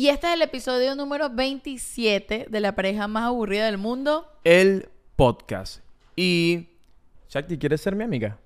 Y 0.00 0.08
este 0.08 0.28
es 0.28 0.32
el 0.32 0.40
episodio 0.40 0.94
número 0.94 1.28
27 1.28 2.46
de 2.48 2.60
la 2.60 2.74
pareja 2.74 3.06
más 3.06 3.24
aburrida 3.24 3.66
del 3.66 3.76
mundo. 3.76 4.26
El 4.44 4.88
podcast. 5.14 5.82
Y. 6.16 6.68
Shakti, 7.28 7.58
¿quieres 7.58 7.82
ser 7.82 7.94
mi 7.94 8.04
amiga? 8.04 8.38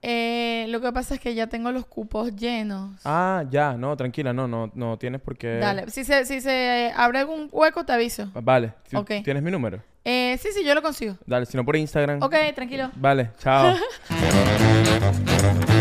Eh, 0.00 0.66
lo 0.68 0.80
que 0.80 0.92
pasa 0.92 1.14
es 1.16 1.20
que 1.20 1.34
ya 1.34 1.48
tengo 1.48 1.72
los 1.72 1.86
cupos 1.86 2.36
llenos. 2.36 3.00
Ah, 3.04 3.42
ya, 3.50 3.72
no, 3.76 3.96
tranquila, 3.96 4.32
no, 4.32 4.46
no, 4.46 4.70
no 4.76 4.96
tienes 4.96 5.20
por 5.20 5.36
qué. 5.36 5.56
Dale, 5.56 5.90
si 5.90 6.04
se, 6.04 6.24
si 6.24 6.40
se 6.40 6.92
abre 6.94 7.18
algún 7.18 7.48
hueco, 7.50 7.84
te 7.84 7.92
aviso. 7.92 8.30
Vale, 8.34 8.74
¿ti- 8.88 8.94
Ok. 8.94 9.10
¿tienes 9.24 9.42
mi 9.42 9.50
número? 9.50 9.82
Eh, 10.04 10.38
sí, 10.40 10.50
sí, 10.54 10.64
yo 10.64 10.72
lo 10.76 10.82
consigo. 10.82 11.16
Dale, 11.26 11.46
si 11.46 11.56
no 11.56 11.64
por 11.64 11.74
Instagram. 11.74 12.22
Ok, 12.22 12.36
tranquilo. 12.54 12.92
Vale, 12.94 13.32
chao. 13.40 13.74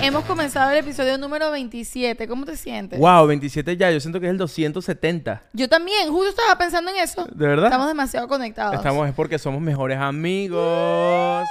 hemos 0.00 0.24
comenzado 0.24 0.70
el 0.70 0.78
episodio 0.78 1.18
número 1.18 1.50
27. 1.50 2.26
¿Cómo 2.28 2.44
te 2.44 2.56
sientes? 2.56 2.98
wow, 2.98 3.26
27 3.26 3.76
ya, 3.76 3.90
yo 3.90 4.00
siento 4.00 4.20
que 4.20 4.26
es 4.26 4.30
el 4.32 4.38
270. 4.38 5.42
Yo 5.52 5.68
también, 5.68 6.08
justo 6.10 6.30
estaba 6.30 6.56
pensando 6.58 6.90
en 6.90 6.96
eso. 6.98 7.26
¿De 7.32 7.46
verdad? 7.46 7.66
Estamos 7.66 7.88
demasiado 7.88 8.28
conectados. 8.28 8.74
Estamos, 8.76 9.08
es 9.08 9.14
porque 9.14 9.38
somos 9.38 9.60
mejores 9.60 9.98
amigos. 9.98 11.46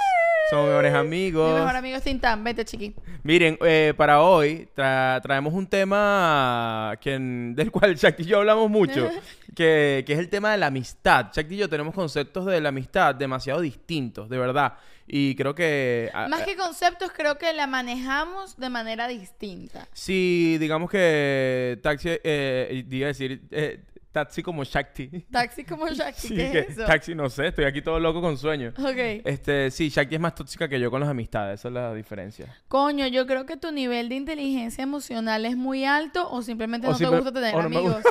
Somos 0.50 0.66
mejores 0.66 0.92
Mi 0.92 0.98
amigos. 0.98 1.54
mejor 1.60 1.76
amigo 1.76 1.96
es 1.96 2.02
Tintán. 2.02 2.44
Vete, 2.44 2.64
chiqui. 2.64 2.94
Miren, 3.22 3.56
eh, 3.64 3.94
para 3.96 4.20
hoy 4.20 4.68
tra- 4.76 5.20
traemos 5.22 5.54
un 5.54 5.66
tema 5.66 6.94
que, 7.00 7.18
del 7.54 7.70
cual 7.70 7.94
Shakti 7.94 8.24
y 8.24 8.26
yo 8.26 8.38
hablamos 8.38 8.68
mucho, 8.68 9.08
que, 9.56 10.02
que 10.06 10.12
es 10.12 10.18
el 10.18 10.28
tema 10.28 10.50
de 10.52 10.58
la 10.58 10.66
amistad. 10.66 11.28
Shakti 11.32 11.54
y 11.54 11.58
yo 11.58 11.68
tenemos 11.70 11.94
conceptos 11.94 12.44
de 12.46 12.60
la 12.60 12.68
amistad 12.68 13.14
demasiado 13.14 13.60
distintos, 13.60 14.28
de 14.28 14.36
verdad. 14.38 14.74
Y 15.06 15.34
creo 15.34 15.54
que... 15.54 16.10
a- 16.14 16.28
Más 16.28 16.42
a- 16.42 16.44
que 16.44 16.56
conceptos, 16.56 17.10
creo 17.14 17.36
que 17.38 17.52
la 17.52 17.66
manejamos 17.66 18.56
de 18.56 18.68
manera 18.70 19.08
distinta. 19.08 19.86
Si 19.92 20.56
digamos 20.58 20.90
que 20.90 21.78
taxi, 21.82 22.08
eh, 22.24 22.84
iba 22.90 23.06
a 23.06 23.08
decir, 23.08 23.42
eh, 23.50 23.82
taxi 24.12 24.42
como 24.42 24.62
Shakti. 24.64 25.08
Taxi 25.30 25.64
como 25.64 25.88
Jackie, 25.92 26.28
Sí, 26.28 26.36
¿qué 26.36 26.50
que 26.52 26.58
es 26.60 26.68
eso? 26.70 26.84
taxi, 26.84 27.14
no 27.14 27.28
sé, 27.30 27.48
estoy 27.48 27.64
aquí 27.64 27.82
todo 27.82 27.98
loco 27.98 28.20
con 28.20 28.36
sueño. 28.38 28.72
Ok. 28.78 29.24
Este, 29.24 29.70
sí, 29.70 29.88
Shakti 29.88 30.14
es 30.16 30.20
más 30.20 30.34
tóxica 30.34 30.68
que 30.68 30.78
yo 30.78 30.90
con 30.90 31.00
las 31.00 31.08
amistades, 31.08 31.60
esa 31.60 31.68
es 31.68 31.74
la 31.74 31.94
diferencia. 31.94 32.54
Coño, 32.68 33.06
yo 33.06 33.26
creo 33.26 33.44
que 33.46 33.56
tu 33.56 33.72
nivel 33.72 34.08
de 34.08 34.14
inteligencia 34.16 34.82
emocional 34.84 35.44
es 35.46 35.56
muy 35.56 35.84
alto 35.84 36.30
o 36.30 36.42
simplemente 36.42 36.86
O 36.86 36.90
no 36.90 36.96
te 36.98 37.04
simple- 37.04 37.16
gusta 37.20 37.32
tener 37.32 37.54
no 37.54 37.60
amigos. 37.60 38.02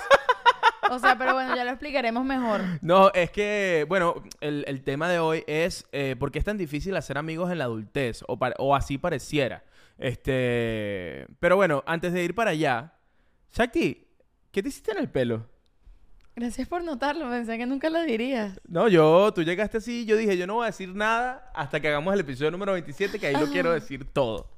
O 0.92 1.00
sea, 1.00 1.18
pero 1.18 1.34
bueno, 1.34 1.56
ya 1.56 1.64
lo 1.64 1.72
explicaremos 1.72 2.26
mejor. 2.26 2.62
No, 2.82 3.12
es 3.14 3.32
que, 3.32 3.86
bueno, 3.88 4.16
el, 4.42 4.66
el 4.68 4.84
tema 4.84 5.10
de 5.10 5.20
hoy 5.20 5.44
es 5.48 5.86
eh, 5.94 6.16
por 6.20 6.32
qué 6.32 6.40
es 6.40 6.46
tan 6.46 6.58
difícil 6.58 6.96
hacer 6.98 7.18
amigos 7.18 7.50
en 7.52 7.60
la 7.60 7.64
adultez, 7.64 8.24
o, 8.28 8.38
o 8.58 8.76
así 8.76 8.98
pareciera. 8.98 9.64
Este, 9.98 11.28
pero 11.40 11.56
bueno, 11.56 11.84
antes 11.86 12.12
de 12.12 12.24
ir 12.24 12.36
para 12.36 12.52
allá, 12.52 12.94
Shakti, 13.54 14.06
¿qué 14.52 14.62
te 14.62 14.70
hiciste 14.70 14.92
en 14.92 14.98
el 14.98 15.10
pelo? 15.10 15.48
Gracias 16.36 16.68
por 16.68 16.84
notarlo, 16.84 17.30
pensé 17.30 17.58
que 17.58 17.66
nunca 17.66 17.90
lo 17.90 18.02
dirías. 18.02 18.60
No, 18.68 18.88
yo, 18.88 19.32
tú 19.34 19.44
llegaste 19.44 19.78
así, 19.78 20.06
yo 20.06 20.18
dije, 20.18 20.38
yo 20.38 20.48
no 20.48 20.56
voy 20.56 20.64
a 20.64 20.68
decir 20.68 20.94
nada 20.94 21.52
hasta 21.54 21.80
que 21.80 21.88
hagamos 21.88 22.14
el 22.14 22.22
episodio 22.22 22.52
número 22.52 22.74
27, 22.74 23.18
que 23.18 23.28
ahí 23.28 23.36
lo 23.36 23.48
quiero 23.48 23.72
decir 23.72 24.06
todo. 24.12 24.50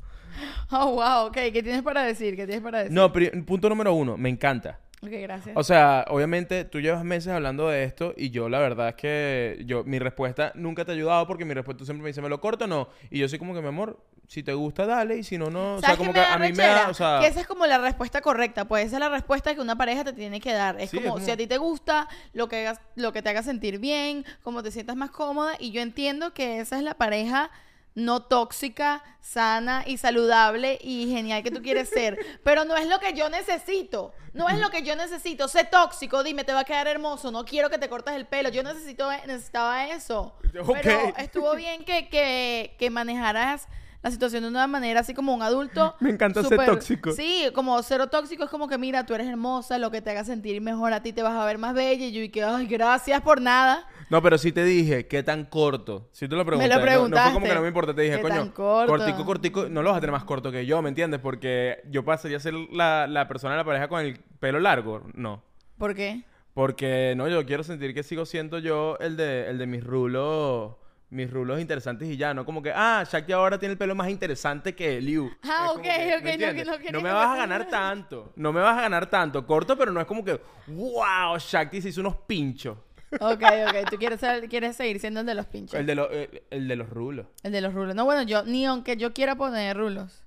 Oh, 0.72 0.94
wow, 0.94 1.28
ok, 1.28 1.36
¿qué 1.54 1.62
tienes 1.62 1.84
para 1.84 2.04
decir? 2.04 2.36
¿Qué 2.36 2.48
tienes 2.48 2.64
para 2.64 2.80
decir? 2.80 2.94
No, 2.94 3.12
punto 3.46 3.70
número 3.70 3.94
uno, 3.94 4.18
me 4.18 4.30
encanta. 4.30 4.80
Ok, 5.04 5.10
gracias. 5.12 5.56
O 5.58 5.64
sea, 5.64 6.06
obviamente 6.08 6.64
tú 6.64 6.80
llevas 6.80 7.04
meses 7.04 7.34
hablando 7.34 7.68
de 7.68 7.84
esto 7.84 8.14
y 8.16 8.30
yo 8.30 8.48
la 8.48 8.60
verdad 8.60 8.90
es 8.90 8.96
que 8.96 9.62
yo 9.66 9.84
mi 9.84 10.00
respuesta 10.00 10.54
nunca 10.56 10.86
te 10.86 10.92
ha 10.92 10.96
ayudado 10.96 11.28
porque 11.28 11.44
mi 11.44 11.54
respuesta 11.54 11.84
siempre 11.84 12.04
me 12.04 12.10
dice, 12.10 12.22
¿me 12.22 12.30
lo 12.30 12.40
corto 12.40 12.64
o 12.66 12.68
no? 12.68 12.88
Y 13.12 13.20
yo 13.20 13.28
soy 13.28 13.38
como 13.38 13.54
que, 13.54 13.62
mi 13.62 13.68
amor, 13.68 14.00
si 14.28 14.44
te 14.44 14.54
gusta, 14.54 14.86
dale, 14.86 15.18
y 15.18 15.24
si 15.24 15.38
no, 15.38 15.50
no. 15.50 15.76
O 15.76 15.80
sea, 15.80 15.90
¿Sabes 15.90 15.98
como 15.98 16.14
que 16.14 16.20
da 16.20 16.34
a 16.34 16.38
mí 16.38 16.44
me 16.46 16.50
rechera? 16.52 16.74
da, 16.84 16.90
o 16.90 16.94
sea... 16.94 17.20
Que 17.20 17.28
esa 17.28 17.42
es 17.42 17.48
como 17.48 17.66
la 17.68 17.78
respuesta 17.80 18.22
correcta. 18.22 18.66
Pues 18.66 18.86
esa 18.88 18.96
es 18.96 19.00
la 19.02 19.10
respuesta 19.10 19.54
que 19.54 19.60
una 19.60 19.76
pareja 19.78 20.06
te 20.06 20.14
tiene 20.14 20.40
que 20.40 20.54
dar. 20.54 20.80
Es, 20.80 20.90
Sí, 20.90 20.98
es 20.98 21.04
como, 21.04 21.16
como- 21.16 21.26
si 21.26 21.32
a 21.32 21.36
ti 21.38 21.48
te 21.48 21.58
gusta, 21.58 22.08
lo 22.32 22.48
que, 22.48 22.66
hagas, 22.66 22.80
lo 22.96 23.12
que 23.12 23.22
te 23.22 23.30
haga 23.30 23.44
sentir 23.44 23.80
bien, 23.80 24.26
como 24.42 24.64
te 24.64 24.72
sientas 24.72 24.96
más 24.96 25.12
cómoda. 25.12 25.54
Y 25.60 25.72
yo 25.72 25.82
entiendo 25.82 26.34
que 26.34 26.60
esa 26.62 26.78
es 26.78 26.84
la 26.84 26.94
pareja 26.94 27.52
no 27.96 28.24
tóxica, 28.24 29.04
sana 29.22 29.84
y 29.86 29.98
saludable 29.98 30.80
y 30.82 31.10
genial 31.10 31.44
que 31.44 31.52
tú 31.52 31.62
quieres 31.62 31.90
ser. 31.90 32.18
Pero 32.44 32.66
no 32.66 32.76
es 32.76 32.88
lo 32.88 33.00
que 33.00 33.14
yo 33.14 33.30
necesito. 33.30 34.14
No 34.34 34.50
es 34.50 34.60
lo 34.60 34.70
que 34.70 34.82
yo 34.82 34.96
necesito. 34.96 35.48
Sé 35.48 35.64
tóxico, 35.64 36.24
dime, 36.24 36.44
te 36.44 36.54
va 36.54 36.62
a 36.62 36.66
quedar 36.66 36.88
hermoso. 36.88 37.32
No 37.32 37.46
quiero 37.46 37.70
que 37.70 37.78
te 37.78 37.90
cortes 37.90 38.16
el 38.16 38.26
pelo. 38.26 38.50
Yo 38.50 38.64
necesito, 38.64 39.10
necesitaba 39.28 39.88
eso. 39.88 40.34
Pero 40.52 41.14
estuvo 41.18 41.56
bien 41.56 41.86
que, 41.86 42.10
que, 42.10 42.76
que 42.78 42.90
manejaras 42.90 43.68
la 44.04 44.12
situación 44.12 44.44
de 44.44 44.50
una 44.50 44.68
manera 44.68 45.00
así 45.00 45.14
como 45.14 45.34
un 45.34 45.42
adulto. 45.42 45.96
Me 46.02 46.10
encanta 46.12 46.42
ser 46.44 46.52
súper- 46.52 46.66
tóxico. 46.70 47.12
Sí, 47.14 47.46
como 47.56 47.82
cero 47.82 48.08
tóxico 48.08 48.44
es 48.44 48.50
como 48.50 48.68
que 48.68 48.78
mira, 48.78 49.06
tú 49.06 49.16
eres 49.16 49.28
hermosa, 49.28 49.80
lo 49.80 49.90
que 49.90 50.02
te 50.02 50.12
haga 50.12 50.24
sentir 50.26 50.62
mejor 50.62 50.94
a 50.94 51.02
ti 51.02 51.14
te 51.14 51.24
vas 51.24 51.34
a 51.34 51.46
ver 51.46 51.58
más 51.58 51.74
bella 51.74 52.06
y 52.06 52.12
yo 52.12 52.22
y 52.22 52.30
que 52.30 52.44
ay, 52.44 52.68
gracias 52.68 53.22
por 53.22 53.42
nada. 53.42 53.88
No, 54.10 54.22
pero 54.22 54.38
sí 54.38 54.52
te 54.52 54.64
dije, 54.64 55.08
¿qué 55.08 55.24
tan 55.24 55.46
corto? 55.46 56.10
Si 56.12 56.28
tú 56.28 56.36
lo 56.36 56.46
preguntaste. 56.46 56.70
lo 56.70 56.76
no- 56.76 56.86
No, 56.86 56.86
fue 56.86 56.96
como 56.98 57.10
preguntaste. 57.10 57.48
que 57.50 57.56
no 57.56 57.62
me 57.62 57.68
importa, 57.70 57.96
te 57.96 58.02
dije, 58.04 58.18
¿Qué 58.18 58.22
coño, 58.22 58.36
tan 58.36 58.50
corto? 58.50 58.92
cortico, 58.92 59.26
cortico, 59.26 59.70
no 59.70 59.82
lo 59.82 59.90
vas 59.90 59.98
a 59.98 60.02
tener 60.02 60.12
más 60.12 60.26
corto 60.26 60.52
que 60.52 60.66
yo, 60.66 60.82
¿me 60.82 60.90
entiendes? 60.90 61.20
Porque 61.22 61.82
yo 61.90 62.04
pasaría 62.06 62.38
a 62.38 62.40
ser 62.42 62.54
la, 62.54 63.08
la 63.08 63.28
persona 63.28 63.54
de 63.54 63.58
la 63.60 63.64
pareja 63.66 63.88
con 63.88 64.02
el 64.02 64.20
pelo 64.40 64.60
largo, 64.60 65.02
no. 65.16 65.42
¿Por 65.78 65.96
qué? 65.96 66.24
Porque 66.54 67.16
no, 67.18 67.28
yo 67.28 67.46
quiero 67.48 67.64
sentir 67.64 67.96
que 67.96 68.04
sigo 68.04 68.26
siendo 68.26 68.60
yo 68.60 68.98
el 69.00 69.18
de, 69.18 69.50
el 69.50 69.58
de 69.58 69.66
mis 69.66 69.84
rulos, 69.84 70.74
mis 71.14 71.30
rulos 71.30 71.60
interesantes 71.62 72.10
y 72.10 72.18
ya, 72.18 72.34
no 72.34 72.44
como 72.46 72.62
que, 72.62 72.72
ah, 72.74 73.04
Shakti 73.10 73.32
ahora 73.32 73.60
tiene 73.60 73.74
el 73.74 73.78
pelo 73.78 73.94
más 73.96 74.10
interesante 74.10 74.76
que 74.76 75.00
Liu. 75.00 75.30
Ah, 75.44 75.72
ok, 75.74 75.82
que, 75.82 76.16
ok, 76.18 76.24
¿me 76.24 76.92
no, 76.92 77.02
me 77.02 77.12
vas 77.12 77.30
a 77.30 77.38
ganar 77.38 77.68
tanto, 77.70 78.34
no 78.36 78.52
me 78.52 78.62
vas 78.62 78.78
a 78.78 78.82
ganar 78.82 79.10
tanto, 79.10 79.46
corto, 79.46 79.78
pero 79.78 79.92
no 79.92 80.02
es 80.02 80.08
como 80.08 80.26
que, 80.26 80.40
wow, 80.68 81.38
Shakti 81.38 81.82
se 81.82 81.90
hizo 81.90 82.02
unos 82.02 82.16
pinchos. 82.16 82.78
Ok, 83.20 83.44
ok, 83.44 83.90
tú 83.92 83.98
quieres, 83.98 84.20
quieres 84.50 84.76
seguir 84.76 85.00
siendo 85.00 85.20
el 85.20 85.26
de 85.28 85.36
los 85.36 85.46
pinches. 85.46 85.80
El 85.80 85.86
de, 85.86 85.96
los 85.96 86.08
eh, 86.12 86.44
el 86.50 86.68
de 86.68 86.76
los 86.76 86.90
rulos. 86.90 87.28
El 87.44 87.52
de 87.52 87.62
los 87.62 87.74
rulos. 87.74 87.94
No, 87.94 88.06
bueno, 88.06 88.24
yo, 88.24 88.44
ni 88.44 88.66
aunque 88.66 88.98
yo 88.98 89.14
quiera 89.14 89.36
poner 89.36 89.78
rulos. 89.78 90.24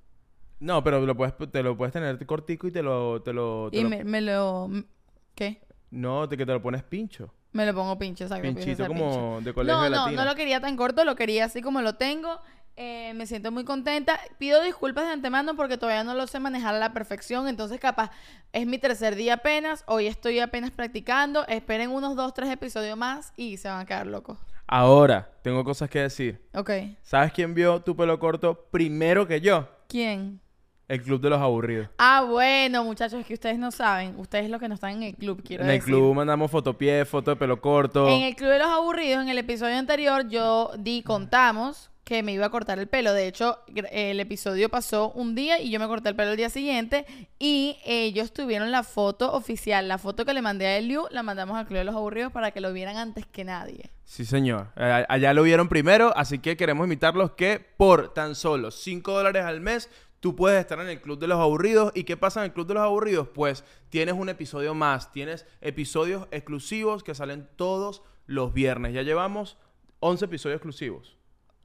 No, 0.61 0.85
pero 0.85 1.05
lo 1.05 1.17
puedes, 1.17 1.35
te 1.51 1.63
lo 1.65 1.77
puedes 1.77 1.93
tener 1.93 2.25
cortico 2.27 2.69
y 2.69 2.71
te 2.71 2.83
lo, 2.83 3.23
te 3.23 3.33
lo, 3.33 3.71
te 3.71 3.79
Y 3.79 3.83
lo- 3.83 3.89
me, 3.91 4.05
me 4.05 4.21
lo... 4.21 4.71
¿Qué? 5.35 5.61
no, 5.91 6.29
te, 6.29 6.37
que 6.37 6.47
te 6.47 6.53
lo 6.53 6.63
pones 6.63 6.83
pincho. 6.85 7.33
Me 7.56 7.67
lo 7.67 7.75
pongo 7.75 7.99
pinche, 7.99 8.25
exacto. 8.25 8.43
Pinchito 8.43 8.87
como 8.87 9.37
pinche. 9.37 9.44
de 9.44 9.55
colegio 9.55 9.89
No, 9.89 9.89
no, 9.89 10.11
no 10.11 10.25
lo 10.25 10.34
quería 10.34 10.61
tan 10.61 10.77
corto, 10.77 11.05
lo 11.05 11.17
quería 11.17 11.47
así 11.47 11.62
como 11.62 11.81
lo 11.81 11.94
tengo. 11.94 12.41
Eh, 12.78 13.15
me 13.15 13.27
siento 13.27 13.50
muy 13.50 13.65
contenta. 13.65 14.21
Pido 14.37 14.62
disculpas 14.62 15.06
de 15.06 15.12
antemano 15.12 15.56
porque 15.56 15.78
todavía 15.78 16.05
no 16.05 16.15
lo 16.15 16.27
sé 16.27 16.39
manejar 16.39 16.75
a 16.75 16.78
la 16.78 16.93
perfección. 16.93 17.49
Entonces, 17.49 17.81
capaz, 17.81 18.11
es 18.53 18.66
mi 18.66 18.77
tercer 18.77 19.16
día 19.16 19.34
apenas. 19.34 19.83
Hoy 19.87 20.06
estoy 20.06 20.41
apenas 20.41 20.71
practicando. 20.71 21.47
Esperen 21.47 21.91
unos 21.91 22.15
dos, 22.16 22.34
tres 22.34 22.50
episodios 22.50 22.99
más 22.99 23.33
y 23.37 23.56
se 23.56 23.69
van 23.69 23.81
a 23.81 23.87
quedar 23.87 24.06
locos. 24.06 24.39
Ahora, 24.66 25.31
tengo 25.43 25.65
cosas 25.65 25.89
que 25.89 26.00
decir. 26.00 26.47
Ok. 26.53 26.71
¿Sabes 27.03 27.33
quién 27.33 27.55
vio 27.55 27.81
tu 27.81 27.97
pelo 27.97 28.19
corto 28.19 28.66
primero 28.71 29.27
que 29.27 29.41
yo? 29.41 29.66
¿Quién? 29.89 30.41
El 30.89 31.03
Club 31.03 31.21
de 31.21 31.31
los 31.31 31.41
Aburridos. 31.41 31.89
Ah, 31.99 32.25
bueno, 32.29 32.85
muchachos, 32.85 33.21
es 33.21 33.27
que 33.27 33.35
ustedes 33.35 33.59
no 33.59 33.73
saben. 33.73 34.15
Ustedes 34.19 34.49
los 34.49 34.61
que 34.61 34.69
no 34.69 34.75
están 34.75 34.93
en 34.93 35.03
el 35.03 35.15
club, 35.17 35.43
quiero 35.45 35.65
en 35.65 35.71
el 35.71 35.77
decir. 35.79 35.93
club 35.95 36.15
mandamos 36.15 36.51
fotopié, 36.51 37.05
foto 37.05 37.33
de 37.33 37.37
pelo 37.37 37.61
corto. 37.61 38.09
En 38.09 38.23
el 38.23 38.37
Club 38.37 38.51
de 38.51 38.59
los 38.61 38.69
Aburridos, 38.69 39.23
en 39.23 39.29
el 39.29 39.39
episodio 39.39 39.77
anterior, 39.77 40.29
yo 40.29 40.71
di, 40.79 41.03
contamos 41.03 41.91
que 42.05 42.23
me 42.23 42.33
iba 42.33 42.47
a 42.47 42.51
cortar 42.51 42.79
el 42.79 42.87
pelo. 42.87 43.13
De 43.13 43.27
hecho, 43.27 43.59
el 43.91 44.21
episodio 44.21 44.69
pasó 44.69 45.11
un 45.11 45.35
día 45.35 45.61
y 45.61 45.71
yo 45.73 45.81
me 45.81 45.89
corté 45.89 46.09
el 46.11 46.15
pelo 46.15 46.31
el 46.31 46.37
día 46.37 46.51
siguiente. 46.51 47.05
Y 47.41 47.79
ellos 47.85 48.33
tuvieron 48.33 48.71
la 48.71 48.85
foto 48.85 49.33
oficial. 49.33 49.89
La 49.89 49.99
foto 49.99 50.25
que 50.25 50.33
le 50.33 50.41
mandé 50.41 50.69
a 50.69 50.77
Eliu, 50.77 51.07
la 51.10 51.25
mandamos 51.25 51.57
al 51.57 51.66
Club 51.66 51.78
de 51.78 51.84
los 51.84 51.97
Aburridos 51.97 52.31
para 52.31 52.53
que 52.53 52.60
lo 52.60 52.72
vieran 52.72 52.97
antes 52.97 53.27
que 53.27 53.43
nadie. 53.43 53.91
Sí, 54.05 54.25
señor. 54.25 54.69
Eh, 54.77 55.05
allá 55.09 55.34
lo 55.34 55.43
vieron 55.43 55.69
primero, 55.69 56.16
así 56.16 56.39
que 56.39 56.57
queremos 56.57 56.84
invitarlos 56.84 57.33
que 57.33 57.59
por 57.77 58.15
tan 58.15 58.37
solo 58.37 58.71
5 58.71 59.10
dólares 59.10 59.45
al 59.45 59.60
mes 59.60 59.91
tú 60.21 60.36
puedes 60.36 60.60
estar 60.60 60.80
en 60.80 60.89
el 60.89 61.01
Club 61.01 61.18
de 61.18 61.27
los 61.27 61.39
Aburridos. 61.39 61.92
¿Y 61.95 62.04
qué 62.04 62.16
pasa 62.16 62.41
en 62.41 62.47
el 62.47 62.53
Club 62.53 62.66
de 62.66 62.74
los 62.74 62.83
Aburridos? 62.83 63.28
Pues 63.28 63.65
tienes 63.89 64.15
un 64.15 64.28
episodio 64.28 64.74
más, 64.74 65.13
tienes 65.13 65.47
episodios 65.60 66.28
exclusivos 66.30 67.03
que 67.03 67.15
salen 67.15 67.48
todos 67.57 68.03
los 68.27 68.53
viernes. 68.53 68.95
Ya 68.95 69.03
llevamos 69.03 69.59
11 70.01 70.24
episodios 70.24 70.57
exclusivos. 70.57 71.16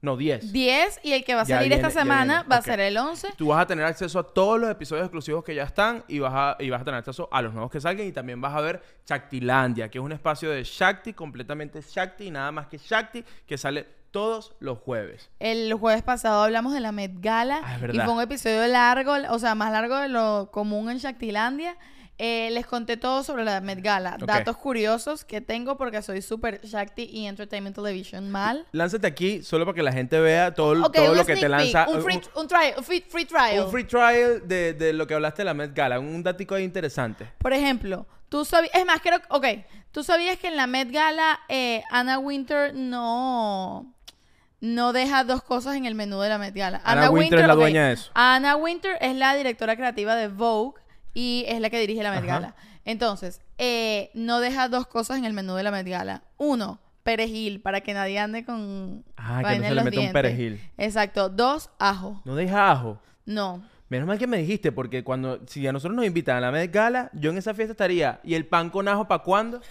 No, 0.02 0.16
10. 0.16 0.52
10 0.52 1.00
y 1.04 1.12
el 1.12 1.24
que 1.24 1.36
va 1.36 1.42
a 1.42 1.44
Ya 1.44 1.56
salir 1.56 1.68
viene, 1.70 1.86
esta 1.86 2.00
semana 2.00 2.44
va 2.50 2.56
a 2.56 2.62
ser 2.62 2.80
el 2.80 2.96
11. 2.96 3.34
Tú 3.36 3.48
vas 3.48 3.62
a 3.62 3.66
tener 3.68 3.84
acceso 3.84 4.18
a 4.18 4.24
todos 4.24 4.60
los 4.60 4.68
episodios 4.68 5.06
exclusivos 5.06 5.44
que 5.44 5.54
ya 5.54 5.62
están 5.62 6.04
y 6.08 6.18
vas 6.18 6.32
a, 6.34 6.56
y 6.60 6.70
vas 6.70 6.82
a 6.82 6.84
tener 6.84 6.98
acceso 6.98 7.28
a 7.30 7.40
los 7.40 7.52
nuevos 7.54 7.70
que 7.70 7.80
salgan 7.80 8.04
y 8.06 8.10
también 8.12 8.40
vas 8.40 8.52
a 8.54 8.60
ver 8.60 8.82
Shaktilandia, 9.06 9.88
que 9.88 9.98
es 9.98 10.04
un 10.04 10.10
espacio 10.10 10.50
de 10.50 10.64
Shakti, 10.64 11.12
completamente 11.12 11.80
Shakti 11.80 12.26
y 12.26 12.30
nada 12.32 12.50
más 12.50 12.66
que 12.66 12.78
Shakti, 12.78 13.24
que 13.46 13.56
sale 13.56 13.86
todos 14.10 14.54
los 14.58 14.78
jueves. 14.78 15.30
El 15.38 15.72
jueves 15.74 16.02
pasado 16.02 16.42
hablamos 16.42 16.74
de 16.74 16.80
la 16.80 16.90
Met 16.90 17.12
Gala 17.20 17.60
Ah, 17.64 17.78
y 17.92 17.98
fue 18.00 18.12
un 18.12 18.20
episodio 18.20 18.66
largo, 18.66 19.14
o 19.30 19.38
sea, 19.38 19.54
más 19.54 19.70
largo 19.70 19.96
de 19.98 20.08
lo 20.08 20.50
común 20.52 20.90
en 20.90 20.98
Shaktilandia. 20.98 21.76
Eh, 22.18 22.50
les 22.52 22.66
conté 22.66 22.96
todo 22.96 23.24
sobre 23.24 23.42
la 23.42 23.60
Met 23.60 23.80
Gala. 23.82 24.16
Datos 24.18 24.56
curiosos 24.56 25.24
que 25.24 25.40
tengo 25.40 25.76
porque 25.76 26.02
soy 26.02 26.22
súper 26.22 26.60
Shakti 26.62 27.04
y 27.04 27.26
Entertainment 27.26 27.74
Television 27.74 28.30
mal. 28.30 28.66
Lánzate 28.72 29.06
aquí 29.06 29.42
solo 29.42 29.64
para 29.64 29.74
que 29.74 29.82
la 29.82 29.92
gente 29.92 30.20
vea 30.20 30.54
todo, 30.54 30.74
lo 30.74 30.90
que 30.92 31.36
te 31.36 31.48
lanza. 31.48 31.88
Un 31.88 32.02
free, 32.02 32.20
un 32.36 32.46
trial, 32.46 32.74
un 32.76 32.84
free, 32.84 33.04
free 33.08 33.24
trial. 33.24 33.64
un 33.64 33.70
free 33.70 33.84
trial 33.84 34.46
de, 34.46 34.74
de 34.74 34.92
lo 34.92 35.06
que 35.06 35.14
hablaste 35.14 35.42
de 35.42 35.46
la 35.46 35.54
Met 35.54 35.74
Gala. 35.74 35.98
Un 35.98 36.22
datico 36.22 36.54
ahí 36.54 36.64
interesante. 36.64 37.28
Por 37.38 37.52
ejemplo, 37.52 38.06
tú 38.28 38.44
sabías... 38.44 38.72
Es 38.74 38.86
más, 38.86 39.00
creo... 39.00 39.18
Ok. 39.30 39.46
Tú 39.90 40.04
sabías 40.04 40.38
que 40.38 40.48
en 40.48 40.56
la 40.56 40.66
Met 40.66 40.92
Gala 40.92 41.40
eh, 41.48 41.82
Anna 41.90 42.18
Winter 42.18 42.74
no... 42.74 43.92
No 44.60 44.92
deja 44.92 45.24
dos 45.24 45.42
cosas 45.42 45.74
en 45.74 45.86
el 45.86 45.96
menú 45.96 46.20
de 46.20 46.28
la 46.28 46.38
Met 46.38 46.54
Gala. 46.54 46.80
Anna 46.84 47.10
Winter 47.10 47.40
es 47.40 47.46
la 47.48 47.54
dueña 47.56 47.88
de 47.88 47.94
eso. 47.94 48.12
Anna 48.14 48.54
Winter 48.54 48.96
es 49.00 49.16
la 49.16 49.34
directora 49.34 49.74
creativa 49.74 50.14
de 50.14 50.28
Vogue 50.28 50.80
y 51.14 51.44
es 51.48 51.60
la 51.60 51.70
que 51.70 51.78
dirige 51.80 52.02
la 52.02 52.10
Met 52.10 52.20
Ajá. 52.24 52.26
Gala. 52.26 52.54
Entonces, 52.84 53.40
eh, 53.58 54.10
no 54.14 54.40
deja 54.40 54.68
dos 54.68 54.86
cosas 54.86 55.18
en 55.18 55.24
el 55.24 55.32
menú 55.32 55.54
de 55.54 55.62
la 55.62 55.70
Met 55.70 55.86
Gala. 55.86 56.22
Uno, 56.36 56.80
perejil, 57.02 57.60
para 57.60 57.80
que 57.80 57.94
nadie 57.94 58.18
ande 58.18 58.44
con 58.44 59.04
Ah, 59.16 59.42
que 59.48 59.58
no 59.58 59.68
se 59.68 59.74
le 59.74 59.84
meta 59.84 60.00
un 60.00 60.12
perejil. 60.12 60.60
Exacto. 60.78 61.28
Dos, 61.28 61.70
ajo. 61.78 62.20
No 62.24 62.34
deja 62.34 62.70
ajo. 62.70 62.98
No. 63.24 63.62
Menos 63.88 64.08
mal 64.08 64.18
que 64.18 64.26
me 64.26 64.38
dijiste, 64.38 64.72
porque 64.72 65.04
cuando, 65.04 65.40
si 65.46 65.66
a 65.66 65.72
nosotros 65.72 65.94
nos 65.94 66.06
invitan 66.06 66.36
a 66.38 66.40
la 66.40 66.50
Met 66.50 66.72
Gala, 66.72 67.10
yo 67.12 67.30
en 67.30 67.36
esa 67.38 67.52
fiesta 67.54 67.72
estaría. 67.72 68.20
¿Y 68.24 68.34
el 68.34 68.46
pan 68.46 68.70
con 68.70 68.88
ajo 68.88 69.06
para 69.06 69.22
cuándo? 69.22 69.60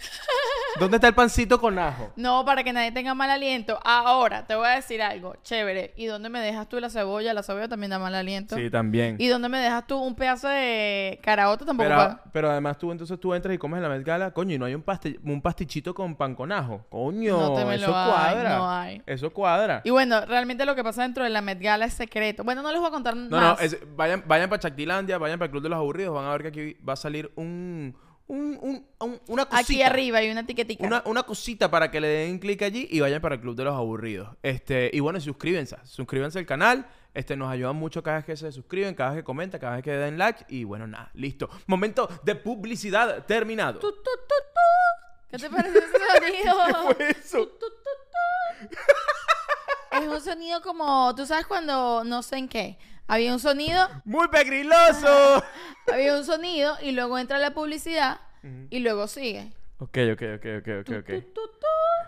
¿Dónde 0.80 0.98
está 0.98 1.08
el 1.08 1.14
pancito 1.16 1.60
con 1.60 1.78
ajo? 1.80 2.12
No, 2.16 2.44
para 2.46 2.64
que 2.64 2.74
nadie 2.74 2.92
tenga 2.92 3.14
mal 3.14 3.30
aliento. 3.30 3.80
Ahora, 3.84 4.46
te 4.46 4.56
voy 4.56 4.68
a 4.68 4.72
decir 4.72 5.02
algo. 5.02 5.36
Chévere. 5.44 5.94
¿Y 5.98 6.06
dónde 6.06 6.30
me 6.30 6.40
dejas 6.40 6.68
tú 6.70 6.80
la 6.80 6.90
cebolla? 6.90 7.34
La 7.34 7.44
cebolla 7.44 7.68
también 7.68 7.90
da 7.92 8.00
mal 8.00 8.14
aliento. 8.16 8.56
Sí, 8.56 8.70
también. 8.70 9.16
¿Y 9.20 9.28
dónde 9.28 9.50
me 9.50 9.60
dejas 9.60 9.86
tú 9.88 9.98
un 9.98 10.16
pedazo 10.16 10.48
de 10.48 11.20
caraota? 11.24 11.66
Tampoco 11.66 11.88
Pero, 11.90 11.96
pa- 12.00 12.24
pero 12.32 12.50
además 12.52 12.78
tú 12.78 12.92
entonces 12.92 13.20
tú 13.20 13.34
entras 13.34 13.54
y 13.56 13.58
comes 13.58 13.78
en 13.78 13.84
la 13.84 13.90
Met 13.90 14.06
Gala, 14.06 14.32
coño, 14.32 14.56
y 14.56 14.60
no 14.60 14.66
hay 14.66 14.76
un, 14.76 14.84
paste- 14.84 15.20
un 15.24 15.42
pastichito 15.42 15.94
con 15.94 16.16
pan 16.16 16.36
con 16.36 16.52
ajo. 16.52 16.86
Coño, 16.90 17.38
No 17.38 17.54
te 17.54 17.66
me 17.66 17.78
lo 17.78 17.84
eso 17.88 17.96
hay, 17.98 18.10
cuadra. 18.12 18.58
no 18.58 18.70
hay. 18.72 19.02
Eso 19.06 19.32
cuadra. 19.34 19.82
Y 19.84 19.90
bueno, 19.90 20.26
realmente 20.26 20.66
lo 20.66 20.76
que 20.76 20.84
pasa 20.84 21.04
dentro 21.04 21.24
de 21.24 21.30
la 21.30 21.42
Met 21.42 21.62
Gala 21.62 21.86
es 21.86 21.94
secreto. 21.94 22.44
Bueno, 22.44 22.62
no 22.62 22.72
les 22.72 22.80
voy 22.80 22.88
a 22.88 22.92
contar 22.92 23.16
No, 23.16 23.30
más. 23.38 23.60
no, 23.60 23.66
es- 23.66 23.78
vayan, 23.96 24.24
vayan 24.28 24.50
para 24.50 24.60
Chactilandia, 24.60 25.18
vayan 25.18 25.38
para 25.40 25.46
el 25.48 25.52
Club 25.52 25.64
de 25.64 25.70
los 25.70 25.78
Aburridos, 25.78 26.14
van 26.16 26.26
a 26.26 26.32
ver 26.32 26.42
que 26.44 26.48
aquí 26.48 26.78
va 26.88 26.94
a 26.94 26.96
salir 26.98 27.32
un, 27.36 27.96
un, 28.28 28.58
un- 28.62 28.88
un- 29.00 29.22
una 29.28 29.46
cosita. 29.46 29.60
Aquí 29.60 29.82
arriba 29.82 30.20
hay 30.20 30.30
una 30.32 30.42
etiquetica. 30.42 30.86
Una, 30.86 31.04
una 31.06 31.24
cosita 31.24 31.70
para 31.70 31.92
que 31.92 32.00
le 32.00 32.08
den 32.08 32.40
clic 32.40 32.62
allí 32.62 32.88
y 32.90 33.00
vayan 33.02 33.22
para 33.22 33.36
el 33.36 33.42
Club 33.42 33.56
de 33.56 33.64
los 33.66 33.76
Aburridos. 33.76 34.30
Este, 34.42 34.90
y 34.94 35.00
bueno, 35.02 35.20
suscríbanse. 35.20 35.78
Suscríbanse 35.84 36.40
al 36.40 36.46
canal. 36.46 36.88
Este, 37.14 37.36
nos 37.36 37.52
ayudan 37.52 37.76
mucho 37.76 38.02
cada 38.04 38.18
vez 38.18 38.26
que 38.26 38.38
se 38.38 38.52
suscriben, 38.54 38.96
cada 38.96 39.10
vez 39.12 39.20
que 39.20 39.24
comentan, 39.26 39.60
cada 39.60 39.76
vez 39.76 39.84
que 39.84 39.92
den 39.92 40.18
like. 40.18 40.46
Y 40.48 40.64
bueno, 40.64 40.88
nada, 40.88 41.12
listo. 41.14 41.50
Momento 41.68 42.08
de 42.24 42.36
publicidad 42.36 43.26
terminado. 43.26 43.80
Tu, 43.80 43.92
tu, 43.92 43.98
tu, 43.98 44.02
tu. 44.04 45.30
¿Qué 45.30 45.38
te 45.38 45.50
parece 45.50 45.78
ese 45.78 45.88
sonido? 46.20 46.56
¿Qué 46.68 46.94
fue 46.96 47.10
eso? 47.12 47.52
Es 49.92 50.08
un 50.08 50.22
sonido 50.22 50.62
como, 50.62 51.14
tú 51.16 51.26
sabes 51.26 51.46
cuando, 51.46 52.04
no 52.06 52.24
sé 52.24 52.38
en 52.38 52.48
qué, 52.48 52.78
había 53.08 53.34
un 53.34 53.40
sonido, 53.40 53.88
¡Muy 54.06 54.28
pegriloso! 54.30 55.44
había 55.92 56.16
un 56.18 56.24
sonido 56.26 56.76
y 56.82 56.92
luego 56.92 57.18
entra 57.20 57.38
la 57.40 57.52
publicidad 57.54 58.20
y 58.70 58.80
luego 58.80 59.08
sigue. 59.08 59.52
ok, 59.80 59.98
ok, 60.14 60.22
ok, 60.38 60.46
ok, 60.60 60.68
ok, 60.82 60.98
ok. 61.02 61.24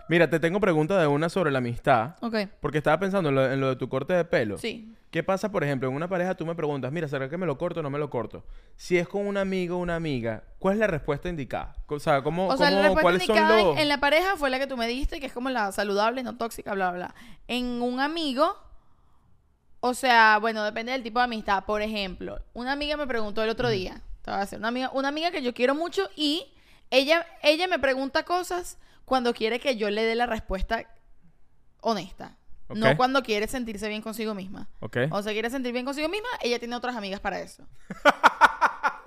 Mira, 0.08 0.28
te 0.28 0.38
tengo 0.40 0.60
pregunta 0.60 1.00
de 1.00 1.06
una 1.06 1.28
sobre 1.28 1.50
la 1.50 1.58
amistad. 1.58 2.16
Ok, 2.20 2.36
Porque 2.60 2.78
estaba 2.78 2.98
pensando 2.98 3.28
en 3.30 3.34
lo, 3.34 3.50
en 3.52 3.60
lo 3.60 3.68
de 3.70 3.76
tu 3.76 3.88
corte 3.88 4.12
de 4.14 4.24
pelo. 4.24 4.58
sí. 4.58 4.90
¿Qué 5.10 5.22
pasa, 5.22 5.52
por 5.52 5.62
ejemplo, 5.62 5.88
en 5.88 5.94
una 5.94 6.08
pareja 6.08 6.34
tú 6.34 6.44
me 6.44 6.56
preguntas, 6.56 6.90
mira, 6.90 7.06
¿será 7.06 7.28
que 7.30 7.36
me 7.38 7.46
lo 7.46 7.56
corto 7.56 7.78
o 7.78 7.82
no 7.84 7.88
me 7.88 8.00
lo 8.00 8.10
corto? 8.10 8.44
Si 8.74 8.98
es 8.98 9.06
con 9.06 9.28
un 9.28 9.36
amigo 9.36 9.76
o 9.76 9.78
una 9.78 9.94
amiga, 9.94 10.42
¿cuál 10.58 10.74
es 10.74 10.80
la 10.80 10.88
respuesta 10.88 11.28
indicada? 11.28 11.76
O 11.86 12.00
sea, 12.00 12.20
¿cómo, 12.24 12.48
O 12.48 12.56
sea, 12.56 12.68
la 12.68 12.88
cómo- 12.88 12.96
respuesta 12.96 13.02
cuáles 13.02 13.22
son 13.24 13.36
indicada 13.36 13.62
los...? 13.62 13.78
en 13.78 13.88
la 13.88 14.00
pareja 14.00 14.36
fue 14.36 14.50
la 14.50 14.58
que 14.58 14.66
tú 14.66 14.76
me 14.76 14.88
dijiste, 14.88 15.20
que 15.20 15.26
es 15.26 15.32
como 15.32 15.50
la 15.50 15.70
saludable, 15.70 16.24
no 16.24 16.36
tóxica, 16.36 16.74
bla, 16.74 16.90
bla, 16.90 16.96
bla. 16.98 17.14
En 17.46 17.80
un 17.80 18.00
amigo, 18.00 18.56
o 19.86 19.92
sea, 19.92 20.38
bueno, 20.40 20.64
depende 20.64 20.92
del 20.92 21.02
tipo 21.02 21.18
de 21.18 21.26
amistad. 21.26 21.64
Por 21.66 21.82
ejemplo, 21.82 22.40
una 22.54 22.72
amiga 22.72 22.96
me 22.96 23.06
preguntó 23.06 23.42
el 23.42 23.50
otro 23.50 23.68
día, 23.68 24.00
te 24.22 24.30
voy 24.30 24.38
a 24.38 24.40
decir, 24.40 24.58
una 24.58 24.68
amiga, 24.68 24.90
una 24.94 25.08
amiga 25.08 25.30
que 25.30 25.42
yo 25.42 25.52
quiero 25.52 25.74
mucho 25.74 26.08
y 26.16 26.46
ella, 26.90 27.26
ella 27.42 27.68
me 27.68 27.78
pregunta 27.78 28.22
cosas 28.22 28.78
cuando 29.04 29.34
quiere 29.34 29.60
que 29.60 29.76
yo 29.76 29.90
le 29.90 30.02
dé 30.04 30.14
la 30.14 30.24
respuesta 30.24 30.86
honesta. 31.82 32.38
No 32.70 32.96
cuando 32.96 33.22
quiere 33.22 33.46
sentirse 33.46 33.86
bien 33.90 34.00
consigo 34.00 34.32
misma. 34.32 34.70
Ok. 34.80 34.96
O 35.10 35.20
se 35.20 35.32
quiere 35.34 35.50
sentir 35.50 35.74
bien 35.74 35.84
consigo 35.84 36.08
misma, 36.08 36.28
ella 36.40 36.58
tiene 36.58 36.74
otras 36.76 36.96
amigas 36.96 37.20
para 37.20 37.40
eso. 37.40 37.68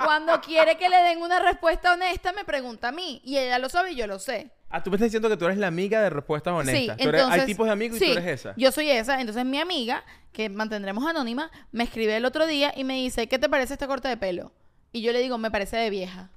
Cuando 0.08 0.40
quiere 0.42 0.78
que 0.78 0.88
le 0.90 0.98
den 1.04 1.22
una 1.22 1.40
respuesta 1.40 1.94
honesta, 1.94 2.32
me 2.32 2.46
pregunta 2.46 2.88
a 2.88 2.92
mí. 2.92 3.22
Y 3.26 3.38
ella 3.38 3.60
lo 3.60 3.68
sabe 3.70 3.92
y 3.92 3.96
yo 3.96 4.08
lo 4.08 4.20
sé. 4.20 4.50
Ah, 4.70 4.82
tú 4.82 4.90
me 4.90 4.96
estás 4.96 5.08
diciendo 5.08 5.30
que 5.30 5.38
tú 5.38 5.46
eres 5.46 5.58
la 5.58 5.68
amiga 5.68 6.02
de 6.02 6.10
respuestas 6.10 6.54
honestas. 6.54 6.96
Sí, 6.98 7.04
eres- 7.04 7.20
entonces, 7.22 7.42
hay 7.42 7.46
tipos 7.46 7.66
de 7.68 7.72
amigos 7.74 8.02
y 8.02 8.06
tú 8.06 8.12
eres 8.20 8.26
esa. 8.42 8.54
Yo 8.58 8.72
soy 8.72 8.90
esa. 8.90 9.20
Entonces 9.20 9.44
mi 9.46 9.60
amiga, 9.60 10.04
que 10.32 10.50
mantendremos 10.50 11.06
anónima, 11.06 11.52
me 11.72 11.84
escribe 11.84 12.16
el 12.18 12.26
otro 12.26 12.48
día 12.48 12.74
y 12.76 12.84
me 12.84 12.96
dice, 12.96 13.28
¿qué 13.28 13.38
te 13.40 13.50
parece 13.50 13.74
este 13.74 13.88
corte 13.88 14.08
de 14.08 14.18
pelo? 14.18 14.52
Y 14.94 15.02
yo 15.02 15.12
le 15.12 15.20
digo, 15.20 15.38
me 15.38 15.52
parece 15.52 15.78
de 15.78 15.90
vieja. 15.90 16.30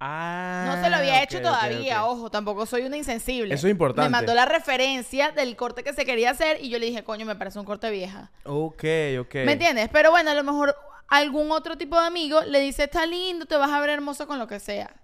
Ah, 0.00 0.64
No 0.74 0.82
se 0.82 0.90
lo 0.90 0.96
había 0.96 1.22
hecho 1.22 1.40
todavía, 1.40 2.04
ojo, 2.06 2.28
tampoco 2.30 2.66
soy 2.66 2.82
una 2.82 2.96
insensible. 2.96 3.54
Eso 3.54 3.68
es 3.68 3.70
importante. 3.70 4.08
Me 4.08 4.10
mandó 4.10 4.34
la 4.34 4.46
referencia 4.46 5.30
del 5.30 5.54
corte 5.54 5.84
que 5.84 5.92
se 5.92 6.04
quería 6.04 6.30
hacer 6.30 6.58
y 6.60 6.70
yo 6.70 6.78
le 6.80 6.86
dije, 6.86 7.04
coño, 7.04 7.24
me 7.24 7.36
parece 7.36 7.58
un 7.60 7.64
corte 7.64 7.88
vieja. 7.90 8.32
Ok, 8.44 8.84
ok. 9.20 9.34
¿Me 9.44 9.52
entiendes? 9.52 9.88
Pero 9.92 10.10
bueno, 10.10 10.30
a 10.30 10.34
lo 10.34 10.42
mejor 10.42 10.74
algún 11.08 11.50
otro 11.52 11.76
tipo 11.76 12.00
de 12.00 12.06
amigo 12.06 12.40
le 12.42 12.60
dice, 12.60 12.84
está 12.84 13.06
lindo, 13.06 13.46
te 13.46 13.56
vas 13.56 13.70
a 13.70 13.80
ver 13.80 13.90
hermoso 13.90 14.26
con 14.26 14.38
lo 14.38 14.46
que 14.46 14.60
sea. 14.60 14.94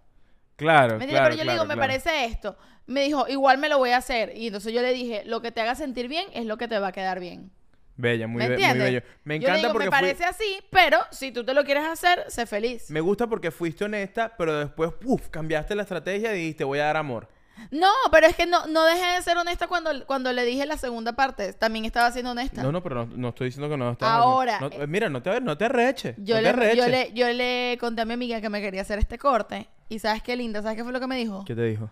Claro, 0.57 0.99
¿Me 0.99 1.07
claro, 1.07 1.25
Pero 1.27 1.37
yo 1.37 1.45
le 1.45 1.53
digo, 1.53 1.65
claro, 1.65 1.69
me 1.69 1.75
claro. 1.75 1.81
parece 1.81 2.25
esto. 2.25 2.57
Me 2.87 3.03
dijo, 3.05 3.29
igual 3.29 3.59
me 3.59 3.69
lo 3.69 3.79
voy 3.79 3.91
a 3.91 3.99
hacer. 3.99 4.33
Y 4.37 4.47
entonces 4.49 4.73
yo 4.73 4.83
le 4.83 4.93
dije, 4.93 5.23
lo 5.27 5.41
que 5.41 5.53
te 5.53 5.61
haga 5.61 5.75
sentir 5.75 6.09
bien 6.09 6.27
es 6.33 6.47
lo 6.47 6.57
que 6.57 6.67
te 6.69 6.79
va 6.79 6.89
a 6.89 6.93
quedar 6.93 7.21
bien. 7.21 7.51
Bella, 7.97 8.27
muy, 8.29 8.39
¿Me 8.43 8.49
be- 8.51 8.57
muy 8.57 8.79
bello. 8.79 9.03
Me 9.25 9.39
Yo 9.41 9.49
le 9.49 9.59
encanta 9.59 9.59
digo, 9.59 9.73
porque 9.73 9.91
me 9.91 9.97
fui- 9.97 10.01
parece 10.01 10.25
así, 10.25 10.61
pero 10.71 10.99
si 11.11 11.33
tú 11.33 11.45
te 11.45 11.53
lo 11.53 11.65
quieres 11.65 11.85
hacer, 11.85 12.25
sé 12.29 12.47
feliz. 12.47 12.91
Me 12.91 13.01
gusta 13.01 13.27
porque 13.27 13.51
fuiste 13.51 13.85
honesta, 13.85 14.35
pero 14.39 14.57
después, 14.59 14.93
puf, 14.95 15.29
cambiaste 15.29 15.75
la 15.75 15.83
estrategia 15.83 16.33
y 16.35 16.39
dijiste, 16.39 16.65
voy 16.65 16.79
a 16.79 16.85
dar 16.85 16.97
amor. 16.97 17.29
No, 17.71 17.91
pero 18.11 18.27
es 18.27 18.37
que 18.37 18.47
no, 18.47 18.67
no 18.67 18.85
dejé 18.85 19.17
de 19.17 19.23
ser 19.23 19.37
honesta 19.37 19.67
cuando, 19.67 19.91
cuando 20.07 20.33
le 20.33 20.45
dije 20.45 20.65
la 20.67 20.77
segunda 20.79 21.13
parte. 21.15 21.53
También 21.53 21.85
estaba 21.85 22.11
siendo 22.13 22.31
honesta. 22.31 22.63
No, 22.63 22.73
no, 22.73 22.83
pero 22.83 23.07
no, 23.07 23.17
no 23.17 23.29
estoy 23.29 23.49
diciendo 23.49 23.69
que 23.69 23.77
no 23.77 23.91
estás... 23.93 24.09
Ahora, 24.09 24.61
no- 24.61 24.69
eh, 24.73 24.87
mira, 24.87 25.09
no 25.09 25.23
te, 25.23 25.41
no 25.41 25.57
te 25.59 25.65
arreches. 25.67 26.15
Yo, 26.19 26.37
no 26.37 26.39
te 26.39 26.43
le, 26.43 26.49
arreches. 26.49 26.77
yo, 26.77 26.89
le, 26.89 27.13
yo 27.13 27.29
le 27.33 27.77
conté 27.81 28.03
a 28.03 28.05
mi 28.05 28.15
amiga 28.15 28.41
que 28.41 28.49
me 28.49 28.61
quería 28.61 28.83
hacer 28.83 28.99
este 28.99 29.19
corte. 29.19 29.69
Y 29.89 29.99
sabes 29.99 30.23
qué 30.23 30.37
linda, 30.37 30.63
¿sabes 30.63 30.77
qué 30.77 30.85
fue 30.85 30.93
lo 30.93 31.01
que 31.01 31.07
me 31.07 31.17
dijo? 31.17 31.45
¿Qué 31.47 31.55
te 31.55 31.63
dijo? 31.65 31.91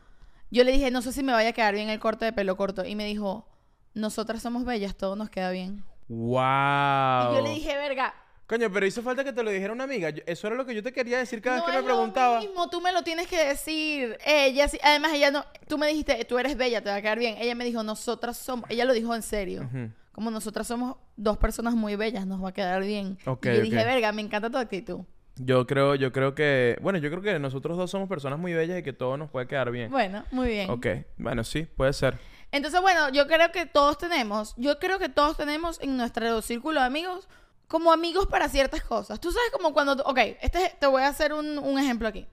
Yo 0.51 0.65
le 0.65 0.73
dije, 0.73 0.91
no 0.91 1.03
sé 1.03 1.13
si 1.13 1.23
me 1.23 1.33
vaya 1.33 1.49
a 1.51 1.53
quedar 1.53 1.75
bien 1.75 1.89
el 1.89 1.99
corte 1.99 2.25
de 2.25 2.33
pelo 2.33 2.57
corto. 2.57 2.85
Y 2.85 2.95
me 2.95 3.05
dijo, 3.05 3.47
nosotras 3.95 4.43
somos 4.43 4.65
bellas, 4.65 4.95
todo 4.97 5.17
nos 5.17 5.31
queda 5.31 5.51
bien. 5.51 5.85
¡Wow! 6.09 7.33
Y 7.33 7.35
yo 7.37 7.41
le 7.43 7.51
dije, 7.51 7.77
verga, 7.77 8.15
Coño, 8.47 8.71
pero 8.73 8.87
hizo 8.87 9.03
falta 9.03 9.25
que 9.25 9.33
te 9.33 9.43
lo 9.43 9.51
dijera 9.51 9.73
una 9.73 9.85
amiga. 9.85 10.11
Yo- 10.11 10.23
Eso 10.27 10.47
era 10.47 10.55
lo 10.57 10.65
que 10.65 10.75
yo 10.75 10.83
te 10.83 10.93
quería 10.93 11.19
decir 11.19 11.43
cada 11.43 11.57
no 11.59 11.65
vez 11.67 11.73
que 11.73 11.79
es 11.79 11.85
me 11.85 11.91
preguntaba. 11.91 12.37
lo 12.37 12.41
mismo, 12.43 12.71
tú 12.71 12.81
me 12.81 12.93
lo 12.93 13.03
tienes 13.03 13.27
que 13.27 13.45
decir. 13.45 14.17
Ella 14.25 14.69
sí, 14.69 14.79
además 14.83 15.13
ella 15.15 15.31
no, 15.33 15.45
tú 15.67 15.79
me 15.79 15.89
dijiste, 15.89 16.25
tú 16.27 16.39
eres 16.39 16.57
bella, 16.57 16.81
te 16.81 16.89
va 16.91 16.97
a 16.97 17.03
quedar 17.03 17.19
bien. 17.19 17.37
Ella 17.39 17.55
me 17.57 17.65
dijo, 17.65 17.83
nosotras 17.83 18.37
somos, 18.37 18.71
ella 18.71 18.85
lo 18.85 18.93
dijo 18.93 19.15
en 19.15 19.23
serio. 19.23 19.69
Como 20.13 20.31
nosotras 20.31 20.67
somos 20.67 20.97
dos 21.17 21.37
personas 21.39 21.75
muy 21.75 21.97
bellas, 21.97 22.27
nos 22.27 22.43
va 22.43 22.51
a 22.51 22.53
quedar 22.53 22.83
bien. 22.83 23.19
Y 23.21 23.47
yo 23.57 23.61
dije, 23.63 23.85
verga, 23.85 24.13
me 24.13 24.23
encanta 24.23 24.49
tu 24.49 24.59
actitud. 24.59 25.01
Yo 25.39 25.67
creo, 25.67 25.95
yo 25.97 26.13
creo 26.13 26.35
que... 26.35 26.79
Bueno, 26.81 26.99
yo 26.99 27.11
creo 27.11 27.21
que 27.21 27.39
nosotros 27.39 27.77
dos 27.77 27.91
somos 27.91 28.09
personas 28.09 28.39
muy 28.39 28.55
bellas 28.55 28.79
y 28.79 28.83
que 28.83 28.95
todo 28.95 29.19
nos 29.19 29.29
puede 29.29 29.47
quedar 29.47 29.71
bien. 29.71 29.91
Bueno, 29.91 30.25
muy 30.31 30.49
bien. 30.49 30.71
Ok, 30.71 30.87
bueno, 31.19 31.45
sí, 31.45 31.65
puede 31.77 31.93
ser. 31.93 32.17
Entonces, 32.53 32.81
bueno, 32.81 33.11
yo 33.11 33.27
creo 33.27 33.53
que 33.53 33.67
todos 33.67 33.99
tenemos, 33.99 34.55
yo 34.57 34.79
creo 34.79 34.99
que 34.99 35.11
todos 35.11 35.37
tenemos 35.37 35.79
en 35.83 35.99
nuestro 35.99 36.41
círculo 36.41 36.81
de 36.81 36.87
amigos 36.87 37.29
como 37.69 37.93
amigos 37.93 38.27
para 38.27 38.49
ciertas 38.49 38.83
cosas. 38.83 39.21
Tú 39.21 39.33
sabes 39.33 39.51
como 39.53 39.73
cuando, 39.73 39.95
ok, 40.05 40.19
este, 40.41 40.77
te 40.79 40.87
voy 40.87 41.03
a 41.03 41.09
hacer 41.09 41.33
un, 41.33 41.59
un 41.59 41.79
ejemplo 41.79 42.09
aquí. 42.09 42.27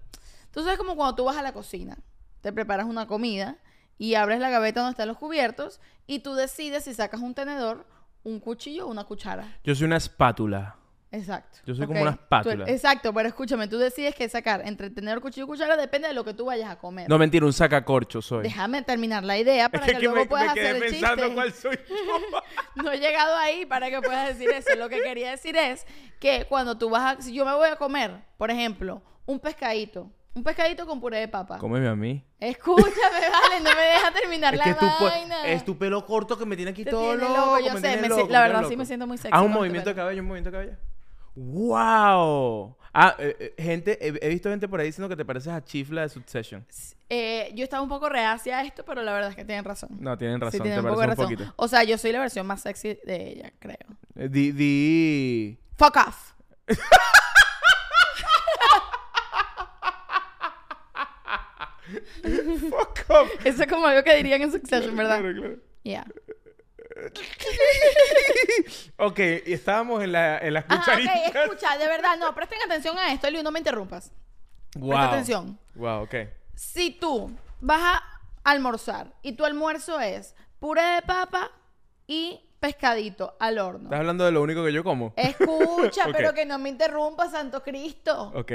Tú 0.51 0.61
sabes 0.61 0.77
como 0.77 0.95
cuando 0.95 1.15
tú 1.15 1.23
vas 1.25 1.37
a 1.37 1.41
la 1.41 1.53
cocina, 1.53 1.97
te 2.41 2.53
preparas 2.53 2.85
una 2.85 3.07
comida 3.07 3.57
y 3.97 4.15
abres 4.15 4.39
la 4.39 4.49
gaveta 4.49 4.81
donde 4.81 4.91
están 4.91 5.07
los 5.07 5.17
cubiertos 5.17 5.79
y 6.07 6.19
tú 6.19 6.35
decides 6.35 6.83
si 6.83 6.93
sacas 6.93 7.21
un 7.21 7.33
tenedor, 7.33 7.87
un 8.23 8.39
cuchillo 8.39 8.85
o 8.85 8.91
una 8.91 9.05
cuchara. 9.05 9.59
Yo 9.63 9.73
soy 9.75 9.85
una 9.85 9.97
espátula. 9.97 10.77
Exacto. 11.13 11.59
Yo 11.63 11.75
soy 11.75 11.85
como 11.85 12.01
una 12.01 12.09
espátula. 12.09 12.65
Tú- 12.65 12.71
exacto, 12.71 13.13
pero 13.13 13.29
escúchame, 13.29 13.67
tú 13.67 13.77
decides 13.77 14.15
qué 14.15 14.27
sacar 14.27 14.63
entre 14.65 14.89
tenedor, 14.89 15.21
cuchillo 15.21 15.45
y 15.45 15.47
cuchara, 15.47 15.77
depende 15.77 16.07
de 16.07 16.15
lo 16.15 16.25
que 16.25 16.33
tú 16.33 16.45
vayas 16.45 16.71
a 16.71 16.79
comer. 16.79 17.07
No, 17.07 17.19
mentira, 17.19 17.45
un 17.45 17.53
sacacorcho 17.53 18.19
soy. 18.19 18.41
Déjame 18.41 18.81
terminar 18.81 19.23
la 19.23 19.37
idea 19.37 19.69
para 19.69 19.85
que, 19.85 19.99
luego 19.99 20.27
puedas 20.27 20.49
hacer 20.49 20.75
el 20.75 20.89
chiste. 20.89 21.51
soy 21.51 21.77
yo. 21.87 22.83
No 22.83 22.91
he 22.91 22.97
llegado 22.97 23.37
ahí 23.37 23.67
para 23.67 23.91
que 23.91 24.01
puedas 24.01 24.27
decir 24.29 24.49
eso. 24.49 24.75
Lo 24.75 24.89
que 24.89 25.01
quería 25.03 25.29
decir 25.29 25.55
es 25.55 25.85
que 26.19 26.45
cuando 26.49 26.79
tú 26.79 26.89
vas 26.89 27.17
a... 27.19 27.21
Si 27.21 27.31
yo 27.31 27.45
me 27.45 27.53
voy 27.53 27.69
a 27.69 27.75
comer, 27.75 28.23
por 28.37 28.49
ejemplo, 28.49 29.03
un 29.27 29.39
pescadito. 29.39 30.11
Un 30.33 30.43
pescadito 30.43 30.87
con 30.87 30.99
puré 30.99 31.19
de 31.19 31.27
papa. 31.27 31.59
Cómeme 31.59 31.87
a 31.87 31.95
mí. 31.95 32.25
Escúchame, 32.39 32.89
vale, 33.31 33.59
no 33.59 33.69
me 33.69 33.81
deja 33.83 34.11
terminar 34.11 34.55
Es 34.55 34.57
la 34.57 34.63
que 34.63 34.71
es 34.71 34.77
tu, 34.79 35.03
vaina. 35.05 35.47
es 35.47 35.63
tu 35.63 35.77
pelo 35.77 36.03
corto 36.07 36.39
que 36.39 36.45
me 36.47 36.55
tiene 36.55 36.71
aquí 36.71 36.83
Te 36.83 36.89
todo 36.89 37.15
tiene 37.15 37.29
loco. 37.29 37.35
loco, 37.35 37.59
yo 37.59 37.73
me 37.75 37.81
sé, 37.81 37.97
me 37.97 38.09
la 38.09 38.15
me 38.15 38.47
verdad 38.47 38.63
sí 38.67 38.75
me 38.75 38.85
siento 38.87 39.05
muy 39.05 39.17
sexy 39.19 39.29
Haz 39.31 39.43
un 39.43 39.51
movimiento 39.51 39.89
de 39.91 39.95
cabello, 39.95 40.21
un 40.21 40.27
movimiento 40.27 40.49
de 40.49 40.57
cabello. 40.57 40.92
¡Wow! 41.35 42.75
Ah, 42.93 43.15
eh, 43.17 43.35
eh, 43.39 43.53
gente, 43.61 43.97
he, 43.99 44.13
he 44.21 44.29
visto 44.29 44.49
gente 44.49 44.67
por 44.67 44.79
ahí 44.79 44.85
diciendo 44.87 45.09
que 45.09 45.15
te 45.15 45.25
pareces 45.25 45.51
a 45.51 45.63
Chifla 45.63 46.01
de 46.03 46.09
Succession. 46.09 46.63
Eh, 47.09 47.51
yo 47.55 47.63
estaba 47.63 47.81
un 47.81 47.89
poco 47.89 48.07
reacia 48.07 48.59
a 48.59 48.63
esto, 48.63 48.85
pero 48.85 49.01
la 49.01 49.13
verdad 49.13 49.31
es 49.31 49.35
que 49.35 49.43
tienen 49.45 49.63
razón. 49.65 49.89
No, 49.99 50.17
tienen 50.17 50.39
razón, 50.39 50.51
sí, 50.51 50.59
tienen 50.61 50.79
te 50.79 50.85
un 50.85 50.87
poco 50.89 51.01
de 51.01 51.05
un 51.05 51.09
razón. 51.11 51.25
poquito. 51.25 51.53
O 51.55 51.67
sea, 51.67 51.83
yo 51.83 51.97
soy 51.97 52.11
la 52.11 52.19
versión 52.19 52.45
más 52.45 52.61
sexy 52.61 52.99
de 53.03 53.29
ella, 53.31 53.53
creo. 53.59 53.77
Eh, 54.15 54.29
Di, 54.29 54.51
di... 54.51 55.57
Fuck 55.75 55.97
off. 56.07 56.33
Fuck 62.69 63.05
off. 63.09 63.45
Eso 63.45 63.63
es 63.63 63.69
como 63.69 63.85
algo 63.87 64.03
que 64.03 64.15
dirían 64.15 64.41
en 64.41 64.51
Succession, 64.51 64.95
¿verdad? 64.95 65.19
Claro, 65.19 65.35
claro. 65.39 65.55
Yeah. 65.83 66.05
Ok, 68.97 69.19
estábamos 69.19 70.03
en 70.03 70.11
la, 70.11 70.37
en 70.39 70.53
las 70.53 70.65
Ah, 70.69 70.75
ok, 70.75 70.79
cucharitas. 70.79 71.35
escucha, 71.35 71.77
de 71.77 71.87
verdad, 71.87 72.17
no, 72.19 72.33
presten 72.35 72.59
atención 72.65 72.97
a 72.97 73.11
esto, 73.13 73.27
Eliu, 73.27 73.43
no 73.43 73.51
me 73.51 73.59
interrumpas. 73.59 74.11
Wow. 74.75 74.89
Presta 74.89 75.09
atención. 75.11 75.59
Wow, 75.75 76.03
ok. 76.03 76.15
Si 76.55 76.91
tú 76.91 77.31
vas 77.59 77.81
a 77.81 78.03
almorzar 78.43 79.13
y 79.21 79.33
tu 79.33 79.45
almuerzo 79.45 79.99
es 79.99 80.35
puré 80.59 80.81
de 80.83 81.01
papa 81.01 81.51
y 82.07 82.39
pescadito 82.59 83.35
al 83.39 83.57
horno. 83.59 83.85
¿Estás 83.85 83.99
hablando 83.99 84.25
de 84.25 84.31
lo 84.31 84.41
único 84.41 84.63
que 84.63 84.71
yo 84.71 84.83
como? 84.83 85.13
Escucha, 85.17 86.05
pero 86.13 86.33
que 86.33 86.45
no 86.45 86.57
me 86.59 86.69
interrumpa, 86.69 87.29
Santo 87.29 87.61
Cristo. 87.63 88.31
Ok. 88.35 88.51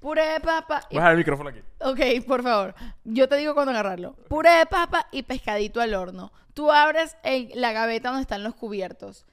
Puré 0.00 0.26
de 0.32 0.40
papa 0.40 0.80
y... 0.90 0.96
Voy 0.96 0.98
a 0.98 1.02
dejar 1.02 1.12
el 1.12 1.18
micrófono 1.18 1.50
aquí. 1.50 1.60
Ok, 1.78 2.26
por 2.26 2.42
favor. 2.42 2.74
Yo 3.04 3.28
te 3.28 3.36
digo 3.36 3.54
cuando 3.54 3.70
agarrarlo. 3.70 4.16
Puré 4.28 4.50
de 4.50 4.66
papa 4.66 5.06
y 5.12 5.22
pescadito 5.22 5.80
al 5.80 5.94
horno. 5.94 6.32
Tú 6.54 6.70
abres 6.70 7.16
el- 7.22 7.50
la 7.54 7.72
gaveta 7.72 8.08
donde 8.08 8.22
están 8.22 8.42
los 8.42 8.54
cubiertos. 8.54 9.26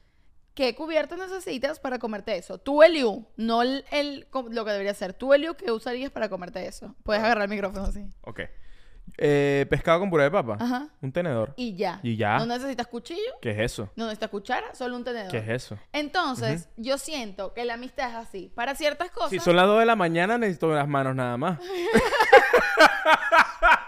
¿Qué 0.54 0.74
cubiertos 0.74 1.16
necesitas 1.18 1.78
para 1.80 1.98
comerte 1.98 2.36
eso? 2.36 2.58
Tú, 2.58 2.82
Eliu, 2.82 3.26
no 3.36 3.62
el, 3.62 3.84
el- 3.92 4.26
lo 4.50 4.64
que 4.64 4.72
debería 4.72 4.92
ser. 4.94 5.14
Tú, 5.14 5.32
Eliu, 5.32 5.54
¿qué 5.54 5.70
usarías 5.70 6.10
para 6.10 6.28
comerte 6.28 6.66
eso? 6.66 6.94
Puedes 7.04 7.22
agarrar 7.22 7.44
el 7.44 7.50
micrófono 7.50 7.84
así. 7.84 8.04
Ok. 8.22 8.40
Eh, 9.18 9.66
pescado 9.68 9.98
con 10.00 10.08
puré 10.10 10.24
de 10.24 10.30
papa. 10.30 10.56
Ajá. 10.60 10.88
Un 11.02 11.12
tenedor. 11.12 11.52
Y 11.56 11.74
ya. 11.76 11.98
¿Y 12.02 12.16
ya? 12.16 12.38
No 12.38 12.46
necesitas 12.46 12.86
cuchillo, 12.86 13.32
¿Qué 13.42 13.50
es 13.50 13.58
eso? 13.58 13.90
no 13.96 14.04
necesitas 14.04 14.30
cuchara, 14.30 14.74
solo 14.74 14.96
un 14.96 15.04
tenedor. 15.04 15.30
¿Qué 15.30 15.38
es 15.38 15.48
eso? 15.48 15.78
Entonces, 15.92 16.68
yo 16.76 16.96
siento 16.98 17.52
que 17.52 17.64
la 17.64 17.74
amistad 17.74 18.10
es 18.10 18.16
así. 18.16 18.52
Para 18.54 18.74
ciertas 18.74 19.10
cosas. 19.10 19.30
Si 19.30 19.38
son 19.40 19.56
las 19.56 19.66
2 19.66 19.80
de 19.80 19.86
la 19.86 19.96
mañana, 19.96 20.38
necesito 20.38 20.72
las 20.74 20.86
manos 20.88 21.14
nada 21.16 21.36
más. 21.36 21.58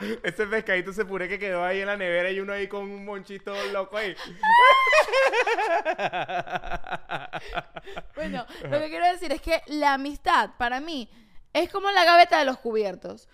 Ese 0.22 0.46
pescadito 0.46 0.90
ese 0.90 1.04
puré 1.04 1.28
que 1.28 1.38
quedó 1.38 1.64
ahí 1.64 1.80
en 1.80 1.86
la 1.86 1.96
nevera 1.96 2.30
y 2.30 2.40
uno 2.40 2.52
ahí 2.52 2.68
con 2.68 2.82
un 2.82 3.04
monchito 3.04 3.52
loco 3.72 3.96
ahí. 3.96 4.14
Bueno, 8.14 8.46
lo 8.70 8.80
que 8.80 8.88
quiero 8.88 9.06
decir 9.06 9.32
es 9.32 9.40
que 9.40 9.62
la 9.66 9.94
amistad 9.94 10.50
para 10.58 10.80
mí 10.80 11.08
es 11.52 11.70
como 11.70 11.90
la 11.90 12.04
gaveta 12.04 12.38
de 12.38 12.44
los 12.44 12.58
cubiertos. 12.58 13.28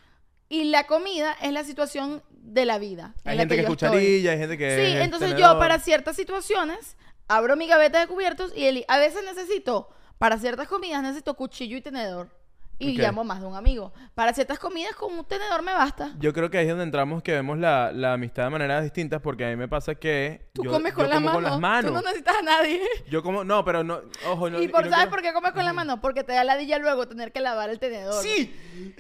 Y 0.49 0.65
la 0.65 0.87
comida 0.87 1.35
es 1.41 1.51
la 1.53 1.65
situación 1.65 2.23
de 2.31 2.67
la 2.67 2.79
vida. 2.79 3.15
en 3.25 3.31
Hay 3.31 3.37
la 3.37 3.43
gente 3.43 3.57
que 3.57 3.63
yo 3.63 3.69
estoy. 3.73 3.89
cucharilla, 3.89 4.33
hay 4.33 4.39
gente 4.39 4.59
que 4.59 4.77
Sí, 4.77 4.97
es 4.97 5.05
entonces 5.05 5.31
yo 5.31 5.37
tenedor. 5.37 5.59
para 5.59 5.79
ciertas 5.79 6.15
situaciones 6.17 6.97
abro 7.29 7.57
mi 7.57 7.67
gaveta 7.67 8.01
de 8.01 8.07
cubiertos 8.07 8.53
y 8.55 8.67
Eli, 8.67 8.85
a 8.89 8.99
veces 8.99 9.25
necesito, 9.25 9.89
para 10.19 10.37
ciertas 10.39 10.69
comidas 10.69 11.03
necesito 11.03 11.35
cuchillo 11.35 11.77
y 11.79 11.81
tenedor. 11.81 12.29
Y 12.79 12.97
Ok. 12.97 13.03
llamo 13.03 13.23
más 13.23 13.41
de 13.41 13.47
un 13.47 13.55
amigo. 13.55 13.93
Para 14.15 14.33
ciertas 14.33 14.59
comidas 14.59 14.97
con 14.97 15.13
un 15.17 15.25
tenedor 15.25 15.63
me 15.63 15.73
basta. 15.73 16.13
Yo 16.19 16.33
creo 16.33 16.51
que 16.51 16.59
ahí 16.59 16.65
es 16.65 16.71
donde 16.71 16.83
entramos 16.85 17.23
que 17.23 17.31
vemos 17.33 17.57
la, 17.59 17.93
la 17.93 18.15
amistad 18.15 18.45
de 18.45 18.51
maneras 18.51 18.83
distintas 18.83 19.21
porque 19.23 19.45
a 19.47 19.51
mí 19.51 19.57
me 19.57 19.69
pasa 19.69 19.95
que 19.95 20.49
Tú 20.53 20.65
yo, 20.65 20.71
comes 20.73 20.93
con, 20.93 21.05
yo 21.05 21.11
la 21.11 21.15
como 21.17 21.27
mano. 21.29 21.35
con 21.37 21.45
las 21.45 21.61
manos. 21.61 21.91
Tú 21.91 21.95
no 21.95 22.03
necesitas 22.03 22.37
a 22.39 22.43
nadie. 22.43 22.81
Yo 23.09 23.23
como, 23.23 23.45
no, 23.45 23.65
pero 23.65 23.85
no, 23.85 24.01
ojo, 24.27 24.51
no. 24.51 24.61
y 24.61 24.67
por, 24.69 24.85
no 24.85 24.91
¿sabes 24.91 24.97
quiero- 25.07 25.11
por 25.11 25.23
qué 25.23 25.33
comes 25.33 25.53
con 25.53 25.65
la 25.65 25.73
mano? 25.73 26.01
Porque 26.01 26.25
te 26.25 26.33
da 26.33 26.43
ladilla 26.45 26.79
luego 26.79 27.07
tener 27.07 27.31
que 27.31 27.41
lavar 27.41 27.71
el 27.71 27.79
tenedor. 27.79 28.21
Sí, 28.23 28.53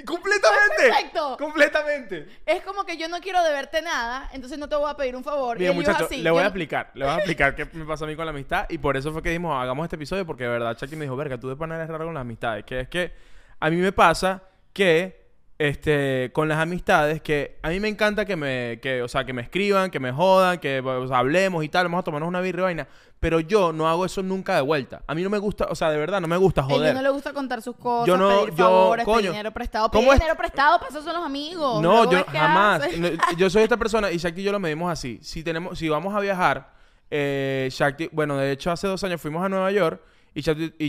completamente. 0.07 0.77
Perfecto. 0.79 1.37
Completamente. 1.39 2.29
Es 2.47 2.63
como 2.63 2.85
que 2.85 2.97
yo 2.97 3.09
no 3.09 3.21
quiero 3.21 3.43
deberte 3.43 3.83
nada, 3.83 4.29
entonces 4.33 4.59
no 4.59 4.69
te 4.69 4.77
voy 4.77 4.91
a 4.91 4.95
pedir 4.97 5.17
un 5.17 5.25
favor. 5.25 5.59
Mira, 5.59 5.73
y 5.73 5.85
así, 5.87 6.23
le 6.23 6.31
voy 6.31 6.39
yo 6.41 6.45
a 6.45 6.47
explicar, 6.49 6.91
le 6.95 7.05
voy 7.05 7.15
a 7.15 7.17
explicar 7.17 7.55
qué 7.57 7.67
me 7.73 7.85
pasa 7.85 8.05
a 8.05 8.09
mí 8.09 8.17
con 8.17 8.25
la 8.27 8.31
amistad 8.31 8.67
y 8.69 8.79
por 8.79 8.97
eso 8.97 9.13
fue 9.13 9.23
que 9.23 9.31
dijimos, 9.31 9.61
hagamos 9.61 9.85
este 9.85 9.97
episodio 9.97 10.27
porque 10.27 10.45
de 10.45 10.51
verdad 10.51 10.77
Chucky 10.77 10.97
me 10.97 11.05
dijo, 11.05 11.17
verga, 11.17 11.39
tú 11.39 11.49
de 11.49 11.57
pana 11.57 11.77
eres 11.77 11.89
raro 11.89 12.05
con 12.05 12.15
las 12.15 12.21
amistades, 12.23 12.65
que 12.65 12.81
es 12.81 12.89
que 12.89 13.32
a 13.65 13.71
mí 13.71 13.77
me 13.77 13.93
pasa 13.93 14.43
que 14.73 15.23
este 15.59 16.31
con 16.33 16.49
las 16.49 16.59
amistades 16.59 17.23
que 17.23 17.59
a 17.63 17.69
mí 17.69 17.79
me 17.79 17.87
encanta 17.89 18.25
que 18.25 18.35
me 18.35 18.81
que 18.83 19.01
o 19.03 19.07
sea, 19.09 19.25
que 19.25 19.33
me 19.33 19.43
escriban, 19.43 19.91
que 19.93 20.01
me 20.01 20.11
jodan, 20.11 20.59
que 20.59 20.81
o 20.81 21.07
sea, 21.07 21.19
hablemos 21.19 21.63
y 21.65 21.69
tal, 21.69 21.85
vamos 21.87 22.01
a 22.01 22.03
tomarnos 22.03 22.29
una 22.29 22.41
birra 22.41 22.63
y 22.63 22.65
vaina, 22.65 22.89
pero 23.21 23.39
yo 23.39 23.73
no 23.73 23.89
hago 23.89 24.05
eso 24.05 24.23
nunca 24.25 24.57
de 24.57 24.63
vuelta. 24.63 25.03
A 25.07 25.15
mí 25.15 25.23
no 25.23 25.31
me 25.31 25.39
gusta, 25.39 25.67
o 25.71 25.77
sea, 25.77 25.91
de 25.91 25.99
verdad 25.99 26.21
no 26.21 26.27
me 26.27 26.37
gusta 26.37 26.63
A 26.63 26.65
joder. 26.65 26.93
no 26.95 27.03
le 27.03 27.11
gusta 27.11 27.33
contar 27.33 27.63
sus 27.63 27.77
cosas, 27.77 28.09
Yo 28.09 28.17
no- 28.17 28.41
pedir 28.41 28.55
yo- 28.57 28.65
favores, 28.65 29.05
coño, 29.05 29.17
pedir 29.19 29.31
dinero 29.31 29.51
prestado. 29.53 29.89
¿cómo 29.91 30.01
Pedir 30.09 30.15
es- 30.15 30.21
dinero 30.21 30.37
prestado, 30.37 30.79
para 30.79 30.91
eso 30.91 31.03
son 31.03 31.13
los 31.15 31.25
amigos. 31.25 31.81
No, 31.81 32.11
yo 32.11 32.25
jamás. 32.27 32.83
No, 32.99 33.09
yo 33.37 33.49
soy 33.49 33.63
esta 33.63 33.77
persona 33.77 34.11
y 34.11 34.17
Shakti 34.19 34.41
y 34.41 34.45
yo 34.45 34.51
lo 34.51 34.59
medimos 34.59 34.91
así. 34.91 35.21
Si 35.23 35.45
tenemos, 35.45 35.79
si 35.79 35.89
vamos 35.89 36.13
a 36.13 36.19
viajar, 36.19 36.73
eh, 37.11 37.69
Shakti, 37.71 38.09
bueno, 38.11 38.37
de 38.37 38.51
hecho 38.51 38.73
hace 38.73 38.89
dos 38.89 39.05
años 39.05 39.21
fuimos 39.21 39.45
a 39.45 39.49
Nueva 39.49 39.71
York 39.71 40.03
y 40.35 40.41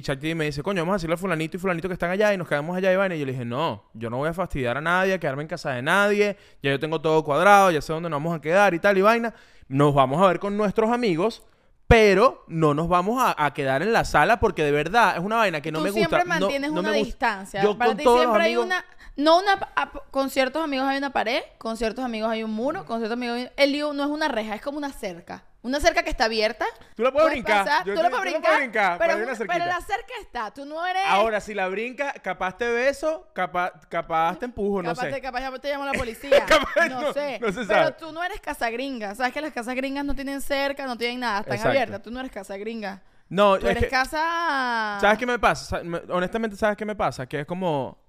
Shakti 0.01 0.35
me 0.35 0.45
dice, 0.45 0.63
coño, 0.63 0.81
vamos 0.83 0.93
a 0.93 0.95
decirle 0.97 1.15
a 1.15 1.17
fulanito 1.17 1.57
y 1.57 1.59
fulanito 1.59 1.87
que 1.89 1.93
están 1.93 2.09
allá 2.11 2.33
y 2.33 2.37
nos 2.37 2.47
quedamos 2.47 2.77
allá 2.77 2.93
y 2.93 2.95
vaina. 2.95 3.15
Y 3.15 3.19
yo 3.19 3.25
le 3.25 3.33
dije, 3.33 3.43
no, 3.45 3.89
yo 3.93 4.09
no 4.09 4.17
voy 4.17 4.29
a 4.29 4.33
fastidiar 4.33 4.77
a 4.77 4.81
nadie, 4.81 5.13
a 5.13 5.19
quedarme 5.19 5.41
en 5.43 5.49
casa 5.49 5.71
de 5.71 5.81
nadie. 5.81 6.37
Ya 6.61 6.71
yo 6.71 6.79
tengo 6.79 7.01
todo 7.01 7.23
cuadrado, 7.23 7.69
ya 7.71 7.81
sé 7.81 7.91
dónde 7.91 8.09
nos 8.09 8.17
vamos 8.17 8.37
a 8.37 8.41
quedar 8.41 8.73
y 8.73 8.79
tal 8.79 8.97
y 8.97 9.01
vaina. 9.01 9.33
Nos 9.67 9.93
vamos 9.93 10.21
a 10.21 10.27
ver 10.27 10.39
con 10.39 10.55
nuestros 10.55 10.91
amigos. 10.91 11.43
Pero 11.85 12.45
no 12.47 12.73
nos 12.73 12.87
vamos 12.87 13.21
a, 13.21 13.35
a 13.45 13.53
quedar 13.53 13.81
en 13.83 13.91
la 13.91 14.05
sala 14.05 14.39
porque 14.39 14.63
de 14.63 14.71
verdad 14.71 15.15
es 15.17 15.21
una 15.23 15.35
vaina 15.35 15.61
que 15.61 15.71
no 15.71 15.79
Tú 15.79 15.83
me 15.83 15.91
gusta. 15.91 16.07
siempre 16.07 16.25
mantienes 16.27 16.71
no 16.71 16.79
una 16.79 16.91
me 16.91 16.97
gusta. 16.99 17.05
distancia. 17.05 17.61
Yo 17.61 17.77
Para 17.77 17.89
con 17.89 17.97
ti 17.97 18.03
todos 18.05 18.15
los 18.17 18.25
siempre 18.25 18.43
hay 18.43 18.55
una... 18.55 18.83
No 19.15 19.39
una... 19.39 19.53
a- 19.75 19.91
Con 20.11 20.29
ciertos 20.29 20.63
amigos 20.63 20.87
hay 20.87 20.97
una 20.97 21.11
pared, 21.11 21.41
con 21.57 21.77
ciertos 21.77 22.03
amigos 22.03 22.29
hay 22.31 22.43
un 22.43 22.51
muro, 22.51 22.85
con 22.85 22.99
ciertos 22.99 23.13
amigos... 23.17 23.37
hay- 23.37 23.51
El 23.57 23.71
lío 23.71 23.93
no 23.93 24.03
es 24.03 24.09
una 24.09 24.27
reja, 24.27 24.55
es 24.55 24.61
como 24.61 24.77
una 24.77 24.91
cerca. 24.91 25.43
Una 25.61 25.79
cerca 25.79 26.03
que 26.03 26.09
está 26.09 26.25
abierta. 26.25 26.65
Tú 26.93 27.03
la 27.03 27.11
puedes 27.13 27.29
brincar. 27.31 27.63
pasar, 27.63 27.85
Yo 27.85 27.93
tú 27.95 28.01
la 28.03 28.09
puedes 28.09 28.23
brincar, 28.33 28.97
pero 28.97 29.15
una 29.15 29.65
la 29.65 29.79
cerca 29.79 30.13
está. 30.21 30.51
Tú 30.51 30.65
no 30.65 30.85
eres... 30.85 31.03
Ahora, 31.07 31.39
si 31.39 31.53
la 31.53 31.69
brinca, 31.69 32.11
capaz 32.21 32.57
te 32.57 32.69
beso, 32.69 33.29
capaz, 33.33 33.71
capaz 33.87 34.37
te 34.39 34.45
empujo, 34.45 34.81
no 34.83 34.93
sé. 34.93 35.09
te, 35.09 35.21
capaz 35.21 35.39
ya 35.39 35.57
te 35.57 35.69
llama 35.69 35.85
la 35.85 35.93
policía. 35.97 36.45
Capaz 36.45 36.89
no, 36.89 37.01
no- 37.01 37.13
sé. 37.13 37.39
no 37.39 37.49
se 37.53 37.63
Pero 37.65 37.93
tú 37.93 38.11
no 38.11 38.21
eres 38.21 38.41
casa 38.41 38.69
gringa. 38.71 39.15
Sabes 39.15 39.31
que 39.31 39.39
las 39.39 39.53
casas 39.53 39.73
gringas 39.75 40.03
no 40.03 40.13
tienen 40.15 40.41
cerca, 40.41 40.85
no 40.85 40.97
tienen 40.97 41.21
nada, 41.21 41.39
están 41.39 41.53
Exacto. 41.53 41.69
abiertas. 41.69 42.01
Tú 42.01 42.11
no 42.11 42.19
eres 42.19 42.31
casa 42.33 42.57
gringa. 42.57 43.01
No, 43.29 43.57
Tú 43.57 43.65
es 43.67 43.71
eres 43.71 43.83
que, 43.85 43.89
casa... 43.89 44.97
¿sabes 44.99 45.17
qué 45.17 45.25
me 45.25 45.39
pasa? 45.39 45.65
Sa- 45.77 45.83
me- 45.83 46.01
Honestamente, 46.09 46.57
¿sabes 46.57 46.75
qué 46.75 46.85
me 46.85 46.95
pasa? 46.95 47.25
Que 47.25 47.39
es 47.39 47.45
como... 47.45 48.02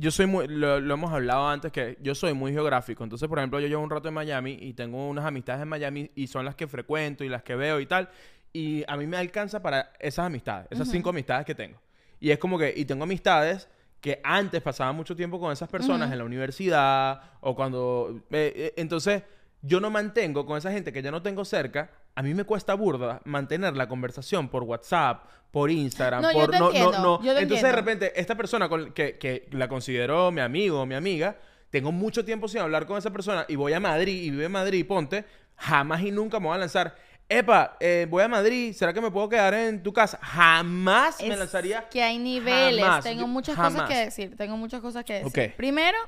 Yo 0.00 0.10
soy 0.10 0.26
muy... 0.26 0.48
Lo, 0.48 0.80
lo 0.80 0.94
hemos 0.94 1.12
hablado 1.12 1.48
antes, 1.48 1.72
que 1.72 1.96
yo 2.00 2.14
soy 2.14 2.32
muy 2.32 2.52
geográfico. 2.52 3.04
Entonces, 3.04 3.28
por 3.28 3.38
ejemplo, 3.38 3.60
yo 3.60 3.68
llevo 3.68 3.82
un 3.82 3.90
rato 3.90 4.08
en 4.08 4.14
Miami 4.14 4.58
y 4.60 4.74
tengo 4.74 5.08
unas 5.08 5.24
amistades 5.24 5.62
en 5.62 5.68
Miami 5.68 6.10
y 6.14 6.26
son 6.26 6.44
las 6.44 6.54
que 6.54 6.66
frecuento 6.66 7.24
y 7.24 7.28
las 7.28 7.42
que 7.42 7.54
veo 7.54 7.80
y 7.80 7.86
tal. 7.86 8.08
Y 8.52 8.84
a 8.88 8.96
mí 8.96 9.06
me 9.06 9.16
alcanza 9.16 9.60
para 9.62 9.92
esas 9.98 10.26
amistades, 10.26 10.68
esas 10.70 10.88
cinco 10.90 11.10
amistades 11.10 11.44
que 11.44 11.54
tengo. 11.54 11.80
Y 12.20 12.30
es 12.30 12.38
como 12.38 12.58
que... 12.58 12.72
Y 12.76 12.84
tengo 12.84 13.04
amistades 13.04 13.68
que 14.00 14.20
antes 14.22 14.62
pasaba 14.62 14.92
mucho 14.92 15.16
tiempo 15.16 15.40
con 15.40 15.52
esas 15.52 15.68
personas 15.68 16.10
en 16.12 16.18
la 16.18 16.24
universidad 16.24 17.20
o 17.40 17.54
cuando... 17.54 18.24
eh, 18.30 18.52
eh, 18.54 18.74
entonces, 18.76 19.22
yo 19.62 19.80
no 19.80 19.90
mantengo 19.90 20.46
con 20.46 20.56
esa 20.58 20.70
gente 20.70 20.92
que 20.92 21.02
ya 21.02 21.10
no 21.10 21.22
tengo 21.22 21.44
cerca. 21.44 21.90
A 22.14 22.22
mí 22.22 22.34
me 22.34 22.44
cuesta 22.44 22.74
burda 22.74 23.20
mantener 23.24 23.76
la 23.76 23.88
conversación 23.88 24.48
por 24.48 24.62
WhatsApp, 24.64 25.24
por 25.50 25.70
Instagram, 25.70 26.22
No, 26.22 26.32
yo 26.32 26.38
por... 26.40 26.50
te 26.50 26.56
entiendo, 26.58 27.20
yo 27.22 27.34
te 27.34 27.40
Entonces, 27.42 27.62
de 27.62 27.68
entiendo. 27.70 27.76
repente, 27.76 28.20
esta 28.20 28.34
persona 28.36 28.68
con, 28.68 28.92
que, 28.92 29.18
que 29.18 29.48
la 29.52 29.68
considero 29.68 30.30
mi 30.30 30.40
amigo 30.40 30.80
o 30.82 30.86
mi 30.86 30.94
amiga, 30.94 31.36
tengo 31.70 31.90
mucho 31.92 32.24
tiempo 32.24 32.48
sin 32.48 32.60
hablar 32.60 32.86
con 32.86 32.98
esa 32.98 33.10
persona 33.10 33.44
y 33.48 33.56
voy 33.56 33.72
a 33.72 33.80
Madrid 33.80 34.22
y 34.22 34.30
vive 34.30 34.44
en 34.46 34.52
Madrid, 34.52 34.86
ponte, 34.86 35.24
jamás 35.56 36.02
y 36.02 36.10
nunca 36.10 36.38
me 36.40 36.46
voy 36.46 36.56
a 36.56 36.58
lanzar. 36.58 36.94
Epa, 37.30 37.76
eh, 37.80 38.06
voy 38.08 38.22
a 38.22 38.28
Madrid, 38.28 38.72
¿será 38.74 38.92
que 38.94 39.00
me 39.02 39.10
puedo 39.10 39.28
quedar 39.28 39.52
en 39.54 39.82
tu 39.82 39.92
casa? 39.92 40.18
Jamás 40.22 41.20
me 41.20 41.28
Es 41.28 41.38
lanzaría. 41.38 41.86
Que 41.88 42.02
hay 42.02 42.18
niveles. 42.18 42.82
Jamás. 42.82 43.04
Tengo 43.04 43.22
Yo- 43.22 43.26
muchas 43.26 43.54
cosas 43.56 43.88
que 43.88 43.96
decir. 43.96 44.34
Tengo 44.36 44.56
muchas 44.56 44.80
cosas 44.80 45.04
que 45.04 45.22
decir. 45.24 45.48
Ok. 45.50 45.56
Primero, 45.56 45.98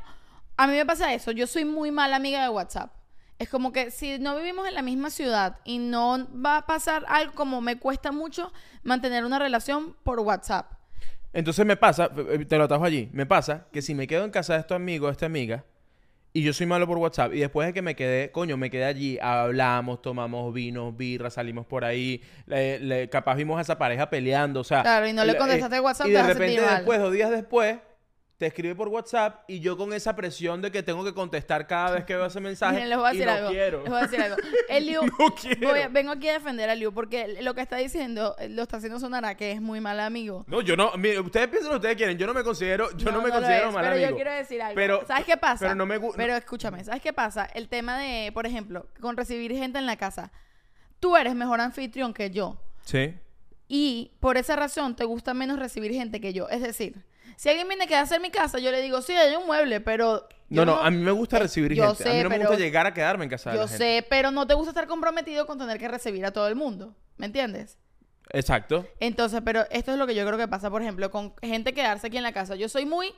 a 0.57 0.66
mí 0.66 0.75
me 0.75 0.87
pasa 0.87 1.12
eso. 1.12 1.30
Yo 1.30 1.47
soy 1.47 1.64
muy 1.66 1.90
mala 1.90 2.16
amiga 2.16 2.42
de 2.42 2.49
WhatsApp. 2.49 2.90
Es 3.40 3.49
como 3.49 3.73
que 3.73 3.90
si 3.90 4.18
no 4.18 4.37
vivimos 4.37 4.68
en 4.68 4.75
la 4.75 4.82
misma 4.82 5.09
ciudad 5.09 5.56
y 5.64 5.78
no 5.78 6.28
va 6.44 6.59
a 6.59 6.66
pasar 6.66 7.06
algo 7.09 7.32
como 7.32 7.62
me 7.62 7.78
cuesta 7.78 8.12
mucho 8.12 8.52
mantener 8.82 9.25
una 9.25 9.38
relación 9.38 9.97
por 10.02 10.20
WhatsApp. 10.20 10.70
Entonces 11.32 11.64
me 11.64 11.76
pasa, 11.78 12.11
eh, 12.32 12.44
te 12.44 12.59
lo 12.59 12.64
atajo 12.64 12.85
allí, 12.85 13.09
me 13.14 13.25
pasa 13.25 13.66
que 13.73 13.80
si 13.80 13.94
me 13.94 14.06
quedo 14.06 14.25
en 14.26 14.30
casa 14.30 14.52
de 14.54 14.61
estos 14.61 14.76
amigos, 14.76 15.09
de 15.09 15.12
esta 15.12 15.25
amiga, 15.25 15.64
y 16.35 16.42
yo 16.42 16.52
soy 16.52 16.66
malo 16.66 16.87
por 16.87 16.99
WhatsApp, 16.99 17.32
y 17.32 17.40
después 17.40 17.66
de 17.66 17.73
que 17.73 17.80
me 17.80 17.97
quedé, 17.97 18.30
coño, 18.30 18.59
me 18.59 18.68
quedé 18.68 18.85
allí, 18.85 19.18
hablamos, 19.23 20.02
tomamos 20.02 20.52
vinos, 20.52 20.94
birra, 20.94 21.30
salimos 21.30 21.64
por 21.64 21.82
ahí, 21.87 22.23
le- 22.44 22.78
le- 22.78 23.09
capaz 23.09 23.37
vimos 23.37 23.56
a 23.59 23.62
esa 23.62 23.78
pareja 23.78 24.11
peleando, 24.11 24.61
o 24.61 24.64
sea... 24.64 24.82
Claro, 24.82 25.09
y 25.09 25.14
no 25.14 25.25
le 25.25 25.32
le- 25.32 25.38
contestaste 25.38 25.76
eh, 25.76 25.80
WhatsApp, 25.80 26.06
Y 26.09 26.11
de 26.11 26.23
repente 26.25 26.61
después, 26.61 27.00
dos 27.00 27.12
días 27.12 27.30
después, 27.30 27.78
te 28.40 28.47
escribe 28.47 28.75
por 28.75 28.88
WhatsApp 28.88 29.44
y 29.49 29.61
yo 29.61 29.76
con 29.76 29.92
esa 29.92 30.16
presión 30.16 30.62
de 30.62 30.70
que 30.73 30.82
tengo 30.82 31.04
que 31.04 31.12
contestar 31.12 31.66
cada 31.66 31.90
vez 31.90 32.04
que 32.06 32.16
veo 32.16 32.25
ese 32.25 32.40
mensaje 32.40 32.73
Miren, 32.76 32.88
les 32.88 32.97
voy 32.99 33.06
a 33.09 33.12
y 33.12 33.18
decir 33.18 33.26
no 33.26 33.37
algo. 33.37 33.50
quiero. 33.50 33.80
Les 33.82 33.90
voy 33.90 33.99
a 33.99 34.02
decir 34.02 34.20
algo. 34.23 34.37
El 34.70 34.87
Liu, 34.87 35.02
No 35.02 35.35
quiero. 35.35 35.68
voy 35.68 35.80
a- 35.80 35.88
vengo 35.88 36.11
aquí 36.12 36.26
a 36.30 36.32
defender 36.32 36.70
a 36.70 36.75
Liu 36.75 36.90
porque 36.90 37.37
lo 37.42 37.52
que 37.52 37.61
está 37.61 37.76
diciendo 37.76 38.35
eh, 38.38 38.49
lo 38.49 38.62
está 38.62 38.78
haciendo 38.78 38.99
sonar 38.99 39.26
a 39.26 39.35
que 39.35 39.52
es 39.52 39.61
muy 39.61 39.82
mal 39.82 40.00
amigo. 40.00 40.47
No, 40.49 40.62
yo 40.62 40.75
no, 40.75 40.90
mire, 40.97 41.20
ustedes 41.20 41.49
piensan 41.49 41.66
lo 41.68 41.73
que 41.73 41.76
ustedes 41.88 41.97
quieren, 41.97 42.16
yo 42.16 42.26
no 42.26 42.32
me 42.32 42.42
considero, 42.42 42.97
yo 42.97 43.12
no, 43.12 43.20
me 43.20 43.28
considero 43.30 43.68
es, 43.68 43.75
mal 43.75 43.82
pero 43.85 43.94
amigo. 43.97 44.09
yo 44.09 44.16
quiero 44.16 44.32
decir 44.32 44.62
algo. 44.62 44.75
Pero- 44.75 45.06
¿Sabes 45.06 45.26
qué 45.26 45.37
pasa? 45.37 45.59
pero 45.66 45.75
no 45.75 45.85
me 45.85 46.00
Pero 46.16 46.35
escúchame, 46.35 46.82
¿sabes 46.82 47.02
qué 47.02 47.12
pasa? 47.12 47.44
El 47.44 47.68
tema 47.68 47.99
de, 47.99 48.32
por 48.32 48.47
ejemplo, 48.47 48.87
con 49.02 49.18
recibir 49.18 49.52
gente 49.52 49.78
en 49.78 49.85
la 49.85 49.97
casa. 49.97 50.32
Tú 50.99 51.14
eres 51.14 51.35
mejor 51.35 51.61
anfitrión 51.61 52.14
que 52.14 52.30
yo. 52.30 52.56
Sí. 52.87 53.14
Y 53.68 54.12
por 54.18 54.38
esa 54.38 54.56
razón 54.56 54.97
te 54.97 55.04
gusta 55.04 55.35
menos 55.35 55.59
recibir 55.59 55.92
gente 55.92 56.23
que 56.23 56.32
yo. 56.32 56.49
Es 56.49 56.62
decir, 56.62 57.04
si 57.40 57.49
alguien 57.49 57.66
viene 57.68 57.85
a 57.85 57.87
quedarse 57.87 58.16
en 58.16 58.20
mi 58.20 58.30
casa, 58.30 58.59
yo 58.59 58.70
le 58.70 58.82
digo, 58.82 59.00
sí, 59.00 59.14
hay 59.14 59.35
un 59.35 59.47
mueble, 59.47 59.80
pero... 59.80 60.28
No, 60.50 60.66
no, 60.66 60.75
a 60.78 60.90
mí 60.90 60.99
me 60.99 61.11
gusta 61.11 61.38
Eh, 61.38 61.40
recibir 61.40 61.73
yo 61.73 61.94
gente. 61.94 62.02
a 62.02 62.12
mí 62.12 62.18
sé, 62.18 62.23
no 62.25 62.28
me 62.28 62.38
gusta 62.38 62.56
llegar 62.56 62.87
a 62.87 62.92
quedarme 62.92 63.25
en 63.25 63.30
casa 63.30 63.49
de 63.50 63.56
Yo 63.56 63.62
la 63.62 63.68
gente. 63.68 63.82
sé, 64.02 64.06
pero 64.11 64.30
no 64.30 64.47
te 64.47 64.52
gusta 64.52 64.73
estar 64.73 64.87
comprometido 64.87 65.47
con 65.47 65.56
tener 65.59 65.78
que 65.78 65.88
recibir 65.88 66.26
a 66.26 66.32
todo 66.32 66.49
el 66.49 66.54
mundo. 66.54 66.94
¿Me 67.16 67.25
entiendes? 67.25 67.78
Exacto. 68.28 68.87
Entonces, 69.00 69.40
pero 69.42 69.64
esto 69.70 69.92
es 69.92 69.97
lo 69.99 70.06
que 70.06 70.14
yo 70.14 70.26
creo 70.26 70.37
que 70.38 70.49
pasa, 70.49 70.68
por 70.70 70.82
ejemplo, 70.82 71.11
con 71.11 71.35
gente 71.40 71.73
quedarse 71.73 72.09
aquí 72.09 72.18
en 72.18 72.25
la 72.25 72.32
casa. 72.32 72.56
Yo 72.56 72.68
soy 72.68 72.85
muy... 72.85 73.11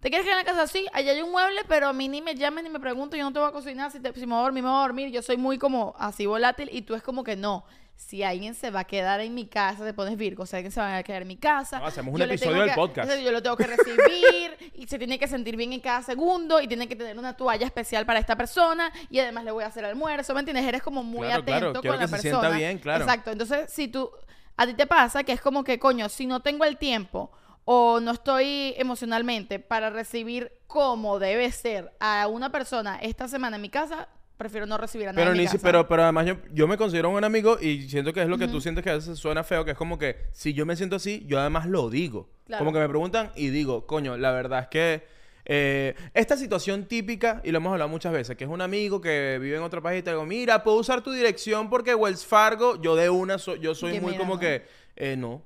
¿Te 0.00 0.08
quieres 0.08 0.24
quedar 0.26 0.40
en 0.40 0.46
la 0.46 0.50
casa? 0.52 0.66
Sí, 0.66 0.86
allá 0.94 1.12
hay 1.12 1.20
un 1.20 1.30
mueble, 1.30 1.60
pero 1.68 1.88
a 1.88 1.92
mí 1.92 2.08
ni 2.08 2.22
me 2.22 2.34
llames 2.34 2.64
ni 2.64 2.70
me 2.70 2.80
pregunto, 2.80 3.14
yo 3.16 3.24
no 3.24 3.32
te 3.32 3.40
voy 3.40 3.48
a 3.48 3.52
cocinar, 3.52 3.90
si, 3.90 4.00
te, 4.00 4.12
si 4.14 4.20
me 4.26 4.32
voy 4.34 4.40
a 4.40 4.42
dormir, 4.44 4.62
me 4.62 4.68
voy 4.70 4.78
a 4.78 4.82
dormir. 4.82 5.10
Yo 5.10 5.20
soy 5.22 5.36
muy 5.36 5.58
como 5.58 5.94
así 5.98 6.24
volátil 6.26 6.68
y 6.72 6.82
tú 6.82 6.94
es 6.94 7.02
como 7.02 7.24
que 7.24 7.36
no. 7.36 7.64
Si 7.96 8.22
alguien 8.22 8.54
se 8.54 8.70
va 8.70 8.80
a 8.80 8.84
quedar 8.84 9.20
en 9.20 9.34
mi 9.34 9.46
casa, 9.46 9.84
te 9.84 9.92
pones 9.94 10.16
Virgo, 10.16 10.46
si 10.46 10.54
alguien 10.54 10.70
se 10.70 10.78
va 10.80 10.96
a 10.98 11.02
quedar 11.02 11.22
en 11.22 11.28
mi 11.28 11.36
casa. 11.36 11.80
No, 11.80 11.86
hacemos 11.86 12.14
un 12.14 12.22
episodio 12.22 12.60
del 12.60 12.68
que- 12.70 12.74
podcast. 12.76 12.98
entonces 13.08 13.24
Yo 13.24 13.32
lo 13.32 13.42
tengo 13.42 13.56
que 13.56 13.66
recibir 13.66 14.72
y 14.74 14.86
se 14.86 14.98
tiene 14.98 15.18
que 15.18 15.26
sentir 15.26 15.56
bien 15.56 15.72
en 15.72 15.80
cada 15.80 16.02
segundo 16.02 16.60
y 16.60 16.68
tiene 16.68 16.86
que 16.88 16.94
tener 16.94 17.18
una 17.18 17.36
toalla 17.36 17.66
especial 17.66 18.04
para 18.06 18.20
esta 18.20 18.36
persona 18.36 18.92
y 19.10 19.18
además 19.18 19.44
le 19.44 19.50
voy 19.50 19.64
a 19.64 19.68
hacer 19.68 19.84
almuerzo, 19.84 20.34
¿me 20.34 20.40
entiendes? 20.40 20.66
Eres 20.66 20.82
como 20.82 21.02
muy 21.02 21.26
Claro, 21.26 21.44
claro, 21.44 21.66
atento 21.68 21.80
quiero 21.80 21.94
con 21.96 22.00
la 22.00 22.06
que 22.06 22.16
se 22.16 22.22
persona. 22.22 22.40
sienta 22.42 22.56
bien, 22.58 22.78
claro. 22.78 23.04
Exacto. 23.04 23.30
Entonces, 23.32 23.72
si 23.72 23.88
tú, 23.88 24.10
a 24.56 24.66
ti 24.66 24.74
te 24.74 24.86
pasa 24.86 25.24
que 25.24 25.32
es 25.32 25.40
como 25.40 25.64
que, 25.64 25.78
coño, 25.78 26.08
si 26.08 26.26
no 26.26 26.40
tengo 26.40 26.64
el 26.64 26.76
tiempo 26.76 27.32
o 27.64 27.98
no 27.98 28.12
estoy 28.12 28.74
emocionalmente 28.76 29.58
para 29.58 29.90
recibir 29.90 30.52
como 30.66 31.18
debe 31.18 31.50
ser 31.50 31.92
a 31.98 32.28
una 32.28 32.52
persona 32.52 32.98
esta 33.00 33.26
semana 33.26 33.56
en 33.56 33.62
mi 33.62 33.70
casa, 33.70 34.08
prefiero 34.36 34.66
no 34.66 34.76
recibir 34.78 35.08
a 35.08 35.12
nadie 35.12 35.22
Pero, 35.22 35.32
en 35.32 35.36
mi 35.38 35.42
ni 35.44 35.48
si- 35.48 35.56
casa. 35.56 35.66
pero, 35.66 35.88
pero 35.88 36.02
además 36.02 36.26
yo, 36.26 36.34
yo 36.52 36.66
me 36.68 36.76
considero 36.76 37.08
un 37.08 37.14
buen 37.14 37.24
amigo 37.24 37.58
y 37.60 37.88
siento 37.88 38.12
que 38.12 38.22
es 38.22 38.28
lo 38.28 38.38
que 38.38 38.48
tú 38.48 38.60
sientes 38.60 38.84
que 38.84 38.90
a 38.90 38.94
veces 38.94 39.18
suena 39.18 39.42
feo, 39.44 39.64
que 39.64 39.72
es 39.72 39.76
como 39.76 39.98
que 39.98 40.16
si 40.32 40.52
yo 40.54 40.66
me 40.66 40.76
siento 40.76 40.96
así, 40.96 41.24
yo 41.26 41.40
además 41.40 41.66
lo 41.66 41.88
digo. 41.90 42.28
Claro. 42.46 42.60
Como 42.64 42.72
que 42.72 42.78
me 42.80 42.88
preguntan 42.88 43.30
y 43.34 43.48
digo, 43.48 43.86
coño, 43.86 44.16
la 44.16 44.30
verdad 44.32 44.60
es 44.60 44.68
que 44.68 45.16
eh, 45.48 45.94
esta 46.12 46.36
situación 46.36 46.86
típica, 46.86 47.40
y 47.44 47.50
lo 47.52 47.58
hemos 47.58 47.72
hablado 47.72 47.88
muchas 47.88 48.12
veces, 48.12 48.36
que 48.36 48.44
es 48.44 48.50
un 48.50 48.60
amigo 48.60 49.00
que 49.00 49.38
vive 49.40 49.56
en 49.56 49.62
otro 49.62 49.80
país 49.82 50.00
y 50.00 50.02
te 50.02 50.10
digo, 50.10 50.26
mira, 50.26 50.62
puedo 50.64 50.76
usar 50.76 51.02
tu 51.02 51.12
dirección 51.12 51.70
porque 51.70 51.94
Wells 51.94 52.26
Fargo, 52.26 52.80
yo 52.82 52.96
de 52.96 53.10
una, 53.10 53.38
so- 53.38 53.54
yo 53.56 53.74
soy 53.74 54.00
muy 54.00 54.12
mira, 54.12 54.18
como 54.18 54.34
no. 54.34 54.40
que, 54.40 54.64
eh, 54.96 55.16
no. 55.16 55.42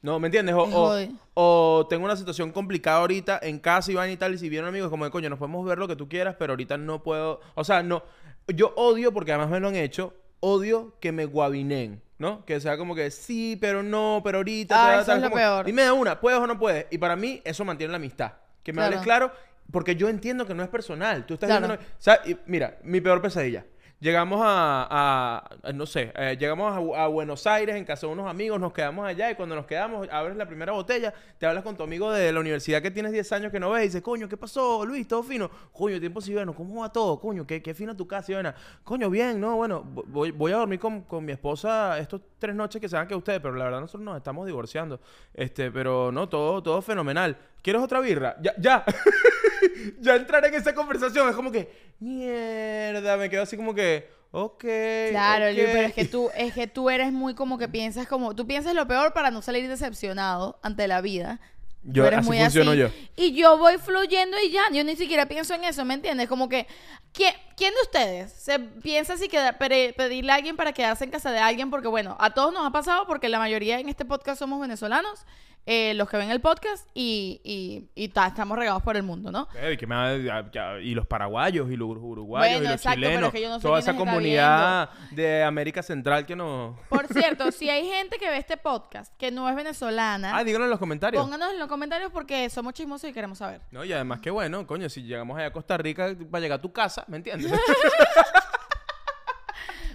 No, 0.00 0.18
¿me 0.20 0.28
entiendes? 0.28 0.54
O, 0.54 0.98
o- 1.34 1.86
tengo 1.88 2.04
una 2.04 2.16
situación 2.16 2.52
complicada 2.52 2.98
ahorita 2.98 3.38
en 3.42 3.58
casa 3.58 3.90
y 3.90 3.94
van 3.94 4.10
y 4.10 4.16
tal, 4.18 4.34
y 4.34 4.38
si 4.38 4.48
vienen 4.50 4.68
amigos, 4.68 4.90
como 4.90 5.04
de 5.06 5.10
coño, 5.10 5.30
nos 5.30 5.38
podemos 5.38 5.64
ver 5.66 5.78
lo 5.78 5.88
que 5.88 5.96
tú 5.96 6.08
quieras, 6.10 6.36
pero 6.38 6.52
ahorita 6.52 6.76
no 6.76 7.02
puedo. 7.02 7.40
O 7.54 7.64
sea, 7.64 7.82
no. 7.82 8.02
Yo 8.48 8.72
odio, 8.76 9.12
porque 9.12 9.32
además 9.32 9.50
me 9.50 9.60
lo 9.60 9.68
han 9.68 9.76
hecho, 9.76 10.14
odio 10.40 10.94
que 11.00 11.12
me 11.12 11.24
guabinen, 11.26 12.02
¿no? 12.18 12.44
Que 12.44 12.60
sea 12.60 12.76
como 12.76 12.94
que 12.94 13.10
sí, 13.10 13.56
pero 13.60 13.82
no, 13.82 14.20
pero 14.22 14.38
ahorita. 14.38 14.74
Ah, 14.74 14.90
tal, 14.90 14.96
eso 15.00 15.06
tal, 15.06 15.16
es 15.16 15.22
lo 15.22 15.30
como, 15.30 15.40
peor. 15.40 15.66
Dime 15.66 15.82
de 15.82 15.92
una, 15.92 16.20
¿puedes 16.20 16.38
o 16.38 16.46
no 16.46 16.58
puedes? 16.58 16.86
Y 16.90 16.98
para 16.98 17.16
mí, 17.16 17.40
eso 17.44 17.64
mantiene 17.64 17.90
la 17.92 17.96
amistad. 17.96 18.32
Que 18.62 18.72
me 18.72 18.76
Claro. 18.76 18.86
hables 18.88 19.02
claro, 19.02 19.32
porque 19.70 19.96
yo 19.96 20.08
entiendo 20.08 20.46
que 20.46 20.54
no 20.54 20.62
es 20.62 20.68
personal. 20.68 21.24
Tú 21.26 21.34
estás 21.34 21.48
Claro. 21.48 21.68
diciendo. 21.68 21.86
O 21.98 22.02
sea, 22.02 22.20
y 22.26 22.36
mira, 22.46 22.78
mi 22.82 23.00
peor 23.00 23.22
pesadilla. 23.22 23.64
Llegamos 24.00 24.40
a, 24.44 25.48
a- 25.62 25.72
no 25.72 25.86
sé, 25.86 26.12
eh, 26.16 26.36
llegamos 26.38 26.94
a, 26.94 27.06
Buenos 27.06 27.46
Aires 27.46 27.74
en 27.74 27.86
casa 27.86 28.06
de 28.06 28.12
unos 28.12 28.26
amigos, 28.28 28.60
nos 28.60 28.72
quedamos 28.74 29.06
allá 29.06 29.30
y 29.30 29.34
cuando 29.34 29.54
nos 29.54 29.64
quedamos, 29.64 30.06
abres 30.12 30.36
la 30.36 30.46
primera 30.46 30.72
botella, 30.72 31.14
te 31.38 31.46
hablas 31.46 31.64
con 31.64 31.74
tu 31.74 31.84
amigo 31.84 32.12
de 32.12 32.30
la 32.30 32.40
universidad 32.40 32.82
que 32.82 32.90
tienes 32.90 33.12
10 33.12 33.32
años 33.32 33.50
que 33.50 33.58
no 33.58 33.70
ves 33.70 33.84
y 33.84 33.86
dices, 33.86 34.02
coño, 34.02 34.28
¿qué 34.28 34.36
pasó, 34.36 34.84
Luis? 34.84 35.08
¿Todo 35.08 35.22
fino? 35.22 35.50
Coño, 35.72 35.98
tiempo 36.00 36.20
si 36.20 36.34
bueno, 36.34 36.54
¿cómo 36.54 36.82
va 36.82 36.92
todo? 36.92 37.18
Coño, 37.18 37.46
¿qué, 37.46 37.62
qué 37.62 37.72
fina 37.72 37.96
tu 37.96 38.06
casa, 38.06 38.32
Ivana? 38.32 38.54
Coño, 38.82 39.08
bien, 39.08 39.40
no, 39.40 39.56
bueno, 39.56 39.82
voy, 39.84 40.32
voy 40.32 40.52
a 40.52 40.56
dormir 40.56 40.78
con, 40.80 41.02
con 41.02 41.24
mi 41.24 41.32
esposa 41.32 41.98
estos 41.98 42.20
tres 42.38 42.54
noches 42.54 42.80
que 42.82 42.88
se 42.90 43.04
que 43.06 43.14
ustedes, 43.14 43.40
pero 43.40 43.54
la 43.54 43.64
verdad 43.64 43.80
nosotros 43.80 44.04
nos 44.04 44.18
estamos 44.18 44.44
divorciando. 44.46 45.00
Este, 45.32 45.70
pero 45.70 46.12
no, 46.12 46.28
todo, 46.28 46.62
todo 46.62 46.82
fenomenal. 46.82 47.38
¿Quieres 47.62 47.80
otra 47.80 48.00
birra? 48.00 48.36
Ya, 48.42 48.52
ya. 48.58 48.84
ya 50.00 50.16
entrar 50.16 50.44
en 50.44 50.54
esa 50.54 50.74
conversación 50.74 51.28
es 51.28 51.36
como 51.36 51.50
que, 51.52 51.70
mierda, 52.00 53.16
me 53.16 53.30
quedo 53.30 53.42
así 53.42 53.56
como 53.56 53.74
que, 53.74 54.08
ok. 54.30 54.64
Claro, 55.10 55.50
Liu, 55.50 55.64
ok". 55.64 55.70
pero 55.72 55.88
es 55.88 55.94
que 55.94 56.04
tú, 56.04 56.30
es 56.36 56.52
que 56.54 56.66
tú 56.66 56.90
eres 56.90 57.12
muy 57.12 57.34
como 57.34 57.58
que 57.58 57.68
piensas 57.68 58.06
como, 58.06 58.34
tú 58.34 58.46
piensas 58.46 58.74
lo 58.74 58.86
peor 58.86 59.12
para 59.12 59.30
no 59.30 59.42
salir 59.42 59.68
decepcionado 59.68 60.58
ante 60.62 60.86
la 60.88 61.00
vida. 61.00 61.40
Yo- 61.86 62.06
eres 62.06 62.20
así 62.20 62.28
muy 62.28 62.38
funciono 62.38 62.70
así. 62.70 62.80
yo. 62.80 62.88
Y 63.16 63.34
yo 63.34 63.58
voy 63.58 63.76
fluyendo 63.78 64.38
y 64.42 64.50
ya, 64.50 64.62
yo 64.72 64.82
ni 64.84 64.96
siquiera 64.96 65.26
pienso 65.26 65.54
en 65.54 65.64
eso, 65.64 65.84
¿me 65.84 65.94
entiendes? 65.94 66.28
Como 66.28 66.48
que, 66.48 66.66
¿quién, 67.12 67.34
quién 67.58 67.74
de 67.74 67.80
ustedes 67.82 68.32
se 68.32 68.58
piensa 68.58 69.18
si 69.18 69.28
queda, 69.28 69.58
pedirle 69.58 70.32
a 70.32 70.36
alguien 70.36 70.56
para 70.56 70.72
quedarse 70.72 71.04
en 71.04 71.10
casa 71.10 71.30
de 71.30 71.40
alguien? 71.40 71.70
Porque 71.70 71.88
bueno, 71.88 72.16
a 72.18 72.32
todos 72.32 72.54
nos 72.54 72.66
ha 72.66 72.70
pasado 72.70 73.06
porque 73.06 73.28
la 73.28 73.38
mayoría 73.38 73.78
en 73.80 73.90
este 73.90 74.06
podcast 74.06 74.38
somos 74.38 74.60
venezolanos, 74.62 75.26
eh, 75.66 75.94
los 75.94 76.08
que 76.10 76.16
ven 76.18 76.30
el 76.30 76.40
podcast 76.40 76.86
y, 76.94 77.40
y, 77.42 77.88
y 77.94 78.08
ta, 78.08 78.26
estamos 78.26 78.58
regados 78.58 78.82
por 78.82 78.96
el 78.96 79.02
mundo, 79.02 79.32
¿no? 79.32 79.48
Eh, 79.56 79.76
que 79.78 79.86
me 79.86 79.94
va- 79.94 80.16
ya- 80.18 80.50
ya- 80.52 80.78
y 80.80 80.94
los 80.94 81.06
paraguayos 81.06 81.70
y 81.70 81.76
los 81.76 81.88
uruguayos 81.88 82.50
Bueno, 82.50 82.64
y 82.64 82.68
los 82.68 82.74
exacto, 82.76 83.00
pero 83.00 83.08
chilenos. 83.10 83.28
es 83.28 83.32
que 83.34 83.40
yo 83.42 83.48
no 83.48 83.56
sé 83.60 83.62
toda 83.66 83.78
esa 83.78 83.92
nos 83.92 83.98
comunidad 84.04 84.90
de 85.12 85.42
América 85.42 85.82
Central 85.82 86.26
que 86.26 86.36
no. 86.36 86.78
Por 86.88 87.06
cierto, 87.12 87.50
si 87.52 87.70
hay 87.70 87.86
gente 87.88 88.18
que 88.18 88.28
ve 88.28 88.36
este 88.36 88.56
podcast 88.56 89.16
que 89.16 89.30
no 89.30 89.48
es 89.48 89.56
venezolana, 89.56 90.36
Ah, 90.36 90.44
díganlo 90.44 90.66
en 90.66 90.70
los 90.70 90.78
comentarios. 90.78 91.22
pónganos 91.22 91.52
en 91.52 91.58
los 91.58 91.68
comentarios 91.68 92.10
porque 92.12 92.50
somos 92.50 92.74
chismosos 92.74 93.08
y 93.08 93.12
queremos 93.12 93.38
saber. 93.38 93.62
No, 93.70 93.84
y 93.84 93.92
además 93.92 94.20
que 94.20 94.30
bueno, 94.30 94.66
coño, 94.66 94.88
si 94.90 95.02
llegamos 95.02 95.36
allá 95.38 95.46
a 95.46 95.52
Costa 95.52 95.76
Rica 95.78 96.14
para 96.30 96.40
llegar 96.42 96.58
a 96.58 96.62
tu 96.62 96.72
casa, 96.72 97.04
¿me 97.08 97.16
entiendes? 97.16 97.50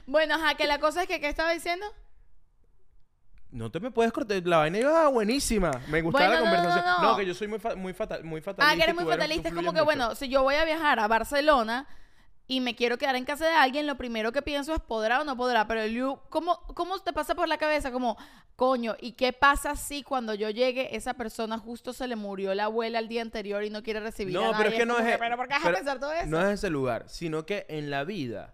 Bueno, 0.06 0.36
ajá, 0.36 0.56
que 0.56 0.66
la 0.66 0.80
cosa 0.80 1.04
es 1.04 1.08
que, 1.08 1.20
¿qué 1.20 1.28
estaba 1.30 1.52
diciendo? 1.52 1.86
No 3.52 3.72
te 3.72 3.80
me 3.80 3.90
puedes 3.92 4.12
cortar, 4.12 4.42
la 4.46 4.58
vaina 4.58 4.78
iba 4.80 5.08
buenísima. 5.08 5.72
Me 5.88 6.02
gustaba 6.02 6.28
Bueno, 6.28 6.44
la 6.46 6.50
no, 6.52 6.56
conversación. 6.56 6.86
no, 6.86 7.02
No, 7.02 7.12
no. 7.12 7.18
que 7.18 7.26
yo 7.26 7.34
soy 7.34 7.48
muy 7.48 7.60
fa- 7.60 7.76
muy 7.76 7.94
fatal, 7.94 8.24
muy 8.24 8.42
fatalista. 8.42 8.72
Ah, 8.72 8.76
que 8.76 8.84
eres 8.84 8.96
muy 8.96 9.06
fatalista. 9.06 9.50
Es 9.50 9.56
como 9.56 9.72
que, 9.74 9.80
mucho. 9.80 9.86
bueno, 9.86 10.16
si 10.16 10.30
yo 10.30 10.44
voy 10.44 10.56
a 10.56 10.66
viajar 10.66 11.00
a 11.00 11.08
Barcelona 11.08 11.88
y 12.48 12.62
me 12.62 12.76
quiero 12.76 12.98
quedar 12.98 13.16
en 13.16 13.26
casa 13.26 13.46
de 13.46 13.54
alguien, 13.54 13.86
lo 13.88 13.96
primero 13.96 14.32
que 14.32 14.42
pienso 14.42 14.74
es 14.74 14.80
podrá 14.82 15.22
o 15.22 15.24
no 15.24 15.36
podrá. 15.38 15.68
Pero, 15.68 15.86
Liu, 15.88 16.20
¿cómo, 16.30 16.60
¿cómo 16.74 16.98
te 17.00 17.14
pasa 17.14 17.36
por 17.36 17.48
la 17.48 17.58
cabeza? 17.58 17.92
Como, 17.92 18.18
coño, 18.56 18.96
¿y 19.00 19.12
qué 19.14 19.34
pasa 19.34 19.76
si 19.76 20.02
cuando 20.04 20.34
yo 20.34 20.50
llegue 20.50 20.96
esa 20.96 21.14
persona 21.14 21.58
justo 21.60 21.94
se 21.94 22.08
le 22.08 22.16
murió 22.16 22.54
la 22.56 22.66
abuela 22.66 22.98
el 23.00 23.08
día 23.08 23.22
anterior 23.22 23.64
y 23.64 23.70
no 23.70 23.84
quiere 23.84 24.00
recibir 24.00 24.36
a 24.38 24.42
No, 24.42 24.52
nadie? 24.52 24.58
pero 24.58 24.70
es 24.72 24.80
que 24.80 24.86
no 24.88 24.98
es. 25.00 25.18
¿Pero 25.18 25.38
por 25.38 25.48
qué 25.48 25.54
vas 25.56 25.66
a 25.66 25.72
pensar 25.74 26.00
todo 26.00 26.12
eso? 26.12 26.26
No 26.28 26.42
es 26.42 26.54
ese 26.56 26.70
lugar, 26.72 27.06
sino 27.08 27.46
que 27.46 27.66
en 27.70 27.90
la 27.92 28.04
vida, 28.04 28.54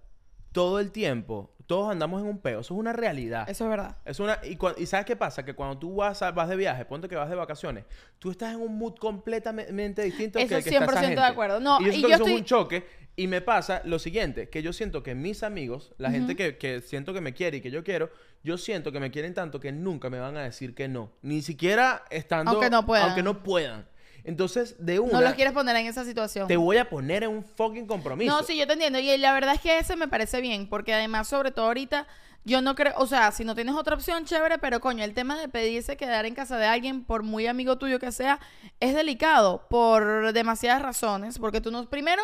todo 0.52 0.80
el 0.82 0.92
tiempo, 0.92 1.55
todos 1.68 1.92
andamos 1.92 2.22
en 2.22 2.28
un 2.28 2.38
peo. 2.40 2.60
Eso 2.62 2.74
es 2.74 2.80
una 2.80 2.94
realidad. 2.94 3.50
Eso 3.50 3.64
es 3.66 3.70
verdad. 3.70 3.98
Es 4.06 4.20
una, 4.20 4.40
y, 4.44 4.58
y 4.78 4.86
¿sabes 4.86 5.06
qué 5.06 5.16
pasa? 5.16 5.44
Que 5.44 5.54
cuando 5.54 5.78
tú 5.78 5.96
vas, 5.96 6.22
a- 6.22 6.32
vas 6.32 6.48
de 6.50 6.56
viaje, 6.56 6.86
ponte 6.86 7.08
que 7.10 7.16
vas 7.16 7.30
de 7.30 7.36
vacaciones, 7.36 7.86
tú 8.20 8.32
estás 8.32 8.54
en 8.54 8.62
un 8.62 8.78
mood 8.78 8.96
completamente 8.96 10.02
distinto 10.04 10.40
Eso 10.40 10.48
que 10.50 10.56
el 10.56 10.64
que 10.64 10.70
está 10.70 10.84
esa 10.86 10.94
100% 10.94 11.02
de 11.02 11.08
gente. 11.08 11.22
acuerdo. 11.22 11.60
No, 11.60 11.80
y 11.82 11.86
yo 11.86 11.90
y 11.90 11.92
siento 11.94 12.08
yo 12.08 12.08
que 12.10 12.14
eso 12.16 12.24
es 12.24 12.30
estoy- 12.30 12.40
un 12.42 12.46
choque. 12.46 13.06
Y 13.18 13.28
me 13.28 13.40
pasa 13.40 13.82
lo 13.86 13.98
siguiente, 13.98 14.50
que 14.50 14.62
yo 14.62 14.74
siento 14.74 15.02
que 15.02 15.16
mis 15.16 15.42
amigos, 15.44 15.94
la 15.98 16.12
gente 16.12 16.36
que, 16.36 16.58
que 16.58 16.82
siento 16.82 17.14
que 17.14 17.22
me 17.22 17.34
quiere 17.34 17.58
y 17.58 17.62
que 17.62 17.72
yo 17.72 17.82
quiero, 17.82 18.10
yo 18.44 18.58
siento 18.58 18.92
que 18.92 19.00
me 19.00 19.10
quieren 19.10 19.34
tanto 19.34 19.62
que 19.62 19.72
nunca 19.72 20.10
me 20.10 20.20
van 20.20 20.36
a 20.36 20.42
decir 20.44 20.76
que 20.76 20.90
no. 20.90 21.14
Ni 21.22 21.42
siquiera 21.42 22.04
estando... 22.10 22.52
Aunque 22.52 22.70
no 22.70 22.86
puedan. 22.86 23.06
Aunque 23.08 23.24
no 23.24 23.42
puedan. 23.42 23.88
Entonces, 24.26 24.76
de 24.80 25.00
una, 25.00 25.14
No 25.14 25.22
los 25.22 25.34
quieres 25.34 25.54
poner 25.54 25.76
en 25.76 25.86
esa 25.86 26.04
situación. 26.04 26.48
te 26.48 26.58
voy 26.58 26.78
a 26.78 26.90
poner 26.90 27.24
en 27.24 27.30
un 27.30 27.44
fucking 27.44 27.86
compromiso. 27.86 28.36
No, 28.36 28.44
sí, 28.44 28.58
yo 28.58 28.66
te 28.66 28.74
entiendo. 28.74 28.98
Y 29.00 29.16
la 29.18 29.34
verdad 29.34 29.54
es 29.54 29.62
que 29.62 29.78
ese 29.78 29.96
me 29.96 30.08
parece 30.08 30.42
bien, 30.42 30.68
porque 30.68 30.94
además, 30.94 31.28
sobre 31.28 31.52
todo 31.52 31.68
ahorita, 31.68 32.08
yo 32.44 32.62
no 32.62 32.76
creo, 32.76 32.94
o 32.98 33.06
sea, 33.06 33.32
si 33.32 33.44
no 33.44 33.54
tienes 33.54 33.76
otra 33.76 33.96
opción, 33.96 34.26
chévere, 34.26 34.58
pero 34.58 34.80
coño, 34.80 35.04
el 35.04 35.14
tema 35.14 35.38
de 35.38 35.48
pedirse 35.48 35.96
quedar 35.96 36.26
en 36.26 36.34
casa 36.34 36.58
de 36.58 36.66
alguien, 36.66 37.04
por 37.04 37.22
muy 37.22 37.46
amigo 37.46 37.78
tuyo 37.78 38.00
que 38.00 38.12
sea, 38.12 38.40
es 38.80 38.96
delicado 38.96 39.68
por 39.70 40.34
demasiadas 40.34 40.82
razones. 40.82 41.38
Porque 41.38 41.62
tú 41.62 41.70
no, 41.70 41.88
primero, 41.88 42.24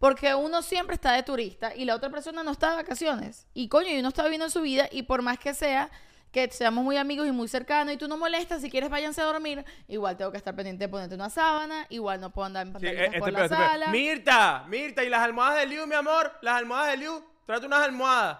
porque 0.00 0.34
uno 0.34 0.62
siempre 0.62 0.94
está 0.94 1.12
de 1.12 1.22
turista 1.22 1.74
y 1.74 1.84
la 1.84 1.94
otra 1.94 2.10
persona 2.10 2.42
no 2.42 2.50
está 2.50 2.70
de 2.70 2.76
vacaciones. 2.76 3.46
Y 3.54 3.68
coño, 3.68 3.88
y 3.90 4.00
uno 4.00 4.08
está 4.08 4.24
viviendo 4.24 4.50
su 4.50 4.62
vida 4.62 4.88
y 4.90 5.04
por 5.04 5.22
más 5.22 5.38
que 5.38 5.54
sea 5.54 5.90
que 6.30 6.50
seamos 6.50 6.84
muy 6.84 6.96
amigos 6.96 7.26
y 7.26 7.32
muy 7.32 7.48
cercanos 7.48 7.94
y 7.94 7.96
tú 7.96 8.08
no 8.08 8.16
molestas, 8.16 8.60
si 8.60 8.70
quieres 8.70 8.90
váyanse 8.90 9.20
a 9.20 9.24
dormir, 9.24 9.64
igual 9.88 10.16
tengo 10.16 10.30
que 10.30 10.36
estar 10.36 10.54
pendiente 10.54 10.84
de 10.84 10.88
ponerte 10.88 11.14
una 11.14 11.30
sábana, 11.30 11.86
igual 11.88 12.20
no 12.20 12.30
puedo 12.30 12.46
andar 12.46 12.66
en 12.66 12.68
Sí, 12.68 12.72
pantallitas 12.74 13.02
eh, 13.02 13.06
este 13.06 13.18
por 13.18 13.32
la 13.32 13.44
este 13.44 13.56
sala. 13.56 13.86
Mirta, 13.88 14.64
Mirta, 14.68 15.04
¿y 15.04 15.08
las 15.08 15.22
almohadas 15.22 15.60
de 15.60 15.66
Liu, 15.66 15.86
mi 15.86 15.94
amor? 15.94 16.32
Las 16.42 16.56
almohadas 16.56 16.90
de 16.90 16.96
Liu, 16.98 17.24
trate 17.46 17.66
unas 17.66 17.82
almohadas. 17.84 18.38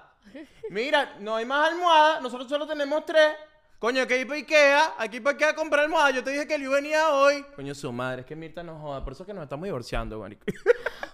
Mira, 0.71 1.17
no 1.21 1.37
hay 1.37 1.45
más 1.47 1.71
almohadas, 1.71 2.23
nosotros 2.23 2.49
solo 2.49 2.67
tenemos 2.67 3.05
tres. 3.07 3.33
Coño, 3.79 4.07
que 4.07 4.19
ir 4.19 4.27
para 4.27 4.39
Ikea, 4.39 4.95
aquí 4.99 5.21
para 5.21 5.35
Ikea 5.35 5.51
a 5.51 5.55
comprar 5.55 5.85
almohada. 5.85 6.11
Yo 6.11 6.25
te 6.25 6.31
dije 6.31 6.47
que 6.47 6.59
Liu 6.59 6.71
venía 6.73 7.11
hoy. 7.11 7.45
Coño, 7.55 7.75
su 7.75 7.93
madre, 7.93 8.23
es 8.23 8.27
que 8.27 8.35
Mirta 8.35 8.63
no 8.63 8.79
joda, 8.79 9.05
por 9.05 9.13
eso 9.13 9.23
es 9.23 9.27
que 9.27 9.35
nos 9.35 9.43
estamos 9.43 9.65
divorciando, 9.65 10.19
marico. 10.19 10.45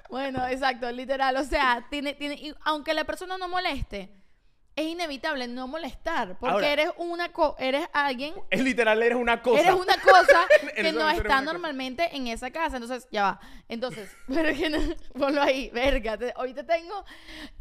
Bueno, 0.08 0.46
exacto, 0.46 0.90
literal. 0.92 1.36
O 1.36 1.44
sea, 1.44 1.86
tiene, 1.90 2.14
tiene, 2.14 2.34
y 2.34 2.54
aunque 2.64 2.94
la 2.94 3.04
persona 3.04 3.36
no 3.38 3.48
moleste, 3.48 4.10
es 4.74 4.86
inevitable 4.86 5.48
no 5.48 5.66
molestar. 5.68 6.38
Porque 6.38 6.54
Ahora- 6.54 6.72
eres 6.72 6.90
una 6.96 7.30
co- 7.32 7.56
eres 7.58 7.86
alguien, 7.92 8.34
Es 8.50 8.62
literal, 8.62 9.02
eres 9.02 9.18
una 9.18 9.42
cosa. 9.42 9.60
eres 9.60 9.74
una 9.74 9.96
cosa 9.98 10.46
que 10.76 10.92
no 10.92 11.08
está 11.10 11.22
cosa. 11.24 11.40
normalmente 11.42 12.08
en 12.16 12.26
esa 12.28 12.50
casa. 12.50 12.76
Entonces, 12.76 13.06
ya 13.10 13.22
va. 13.24 13.40
Entonces, 13.68 14.10
pero 14.28 14.54
que 14.56 14.70
no- 14.70 14.78
ponlo 15.18 15.42
ahí, 15.42 15.68
verga. 15.70 16.16
te- 16.16 16.32
hoy 16.36 16.54
te 16.54 16.64
tengo, 16.64 17.04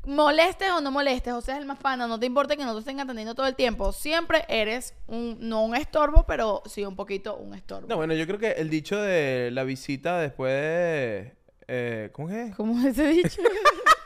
molestes 0.06 0.72
o 0.72 0.80
no 0.82 0.90
molestes, 0.92 1.34
o 1.34 1.42
seas 1.42 1.58
el 1.60 1.66
más 1.66 1.80
pana, 1.80 2.08
no 2.08 2.20
te 2.20 2.26
importa 2.26 2.56
que 2.56 2.64
no 2.64 2.74
te 2.74 2.80
estén 2.80 3.00
atendiendo 3.00 3.36
todo 3.36 3.48
el 3.48 3.56
tiempo. 3.56 3.92
Siempre 3.92 4.46
eres 4.48 4.94
un, 5.08 5.38
no 5.42 5.64
un 5.66 5.76
estorbo, 5.76 6.26
pero 6.26 6.64
sí 6.66 6.86
un 6.86 6.96
poquito 6.96 7.36
un 7.36 7.54
estorbo. 7.54 7.88
No, 7.88 7.98
bueno, 7.98 8.14
yo 8.14 8.26
creo 8.26 8.40
que 8.40 8.52
el 8.52 8.70
dicho 8.70 9.02
de 9.02 9.50
la 9.52 9.64
visita 9.64 10.18
después 10.20 10.52
de... 10.54 11.36
eh, 11.68 12.10
¿Cómo 12.14 12.30
es? 12.30 12.56
¿Cómo 12.56 12.80
es 12.80 12.86
ese 12.98 13.08
dicho? 13.08 13.42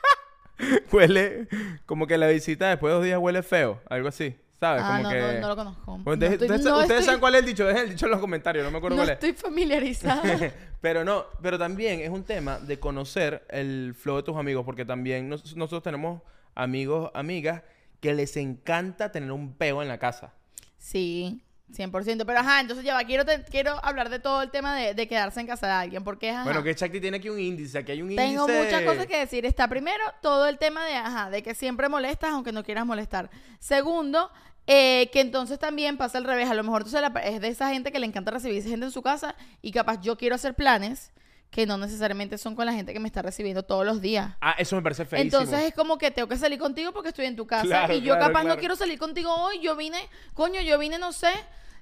Huele... 0.91 1.47
Como 1.85 2.07
que 2.07 2.17
la 2.17 2.27
visita 2.27 2.69
después 2.69 2.91
de 2.91 2.95
dos 2.95 3.03
días 3.05 3.19
huele 3.19 3.43
feo. 3.43 3.81
Algo 3.89 4.07
así. 4.07 4.35
¿Sabes? 4.59 4.81
ah, 4.85 4.87
como 4.97 5.03
no, 5.03 5.09
que... 5.09 5.19
no, 5.21 5.39
no 5.41 5.47
lo 5.49 5.55
conozco. 5.55 5.97
Bueno, 5.97 6.03
No 6.05 6.11
ustedes 6.13 6.31
estoy- 6.33 6.45
ustedes- 6.47 6.63
no 6.65 6.71
ustedes 6.79 6.89
estoy- 6.91 7.05
saben 7.05 7.19
cuál 7.19 7.35
es 7.35 7.39
el 7.41 7.45
dicho. 7.45 7.65
Dejen 7.65 7.83
el 7.83 7.89
dicho 7.89 8.05
en 8.05 8.11
los 8.11 8.21
comentarios. 8.21 8.63
No 8.65 8.71
me 8.71 8.77
acuerdo 8.77 8.95
No 8.95 9.01
cuál 9.03 9.09
es. 9.09 9.13
estoy 9.23 9.33
familiarizada. 9.33 10.23
pero 10.81 11.03
no, 11.03 11.25
pero 11.41 11.57
también 11.59 11.99
es 11.99 12.09
un 12.09 12.23
tema 12.23 12.57
de 12.59 12.79
conocer 12.79 13.45
el 13.49 13.93
flow 13.97 14.17
de 14.17 14.23
tus 14.23 14.37
amigos, 14.37 14.63
porque 14.65 14.85
también 14.85 15.27
nos- 15.29 15.55
nosotros 15.57 15.83
tenemos 15.83 16.21
amigos, 16.55 17.11
amigas 17.13 17.63
que 17.99 18.13
les 18.13 18.37
encanta 18.37 19.11
tener 19.11 19.31
un 19.31 19.53
peo 19.55 19.81
en 19.81 19.87
la 19.89 19.97
casa. 19.97 20.33
Sí, 20.77 21.41
100%. 21.73 22.23
Pero 22.25 22.39
ajá, 22.39 22.61
entonces 22.61 22.85
ya 22.85 22.93
va, 22.93 23.03
quiero, 23.03 23.25
te- 23.25 23.43
quiero 23.43 23.83
hablar 23.83 24.09
de 24.09 24.19
todo 24.19 24.41
el 24.41 24.51
tema 24.51 24.75
de, 24.75 24.93
de 24.93 25.07
quedarse 25.07 25.39
en 25.39 25.47
casa 25.47 25.67
de 25.67 25.73
alguien, 25.73 26.03
porque 26.03 26.29
ajá, 26.29 26.43
Bueno, 26.43 26.63
que 26.63 26.75
Chakti 26.75 26.99
tiene 27.01 27.17
aquí 27.17 27.29
un 27.29 27.39
índice, 27.39 27.77
aquí 27.79 27.91
hay 27.93 28.01
un 28.01 28.11
índice. 28.11 28.27
tengo 28.29 28.47
muchas 28.47 28.81
cosas 28.83 29.07
que 29.07 29.17
decir. 29.17 29.45
Está 29.45 29.67
primero 29.67 30.03
todo 30.21 30.47
el 30.47 30.57
tema 30.57 30.85
de, 30.85 30.93
ajá, 30.95 31.29
de 31.29 31.41
que 31.43 31.55
siempre 31.55 31.89
molestas 31.89 32.31
aunque 32.31 32.51
no 32.51 32.63
quieras 32.63 32.85
molestar. 32.85 33.29
Segundo, 33.59 34.29
eh, 34.67 35.09
que 35.11 35.21
entonces 35.21 35.59
también 35.59 35.97
pasa 35.97 36.17
al 36.17 36.23
revés. 36.23 36.49
A 36.49 36.53
lo 36.53 36.63
mejor 36.63 36.83
tú 36.83 36.89
se 36.89 37.01
la- 37.01 37.07
es 37.23 37.41
de 37.41 37.47
esa 37.49 37.69
gente 37.69 37.91
que 37.91 37.99
le 37.99 38.05
encanta 38.05 38.31
recibir 38.31 38.63
gente 38.63 38.85
en 38.85 38.91
su 38.91 39.01
casa 39.01 39.35
y 39.61 39.71
capaz 39.71 40.01
yo 40.01 40.17
quiero 40.17 40.35
hacer 40.35 40.53
planes 40.53 41.11
que 41.49 41.65
no 41.65 41.77
necesariamente 41.77 42.37
son 42.37 42.55
con 42.55 42.65
la 42.65 42.73
gente 42.73 42.91
que 42.91 42.99
me 42.99 43.07
está 43.07 43.21
recibiendo 43.21 43.63
todos 43.63 43.85
los 43.85 44.01
días. 44.01 44.33
Ah, 44.41 44.55
eso 44.57 44.75
me 44.75 44.81
parece 44.81 45.05
feísimo. 45.05 45.41
Entonces 45.41 45.67
es 45.67 45.73
como 45.73 45.97
que 45.97 46.11
tengo 46.11 46.27
que 46.27 46.37
salir 46.37 46.59
contigo 46.59 46.91
porque 46.91 47.09
estoy 47.09 47.25
en 47.25 47.35
tu 47.35 47.47
casa. 47.47 47.65
Claro, 47.65 47.93
y 47.93 48.01
yo 48.01 48.15
claro, 48.15 48.27
capaz 48.27 48.41
claro. 48.41 48.55
no 48.55 48.59
quiero 48.59 48.75
salir 48.75 48.99
contigo 48.99 49.33
hoy. 49.33 49.59
Yo 49.61 49.75
vine, 49.75 49.99
coño, 50.33 50.61
yo 50.61 50.77
vine, 50.77 50.97
no 50.97 51.13
sé. 51.13 51.31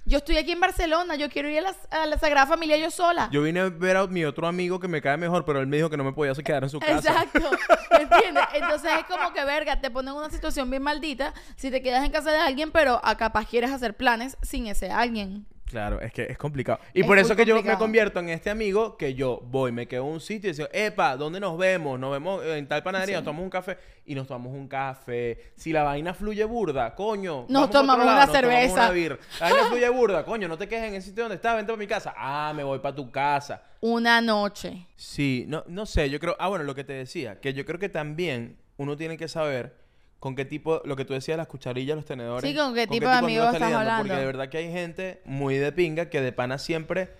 Yo 0.06 0.17
estoy 0.17 0.38
aquí 0.38 0.52
en 0.52 0.60
Barcelona. 0.60 1.15
Yo 1.15 1.30
quiero 1.30 1.49
ir 1.49 1.60
a 1.60 1.62
la, 1.62 1.76
a 1.89 2.06
la 2.06 2.19
Sagrada 2.19 2.45
Familia 2.45 2.78
yo 2.78 2.91
sola. 2.91 3.30
Yo 3.32 3.41
vine 3.41 3.62
a 3.62 3.69
ver 3.69 3.97
a 3.97 4.06
mi 4.06 4.26
otro 4.26 4.47
amigo 4.47 4.80
que 4.80 4.88
me 4.88 5.02
cae 5.02 5.17
mejor, 5.17 5.45
pero 5.45 5.62
él 5.62 5.67
me 5.67 5.78
dijo 5.78 5.89
que 5.89 5.97
no 5.97 6.04
me 6.04 6.12
podía 6.12 6.34
quedar 6.34 6.63
en 6.63 6.69
su 6.69 6.80
casa. 6.80 6.97
Exacto. 6.97 7.39
¿Entiendes? 7.99 8.43
Entonces 8.54 8.91
es 8.99 9.06
como 9.06 9.34
que, 9.34 9.43
verga, 9.45 9.80
te 9.80 9.89
ponen 9.89 10.13
en 10.13 10.19
una 10.19 10.30
situación 10.30 10.69
bien 10.69 10.84
maldita 10.84 11.34
si 11.56 11.71
te 11.71 11.82
quedas 11.82 12.04
en 12.04 12.12
casa 12.12 12.32
de 12.32 12.38
alguien, 12.38 12.71
pero 12.71 12.99
a 13.04 13.15
capaz 13.17 13.47
quieres 13.47 13.71
hacer 13.71 13.95
planes 13.95 14.38
sin 14.41 14.67
ese 14.67 14.91
alguien. 14.91 15.47
Claro, 15.65 15.99
es 16.02 16.12
que 16.13 16.23
es 16.23 16.38
complicado. 16.38 16.80
Y 16.93 17.02
Es 17.02 17.08
por 17.08 17.17
eso 17.17 17.36
que 17.36 17.45
yo 17.45 17.62
me 17.62 17.78
convierto 17.78 18.19
en 18.19 18.30
este 18.30 18.49
amigo 18.49 18.95
que 18.97 19.15
yo 19.15 19.39
voy, 19.43 19.71
me 19.71 19.88
quedo 19.88 20.06
en 20.06 20.13
un 20.13 20.19
sitio 20.19 20.49
y 20.49 20.54
digo, 20.54 20.69
epa, 20.71 21.17
¿dónde 21.17 21.39
nos 21.39 21.58
vemos? 21.58 21.99
Nos 21.99 22.12
vemos 22.12 22.45
en 22.45 22.67
tal 22.67 22.84
panadería, 22.84 23.15
nos 23.15 23.26
tomamos 23.26 23.43
un 23.43 23.49
café 23.49 23.78
y 24.06 24.13
nos 24.13 24.28
tomamos 24.28 24.54
un 24.54 24.67
café. 24.67 25.54
Si 25.56 25.71
la 25.71 25.84
vaina 25.84 26.13
fluye 26.13 26.43
burda, 26.43 26.93
coño. 26.93 27.45
Nos 27.49 27.69
tomamos 27.71 28.06
lado, 28.06 28.17
una 28.17 28.26
nos 28.26 28.34
tomamos 28.34 28.52
cerveza. 28.52 28.73
una 28.73 28.91
birra. 28.91 29.17
La 29.39 29.49
vaina 29.49 29.65
fluye 29.67 29.89
burda, 29.89 30.26
coño, 30.26 30.47
no 30.47 30.58
te 30.58 30.67
quejes 30.67 30.89
en 30.89 30.95
el 30.95 31.02
sitio 31.02 31.23
donde 31.23 31.36
estás, 31.36 31.56
vente 31.56 31.71
para 31.71 31.80
mi 31.80 31.88
casa. 31.88 32.13
Ah, 32.15 32.54
me 32.56 32.63
voy 32.63 32.80
para 32.80 32.95
tu 32.95 33.10
casa. 33.10 33.63
Una 33.82 34.21
noche. 34.21 34.88
Sí, 34.95 35.45
no, 35.47 35.63
no 35.67 35.86
sé, 35.86 36.10
yo 36.10 36.19
creo, 36.19 36.36
ah, 36.39 36.49
bueno, 36.49 36.65
lo 36.65 36.76
que 36.76 36.84
te 36.84 36.93
decía, 36.93 37.39
que 37.39 37.54
yo 37.54 37.65
creo 37.65 37.80
que 37.80 37.89
también 37.89 38.58
uno 38.78 38.95
tiene 38.95 39.17
que 39.17 39.28
saber 39.28 39.83
con 40.23 40.38
qué 40.38 40.45
tipo, 40.45 40.81
lo 40.86 40.95
que 40.95 41.03
tú 41.03 41.12
decías, 41.12 41.36
las 41.36 41.47
cucharillas, 41.47 41.97
los 41.97 42.05
tenedores. 42.05 42.49
Sí, 42.49 42.55
con 42.55 42.73
qué 42.73 42.88
tipo 42.88 43.09
de 43.09 43.12
amigos 43.12 43.47
estás 43.47 43.59
lidiando, 43.59 43.79
hablando. 43.79 44.03
Porque 44.03 44.19
de 44.21 44.25
verdad 44.25 44.47
que 44.47 44.57
hay 44.57 44.71
gente 44.71 45.21
muy 45.25 45.57
de 45.57 45.73
pinga 45.73 46.09
que 46.09 46.21
de 46.21 46.31
pana 46.31 46.57
siempre 46.59 47.12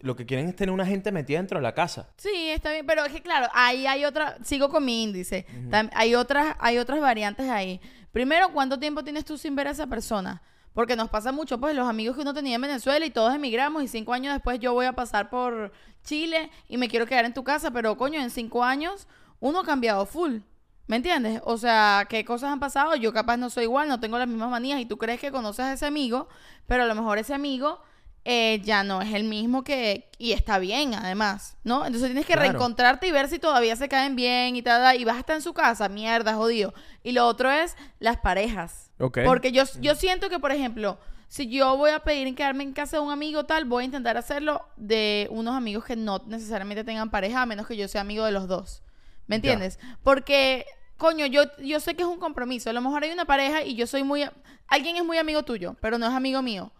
lo 0.00 0.14
que 0.14 0.26
quieren 0.26 0.50
es 0.50 0.54
tener 0.54 0.70
una 0.70 0.84
gente 0.84 1.10
metida 1.10 1.38
dentro 1.38 1.56
de 1.56 1.62
la 1.62 1.72
casa. 1.72 2.10
Sí, 2.18 2.50
está 2.50 2.70
bien, 2.70 2.84
pero 2.84 3.02
es 3.06 3.12
que 3.12 3.22
claro, 3.22 3.46
ahí 3.54 3.86
hay 3.86 4.04
otra, 4.04 4.36
sigo 4.44 4.68
con 4.68 4.84
mi 4.84 5.04
índice, 5.04 5.46
hay 5.94 6.14
otras, 6.16 6.54
hay 6.60 6.76
otras 6.76 7.00
variantes 7.00 7.48
ahí. 7.48 7.80
Primero, 8.12 8.50
¿cuánto 8.52 8.78
tiempo 8.78 9.02
tienes 9.02 9.24
tú 9.24 9.38
sin 9.38 9.56
ver 9.56 9.68
a 9.68 9.70
esa 9.70 9.86
persona? 9.86 10.42
Porque 10.74 10.96
nos 10.96 11.08
pasa 11.08 11.32
mucho, 11.32 11.58
pues 11.58 11.74
los 11.74 11.88
amigos 11.88 12.14
que 12.14 12.20
uno 12.20 12.34
tenía 12.34 12.56
en 12.56 12.60
Venezuela 12.60 13.06
y 13.06 13.10
todos 13.10 13.34
emigramos 13.34 13.82
y 13.82 13.88
cinco 13.88 14.12
años 14.12 14.34
después 14.34 14.60
yo 14.60 14.74
voy 14.74 14.84
a 14.84 14.92
pasar 14.92 15.30
por 15.30 15.72
Chile 16.04 16.50
y 16.68 16.76
me 16.76 16.90
quiero 16.90 17.06
quedar 17.06 17.24
en 17.24 17.32
tu 17.32 17.42
casa, 17.42 17.70
pero 17.70 17.96
coño, 17.96 18.20
en 18.20 18.28
cinco 18.28 18.62
años 18.62 19.08
uno 19.40 19.60
ha 19.60 19.64
cambiado 19.64 20.04
full. 20.04 20.40
¿Me 20.86 20.96
entiendes? 20.96 21.40
O 21.44 21.56
sea, 21.56 22.06
¿qué 22.08 22.24
cosas 22.24 22.50
han 22.52 22.60
pasado? 22.60 22.94
Yo 22.96 23.12
capaz 23.12 23.36
no 23.38 23.48
soy 23.50 23.64
igual, 23.64 23.88
no 23.88 24.00
tengo 24.00 24.18
las 24.18 24.28
mismas 24.28 24.50
manías 24.50 24.80
y 24.80 24.86
tú 24.86 24.98
crees 24.98 25.18
que 25.20 25.30
conoces 25.32 25.64
a 25.64 25.72
ese 25.72 25.86
amigo, 25.86 26.28
pero 26.66 26.82
a 26.82 26.86
lo 26.86 26.94
mejor 26.94 27.16
ese 27.18 27.32
amigo 27.32 27.80
eh, 28.26 28.60
ya 28.64 28.84
no 28.84 29.00
es 29.02 29.12
el 29.14 29.24
mismo 29.24 29.64
que... 29.64 30.10
Y 30.18 30.32
está 30.32 30.58
bien, 30.58 30.94
además, 30.94 31.56
¿no? 31.64 31.86
Entonces 31.86 32.08
tienes 32.08 32.26
que 32.26 32.34
Claro. 32.34 32.48
reencontrarte 32.50 33.06
y 33.06 33.12
ver 33.12 33.28
si 33.28 33.38
todavía 33.38 33.76
se 33.76 33.88
caen 33.88 34.14
bien 34.16 34.56
y 34.56 34.62
tal, 34.62 34.98
y 35.00 35.04
vas 35.04 35.16
a 35.16 35.20
estar 35.20 35.36
en 35.36 35.42
su 35.42 35.52
casa, 35.54 35.88
mierda, 35.88 36.34
jodido. 36.34 36.74
Y 37.02 37.12
lo 37.12 37.26
otro 37.26 37.50
es 37.50 37.76
las 37.98 38.18
parejas. 38.18 38.90
Ok. 38.98 39.18
Porque 39.24 39.52
yo, 39.52 39.64
yo 39.80 39.94
siento 39.94 40.28
que, 40.28 40.38
por 40.38 40.52
ejemplo, 40.52 40.98
si 41.28 41.48
yo 41.48 41.76
voy 41.76 41.90
a 41.90 42.00
pedir 42.00 42.26
en 42.26 42.34
quedarme 42.34 42.62
en 42.62 42.72
casa 42.74 42.98
de 42.98 43.02
un 43.02 43.10
amigo 43.10 43.44
tal, 43.44 43.64
voy 43.64 43.82
a 43.82 43.86
intentar 43.86 44.16
hacerlo 44.16 44.62
de 44.76 45.28
unos 45.30 45.54
amigos 45.56 45.84
que 45.84 45.96
no 45.96 46.22
necesariamente 46.26 46.84
tengan 46.84 47.10
pareja, 47.10 47.42
a 47.42 47.46
menos 47.46 47.66
que 47.66 47.76
yo 47.76 47.88
sea 47.88 48.02
amigo 48.02 48.24
de 48.24 48.32
los 48.32 48.48
dos. 48.48 48.82
¿Me 49.26 49.36
entiendes? 49.36 49.78
Porque, 50.02 50.66
coño, 50.96 51.26
yo, 51.26 51.42
yo 51.58 51.80
sé 51.80 51.94
que 51.94 52.02
es 52.02 52.08
un 52.08 52.18
compromiso. 52.18 52.70
A 52.70 52.72
lo 52.72 52.80
mejor 52.80 53.04
hay 53.04 53.10
una 53.10 53.24
pareja 53.24 53.62
y 53.62 53.74
yo 53.74 53.86
soy 53.86 54.02
muy... 54.02 54.24
Alguien 54.66 54.96
es 54.96 55.04
muy 55.04 55.18
amigo 55.18 55.42
tuyo, 55.42 55.76
pero 55.80 55.98
no 55.98 56.06
es 56.06 56.12
amigo 56.12 56.42
mío. 56.42 56.72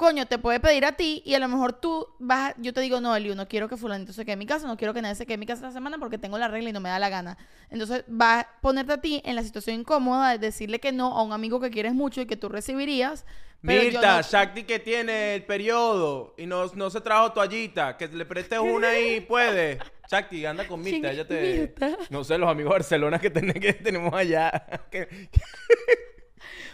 Coño, 0.00 0.24
te 0.24 0.38
puede 0.38 0.60
pedir 0.60 0.86
a 0.86 0.92
ti 0.92 1.22
y 1.26 1.34
a 1.34 1.38
lo 1.38 1.46
mejor 1.46 1.74
tú 1.74 2.08
vas... 2.18 2.54
Yo 2.56 2.72
te 2.72 2.80
digo, 2.80 3.02
no, 3.02 3.14
Eliu, 3.14 3.34
no 3.34 3.46
quiero 3.46 3.68
que 3.68 3.76
fulanito 3.76 4.14
se 4.14 4.24
quede 4.24 4.32
en 4.32 4.38
mi 4.38 4.46
casa, 4.46 4.66
no 4.66 4.78
quiero 4.78 4.94
que 4.94 5.02
nadie 5.02 5.14
se 5.14 5.26
quede 5.26 5.34
en 5.34 5.40
mi 5.40 5.46
casa 5.46 5.60
esta 5.66 5.72
semana 5.74 5.98
porque 5.98 6.16
tengo 6.16 6.38
la 6.38 6.48
regla 6.48 6.70
y 6.70 6.72
no 6.72 6.80
me 6.80 6.88
da 6.88 6.98
la 6.98 7.10
gana. 7.10 7.36
Entonces 7.68 8.04
va 8.10 8.40
a 8.40 8.48
ponerte 8.62 8.94
a 8.94 9.00
ti 9.02 9.20
en 9.26 9.36
la 9.36 9.42
situación 9.42 9.76
incómoda 9.76 10.30
de 10.32 10.38
decirle 10.38 10.80
que 10.80 10.90
no 10.90 11.18
a 11.18 11.22
un 11.22 11.34
amigo 11.34 11.60
que 11.60 11.68
quieres 11.70 11.92
mucho 11.92 12.22
y 12.22 12.26
que 12.26 12.38
tú 12.38 12.48
recibirías. 12.48 13.26
Pero 13.62 13.82
Mirta, 13.82 14.16
no- 14.16 14.22
Shakti 14.22 14.62
que 14.64 14.78
tiene 14.78 15.34
el 15.34 15.44
periodo 15.44 16.34
y 16.38 16.46
no, 16.46 16.64
no 16.74 16.88
se 16.88 17.02
trajo 17.02 17.32
toallita, 17.32 17.98
que 17.98 18.08
le 18.08 18.24
prestes 18.24 18.58
una 18.58 18.88
ahí, 18.88 19.20
puede. 19.20 19.80
Shakti, 20.10 20.46
anda 20.46 20.66
con 20.66 20.82
¿Quién 20.82 20.94
Mirta, 20.94 21.12
ella 21.12 21.28
te... 21.28 21.58
Mirta? 21.58 21.98
No 22.08 22.24
sé, 22.24 22.38
los 22.38 22.48
amigos 22.48 22.70
de 22.70 22.78
Barcelona 22.78 23.18
que, 23.18 23.28
ten- 23.28 23.52
que 23.52 23.74
tenemos 23.74 24.14
allá. 24.14 24.50
que- 24.90 25.28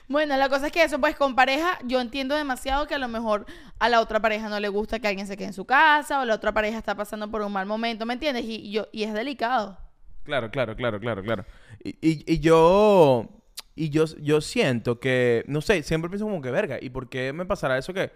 Bueno, 0.08 0.36
la 0.36 0.48
cosa 0.48 0.66
es 0.66 0.72
que 0.72 0.82
eso, 0.84 1.00
pues 1.00 1.16
con 1.16 1.34
pareja, 1.34 1.78
yo 1.84 2.00
entiendo 2.00 2.36
demasiado 2.36 2.86
que 2.86 2.94
a 2.94 2.98
lo 2.98 3.08
mejor 3.08 3.44
a 3.80 3.88
la 3.88 4.00
otra 4.00 4.20
pareja 4.20 4.48
no 4.48 4.60
le 4.60 4.68
gusta 4.68 5.00
que 5.00 5.08
alguien 5.08 5.26
se 5.26 5.36
quede 5.36 5.48
en 5.48 5.52
su 5.52 5.64
casa 5.64 6.20
o 6.20 6.24
la 6.24 6.34
otra 6.34 6.52
pareja 6.52 6.78
está 6.78 6.94
pasando 6.94 7.28
por 7.30 7.42
un 7.42 7.52
mal 7.52 7.66
momento, 7.66 8.06
¿me 8.06 8.14
entiendes? 8.14 8.44
Y, 8.44 8.70
yo, 8.70 8.86
y 8.92 9.02
es 9.02 9.12
delicado. 9.12 9.78
Claro, 10.22 10.50
claro, 10.50 10.76
claro, 10.76 11.00
claro, 11.00 11.22
claro. 11.22 11.44
Y, 11.82 11.90
y- 12.00 12.24
y 12.34 12.38
yo, 12.38 13.28
y 13.74 13.90
yo, 13.90 14.04
yo 14.20 14.40
siento 14.40 15.00
que, 15.00 15.44
no 15.48 15.60
sé, 15.60 15.82
siempre 15.82 16.08
pienso 16.08 16.24
como 16.26 16.40
que 16.40 16.50
verga. 16.52 16.78
¿Y 16.80 16.90
por 16.90 17.08
qué 17.08 17.32
me 17.32 17.44
pasará 17.44 17.76
eso 17.78 17.92
que, 17.92 18.12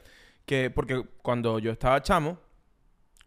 que 0.46 0.70
porque 0.70 1.02
cuando 1.22 1.58
yo 1.58 1.72
estaba 1.72 2.00
chamo, 2.02 2.38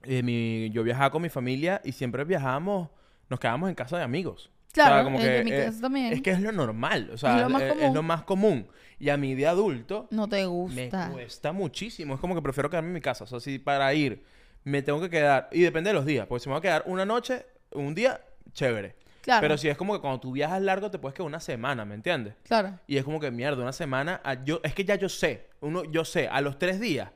eh, 0.04 0.23
mi- 0.23 0.69
yo 0.71 0.84
viajaba 0.84 1.12
con 1.12 1.21
mi 1.21 1.30
familia 1.30 1.82
y 1.84 1.91
siempre 1.93 2.23
viajábamos, 2.23 2.89
nos 3.30 3.39
quedábamos 3.39 3.69
en 3.69 3.76
casa 3.76 3.97
de 3.97 4.04
amigos. 4.04 4.49
Claro, 4.73 5.03
como 5.05 5.19
en 5.19 5.23
que, 5.25 5.43
mi 5.43 5.51
eh, 5.51 5.71
también. 5.79 6.13
Es 6.13 6.21
que 6.21 6.31
es 6.31 6.41
lo 6.41 6.51
normal, 6.51 7.09
o 7.13 7.17
sea, 7.17 7.38
Es 7.38 7.41
lo 7.43 7.49
más 7.49 7.62
eh, 7.62 7.67
es 7.69 7.73
común. 7.75 7.93
lo 7.93 8.03
más 8.03 8.23
común. 8.23 8.67
Y 8.99 9.09
a 9.09 9.17
mí 9.17 9.36
de 9.36 9.47
adulto 9.47 10.07
No 10.12 10.27
te 10.27 10.38
me 10.38 10.45
gusta. 10.47 11.09
cuesta 11.12 11.51
muchísimo. 11.51 12.15
Es 12.15 12.19
como 12.19 12.36
que 12.36 12.41
prefiero 12.41 12.69
quedarme 12.69 12.89
en 12.89 12.93
mi 12.95 13.01
casa. 13.01 13.23
O 13.25 13.27
sea, 13.27 13.39
si 13.39 13.59
para 13.59 13.93
ir 13.93 14.23
me 14.63 14.81
tengo 14.81 14.99
que 15.01 15.09
quedar, 15.09 15.49
y 15.51 15.62
depende 15.62 15.89
de 15.89 15.93
los 15.93 16.05
días, 16.05 16.25
porque 16.25 16.41
si 16.43 16.49
me 16.49 16.53
voy 16.53 16.59
a 16.59 16.62
quedar 16.62 16.83
una 16.88 17.05
noche, 17.05 17.45
un 17.71 17.93
día, 17.93 18.19
chévere. 18.53 18.95
Claro. 19.21 19.41
Pero 19.41 19.57
si 19.57 19.69
es 19.69 19.77
como 19.77 19.93
que 19.93 19.99
cuando 20.01 20.19
tú 20.19 20.31
viajas 20.31 20.62
largo 20.62 20.89
te 20.91 20.99
puedes 20.99 21.13
quedar 21.15 21.27
una 21.27 21.39
semana, 21.39 21.86
¿me 21.86 21.95
entiendes? 21.95 22.36
Claro. 22.43 22.79
Y 22.88 22.97
es 22.97 23.03
como 23.03 23.19
que 23.19 23.29
mierda, 23.31 23.62
una 23.62 23.73
semana. 23.73 24.21
ah, 24.23 24.43
yo, 24.43 24.59
es 24.63 24.73
que 24.73 24.83
ya 24.86 24.95
yo 24.95 25.07
sé, 25.09 25.49
uno, 25.62 25.83
yo 25.86 26.03
sé, 26.05 26.27
a 26.27 26.41
los 26.41 26.57
tres 26.59 26.79
días, 26.79 27.09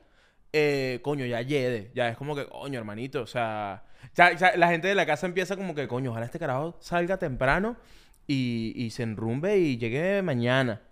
eh, 0.52 1.00
coño, 1.02 1.26
ya 1.26 1.42
llegue. 1.42 1.90
Ya 1.94 2.08
es 2.08 2.16
como 2.16 2.34
que, 2.36 2.46
coño, 2.46 2.78
hermanito, 2.78 3.22
o 3.22 3.26
sea, 3.26 3.82
la 4.16 4.68
gente 4.68 4.88
de 4.88 4.94
la 4.94 5.06
casa 5.06 5.26
empieza 5.26 5.56
como 5.56 5.74
que, 5.74 5.86
coño, 5.88 6.10
ojalá 6.10 6.26
este 6.26 6.38
carajo 6.38 6.76
salga 6.80 7.18
temprano 7.18 7.76
y, 8.26 8.72
y 8.76 8.90
se 8.90 9.04
enrumbe 9.04 9.58
y 9.58 9.78
llegue 9.78 10.22
mañana. 10.22 10.82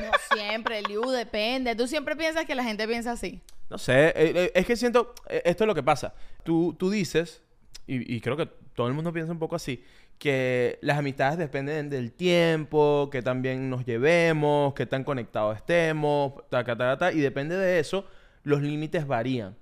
No 0.00 0.36
siempre, 0.36 0.82
Liu, 0.82 1.02
depende. 1.10 1.74
Tú 1.74 1.86
siempre 1.86 2.14
piensas 2.16 2.44
que 2.44 2.54
la 2.54 2.64
gente 2.64 2.86
piensa 2.86 3.12
así. 3.12 3.40
No 3.70 3.78
sé, 3.78 4.08
eh, 4.08 4.14
eh, 4.16 4.52
es 4.54 4.66
que 4.66 4.76
siento, 4.76 5.14
eh, 5.28 5.42
esto 5.44 5.64
es 5.64 5.68
lo 5.68 5.74
que 5.74 5.82
pasa. 5.82 6.14
Tú, 6.42 6.74
tú 6.78 6.90
dices, 6.90 7.42
y, 7.86 8.14
y 8.14 8.20
creo 8.20 8.36
que 8.36 8.46
todo 8.74 8.86
el 8.86 8.94
mundo 8.94 9.12
piensa 9.12 9.32
un 9.32 9.38
poco 9.38 9.56
así, 9.56 9.84
que 10.18 10.78
las 10.82 10.98
amistades 10.98 11.38
dependen 11.38 11.90
del 11.90 12.12
tiempo, 12.12 13.08
que 13.10 13.22
también 13.22 13.68
nos 13.68 13.84
llevemos, 13.84 14.74
que 14.74 14.86
tan 14.86 15.04
conectados 15.04 15.56
estemos, 15.56 16.34
ta, 16.48 16.64
ta, 16.64 16.76
ta, 16.76 16.96
ta, 16.96 17.12
y 17.12 17.20
depende 17.20 17.56
de 17.56 17.78
eso, 17.78 18.06
los 18.42 18.62
límites 18.62 19.06
varían. 19.06 19.56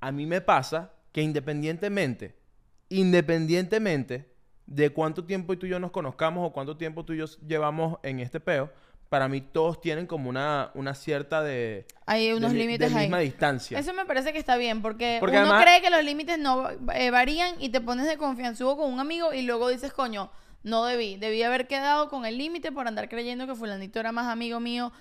A 0.00 0.12
mí 0.12 0.26
me 0.26 0.40
pasa 0.40 0.92
que 1.16 1.22
independientemente, 1.22 2.36
independientemente 2.90 4.30
de 4.66 4.90
cuánto 4.90 5.24
tiempo 5.24 5.56
tú 5.56 5.64
y 5.64 5.70
yo 5.70 5.78
nos 5.78 5.90
conozcamos 5.90 6.46
o 6.46 6.52
cuánto 6.52 6.76
tiempo 6.76 7.06
tú 7.06 7.14
y 7.14 7.16
yo 7.16 7.24
llevamos 7.48 7.98
en 8.02 8.20
este 8.20 8.38
peo, 8.38 8.70
para 9.08 9.26
mí 9.26 9.40
todos 9.40 9.80
tienen 9.80 10.06
como 10.06 10.28
una, 10.28 10.72
una 10.74 10.94
cierta 10.94 11.42
de... 11.42 11.86
Hay 12.04 12.32
unos 12.32 12.52
de, 12.52 12.58
límites 12.58 12.92
de 12.92 12.98
ahí. 12.98 13.04
misma 13.06 13.20
distancia. 13.20 13.78
Eso 13.78 13.94
me 13.94 14.04
parece 14.04 14.34
que 14.34 14.38
está 14.38 14.58
bien, 14.58 14.82
porque, 14.82 15.16
Porque 15.18 15.36
uno 15.38 15.46
además- 15.46 15.62
cree 15.64 15.80
que 15.80 15.88
los 15.88 16.04
límites 16.04 16.38
no 16.38 16.68
eh, 16.92 17.10
varían 17.10 17.54
y 17.62 17.70
te 17.70 17.80
pones 17.80 18.06
de 18.06 18.18
confianzudo 18.18 18.76
con 18.76 18.92
un 18.92 19.00
amigo 19.00 19.32
y 19.32 19.40
luego 19.40 19.70
dices, 19.70 19.94
coño, 19.94 20.30
no 20.64 20.84
debí, 20.84 21.16
debí 21.16 21.42
haber 21.44 21.66
quedado 21.66 22.10
con 22.10 22.26
el 22.26 22.36
límite 22.36 22.72
por 22.72 22.88
andar 22.88 23.08
creyendo 23.08 23.46
que 23.46 23.54
fulanito 23.54 24.00
era 24.00 24.12
más 24.12 24.26
amigo 24.26 24.60
mío, 24.60 24.92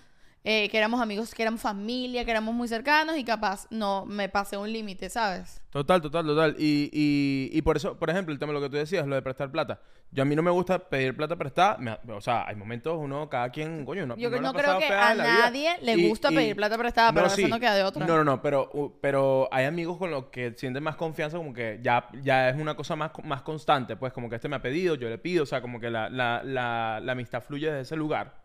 eh, 0.48 0.70
que 0.70 0.78
éramos 0.78 1.02
amigos, 1.02 1.34
que 1.34 1.42
éramos 1.42 1.60
familia, 1.60 2.24
que 2.24 2.30
éramos 2.32 2.54
muy 2.54 2.68
cercanos 2.68 3.18
y 3.18 3.24
capaz 3.24 3.66
no 3.72 4.06
me 4.06 4.30
pasé 4.30 4.56
un 4.58 4.72
límite, 4.72 5.10
¿sabes? 5.10 5.60
Total, 5.72 6.02
total, 6.02 6.26
total. 6.26 6.56
Y, 6.60 6.90
y, 6.94 7.50
y 7.52 7.62
por 7.64 7.76
eso, 7.76 7.98
por 7.98 8.10
ejemplo, 8.12 8.32
el 8.32 8.40
tema 8.40 8.54
de 8.54 8.60
lo 8.60 8.64
que 8.66 8.70
tú 8.70 8.78
decías, 8.78 9.06
lo 9.08 9.16
de 9.16 9.22
prestar 9.22 9.52
plata. 9.52 9.82
Yo 10.12 10.22
a 10.22 10.26
mí 10.26 10.36
no 10.36 10.44
me 10.44 10.52
gusta 10.52 10.78
pedir 10.80 11.18
plata 11.18 11.36
prestada. 11.36 11.78
me- 11.80 11.98
o 12.14 12.22
sea, 12.22 12.48
hay 12.48 12.56
momentos, 12.56 12.96
uno, 12.98 13.28
cada 13.28 13.50
quien, 13.50 13.84
coño, 13.84 14.04
uno, 14.06 14.16
Yo 14.16 14.30
no 14.30 14.50
ha 14.50 14.54
creo 14.54 14.78
que 14.78 14.86
a 14.86 15.14
nadie 15.16 15.72
le 15.82 15.96
Y- 15.98 16.08
gusta 16.08 16.30
pedir 16.30 16.56
plata 16.56 16.78
prestada, 16.78 17.12
pero 17.12 17.26
eso 17.26 17.36
sí. 17.38 17.46
no 17.48 17.60
queda 17.60 17.74
de 17.76 17.84
otra. 17.84 18.06
No, 18.06 18.16
no, 18.16 18.24
no, 18.24 18.42
pero, 18.42 18.70
pero 19.02 19.50
hay 19.52 19.66
amigos 19.66 19.98
con 19.98 20.12
los 20.12 20.26
que 20.28 20.54
sienten 20.56 20.84
más 20.84 20.96
confianza, 20.96 21.38
como 21.38 21.54
que 21.54 21.80
ya, 21.82 22.08
ya 22.22 22.50
es 22.50 22.56
una 22.56 22.76
cosa 22.76 22.96
más, 22.96 23.12
más 23.24 23.42
constante, 23.42 23.96
pues 23.98 24.14
como 24.14 24.30
que 24.30 24.36
este 24.36 24.48
me 24.48 24.56
ha 24.58 24.62
pedido, 24.62 24.94
yo 24.96 25.10
le 25.10 25.18
pido, 25.18 25.44
o 25.44 25.48
sea, 25.48 25.60
como 25.60 25.80
que 25.80 25.90
la, 25.90 26.08
la, 26.10 26.42
la, 26.44 27.02
la 27.04 27.12
amistad 27.14 27.42
fluye 27.42 27.66
desde 27.68 27.82
ese 27.82 27.96
lugar. 27.96 28.45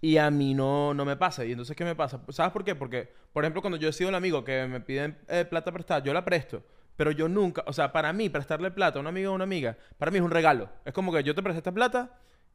Y 0.00 0.16
a 0.18 0.30
mí 0.30 0.54
no, 0.54 0.92
no 0.94 1.04
me 1.04 1.16
pasa. 1.16 1.44
¿Y 1.44 1.52
entonces 1.52 1.74
qué 1.76 1.84
me 1.84 1.94
pasa? 1.94 2.20
¿Sabes 2.28 2.52
por 2.52 2.64
qué? 2.64 2.74
Porque, 2.74 3.08
por 3.32 3.44
ejemplo, 3.44 3.60
cuando 3.62 3.78
yo 3.78 3.88
he 3.88 3.92
sido 3.92 4.10
el 4.10 4.14
amigo 4.14 4.44
que 4.44 4.66
me 4.66 4.80
piden 4.80 5.16
eh, 5.28 5.44
plata 5.44 5.72
prestada, 5.72 6.02
yo 6.04 6.12
la 6.12 6.24
presto. 6.24 6.62
Pero 6.96 7.12
yo 7.12 7.28
nunca, 7.28 7.62
o 7.66 7.72
sea, 7.72 7.92
para 7.92 8.12
mí, 8.12 8.28
prestarle 8.28 8.70
plata 8.70 8.98
a 8.98 9.00
un 9.00 9.06
amigo 9.06 9.30
o 9.30 9.34
una 9.34 9.44
amiga, 9.44 9.76
para 9.98 10.10
mí 10.10 10.18
es 10.18 10.24
un 10.24 10.30
regalo. 10.32 10.68
Es 10.84 10.92
como 10.92 11.12
que 11.12 11.22
yo 11.22 11.34
te 11.34 11.42
presté 11.42 11.58
esta 11.58 11.72
plata 11.72 12.10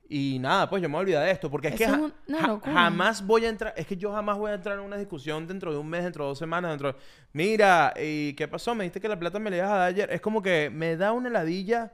y 0.09 0.37
nada, 0.39 0.69
pues 0.69 0.81
yo 0.83 0.89
me 0.89 0.93
voy 0.93 0.99
a 0.99 1.03
olvidar 1.03 1.23
de 1.25 1.31
esto. 1.31 1.49
Porque 1.49 1.69
es 1.69 1.75
que 1.75 1.87
ja- 1.87 1.93
un- 1.97 2.13
ja- 2.29 2.47
locura. 2.47 2.73
jamás 2.73 3.25
voy 3.25 3.45
a 3.45 3.49
entrar, 3.49 3.73
es 3.77 3.87
que 3.87 3.95
yo 3.97 4.11
jamás 4.11 4.37
voy 4.37 4.51
a 4.51 4.55
entrar 4.55 4.77
en 4.77 4.83
una 4.83 4.97
discusión 4.97 5.47
dentro 5.47 5.71
de 5.71 5.77
un 5.79 5.87
mes, 5.89 6.03
dentro 6.03 6.25
de 6.25 6.29
dos 6.29 6.37
semanas, 6.39 6.71
dentro 6.71 6.91
de... 6.93 6.99
Mira, 7.31 7.93
¿y 7.97 8.33
qué 8.33 8.47
pasó? 8.49 8.75
Me 8.75 8.83
dijiste 8.83 8.99
que 8.99 9.07
la 9.07 9.17
plata 9.17 9.39
me 9.39 9.49
la 9.49 9.55
ibas 9.57 9.71
a 9.71 9.75
dar 9.77 9.87
ayer. 9.87 10.11
Es 10.11 10.19
como 10.21 10.41
que 10.41 10.69
me 10.69 10.97
da 10.97 11.13
una 11.13 11.29
heladilla 11.29 11.93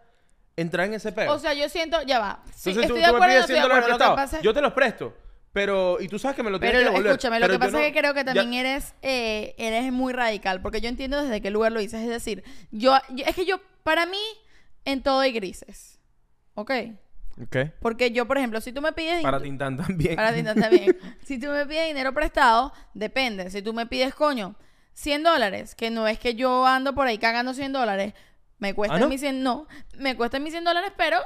entrar 0.62 0.86
en 0.88 0.94
ese 0.96 1.12
peo. 1.12 1.32
O 1.34 1.40
sea, 1.40 1.54
yo 1.54 1.68
siento, 1.70 2.02
ya 2.04 2.20
va. 2.20 2.44
Sí, 2.56 2.70
Entonces 2.72 2.74
tú, 2.76 2.82
estoy 2.82 3.00
de 3.02 3.06
tú 3.08 3.12
me 3.12 3.18
acuerdo, 3.18 3.18
no 3.20 3.28
pides 3.28 3.40
estoy 3.42 3.56
100 3.56 3.56
de 3.56 3.62
dólares 3.62 3.84
acuerdo. 3.84 3.90
Lo 3.90 3.98
que 3.98 3.98
prestados. 3.98 4.16
pasa 4.16 4.38
es- 4.38 4.44
Yo 4.44 4.54
te 4.54 4.62
los 4.62 4.74
presto. 4.74 5.18
Pero, 5.52 5.98
y 6.00 6.08
tú 6.08 6.20
sabes 6.20 6.36
que 6.36 6.44
me 6.44 6.52
lo 6.52 6.60
tienes 6.60 6.76
Pero 6.78 6.86
que 6.90 6.92
devolver. 6.92 7.12
escúchame, 7.12 7.40
lo 7.40 7.46
pero 7.48 7.54
que 7.54 7.56
yo 7.56 7.60
pasa 7.60 7.72
no- 7.72 7.84
es 7.84 7.92
que 7.94 8.00
creo 8.00 8.14
que 8.14 8.20
ya- 8.20 8.26
también 8.34 8.54
eres, 8.54 8.94
eh, 9.02 9.56
eres 9.58 9.92
muy 9.92 10.14
radical, 10.14 10.62
porque 10.62 10.80
yo 10.80 10.90
entiendo 10.90 11.22
desde 11.24 11.42
qué 11.42 11.50
lugar 11.50 11.72
lo 11.72 11.80
dices. 11.80 12.02
Es 12.04 12.08
decir, 12.10 12.44
yo, 12.72 12.96
yo- 13.10 13.26
es 13.26 13.36
que 13.36 13.46
yo, 13.46 13.60
para 13.84 14.06
mí, 14.06 14.20
en 14.86 15.02
todo 15.02 15.22
hay 15.22 15.32
grises. 15.32 16.00
¿Ok? 16.54 16.72
Ok. 17.42 17.56
Porque 17.82 18.12
yo, 18.12 18.28
por 18.28 18.38
ejemplo, 18.38 18.62
si 18.62 18.72
tú 18.74 18.82
me 18.82 18.92
pides... 18.92 19.24
Para 19.24 19.42
Tintán 19.42 19.78
también. 19.78 20.16
Para 20.16 20.34
ti 20.34 20.44
también. 20.44 20.96
si 21.26 21.40
tú 21.40 21.48
me 21.48 21.66
pides 21.66 21.88
dinero 21.88 22.14
prestado, 22.14 22.72
depende. 22.94 23.50
Si 23.50 23.62
tú 23.62 23.74
me 23.74 23.86
pides, 23.88 24.14
coño, 24.14 24.56
100 24.94 25.24
dólares, 25.24 25.74
que 25.74 25.90
no 25.90 26.08
es 26.08 26.20
que 26.20 26.36
yo 26.36 26.66
ando 26.68 26.94
por 26.94 27.08
ahí 27.08 27.18
cagando 27.18 27.54
100 27.54 27.72
dólares, 27.74 28.14
me 28.60 28.74
cuesta 28.74 28.96
¿Ah, 28.96 29.00
no? 29.00 29.10
mis 29.10 29.22
100, 29.22 29.42
no, 29.42 29.68
me 29.98 30.16
cuesta 30.16 30.40
mis 30.40 30.52
100 30.52 30.64
dólares, 30.64 30.92
pero 30.96 31.18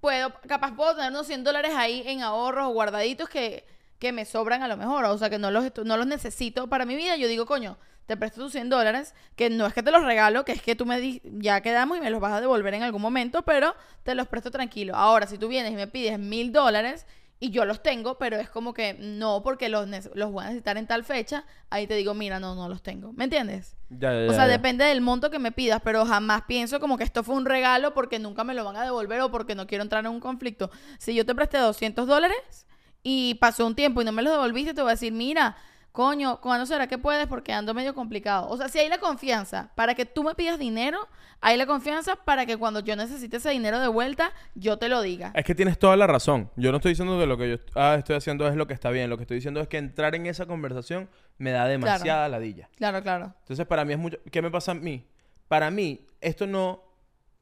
puedo, 0.00 0.32
capaz 0.46 0.74
puedo 0.74 0.94
tener 0.94 1.10
unos 1.10 1.26
100 1.26 1.44
dólares 1.44 1.72
ahí 1.74 2.02
en 2.06 2.22
ahorros 2.22 2.68
o 2.68 2.70
guardaditos 2.70 3.28
que, 3.28 3.64
que 3.98 4.12
me 4.12 4.24
sobran 4.24 4.62
a 4.62 4.68
lo 4.68 4.76
mejor, 4.76 5.04
o 5.04 5.18
sea, 5.18 5.30
que 5.30 5.38
no 5.38 5.50
los, 5.50 5.72
no 5.84 5.96
los 5.96 6.06
necesito 6.06 6.68
para 6.68 6.84
mi 6.84 6.96
vida. 6.96 7.16
Yo 7.16 7.28
digo, 7.28 7.46
coño, 7.46 7.78
te 8.06 8.16
presto 8.16 8.40
tus 8.40 8.52
100 8.52 8.70
dólares, 8.70 9.14
que 9.36 9.50
no 9.50 9.66
es 9.66 9.72
que 9.72 9.82
te 9.82 9.92
los 9.92 10.02
regalo, 10.02 10.44
que 10.44 10.52
es 10.52 10.62
que 10.62 10.74
tú 10.74 10.84
me 10.84 10.98
di 10.98 11.22
ya 11.24 11.60
quedamos 11.60 11.96
y 11.96 12.00
me 12.00 12.10
los 12.10 12.20
vas 12.20 12.32
a 12.32 12.40
devolver 12.40 12.74
en 12.74 12.82
algún 12.82 13.02
momento, 13.02 13.42
pero 13.42 13.76
te 14.02 14.14
los 14.16 14.26
presto 14.26 14.50
tranquilo. 14.50 14.96
Ahora, 14.96 15.26
si 15.26 15.38
tú 15.38 15.46
vienes 15.46 15.72
y 15.72 15.76
me 15.76 15.86
pides 15.86 16.18
mil 16.18 16.52
dólares 16.52 17.06
y 17.42 17.50
yo 17.50 17.64
los 17.64 17.82
tengo, 17.82 18.18
pero 18.18 18.36
es 18.36 18.50
como 18.50 18.74
que 18.74 18.94
no, 19.00 19.42
porque 19.42 19.70
los, 19.70 19.88
los 20.14 20.30
voy 20.30 20.44
a 20.44 20.48
necesitar 20.48 20.76
en 20.76 20.86
tal 20.86 21.04
fecha, 21.04 21.44
ahí 21.70 21.86
te 21.86 21.94
digo, 21.94 22.12
mira, 22.12 22.38
no, 22.38 22.54
no 22.54 22.68
los 22.68 22.82
tengo. 22.82 23.14
¿Me 23.14 23.24
entiendes? 23.24 23.76
Ya, 23.88 24.12
ya, 24.12 24.30
O 24.30 24.34
sea, 24.34 24.46
ya. 24.46 24.52
depende 24.52 24.84
del 24.84 25.00
monto 25.00 25.30
que 25.30 25.38
me 25.38 25.50
pidas, 25.50 25.80
pero 25.82 26.04
jamás 26.04 26.42
pienso 26.46 26.80
como 26.80 26.98
que 26.98 27.04
esto 27.04 27.24
fue 27.24 27.34
un 27.34 27.46
regalo 27.46 27.94
porque 27.94 28.18
nunca 28.18 28.44
me 28.44 28.52
lo 28.54 28.62
van 28.64 28.76
a 28.76 28.84
devolver 28.84 29.22
o 29.22 29.30
porque 29.30 29.54
no 29.54 29.66
quiero 29.66 29.82
entrar 29.82 30.04
en 30.04 30.10
un 30.12 30.20
conflicto. 30.20 30.70
Si 30.98 31.14
yo 31.14 31.24
te 31.24 31.34
presté 31.34 31.56
200 31.58 32.06
dólares 32.06 32.66
y 33.02 33.34
pasó 33.36 33.66
un 33.66 33.74
tiempo 33.74 34.02
y 34.02 34.04
no 34.04 34.12
me 34.12 34.20
los 34.22 34.32
devolviste, 34.32 34.74
te 34.74 34.82
voy 34.82 34.90
a 34.90 34.94
decir, 34.94 35.12
mira, 35.14 35.56
coño, 35.92 36.40
¿cuándo 36.40 36.66
será 36.66 36.86
que 36.86 36.98
puedes? 36.98 37.26
Porque 37.26 37.52
ando 37.52 37.74
medio 37.74 37.94
complicado. 37.94 38.48
O 38.48 38.56
sea, 38.56 38.68
si 38.68 38.78
hay 38.78 38.88
la 38.88 38.98
confianza 38.98 39.70
para 39.74 39.94
que 39.94 40.04
tú 40.06 40.22
me 40.22 40.34
pidas 40.34 40.58
dinero, 40.58 40.98
hay 41.40 41.56
la 41.56 41.66
confianza 41.66 42.16
para 42.16 42.46
que 42.46 42.56
cuando 42.56 42.80
yo 42.80 42.96
necesite 42.96 43.38
ese 43.38 43.50
dinero 43.50 43.80
de 43.80 43.88
vuelta, 43.88 44.32
yo 44.54 44.78
te 44.78 44.88
lo 44.88 45.00
diga. 45.02 45.32
Es 45.34 45.44
que 45.44 45.54
tienes 45.54 45.78
toda 45.78 45.96
la 45.96 46.06
razón. 46.06 46.50
Yo 46.56 46.70
no 46.70 46.76
estoy 46.76 46.92
diciendo 46.92 47.18
que 47.18 47.26
lo 47.26 47.38
que 47.38 47.50
yo 47.50 47.56
ah, 47.74 47.96
estoy 47.98 48.16
haciendo 48.16 48.46
es 48.46 48.56
lo 48.56 48.66
que 48.66 48.74
está 48.74 48.90
bien. 48.90 49.08
Lo 49.08 49.16
que 49.16 49.24
estoy 49.24 49.36
diciendo 49.36 49.60
es 49.60 49.68
que 49.68 49.78
entrar 49.78 50.14
en 50.14 50.26
esa 50.26 50.46
conversación 50.46 51.08
me 51.38 51.50
da 51.50 51.66
demasiada 51.66 52.28
ladilla. 52.28 52.68
Claro, 52.76 53.02
claro. 53.02 53.34
Entonces, 53.40 53.66
para 53.66 53.84
mí 53.84 53.94
es 53.94 53.98
mucho... 53.98 54.18
¿Qué 54.30 54.42
me 54.42 54.50
pasa 54.50 54.72
a 54.72 54.74
mí? 54.74 55.06
Para 55.48 55.70
mí, 55.70 56.06
esto 56.20 56.46
no... 56.46 56.84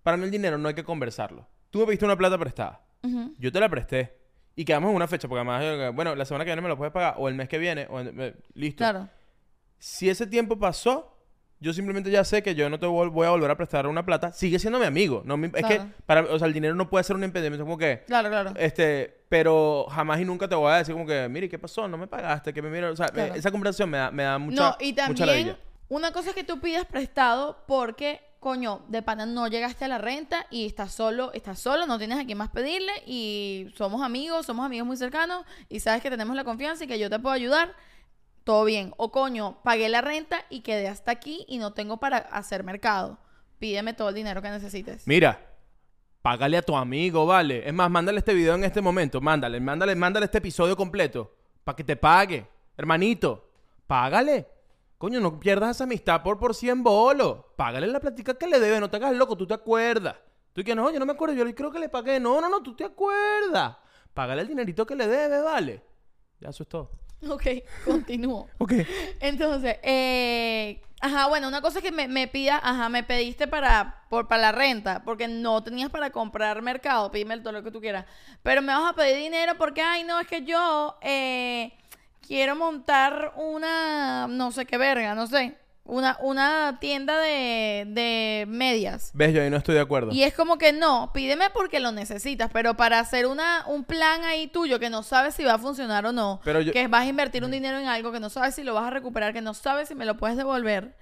Para 0.02 0.16
mí 0.16 0.24
el 0.24 0.30
dinero 0.30 0.58
no 0.58 0.68
hay 0.68 0.74
que 0.74 0.84
conversarlo. 0.84 1.46
Tú 1.70 1.80
me 1.80 1.86
pediste 1.86 2.04
una 2.04 2.16
plata 2.16 2.38
prestada. 2.38 2.82
Yo 3.38 3.52
te 3.52 3.60
la 3.60 3.68
presté. 3.68 4.17
Y 4.58 4.64
quedamos 4.64 4.90
en 4.90 4.96
una 4.96 5.06
fecha, 5.06 5.28
porque 5.28 5.38
además, 5.38 5.62
eh, 5.62 5.90
bueno, 5.94 6.16
la 6.16 6.24
semana 6.24 6.44
que 6.44 6.48
viene 6.48 6.62
me 6.62 6.68
lo 6.68 6.76
puedes 6.76 6.92
pagar, 6.92 7.14
o 7.16 7.28
el 7.28 7.36
mes 7.36 7.48
que 7.48 7.58
viene, 7.58 7.86
o 7.88 8.00
eh, 8.00 8.34
listo. 8.54 8.78
Claro. 8.78 9.08
Si 9.78 10.10
ese 10.10 10.26
tiempo 10.26 10.58
pasó, 10.58 11.16
yo 11.60 11.72
simplemente 11.72 12.10
ya 12.10 12.24
sé 12.24 12.42
que 12.42 12.56
yo 12.56 12.68
no 12.68 12.80
te 12.80 12.86
voy 12.86 13.24
a 13.24 13.30
volver 13.30 13.52
a 13.52 13.56
prestar 13.56 13.86
una 13.86 14.04
plata. 14.04 14.32
Sigue 14.32 14.58
siendo 14.58 14.80
mi 14.80 14.84
amigo. 14.86 15.22
No 15.24 15.36
es 15.54 15.64
que, 15.64 15.80
para, 16.06 16.22
o 16.22 16.36
sea, 16.40 16.48
el 16.48 16.52
dinero 16.54 16.74
no 16.74 16.90
puede 16.90 17.04
ser 17.04 17.14
un 17.14 17.22
impedimento. 17.22 17.64
Como 17.64 17.78
que, 17.78 18.02
Claro, 18.08 18.30
claro. 18.30 18.52
este, 18.56 19.22
pero 19.28 19.86
jamás 19.90 20.20
y 20.20 20.24
nunca 20.24 20.48
te 20.48 20.56
voy 20.56 20.72
a 20.72 20.78
decir 20.78 20.92
como 20.92 21.06
que, 21.06 21.28
mire, 21.28 21.48
¿qué 21.48 21.60
pasó? 21.60 21.86
No 21.86 21.96
me 21.96 22.08
pagaste, 22.08 22.52
que 22.52 22.60
me 22.60 22.68
mira. 22.68 22.90
O 22.90 22.96
sea, 22.96 23.10
Claro. 23.10 23.34
esa 23.34 23.52
conversación 23.52 23.88
me 23.88 23.98
da, 23.98 24.10
me 24.10 24.24
da 24.24 24.38
mucha, 24.38 24.60
no, 24.70 24.76
y 24.80 24.92
también 24.92 25.56
una 25.88 26.10
cosa 26.10 26.30
es 26.30 26.34
que 26.34 26.42
tú 26.42 26.58
pidas 26.58 26.84
prestado 26.84 27.62
porque, 27.68 28.20
coño, 28.40 28.82
de 28.88 29.02
pana 29.02 29.26
no 29.26 29.48
llegaste 29.48 29.84
a 29.84 29.88
la 29.88 29.98
renta 29.98 30.46
y 30.50 30.66
estás 30.66 30.92
solo, 30.92 31.32
estás 31.32 31.58
solo, 31.58 31.86
no 31.86 31.98
tienes 31.98 32.18
a 32.18 32.24
quién 32.24 32.38
más 32.38 32.50
pedirle 32.50 32.92
y 33.06 33.72
somos 33.76 34.02
amigos, 34.02 34.46
somos 34.46 34.64
amigos 34.64 34.86
muy 34.86 34.96
cercanos 34.96 35.44
y 35.68 35.80
sabes 35.80 36.02
que 36.02 36.10
tenemos 36.10 36.36
la 36.36 36.44
confianza 36.44 36.84
y 36.84 36.86
que 36.86 36.98
yo 36.98 37.10
te 37.10 37.18
puedo 37.18 37.34
ayudar. 37.34 37.74
Todo 38.44 38.64
bien. 38.64 38.94
O 38.96 39.12
coño, 39.12 39.58
pagué 39.62 39.88
la 39.88 40.00
renta 40.00 40.44
y 40.48 40.60
quedé 40.60 40.88
hasta 40.88 41.10
aquí 41.10 41.44
y 41.48 41.58
no 41.58 41.74
tengo 41.74 41.98
para 41.98 42.16
hacer 42.16 42.64
mercado. 42.64 43.18
Pídeme 43.58 43.92
todo 43.92 44.08
el 44.08 44.14
dinero 44.14 44.40
que 44.40 44.48
necesites. 44.48 45.06
Mira, 45.06 45.54
págale 46.22 46.56
a 46.56 46.62
tu 46.62 46.74
amigo, 46.74 47.26
¿vale? 47.26 47.68
Es 47.68 47.74
más, 47.74 47.90
mándale 47.90 48.18
este 48.20 48.32
video 48.32 48.54
en 48.54 48.64
este 48.64 48.80
momento. 48.80 49.20
Mándale, 49.20 49.60
mándale, 49.60 49.94
mándale 49.94 50.24
este 50.24 50.38
episodio 50.38 50.76
completo. 50.76 51.34
Para 51.62 51.76
que 51.76 51.84
te 51.84 51.96
pague. 51.96 52.46
Hermanito, 52.76 53.50
págale. 53.86 54.57
Coño, 54.98 55.20
no 55.20 55.38
pierdas 55.38 55.76
esa 55.76 55.84
amistad 55.84 56.22
por, 56.22 56.38
por 56.38 56.56
100 56.56 56.82
bolos. 56.82 57.38
Págale 57.56 57.86
la 57.86 58.00
plática 58.00 58.34
que 58.34 58.48
le 58.48 58.58
debe. 58.58 58.80
No 58.80 58.90
te 58.90 58.96
hagas 58.96 59.14
loco, 59.14 59.36
tú 59.36 59.46
te 59.46 59.54
acuerdas. 59.54 60.16
Tú 60.52 60.64
que 60.64 60.74
no, 60.74 60.86
oye, 60.86 60.98
no 60.98 61.06
me 61.06 61.12
acuerdo. 61.12 61.36
Yo 61.36 61.44
le 61.44 61.54
creo 61.54 61.70
que 61.70 61.78
le 61.78 61.88
pagué. 61.88 62.18
No, 62.18 62.40
no, 62.40 62.48
no, 62.48 62.62
tú 62.62 62.74
te 62.74 62.84
acuerdas. 62.84 63.76
Págale 64.12 64.42
el 64.42 64.48
dinerito 64.48 64.84
que 64.84 64.96
le 64.96 65.06
debe, 65.06 65.40
¿vale? 65.40 65.84
Ya, 66.40 66.48
eso 66.48 66.64
es 66.64 66.68
todo. 66.68 66.90
Ok, 67.28 67.44
continúo. 67.84 68.48
Ok. 68.58 68.72
Entonces, 69.20 69.76
eh, 69.82 70.80
ajá, 71.00 71.28
bueno, 71.28 71.46
una 71.46 71.60
cosa 71.60 71.78
es 71.78 71.84
que 71.84 71.92
me, 71.92 72.08
me 72.08 72.26
pida, 72.26 72.60
ajá, 72.62 72.88
me 72.88 73.04
pediste 73.04 73.46
para, 73.46 74.04
por, 74.08 74.26
para 74.28 74.42
la 74.42 74.52
renta, 74.52 75.02
porque 75.04 75.28
no 75.28 75.62
tenías 75.62 75.90
para 75.90 76.10
comprar 76.10 76.62
mercado, 76.62 77.10
pídeme 77.10 77.38
todo 77.38 77.52
lo 77.52 77.62
que 77.62 77.70
tú 77.70 77.80
quieras. 77.80 78.04
Pero 78.42 78.62
me 78.62 78.72
vas 78.72 78.90
a 78.90 78.94
pedir 78.96 79.16
dinero 79.16 79.54
porque, 79.58 79.80
ay, 79.80 80.04
no, 80.04 80.18
es 80.20 80.26
que 80.26 80.44
yo 80.44 80.96
eh, 81.02 81.72
quiero 82.28 82.54
montar 82.54 83.32
una, 83.36 84.26
no 84.28 84.52
sé 84.52 84.66
qué 84.66 84.76
verga, 84.78 85.14
no 85.14 85.26
sé, 85.26 85.56
una, 85.84 86.18
una 86.20 86.76
tienda 86.80 87.18
de, 87.18 87.84
de 87.88 88.44
medias. 88.46 89.10
¿Ves? 89.14 89.32
Yo 89.32 89.40
ahí 89.42 89.48
no 89.48 89.56
estoy 89.56 89.74
de 89.74 89.80
acuerdo. 89.80 90.12
Y 90.12 90.22
es 90.22 90.34
como 90.34 90.58
que 90.58 90.74
no, 90.74 91.10
pídeme 91.14 91.46
porque 91.54 91.80
lo 91.80 91.90
necesitas, 91.90 92.50
pero 92.52 92.74
para 92.76 92.98
hacer 93.00 93.26
una, 93.26 93.64
un 93.66 93.84
plan 93.84 94.22
ahí 94.24 94.46
tuyo 94.48 94.78
que 94.78 94.90
no 94.90 95.02
sabes 95.02 95.34
si 95.34 95.44
va 95.44 95.54
a 95.54 95.58
funcionar 95.58 96.04
o 96.04 96.12
no, 96.12 96.40
Pero 96.44 96.60
yo- 96.60 96.72
que 96.74 96.86
vas 96.88 97.04
a 97.04 97.06
invertir 97.06 97.42
un 97.42 97.50
dinero 97.50 97.78
en 97.78 97.86
algo 97.86 98.12
que 98.12 98.20
no 98.20 98.28
sabes 98.28 98.54
si 98.54 98.62
lo 98.62 98.74
vas 98.74 98.84
a 98.84 98.90
recuperar, 98.90 99.32
que 99.32 99.40
no 99.40 99.54
sabes 99.54 99.88
si 99.88 99.94
me 99.94 100.04
lo 100.04 100.18
puedes 100.18 100.36
devolver. 100.36 100.94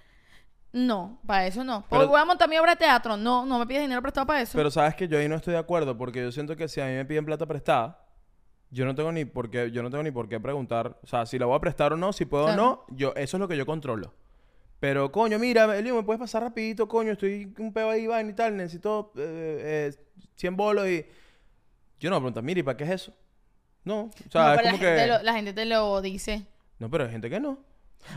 No, 0.73 1.19
para 1.27 1.47
eso 1.47 1.65
no. 1.65 1.81
Pero- 1.89 2.03
Porque 2.03 2.07
voy 2.07 2.21
a 2.21 2.25
montar 2.25 2.49
mi 2.49 2.59
obra 2.59 2.73
de 2.73 2.77
teatro. 2.77 3.17
No, 3.17 3.45
no 3.47 3.59
me 3.59 3.67
pides 3.67 3.83
dinero 3.83 4.03
prestado 4.03 4.27
para 4.27 4.43
eso. 4.43 4.57
Pero 4.57 4.71
sabes 4.71 4.95
que 4.95 5.09
yo 5.09 5.19
ahí 5.19 5.29
no 5.29 5.35
estoy 5.37 5.55
de 5.55 5.59
acuerdo 5.59 5.97
porque 5.97 6.23
yo 6.23 6.31
siento 6.31 6.55
que 6.55 6.69
si 6.69 6.81
a 6.81 6.87
mí 6.87 6.93
me 6.93 7.05
piden 7.05 7.25
plata 7.25 7.47
prestada, 7.47 8.06
yo 8.71 8.85
no 8.85 8.95
tengo 8.95 9.13
ni 9.13 9.25
por 9.25 9.51
qué, 9.51 9.71
yo 9.71 9.83
no 9.83 9.91
tengo 9.91 10.03
ni 10.03 10.11
por 10.11 10.29
qué 10.29 10.41
preguntar, 10.41 10.99
o 11.03 11.07
sea, 11.07 11.25
si 11.27 11.39
la 11.39 11.47
voy 11.47 11.57
a 11.57 11.61
prestar 11.61 11.93
o 11.93 11.97
no, 11.97 12.13
si 12.13 12.25
puedo 12.25 12.45
Claro. 12.47 12.63
o 12.63 12.67
no, 12.67 12.97
yo 12.97 13.13
eso 13.17 13.37
es 13.37 13.41
lo 13.41 13.49
que 13.49 13.57
yo 13.57 13.65
controlo. 13.67 14.13
Pero, 14.81 15.11
coño, 15.11 15.39
mira, 15.39 15.77
Elio, 15.79 15.95
¿me 15.95 16.03
puedes 16.03 16.21
pasar 16.21 16.43
rapidito? 16.43 16.87
Coño, 16.87 17.13
estoy 17.13 17.53
un 17.59 17.73
peo 17.73 17.89
ahí, 17.89 18.07
vaina 18.07 18.31
y 18.31 18.35
tal. 18.35 18.57
Necesito 18.59 19.11
eh, 19.17 19.91
eh, 19.91 19.95
100 20.37 20.55
bolos 20.57 20.87
y... 20.87 21.07
Yo 21.99 22.11
no 22.11 22.17
me 22.17 22.21
pregunto, 22.21 22.43
mira, 22.43 22.61
¿y 22.61 22.63
para 22.63 22.77
qué 22.77 22.85
es 22.85 22.91
eso? 22.91 23.15
No, 23.85 24.03
o 24.03 24.31
sea, 24.31 24.43
No, 24.43 24.53
es 24.53 24.59
como 24.61 24.65
la, 24.65 24.71
gente 24.79 24.85
que... 25.03 25.07
lo, 25.07 25.23
la 25.23 25.33
gente 25.33 25.53
te 25.55 25.65
lo 25.65 26.03
dice. 26.03 26.47
No, 26.79 26.91
pero 26.91 27.05
hay 27.05 27.11
gente 27.11 27.31
que 27.31 27.41
no. 27.41 27.59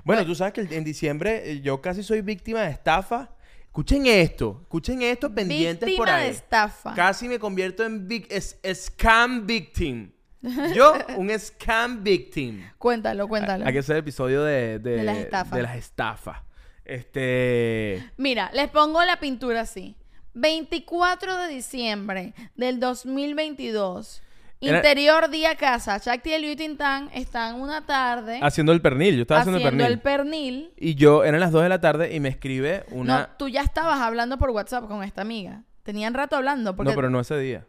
Bueno, 0.03 0.25
tú 0.25 0.35
sabes 0.35 0.51
que 0.53 0.61
en 0.75 0.83
diciembre 0.83 1.49
eh, 1.49 1.61
yo 1.61 1.79
casi 1.81 2.03
soy 2.03 2.19
víctima 2.21 2.61
de 2.63 2.71
estafa. 2.71 3.29
Escuchen 3.63 4.05
esto, 4.07 4.59
escuchen 4.63 5.01
esto 5.01 5.33
pendientes 5.33 5.85
Víctima 5.87 6.05
por 6.07 6.13
ahí. 6.13 6.25
de 6.25 6.31
estafa. 6.31 6.93
Casi 6.93 7.29
me 7.29 7.39
convierto 7.39 7.85
en 7.85 8.05
vic- 8.07 8.27
es- 8.29 8.59
scam 8.73 9.47
victim. 9.47 10.11
Yo, 10.73 10.93
un 11.17 11.29
scam 11.37 12.03
victim. 12.03 12.61
Cuéntalo, 12.77 13.27
cuéntalo. 13.27 13.65
Hay 13.65 13.73
que 13.73 13.79
hacer 13.79 13.97
el 13.97 14.01
episodio 14.01 14.43
de, 14.43 14.79
de, 14.79 14.97
De 14.97 15.03
las 15.03 15.17
estafas. 15.17 15.51
de 15.57 15.61
las 15.63 15.75
estafas. 15.75 16.41
Este. 16.85 18.11
Mira, 18.17 18.49
les 18.53 18.69
pongo 18.69 19.03
la 19.03 19.19
pintura 19.19 19.61
así. 19.61 19.95
24 20.33 21.37
de 21.37 21.47
diciembre 21.47 22.33
del 22.55 22.79
2022. 22.79 24.21
Era- 24.61 24.77
Interior 24.77 25.29
día 25.29 25.55
casa. 25.55 25.97
Shakti 25.97 26.33
y 26.33 26.55
Tintán 26.55 27.09
están 27.13 27.61
una 27.61 27.85
tarde 27.85 28.39
Haciendo 28.41 28.73
el 28.73 28.81
pernil, 28.81 29.15
yo 29.15 29.21
estaba 29.21 29.39
haciendo, 29.41 29.59
haciendo 29.59 29.85
el 29.85 29.99
pernil. 29.99 30.73
Y 30.77 30.95
yo, 30.95 31.23
eran 31.23 31.39
las 31.39 31.51
2 31.51 31.63
de 31.63 31.69
la 31.69 31.79
tarde 31.79 32.13
y 32.13 32.19
me 32.19 32.29
escribe 32.29 32.85
una. 32.91 33.19
No, 33.21 33.27
tú 33.37 33.47
ya 33.47 33.61
estabas 33.61 33.99
hablando 34.01 34.37
por 34.37 34.49
WhatsApp 34.49 34.87
con 34.87 35.03
esta 35.03 35.21
amiga. 35.21 35.63
Tenían 35.83 36.13
rato 36.13 36.35
hablando 36.35 36.75
porque 36.75 36.91
No, 36.91 36.95
pero 36.95 37.09
no 37.09 37.19
ese 37.21 37.37
día. 37.39 37.65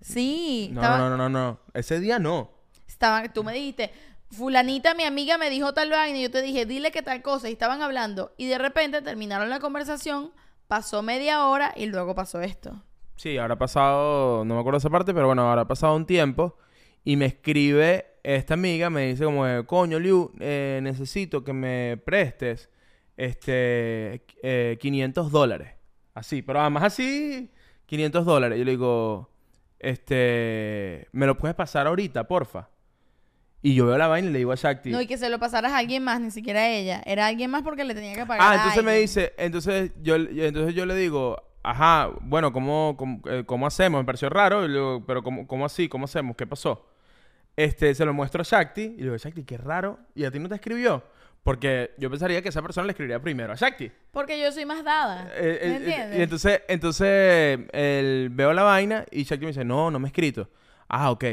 Sí, 0.00 0.70
No, 0.72 0.80
estaba- 0.82 0.98
no, 0.98 1.10
no, 1.10 1.16
no, 1.16 1.28
no. 1.28 1.60
Ese 1.74 2.00
día 2.00 2.18
no. 2.18 2.50
estaban, 2.86 3.32
tú 3.32 3.44
me 3.44 3.52
dijiste, 3.52 3.92
fulanita, 4.30 4.94
mi 4.94 5.04
amiga 5.04 5.38
me 5.38 5.50
dijo 5.50 5.72
tal 5.74 5.90
vaina 5.90 6.18
y 6.18 6.22
yo 6.22 6.30
te 6.30 6.42
dije, 6.42 6.66
dile 6.66 6.90
que 6.90 7.02
tal 7.02 7.22
cosa 7.22 7.48
y 7.48 7.52
estaban 7.52 7.80
hablando 7.82 8.32
y 8.36 8.46
de 8.46 8.58
repente 8.58 9.02
terminaron 9.02 9.50
la 9.50 9.60
conversación, 9.60 10.32
pasó 10.66 11.02
media 11.02 11.46
hora 11.46 11.72
y 11.76 11.86
luego 11.86 12.14
pasó 12.14 12.40
esto. 12.40 12.82
Sí, 13.16 13.36
ahora 13.38 13.54
ha 13.54 13.58
pasado, 13.58 14.44
no 14.44 14.54
me 14.54 14.60
acuerdo 14.60 14.78
esa 14.78 14.90
parte, 14.90 15.12
pero 15.14 15.26
bueno, 15.26 15.48
ahora 15.48 15.62
ha 15.62 15.68
pasado 15.68 15.96
un 15.96 16.06
tiempo 16.06 16.56
y 17.04 17.16
me 17.16 17.26
escribe 17.26 18.06
esta 18.22 18.54
amiga, 18.54 18.90
me 18.90 19.06
dice 19.08 19.24
como, 19.24 19.44
coño, 19.66 19.98
Liu, 19.98 20.32
eh, 20.40 20.80
necesito 20.82 21.42
que 21.42 21.52
me 21.52 21.96
prestes 22.04 22.68
este 23.16 24.24
eh, 24.42 24.76
500 24.80 25.30
dólares. 25.30 25.72
Así, 26.14 26.42
pero 26.42 26.60
además 26.60 26.84
así, 26.84 27.50
500 27.86 28.24
dólares. 28.24 28.58
Yo 28.58 28.64
le 28.64 28.72
digo, 28.72 29.30
este, 29.78 31.08
¿me 31.12 31.26
lo 31.26 31.38
puedes 31.38 31.54
pasar 31.54 31.86
ahorita, 31.86 32.26
porfa? 32.26 32.68
Y 33.60 33.74
yo 33.74 33.86
veo 33.86 33.98
la 33.98 34.06
vaina 34.06 34.28
y 34.28 34.32
le 34.32 34.38
digo 34.38 34.52
a 34.52 34.54
Shakti. 34.54 34.90
No, 34.90 35.00
y 35.00 35.06
que 35.06 35.18
se 35.18 35.28
lo 35.28 35.38
pasaras 35.38 35.72
a 35.72 35.78
alguien 35.78 36.04
más, 36.04 36.20
ni 36.20 36.30
siquiera 36.30 36.60
a 36.60 36.68
ella. 36.68 37.02
Era 37.04 37.26
alguien 37.26 37.50
más 37.50 37.62
porque 37.62 37.84
le 37.84 37.94
tenía 37.94 38.14
que 38.14 38.24
pagar. 38.24 38.40
Ah, 38.40 38.50
a 38.50 38.54
entonces 38.56 38.84
me 38.84 38.96
dice, 38.96 39.34
entonces 39.36 39.92
yo, 40.00 40.14
entonces 40.14 40.74
yo 40.74 40.86
le 40.86 40.94
digo, 40.94 41.42
ajá, 41.64 42.10
bueno, 42.20 42.52
¿cómo, 42.52 42.94
cómo, 42.96 43.20
eh, 43.28 43.42
cómo 43.44 43.66
hacemos? 43.66 44.00
Me 44.00 44.04
pareció 44.04 44.28
raro, 44.28 44.64
y 44.64 44.68
le 44.68 44.74
digo, 44.74 45.04
pero 45.06 45.22
¿cómo, 45.22 45.46
¿cómo 45.46 45.66
así? 45.66 45.88
¿Cómo 45.88 46.04
hacemos? 46.04 46.36
¿Qué 46.36 46.46
pasó? 46.46 46.86
Este, 47.56 47.92
se 47.94 48.04
lo 48.04 48.14
muestro 48.14 48.42
a 48.42 48.44
Shakti 48.44 48.82
y 48.82 48.96
le 48.98 49.04
digo, 49.04 49.16
Shakti, 49.16 49.42
qué 49.42 49.58
raro, 49.58 49.98
¿y 50.14 50.24
a 50.24 50.30
ti 50.30 50.38
no 50.38 50.48
te 50.48 50.54
escribió? 50.54 51.02
Porque 51.48 51.92
yo 51.96 52.10
pensaría 52.10 52.42
que 52.42 52.50
esa 52.50 52.60
persona 52.60 52.84
le 52.86 52.90
escribiría 52.90 53.18
primero 53.22 53.54
a 53.54 53.56
Shakti. 53.56 53.90
Porque 54.10 54.38
yo 54.38 54.52
soy 54.52 54.66
más 54.66 54.84
dada. 54.84 55.30
Eh, 55.34 55.58
¿Me 55.62 55.68
eh, 55.70 55.76
entiendes? 55.76 56.18
y 56.18 56.22
entonces, 56.22 56.60
entonces 56.68 57.60
él- 57.72 58.28
veo 58.32 58.52
la 58.52 58.64
vaina 58.64 59.06
y 59.10 59.22
Shakti 59.24 59.46
me 59.46 59.52
dice, 59.52 59.64
no, 59.64 59.90
no 59.90 59.98
me 59.98 60.08
he 60.08 60.10
escrito. 60.10 60.50
Ah, 60.88 61.10
ok. 61.10 61.24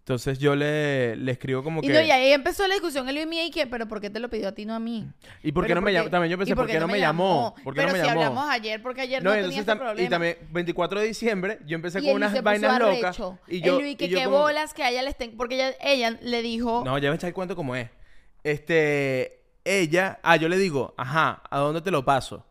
Entonces 0.00 0.40
yo 0.40 0.56
le, 0.56 1.14
le 1.14 1.30
escribo 1.30 1.62
como 1.62 1.84
y 1.84 1.86
que... 1.86 1.92
no, 1.92 2.00
y 2.00 2.10
ahí 2.10 2.32
empezó 2.32 2.66
la 2.66 2.74
discusión 2.74 3.08
él 3.08 3.18
y 3.18 3.26
mí 3.26 3.46
y 3.46 3.50
que, 3.52 3.68
pero 3.68 3.86
¿por 3.86 4.00
qué 4.00 4.10
te 4.10 4.18
lo 4.18 4.28
pidió 4.28 4.48
a 4.48 4.52
ti, 4.52 4.66
no 4.66 4.74
a 4.74 4.80
mí? 4.80 5.06
¿Y 5.44 5.52
por 5.52 5.64
qué 5.68 5.74
no 5.76 5.82
me 5.82 5.92
llamó? 5.92 6.10
También 6.10 6.32
yo 6.32 6.36
pensé, 6.38 6.50
¿y 6.52 6.56
¿por 6.56 6.66
qué 6.66 6.80
no 6.80 6.88
me 6.88 6.98
llamó? 6.98 7.54
¿Por 7.62 7.72
qué 7.72 7.82
pero 7.82 7.92
no 7.92 7.96
me 7.96 8.00
si 8.00 8.06
llamó? 8.08 8.20
hablamos 8.22 8.50
ayer, 8.50 8.82
porque 8.82 9.02
ayer 9.02 9.22
no, 9.22 9.30
No, 9.30 9.40
tenía 9.40 9.60
ese 9.60 9.76
problema. 9.76 10.02
y 10.02 10.08
también 10.08 10.36
24 10.50 10.98
de 10.98 11.06
diciembre 11.06 11.58
yo 11.64 11.76
empecé 11.76 12.00
Y 12.00 12.06
con 12.06 12.14
unas 12.14 12.42
vainas 12.42 12.76
locas 12.80 13.16
y 13.46 13.60
yo, 13.60 13.78
que 13.78 13.90
y 13.90 14.08
yo 14.08 14.18
qué 14.18 14.24
como- 14.24 14.38
bolas 14.40 14.74
que 14.74 14.82
a 14.82 14.90
ella 14.90 15.02
le 15.02 15.10
estén... 15.10 15.36
Porque 15.36 15.54
ella, 15.54 15.76
ella 15.80 16.18
le 16.20 16.42
dijo... 16.42 16.82
No, 16.84 16.98
ya 16.98 17.10
me 17.10 17.14
echar 17.14 17.28
el 17.28 17.34
cuento 17.34 17.54
como 17.54 17.76
es. 17.76 17.88
Este, 18.42 19.39
ella, 19.64 20.18
ah, 20.22 20.36
yo 20.36 20.48
le 20.48 20.56
digo, 20.58 20.94
ajá, 20.96 21.42
¿a 21.50 21.58
dónde 21.58 21.80
te 21.80 21.90
lo 21.90 22.04
paso? 22.04 22.44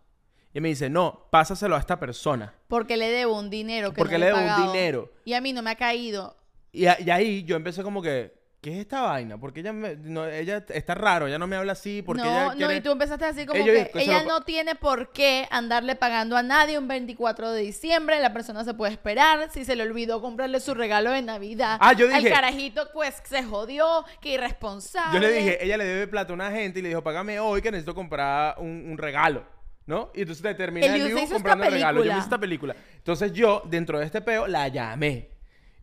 Y 0.54 0.60
me 0.62 0.70
dice, 0.70 0.90
no, 0.90 1.28
pásaselo 1.30 1.76
a 1.76 1.80
esta 1.80 2.00
persona. 2.00 2.54
Porque 2.68 2.98
le 2.98 3.10
debo 3.10 3.38
un 3.38 3.50
dinero 3.50 3.92
que 3.94 3.98
Porque 3.98 4.16
no 4.16 4.20
le 4.20 4.26
he 4.30 4.34
debo 4.34 4.40
un 4.40 4.68
dinero. 4.72 5.12
Y 5.26 5.34
a 5.34 5.42
mí 5.42 5.54
no 5.54 5.62
me 5.62 5.72
ha 5.72 5.76
caído. 5.76 6.36
Y, 6.72 6.86
a- 6.88 7.00
y 7.00 7.10
ahí 7.12 7.44
yo 7.44 7.56
empecé 7.56 7.84
como 7.84 8.02
que, 8.02 8.34
¿qué 8.62 8.74
es 8.74 8.80
esta 8.80 9.02
vaina? 9.02 9.38
Porque 9.40 9.62
ella, 9.62 9.72
me- 9.72 9.96
no, 9.96 10.26
ella 10.28 10.64
está 10.70 10.94
raro, 10.96 11.28
ella 11.28 11.40
no 11.40 11.48
me 11.48 11.56
habla 11.56 11.72
así, 11.72 12.02
porque 12.02 12.24
no, 12.24 12.52
ella 12.54 12.68
no, 12.68 12.74
y 12.74 12.82
tú 12.82 12.92
empezaste 12.92 13.26
así 13.26 13.46
como 13.46 13.60
Ella- 13.62 13.90
que 13.90 14.02
ella 14.02 14.24
no 14.24 14.42
tiene 14.42 14.76
por 14.76 15.12
qué 15.14 15.48
andarle 15.50 15.96
pagando 15.96 16.36
a 16.36 16.44
nadie 16.44 16.78
un 16.78 16.88
24 16.88 17.52
de 17.52 17.62
diciembre, 17.62 18.20
la 18.20 18.34
persona 18.34 18.64
se 18.64 18.74
puede 18.74 18.92
esperar, 18.92 19.50
si 19.52 19.64
se 19.64 19.76
le 19.76 19.84
olvidó 19.84 20.22
comprarle 20.22 20.60
su 20.60 20.74
regalo 20.74 21.12
de 21.12 21.22
Navidad. 21.22 21.78
Ah, 21.80 21.94
yo 21.94 22.08
dije- 22.08 22.18
Al 22.28 22.30
carajito 22.34 22.90
pues 22.94 23.22
se 23.24 23.44
jodió, 23.44 24.04
que 24.22 24.34
irresponsable. 24.34 25.14
Yo 25.14 25.20
le 25.20 25.32
dije, 25.32 25.64
ella 25.64 25.78
le 25.78 25.86
debe 25.86 26.08
plata 26.08 26.34
a 26.34 26.36
una 26.36 26.52
gente 26.52 26.80
y 26.80 26.82
le 26.82 26.90
dijo, 26.90 27.02
págame 27.04 27.40
hoy 27.40 27.62
que 27.62 27.72
necesito 27.72 27.96
comprar 27.96 28.56
un, 28.60 28.90
un 28.92 28.98
regalo, 28.98 29.46
¿no? 29.86 30.12
Y 30.14 30.22
entonces 30.22 30.44
te 30.44 30.54
termina 30.56 30.86
El 30.86 31.02
el 31.02 31.28
comprando 31.30 31.64
el 31.66 31.72
regalo. 31.72 32.04
Yo 32.04 32.12
hice 32.12 32.20
esta 32.20 32.38
película. 32.38 32.76
Entonces 32.98 33.32
yo, 33.32 33.64
dentro 33.66 34.00
de 34.00 34.06
este 34.06 34.22
peo, 34.22 34.48
la 34.48 34.68
llamé. 34.68 35.39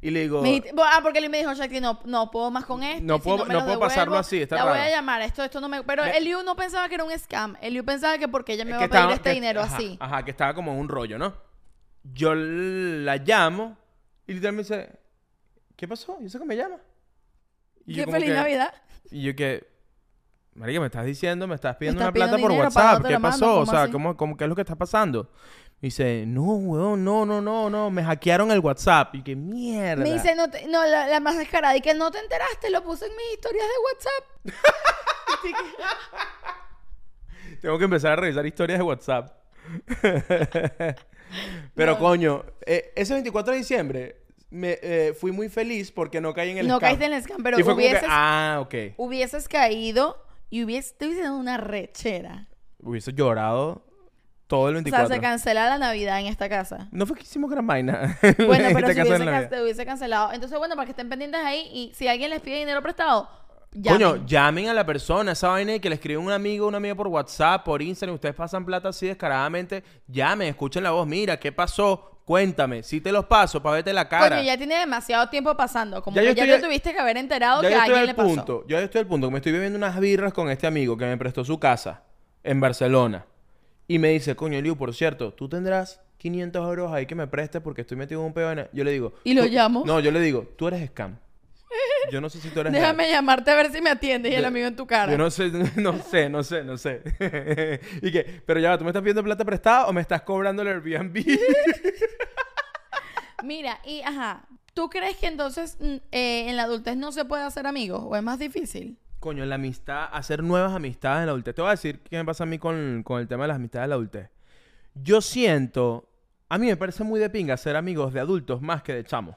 Y 0.06 0.10
le 0.12 0.20
digo... 0.20 0.40
Me 0.40 0.62
ah, 0.84 1.00
porque 1.02 1.18
él 1.18 1.28
me 1.28 1.38
dijo, 1.38 1.52
Shakti, 1.52 1.80
no, 1.80 1.98
no 2.04 2.30
puedo 2.30 2.48
más 2.52 2.64
con 2.64 2.80
esto. 2.84 3.02
No 3.04 3.16
si 3.16 3.22
puedo- 3.22 3.44
no 3.44 3.52
lo 3.54 3.64
puedo 3.64 3.80
pasarlo 3.80 4.16
así, 4.16 4.40
está 4.42 4.54
La 4.54 4.64
voy 4.66 4.78
a 4.78 4.88
llamar, 4.88 5.20
esto, 5.22 5.42
esto 5.42 5.60
no 5.60 5.68
me... 5.68 5.82
Pero 5.82 6.04
Me- 6.04 6.16
Eliu 6.16 6.44
no 6.44 6.54
pensaba 6.54 6.88
que 6.88 6.94
era 6.94 7.02
un 7.02 7.10
scam. 7.18 7.56
Eliu 7.60 7.84
pensaba 7.84 8.16
que 8.16 8.28
porque 8.28 8.52
ella 8.52 8.64
me 8.64 8.70
va 8.70 8.76
a 8.76 8.80
pedir 8.82 8.94
estaba- 8.94 9.12
este 9.14 9.30
que- 9.30 9.34
dinero 9.34 9.62
ajá, 9.62 9.74
así. 9.76 9.96
Ajá, 9.98 10.24
que 10.24 10.30
estaba 10.30 10.54
como 10.54 10.70
en 10.70 10.78
un 10.78 10.88
rollo, 10.88 11.18
¿no? 11.18 11.34
Yo 12.04 12.36
la 12.36 13.16
llamo 13.16 13.76
y 14.28 14.34
literalmente 14.34 14.76
me 14.76 14.78
dice, 14.84 14.98
¿qué 15.74 15.88
pasó? 15.88 16.18
¿Y 16.20 16.26
eso 16.26 16.38
que 16.38 16.44
me 16.44 16.54
llama? 16.56 16.76
Y 17.84 17.94
yo 17.94 18.04
Qué 18.04 18.12
feliz 18.12 18.28
que- 18.28 18.34
Navidad. 18.36 18.74
Y 19.10 19.22
yo 19.22 19.34
que, 19.34 19.66
Marica, 20.54 20.78
me 20.78 20.86
estás 20.86 21.04
diciendo, 21.04 21.48
me 21.48 21.56
estás 21.56 21.74
pidiendo 21.76 22.00
estás 22.00 22.08
una 22.10 22.14
plata 22.14 22.40
por 22.40 22.50
dinero, 22.52 22.70
¿para 22.70 22.86
WhatsApp. 22.92 23.06
¿Qué 23.08 23.18
mando? 23.18 23.28
pasó? 23.28 23.50
O 23.54 23.60
¿Cómo 23.60 23.72
sea, 23.72 23.82
así? 23.82 23.92
¿cómo, 23.92 24.16
cómo, 24.16 24.36
¿qué 24.36 24.44
es 24.44 24.48
lo 24.48 24.54
que 24.54 24.62
está 24.62 24.76
pasando? 24.76 25.30
Dice, 25.80 26.24
no, 26.26 26.42
weón, 26.42 27.04
no, 27.04 27.26
no, 27.26 27.40
no, 27.42 27.68
no, 27.70 27.90
me 27.90 28.02
hackearon 28.02 28.50
el 28.50 28.60
WhatsApp. 28.60 29.14
Y 29.14 29.22
que 29.22 29.36
mierda. 29.36 30.02
Me 30.02 30.12
dice, 30.14 30.34
no, 30.34 30.50
te- 30.50 30.66
no 30.66 30.84
la, 30.86 31.06
la 31.06 31.20
más 31.20 31.36
descarada, 31.36 31.76
y 31.76 31.80
que 31.80 31.94
no 31.94 32.10
te 32.10 32.18
enteraste, 32.18 32.70
lo 32.70 32.82
puse 32.82 33.06
en 33.06 33.12
mis 33.12 33.32
historias 33.34 33.64
de 33.66 33.74
WhatsApp. 33.84 34.24
Que- 35.42 35.52
Tengo 37.60 37.78
que 37.78 37.84
empezar 37.84 38.12
a 38.12 38.16
revisar 38.16 38.44
historias 38.46 38.78
de 38.78 38.84
WhatsApp. 38.84 39.30
Pero 41.74 41.92
No. 41.92 41.98
coño, 41.98 42.44
eh, 42.64 42.92
ese 42.96 43.12
24 43.14 43.52
de 43.52 43.58
diciembre 43.58 44.16
me, 44.50 44.78
eh, 44.80 45.14
fui 45.18 45.32
muy 45.32 45.48
feliz 45.48 45.90
porque 45.90 46.20
no 46.20 46.32
caí 46.32 46.50
en 46.50 46.58
el 46.58 46.68
no 46.68 46.76
scam. 46.76 46.88
caíste 46.88 47.04
en 47.06 47.12
el 47.12 47.22
scam, 47.22 47.42
pero 47.42 47.56
que, 47.56 47.62
hubieses, 47.64 48.04
ah, 48.08 48.58
ok. 48.60 48.74
hubieses 48.96 49.48
caído 49.48 50.22
y 50.50 50.62
hubieses, 50.64 50.96
te 50.96 51.06
hubieses 51.06 51.24
dado 51.24 51.36
una 51.36 51.56
rechera. 51.56 52.46
Hubiese 52.78 53.12
llorado 53.12 53.85
todo 54.46 54.68
el 54.68 54.76
O 54.76 54.78
sea, 54.78 54.82
24. 54.84 55.14
se 55.14 55.20
cancela 55.20 55.68
la 55.68 55.78
Navidad 55.78 56.20
en 56.20 56.26
esta 56.26 56.48
casa. 56.48 56.88
no 56.92 57.06
fue 57.06 57.16
que 57.16 57.22
hicimos 57.24 57.50
gran 57.50 57.66
vaina. 57.66 58.16
Bueno, 58.46 58.68
en 58.68 58.74
pero 58.74 58.88
si 58.88 58.94
de 58.94 59.02
hubiese, 59.02 59.24
can- 59.24 59.48
te 59.48 59.62
hubiese 59.62 59.84
cancelado. 59.86 60.32
Entonces, 60.32 60.56
bueno, 60.58 60.74
para 60.76 60.86
que 60.86 60.92
estén 60.92 61.08
pendientes 61.08 61.40
ahí 61.44 61.68
y 61.72 61.92
si 61.94 62.06
alguien 62.08 62.30
les 62.30 62.40
pide 62.40 62.56
dinero 62.58 62.80
prestado, 62.82 63.28
Coño, 63.72 64.14
llamen. 64.14 64.26
llamen 64.26 64.68
a 64.68 64.74
la 64.74 64.86
persona, 64.86 65.32
esa 65.32 65.48
vaina 65.48 65.74
y 65.74 65.80
que 65.80 65.88
le 65.90 65.96
escribe 65.96 66.16
un 66.18 66.30
amigo, 66.32 66.66
una 66.66 66.78
amiga 66.78 66.94
por 66.94 67.08
WhatsApp, 67.08 67.64
por 67.64 67.82
Instagram, 67.82 68.14
ustedes 68.14 68.34
pasan 68.34 68.64
plata 68.64 68.88
así 68.88 69.06
descaradamente, 69.06 69.82
llamen, 70.06 70.48
escuchen 70.48 70.82
la 70.82 70.92
voz, 70.92 71.06
mira, 71.06 71.38
¿qué 71.38 71.52
pasó? 71.52 72.12
Cuéntame, 72.24 72.82
si 72.82 73.00
te 73.00 73.12
los 73.12 73.26
paso 73.26 73.62
para 73.62 73.74
verte 73.76 73.92
la 73.92 74.08
cara. 74.08 74.36
Coño, 74.36 74.46
ya 74.46 74.56
tiene 74.56 74.76
demasiado 74.78 75.28
tiempo 75.28 75.54
pasando. 75.56 76.02
Como 76.02 76.16
Ya 76.16 76.22
que 76.22 76.34
yo 76.40 76.44
ya 76.44 76.56
te 76.56 76.62
tuviste 76.62 76.92
que 76.92 76.98
haber 76.98 77.18
enterado 77.18 77.62
ya 77.62 77.68
que 77.68 77.74
a 77.74 77.82
alguien 77.82 78.00
al 78.00 78.06
le 78.06 78.14
pasó. 78.14 78.28
punto, 78.28 78.64
ya 78.66 78.78
yo 78.78 78.84
estoy 78.86 79.00
al 79.02 79.06
punto 79.06 79.26
que 79.28 79.32
me 79.32 79.38
estoy 79.38 79.52
bebiendo 79.52 79.76
unas 79.76 80.00
birras 80.00 80.32
con 80.32 80.48
este 80.50 80.66
amigo 80.66 80.96
que 80.96 81.04
me 81.04 81.16
prestó 81.18 81.44
su 81.44 81.58
casa 81.60 82.02
en 82.42 82.60
Barcelona. 82.60 83.26
Y 83.88 83.98
me 83.98 84.08
dice, 84.10 84.34
coño, 84.36 84.60
Liu, 84.60 84.76
por 84.76 84.94
cierto, 84.94 85.32
tú 85.32 85.48
tendrás 85.48 86.00
500 86.18 86.66
euros 86.68 86.92
ahí 86.92 87.06
que 87.06 87.14
me 87.14 87.26
prestes 87.26 87.62
porque 87.62 87.82
estoy 87.82 87.96
metido 87.96 88.20
en 88.20 88.26
un 88.28 88.32
pedo. 88.34 88.50
en- 88.52 88.68
Yo 88.72 88.82
le 88.84 88.90
digo... 88.92 89.14
¿Y 89.24 89.34
lo 89.34 89.42
"Tú-". 89.44 89.48
llamo? 89.50 89.84
No, 89.86 90.00
yo 90.00 90.10
le 90.10 90.20
digo, 90.20 90.42
tú 90.56 90.66
eres 90.68 90.88
scam. 90.90 91.18
Yo 92.10 92.20
no 92.20 92.28
sé 92.30 92.40
si 92.40 92.48
tú 92.50 92.60
eres 92.60 92.72
Déjame 92.72 93.08
llamarte 93.10 93.50
a 93.50 93.54
ver 93.56 93.70
si 93.72 93.80
me 93.80 93.90
atiendes 93.90 94.32
y 94.32 94.34
el 94.36 94.44
amigo 94.44 94.66
en 94.66 94.76
tu 94.76 94.86
cara. 94.86 95.10
Yo 95.12 95.18
no 95.18 95.30
sé, 95.30 95.50
no 95.76 95.98
sé, 96.02 96.28
no 96.28 96.42
sé, 96.42 96.64
no 96.64 96.76
sé. 96.78 97.02
y 98.02 98.10
que, 98.12 98.42
pero 98.46 98.60
ya, 98.60 98.76
¿tú 98.78 98.84
me 98.84 98.90
estás 98.90 99.02
pidiendo 99.02 99.22
plata 99.24 99.44
prestada 99.44 99.86
o 99.86 99.92
me 99.92 100.00
estás 100.00 100.22
cobrando 100.22 100.62
el 100.62 100.68
Airbnb? 100.68 101.16
Mira, 103.44 103.78
y 103.84 104.00
ajá, 104.02 104.46
¿tú 104.74 104.88
crees 104.88 105.16
que 105.16 105.26
entonces 105.26 105.76
mm, 105.80 105.96
eh, 106.12 106.48
en 106.48 106.56
la 106.56 106.64
adultez 106.64 106.96
no 106.96 107.12
se 107.12 107.24
puede 107.24 107.42
hacer 107.44 107.66
amigos 107.66 108.02
o 108.04 108.16
es 108.16 108.22
más 108.22 108.38
difícil? 108.38 108.96
Coño, 109.20 109.44
la 109.44 109.54
amistad, 109.56 110.08
hacer 110.12 110.42
nuevas 110.42 110.72
amistades 110.72 111.20
en 111.20 111.26
la 111.26 111.32
adultez. 111.32 111.54
Te 111.54 111.62
voy 111.62 111.68
a 111.68 111.72
decir 111.72 112.00
qué 112.00 112.16
me 112.16 112.24
pasa 112.24 112.44
a 112.44 112.46
mí 112.46 112.58
con, 112.58 113.02
con 113.02 113.20
el 113.20 113.28
tema 113.28 113.44
de 113.44 113.48
las 113.48 113.56
amistades 113.56 113.84
en 113.84 113.90
la 113.90 113.96
adultez. 113.96 114.30
Yo 114.94 115.20
siento, 115.20 116.08
a 116.48 116.58
mí 116.58 116.66
me 116.66 116.76
parece 116.76 117.04
muy 117.04 117.18
de 117.20 117.28
pinga 117.30 117.56
ser 117.56 117.76
amigos 117.76 118.12
de 118.12 118.20
adultos 118.20 118.62
más 118.62 118.82
que 118.82 118.94
de 118.94 119.04
chamos. 119.04 119.36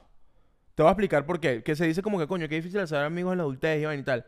Te 0.74 0.82
voy 0.82 0.88
a 0.88 0.92
explicar 0.92 1.26
por 1.26 1.40
qué. 1.40 1.62
Que 1.62 1.76
se 1.76 1.86
dice 1.86 2.02
como 2.02 2.18
que, 2.18 2.26
coño, 2.26 2.48
qué 2.48 2.54
difícil 2.54 2.80
hacer 2.80 2.98
amigos 2.98 3.32
en 3.32 3.38
la 3.38 3.44
adultez 3.44 3.86
y 3.98 4.02
tal. 4.02 4.24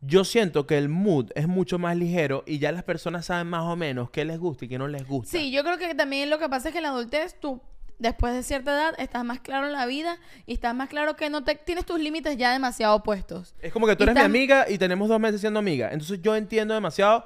yo 0.00 0.24
siento 0.24 0.66
que 0.66 0.78
el 0.78 0.88
mood 0.88 1.30
es 1.34 1.46
mucho 1.46 1.78
más 1.78 1.96
ligero 1.96 2.42
y 2.46 2.58
ya 2.58 2.72
las 2.72 2.84
personas 2.84 3.26
saben 3.26 3.48
más 3.48 3.64
o 3.64 3.76
menos 3.76 4.10
qué 4.10 4.24
les 4.24 4.38
gusta 4.38 4.64
y 4.64 4.68
qué 4.68 4.78
no 4.78 4.88
les 4.88 5.06
gusta. 5.06 5.36
Sí, 5.36 5.50
yo 5.50 5.62
creo 5.62 5.76
que 5.76 5.94
también 5.94 6.30
lo 6.30 6.38
que 6.38 6.48
pasa 6.48 6.68
es 6.68 6.72
que 6.72 6.78
en 6.78 6.84
la 6.84 6.90
adultez 6.90 7.38
tú, 7.38 7.60
después 8.00 8.34
de 8.34 8.42
cierta 8.42 8.72
edad, 8.72 8.94
estás 8.98 9.24
más 9.24 9.40
claro 9.40 9.66
en 9.66 9.72
la 9.72 9.86
vida 9.86 10.18
y 10.46 10.54
estás 10.54 10.74
más 10.74 10.88
claro 10.88 11.14
que 11.14 11.30
no 11.30 11.44
te 11.44 11.54
tienes 11.54 11.86
tus 11.86 12.00
límites 12.00 12.36
ya 12.36 12.52
demasiado 12.52 13.02
puestos. 13.02 13.54
Es 13.60 13.72
como 13.72 13.86
que 13.86 13.94
tú 13.94 14.02
eres 14.02 14.16
mi 14.16 14.22
amiga 14.22 14.68
y 14.68 14.78
tenemos 14.78 15.08
dos 15.08 15.20
meses 15.20 15.40
siendo 15.40 15.58
amiga. 15.58 15.90
Entonces 15.92 16.20
yo 16.22 16.34
entiendo 16.34 16.74
demasiado 16.74 17.24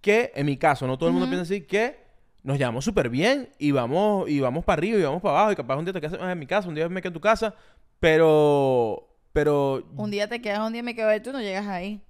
que, 0.00 0.32
en 0.34 0.46
mi 0.46 0.56
caso, 0.56 0.86
no 0.86 0.96
todo 0.96 1.08
el 1.08 1.12
mundo 1.12 1.28
piensa 1.28 1.42
así, 1.42 1.62
que 1.62 2.00
nos 2.42 2.56
llevamos 2.56 2.84
súper 2.84 3.08
bien 3.08 3.50
y 3.58 3.72
vamos, 3.72 4.28
y 4.30 4.40
vamos 4.40 4.64
para 4.64 4.78
arriba 4.78 4.98
y 4.98 5.02
vamos 5.02 5.20
para 5.20 5.38
abajo 5.38 5.52
y 5.52 5.56
capaz 5.56 5.76
un 5.76 5.84
día 5.84 5.92
te 5.92 6.00
quedas 6.00 6.18
en 6.20 6.38
mi 6.38 6.46
casa, 6.46 6.68
un 6.68 6.74
día 6.74 6.88
me 6.88 7.02
quedo 7.02 7.10
en 7.10 7.14
tu 7.14 7.20
casa, 7.20 7.54
pero... 8.00 9.08
Pero... 9.32 9.88
Un 9.96 10.10
día 10.10 10.28
te 10.28 10.42
quedas, 10.42 10.60
un 10.60 10.74
día 10.74 10.82
me 10.82 10.94
quedo 10.94 11.14
y 11.14 11.20
tú 11.20 11.32
no 11.32 11.40
llegas 11.40 11.66
ahí. 11.66 12.02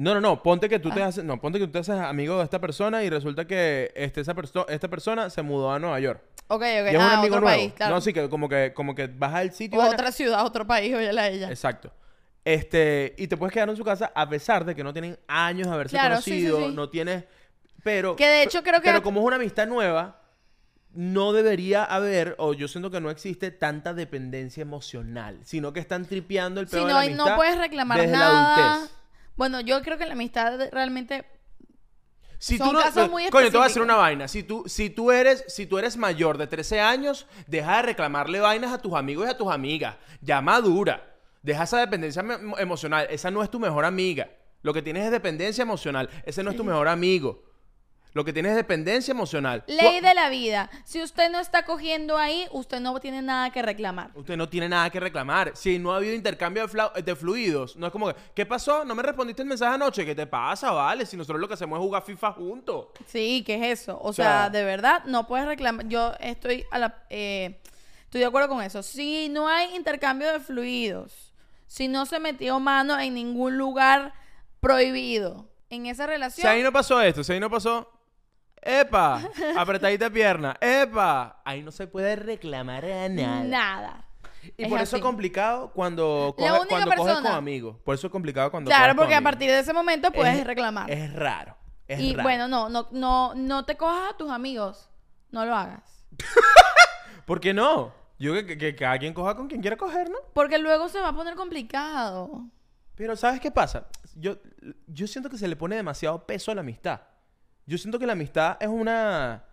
No, 0.00 0.14
no, 0.14 0.20
no. 0.20 0.42
Ponte 0.42 0.68
que 0.68 0.78
tú 0.78 0.90
te 0.90 1.02
Ah. 1.02 1.06
haces... 1.08 1.24
No, 1.24 1.40
ponte 1.40 1.58
que 1.58 1.66
tú 1.66 1.72
te 1.72 1.78
haces 1.80 1.96
amigo 1.96 2.38
de 2.38 2.44
esta 2.44 2.60
persona 2.60 3.02
y 3.02 3.10
resulta 3.10 3.46
que 3.46 3.92
este, 3.96 4.20
esa 4.20 4.32
perso- 4.34 4.64
esta 4.68 4.86
persona 4.88 5.28
se 5.28 5.42
mudó 5.42 5.72
a 5.72 5.78
Nueva 5.80 5.98
York. 5.98 6.22
Ok, 6.46 6.62
ok. 6.62 6.62
Y 6.62 6.66
es 6.90 6.94
un 6.94 7.00
ah, 7.02 7.18
amigo 7.18 7.34
otro 7.36 7.40
nuevo. 7.46 7.46
país, 7.58 7.72
claro. 7.74 7.94
No, 7.96 8.00
sí, 8.00 8.12
que 8.12 8.28
como 8.28 8.48
que, 8.48 8.72
como 8.74 8.94
que 8.94 9.08
vas 9.08 9.34
al 9.34 9.52
sitio... 9.52 9.76
O 9.78 9.82
vaina- 9.82 9.94
otra 9.96 10.12
ciudad, 10.12 10.46
otro 10.46 10.66
país, 10.66 10.94
oye 10.94 11.12
la 11.12 11.28
ella. 11.28 11.48
Exacto. 11.50 11.90
Este, 12.44 13.14
y 13.18 13.26
te 13.26 13.36
puedes 13.36 13.52
quedar 13.52 13.68
en 13.68 13.76
su 13.76 13.82
casa 13.84 14.12
a 14.14 14.28
pesar 14.28 14.64
de 14.64 14.74
que 14.76 14.82
no 14.84 14.92
tienen 14.92 15.18
años 15.26 15.66
de 15.66 15.74
haberse 15.74 15.96
Claro, 15.96 16.16
sí, 16.20 16.30
sí, 16.42 16.46
conocido, 16.48 16.68
sí. 16.70 16.74
no 16.76 16.88
tienes, 16.88 17.24
pero 17.82 18.14
Que 18.16 18.26
de 18.26 18.42
hecho 18.44 18.62
creo 18.62 18.80
que- 18.80 18.88
pero 18.88 19.02
como 19.02 19.20
es 19.20 19.26
una 19.26 19.36
amistad 19.36 19.66
nueva, 19.66 20.22
no 20.94 21.32
debería 21.32 21.84
haber 21.84 22.34
o 22.38 22.54
yo 22.54 22.68
siento 22.68 22.90
que 22.90 23.00
no 23.00 23.10
existe 23.10 23.50
tanta 23.50 23.92
dependencia 23.94 24.62
emocional, 24.62 25.38
sino 25.42 25.72
que 25.72 25.80
están 25.80 26.06
tripeando 26.06 26.60
el 26.60 26.68
Si 26.68 26.76
peor 26.76 26.86
de 26.86 26.92
no, 26.92 26.98
la 27.00 27.06
y 27.06 27.14
no 27.14 27.22
amistad 27.24 27.36
puedes 27.36 27.58
reclamar 27.58 27.98
desde 28.00 28.12
la 28.12 28.18
nada. 28.18 28.74
adultez. 28.76 28.97
Bueno, 29.38 29.60
yo 29.60 29.80
creo 29.82 29.96
que 29.96 30.04
la 30.04 30.12
amistad 30.12 30.58
realmente 30.72 31.24
Si 32.38 32.58
Son 32.58 32.68
tú 32.68 32.72
no, 32.74 32.80
casos 32.80 33.08
muy 33.08 33.28
coño, 33.30 33.50
te 33.50 33.56
voy 33.56 33.64
a 33.64 33.68
decir 33.68 33.82
una 33.82 33.96
vaina. 33.96 34.28
Si 34.28 34.42
tú, 34.42 34.64
si 34.66 34.90
tú 34.90 35.10
eres, 35.10 35.44
si 35.48 35.64
tú 35.66 35.78
eres 35.78 35.96
mayor 35.96 36.38
de 36.38 36.46
13 36.46 36.80
años, 36.80 37.26
deja 37.46 37.76
de 37.76 37.82
reclamarle 37.82 38.40
vainas 38.40 38.72
a 38.72 38.78
tus 38.78 38.94
amigos 38.94 39.26
y 39.26 39.30
a 39.30 39.38
tus 39.38 39.50
amigas. 39.50 39.96
Ya 40.20 40.40
madura. 40.40 41.16
Deja 41.42 41.62
esa 41.64 41.78
dependencia 41.78 42.20
em- 42.20 42.54
emocional. 42.58 43.06
Esa 43.10 43.30
no 43.30 43.42
es 43.42 43.50
tu 43.50 43.58
mejor 43.60 43.84
amiga. 43.84 44.28
Lo 44.62 44.74
que 44.74 44.82
tienes 44.82 45.04
es 45.04 45.12
dependencia 45.12 45.62
emocional. 45.62 46.10
Ese 46.24 46.42
no 46.42 46.50
es 46.50 46.56
tu 46.56 46.64
mejor 46.64 46.88
amigo. 46.88 47.44
Lo 48.14 48.24
que 48.24 48.32
tienes 48.32 48.50
es 48.50 48.56
dependencia 48.56 49.12
emocional. 49.12 49.62
ley 49.66 50.00
de 50.00 50.14
la 50.14 50.28
vida. 50.28 50.70
Si 50.84 51.02
usted 51.02 51.30
no 51.30 51.38
está 51.40 51.64
cogiendo 51.64 52.16
ahí, 52.16 52.46
usted 52.52 52.80
no 52.80 52.98
tiene 53.00 53.22
nada 53.22 53.50
que 53.50 53.62
reclamar. 53.62 54.10
Usted 54.14 54.36
no 54.36 54.48
tiene 54.48 54.68
nada 54.68 54.88
que 54.90 54.98
reclamar. 54.98 55.52
Si 55.54 55.78
no 55.78 55.92
ha 55.92 55.96
habido 55.96 56.14
intercambio 56.14 56.66
de, 56.66 57.16
fluidos, 57.16 57.76
no 57.76 57.86
es 57.86 57.92
como 57.92 58.08
que, 58.08 58.16
¿qué 58.34 58.46
pasó? 58.46 58.84
¿No 58.84 58.94
me 58.94 59.02
respondiste 59.02 59.42
el 59.42 59.48
mensaje 59.48 59.74
anoche? 59.74 60.04
¿Qué 60.06 60.14
te 60.14 60.26
pasa, 60.26 60.70
vale? 60.70 61.04
Si 61.06 61.16
nosotros 61.16 61.40
lo 61.40 61.46
que 61.48 61.54
hacemos 61.54 61.78
es 61.78 61.82
jugar 61.84 62.02
FIFA 62.02 62.32
juntos. 62.32 62.86
Sí, 63.06 63.42
¿qué 63.46 63.54
es 63.56 63.80
eso? 63.80 63.98
O, 64.02 64.12
sea- 64.12 64.24
sea, 64.24 64.50
de 64.50 64.64
verdad, 64.64 65.04
no 65.04 65.26
puedes 65.26 65.46
reclamar. 65.46 65.86
Yo 65.88 66.12
estoy 66.20 66.64
a 66.70 66.78
la, 66.78 67.04
eh, 67.10 67.60
estoy 68.04 68.20
de 68.20 68.26
acuerdo 68.26 68.48
con 68.48 68.62
eso. 68.62 68.82
Si 68.82 69.28
no 69.28 69.48
hay 69.48 69.74
intercambio 69.76 70.32
de 70.32 70.40
fluidos, 70.40 71.32
si 71.66 71.88
no 71.88 72.06
se 72.06 72.18
metió 72.18 72.58
mano 72.58 72.98
en 72.98 73.12
ningún 73.14 73.58
lugar 73.58 74.14
prohibido 74.60 75.48
en 75.70 75.86
esa 75.86 76.04
Si 76.04 76.10
relación, 76.10 76.46
ahí 76.48 76.62
no 76.62 76.72
pasó 76.72 77.00
esto, 77.02 77.22
si 77.22 77.32
ahí 77.32 77.40
no 77.40 77.50
pasó. 77.50 77.90
¡Epa! 78.68 79.22
Apretadita 79.56 80.10
pierna. 80.10 80.56
¡Epa! 80.60 81.40
Ahí 81.44 81.62
no 81.62 81.70
se 81.72 81.86
puede 81.86 82.16
reclamar 82.16 82.84
a 82.84 83.08
nada. 83.08 83.44
nada. 83.44 84.04
Y 84.56 84.64
Es 84.64 84.68
por 84.68 84.78
eso 84.80 84.94
así. 84.94 84.96
es 84.96 85.02
complicado 85.02 85.70
cuando, 85.72 86.34
coge- 86.36 86.66
cuando 86.68 86.90
coges 86.96 87.14
con 87.16 87.26
amigos. 87.32 87.76
Por 87.84 87.94
eso 87.94 88.06
es 88.06 88.10
complicado 88.12 88.50
cuando 88.50 88.68
Claro, 88.68 88.82
coges 88.84 88.96
con 88.96 89.04
porque 89.04 89.14
a 89.14 89.22
partir 89.22 89.50
de 89.50 89.58
ese 89.58 89.72
momento 89.72 90.10
puedes 90.12 90.36
Es- 90.38 90.46
reclamar. 90.46 90.90
Es 90.90 91.12
raro. 91.14 91.56
Es 91.86 92.00
y 92.00 92.12
raro. 92.14 92.22
bueno, 92.22 92.48
no, 92.48 92.68
no, 92.68 92.88
no, 92.92 93.34
no 93.34 93.64
te 93.64 93.76
cojas 93.76 94.12
a 94.12 94.16
tus 94.16 94.30
amigos. 94.30 94.90
No 95.30 95.44
lo 95.44 95.54
hagas. 95.54 96.04
¿Por 97.26 97.40
qué 97.40 97.52
no? 97.54 97.92
Yo 98.18 98.32
que, 98.34 98.46
que- 98.46 98.58
que 98.58 98.74
cada 98.74 98.98
quien 98.98 99.14
coja 99.14 99.34
con 99.36 99.48
quien 99.48 99.60
quiera 99.60 99.76
coger, 99.76 100.10
¿no? 100.10 100.16
Porque 100.34 100.58
luego 100.58 100.88
se 100.88 101.00
va 101.00 101.08
a 101.08 101.12
poner 101.14 101.34
complicado. 101.34 102.42
Pero 102.94 103.14
¿sabes 103.16 103.40
qué 103.40 103.50
pasa? 103.50 103.86
Yo, 104.16 104.36
yo 104.86 105.06
siento 105.06 105.30
que 105.30 105.38
se 105.38 105.46
le 105.46 105.54
pone 105.56 105.76
demasiado 105.76 106.26
peso 106.26 106.50
a 106.50 106.54
la 106.54 106.62
amistad. 106.62 107.00
Yo 107.68 107.78
siento 107.78 107.98
que 107.98 108.06
la 108.06 108.14
amistad 108.14 108.56
es 108.60 108.68
una... 108.68 109.44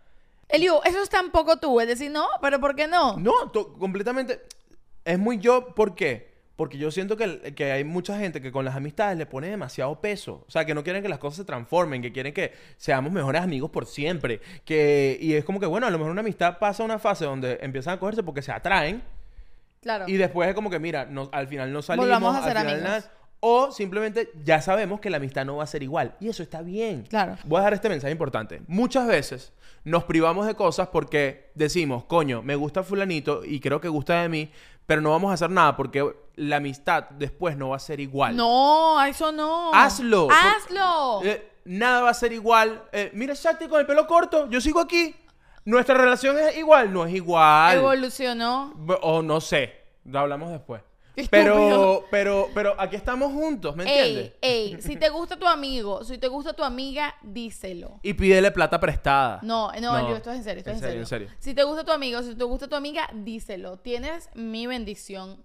Elio, 0.47 0.83
eso 0.85 1.01
es 1.03 1.09
tan 1.09 1.31
poco 1.31 1.57
tú. 1.57 1.79
Es 1.81 1.87
decir, 1.87 2.09
no, 2.11 2.25
pero 2.41 2.59
¿por 2.59 2.75
qué 2.75 2.87
no? 2.87 3.17
No, 3.17 3.33
completamente. 3.77 4.41
Es 5.03 5.19
muy 5.19 5.37
yo, 5.39 5.73
¿por 5.75 5.95
qué? 5.95 6.33
Porque 6.55 6.77
yo 6.77 6.89
siento 6.91 7.17
que, 7.17 7.53
que 7.53 7.71
hay 7.73 7.83
mucha 7.83 8.17
gente 8.17 8.41
que 8.41 8.51
con 8.53 8.63
las 8.63 8.75
amistades 8.75 9.17
le 9.17 9.25
pone 9.25 9.49
demasiado 9.49 9.99
peso. 9.99 10.45
O 10.47 10.51
sea, 10.51 10.63
que 10.65 10.73
no 10.73 10.83
quieren 10.83 11.03
que 11.03 11.09
las 11.09 11.19
cosas 11.19 11.37
se 11.37 11.43
transformen, 11.43 12.01
que 12.01 12.13
quieren 12.13 12.33
que 12.33 12.53
seamos 12.77 13.11
mejores 13.11 13.41
amigos 13.41 13.69
por 13.71 13.85
siempre. 13.85 14.39
Que, 14.63 15.17
y 15.19 15.33
es 15.33 15.43
como 15.43 15.59
que, 15.59 15.65
bueno, 15.65 15.85
a 15.85 15.89
lo 15.89 15.97
mejor 15.97 16.11
una 16.11 16.21
amistad 16.21 16.57
pasa 16.57 16.83
una 16.83 16.97
fase 16.99 17.25
donde 17.25 17.59
empiezan 17.61 17.95
a 17.95 17.99
cogerse 17.99 18.23
porque 18.23 18.41
se 18.41 18.53
atraen. 18.53 19.03
Claro. 19.81 20.05
Y 20.07 20.13
después 20.15 20.47
es 20.47 20.55
como 20.55 20.69
que, 20.69 20.79
mira, 20.79 21.05
no- 21.05 21.29
al 21.33 21.47
final 21.49 21.73
no 21.73 21.81
salimos. 21.81 22.05
Volvamos 22.05 22.35
a 22.37 22.43
ser 22.43 22.55
al 22.57 22.63
final 22.63 22.79
amigos. 22.79 22.89
nada. 22.89 23.11
O 23.47 23.71
simplemente 23.71 24.31
ya 24.43 24.59
sabemos 24.59 24.99
que 24.99 25.11
la 25.11 25.17
amistad 25.17 25.45
no 25.45 25.57
va 25.57 25.65
a 25.65 25.67
ser 25.67 25.83
igual. 25.83 26.15
Y 26.19 26.29
eso 26.29 26.41
está 26.41 26.63
bien. 26.63 27.03
Claro. 27.03 27.37
Voy 27.43 27.57
a 27.57 27.59
dejar 27.59 27.73
este 27.75 27.89
mensaje 27.89 28.11
importante. 28.11 28.63
Muchas 28.65 29.05
veces 29.05 29.53
nos 29.83 30.03
privamos 30.05 30.47
de 30.47 30.55
cosas 30.55 30.87
porque 30.87 31.51
decimos, 31.53 32.05
coño, 32.05 32.41
me 32.41 32.55
gusta 32.55 32.81
fulanito 32.81 33.45
y 33.45 33.59
creo 33.59 33.79
que 33.79 33.87
gusta 33.87 34.19
de 34.23 34.29
mí, 34.29 34.51
pero 34.87 34.99
no 34.99 35.11
vamos 35.11 35.29
a 35.29 35.35
hacer 35.35 35.51
nada 35.51 35.77
porque 35.77 36.11
la 36.37 36.55
amistad 36.55 37.07
después 37.11 37.55
no 37.55 37.69
va 37.69 37.75
a 37.75 37.79
ser 37.79 37.99
igual. 37.99 38.35
No, 38.35 38.99
eso 39.05 39.31
no. 39.31 39.71
Hazlo. 39.75 40.27
Hazlo. 40.31 41.21
Eh, 41.23 41.51
nada 41.65 42.01
va 42.01 42.09
a 42.09 42.15
ser 42.15 42.33
igual. 42.33 42.81
Eh, 42.91 43.11
mira, 43.13 43.35
Shakti 43.35 43.67
con 43.67 43.79
el 43.79 43.85
pelo 43.85 44.07
corto, 44.07 44.49
yo 44.49 44.59
sigo 44.59 44.79
aquí. 44.79 45.15
Nuestra 45.65 45.95
relación 45.95 46.35
es 46.39 46.57
igual, 46.57 46.91
no 46.91 47.05
es 47.05 47.13
igual. 47.13 47.77
Evolucionó. 47.77 48.73
O 49.03 49.21
no 49.21 49.39
sé, 49.39 49.71
lo 50.03 50.17
hablamos 50.17 50.49
después. 50.49 50.81
Pero, 51.31 52.05
pero, 52.11 52.49
pero 52.53 52.75
aquí 52.79 52.95
estamos 52.95 53.31
juntos, 53.31 53.75
¿me 53.75 53.83
entiendes? 53.83 54.33
Ey, 54.41 54.73
ey, 54.73 54.81
si 54.81 54.97
te 54.97 55.09
gusta 55.09 55.37
tu 55.37 55.47
amigo, 55.47 56.03
si 56.03 56.17
te 56.17 56.27
gusta 56.27 56.53
tu 56.53 56.63
amiga, 56.63 57.15
díselo. 57.23 57.99
Y 58.03 58.13
pídele 58.13 58.51
plata 58.51 58.79
prestada. 58.79 59.39
No, 59.41 59.71
no, 59.79 60.15
esto 60.15 60.31
es 60.31 60.37
en 60.37 60.43
serio, 60.43 60.59
esto 60.59 60.71
en 60.71 60.75
es 60.77 60.81
en 60.83 60.87
serio, 60.89 61.05
serio. 61.05 61.27
en 61.27 61.31
serio. 61.31 61.37
Si 61.39 61.53
te 61.53 61.63
gusta 61.63 61.83
tu 61.83 61.91
amigo, 61.91 62.21
si 62.21 62.35
te 62.35 62.43
gusta 62.43 62.67
tu 62.67 62.75
amiga, 62.75 63.09
díselo. 63.13 63.77
Tienes 63.77 64.29
mi 64.35 64.67
bendición. 64.67 65.43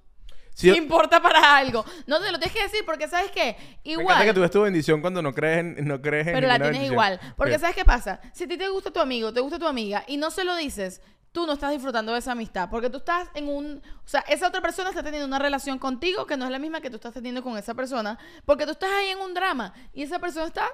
Si 0.54 0.66
yo- 0.66 0.74
importa 0.74 1.22
para 1.22 1.56
algo. 1.56 1.84
No 2.06 2.20
te 2.20 2.30
lo 2.32 2.38
tienes 2.38 2.54
que 2.54 2.62
decir 2.64 2.80
porque 2.84 3.08
¿sabes 3.08 3.30
qué? 3.30 3.56
Me 3.84 3.92
Igual. 3.92 4.06
encanta 4.06 4.24
que 4.24 4.34
tú 4.34 4.40
ves 4.40 4.50
tu 4.50 4.62
bendición 4.62 5.00
cuando 5.00 5.22
no 5.22 5.32
crees 5.32 5.58
en, 5.60 5.86
no 5.86 6.02
crees 6.02 6.26
en 6.26 6.34
Pero 6.34 6.48
la 6.48 6.54
tienes 6.56 6.72
bendición. 6.72 6.92
igual. 6.92 7.20
Porque. 7.36 7.58
¿sabes 7.58 7.76
qué 7.76 7.84
pasa? 7.84 8.20
Si 8.34 8.44
a 8.44 8.48
ti 8.48 8.58
te 8.58 8.68
gusta 8.68 8.90
tu 8.90 9.00
amigo, 9.00 9.32
te 9.32 9.40
gusta 9.40 9.58
tu 9.58 9.66
amiga 9.66 10.04
y 10.06 10.16
no 10.16 10.30
se 10.30 10.44
lo 10.44 10.56
dices, 10.56 11.00
tú 11.32 11.46
no 11.46 11.52
estás 11.52 11.70
disfrutando 11.70 12.12
de 12.12 12.18
esa 12.18 12.32
amistad. 12.32 12.68
Porque 12.70 12.90
tú 12.90 12.98
estás 12.98 13.28
en 13.34 13.48
un... 13.48 13.82
O 14.04 14.08
sea, 14.08 14.20
esa 14.28 14.48
otra 14.48 14.60
persona 14.60 14.90
está 14.90 15.02
teniendo 15.02 15.26
una 15.26 15.38
relación 15.38 15.78
contigo 15.78 16.26
que 16.26 16.36
no 16.36 16.44
es 16.44 16.50
la 16.50 16.58
misma 16.58 16.80
que 16.80 16.90
tú 16.90 16.96
estás 16.96 17.14
teniendo 17.14 17.42
con 17.42 17.56
esa 17.56 17.74
persona. 17.74 18.18
Porque 18.44 18.64
tú 18.64 18.72
estás 18.72 18.90
ahí 18.90 19.08
en 19.08 19.18
un 19.18 19.34
drama 19.34 19.72
y 19.92 20.02
esa 20.02 20.18
persona 20.18 20.46
está 20.46 20.68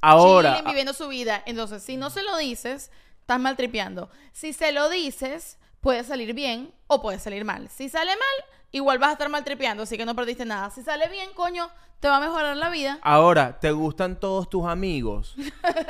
Ahora, 0.00 0.52
chilling, 0.52 0.66
viviendo 0.66 0.92
su 0.92 1.08
vida. 1.08 1.42
Entonces, 1.46 1.82
si 1.82 1.96
no 1.96 2.10
se 2.10 2.22
lo 2.22 2.36
dices, 2.36 2.90
estás 3.20 3.40
maltripeando. 3.40 4.10
Si 4.32 4.52
se 4.52 4.72
lo 4.72 4.88
dices, 4.88 5.58
puede 5.80 6.04
salir 6.04 6.34
bien 6.34 6.72
o 6.86 7.02
puede 7.02 7.18
salir 7.18 7.44
mal. 7.44 7.68
Si 7.68 7.88
sale 7.88 8.12
mal, 8.12 8.50
igual 8.70 8.98
vas 8.98 9.10
a 9.10 9.12
estar 9.12 9.28
maltripeando, 9.28 9.82
así 9.82 9.96
que 9.96 10.06
no 10.06 10.14
perdiste 10.14 10.44
nada. 10.44 10.70
Si 10.70 10.82
sale 10.82 11.08
bien, 11.08 11.30
coño, 11.34 11.68
te 12.00 12.08
va 12.08 12.18
a 12.18 12.20
mejorar 12.20 12.56
la 12.56 12.70
vida. 12.70 12.98
ahora, 13.02 13.58
¿te 13.58 13.72
gustan 13.72 14.20
todos 14.20 14.48
tus 14.48 14.66
amigos? 14.66 15.34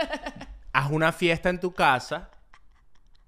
Haz 0.73 0.91
una 0.91 1.13
fiesta 1.13 1.51
en 1.51 1.61
tu 1.61 1.73
casa. 1.73 2.31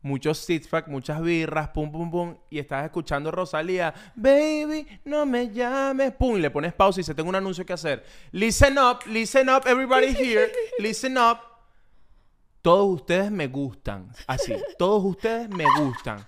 Muchos 0.02 0.38
six 0.38 0.66
pack, 0.66 0.88
muchas 0.88 1.20
birras, 1.20 1.68
pum, 1.68 1.92
pum, 1.92 2.10
pum. 2.10 2.36
Y 2.48 2.58
estás 2.58 2.84
escuchando 2.84 3.30
Rosalía. 3.30 3.92
Baby, 4.14 4.86
no 5.04 5.26
me 5.26 5.50
llames. 5.50 6.12
Pum, 6.12 6.36
y 6.36 6.40
le 6.40 6.50
pones 6.50 6.72
pausa 6.72 7.00
y 7.00 7.02
dice, 7.02 7.14
tengo 7.14 7.28
un 7.28 7.36
anuncio 7.36 7.66
que 7.66 7.74
hacer. 7.74 8.04
Listen 8.32 8.78
up, 8.78 9.00
listen 9.06 9.50
up, 9.50 9.66
everybody 9.66 10.06
here. 10.18 10.50
Listen 10.78 11.18
up. 11.18 11.38
Todos 12.62 13.00
ustedes 13.00 13.30
me 13.30 13.46
gustan. 13.46 14.10
Así. 14.26 14.54
Todos 14.78 15.04
ustedes 15.04 15.48
me 15.50 15.64
gustan. 15.78 16.26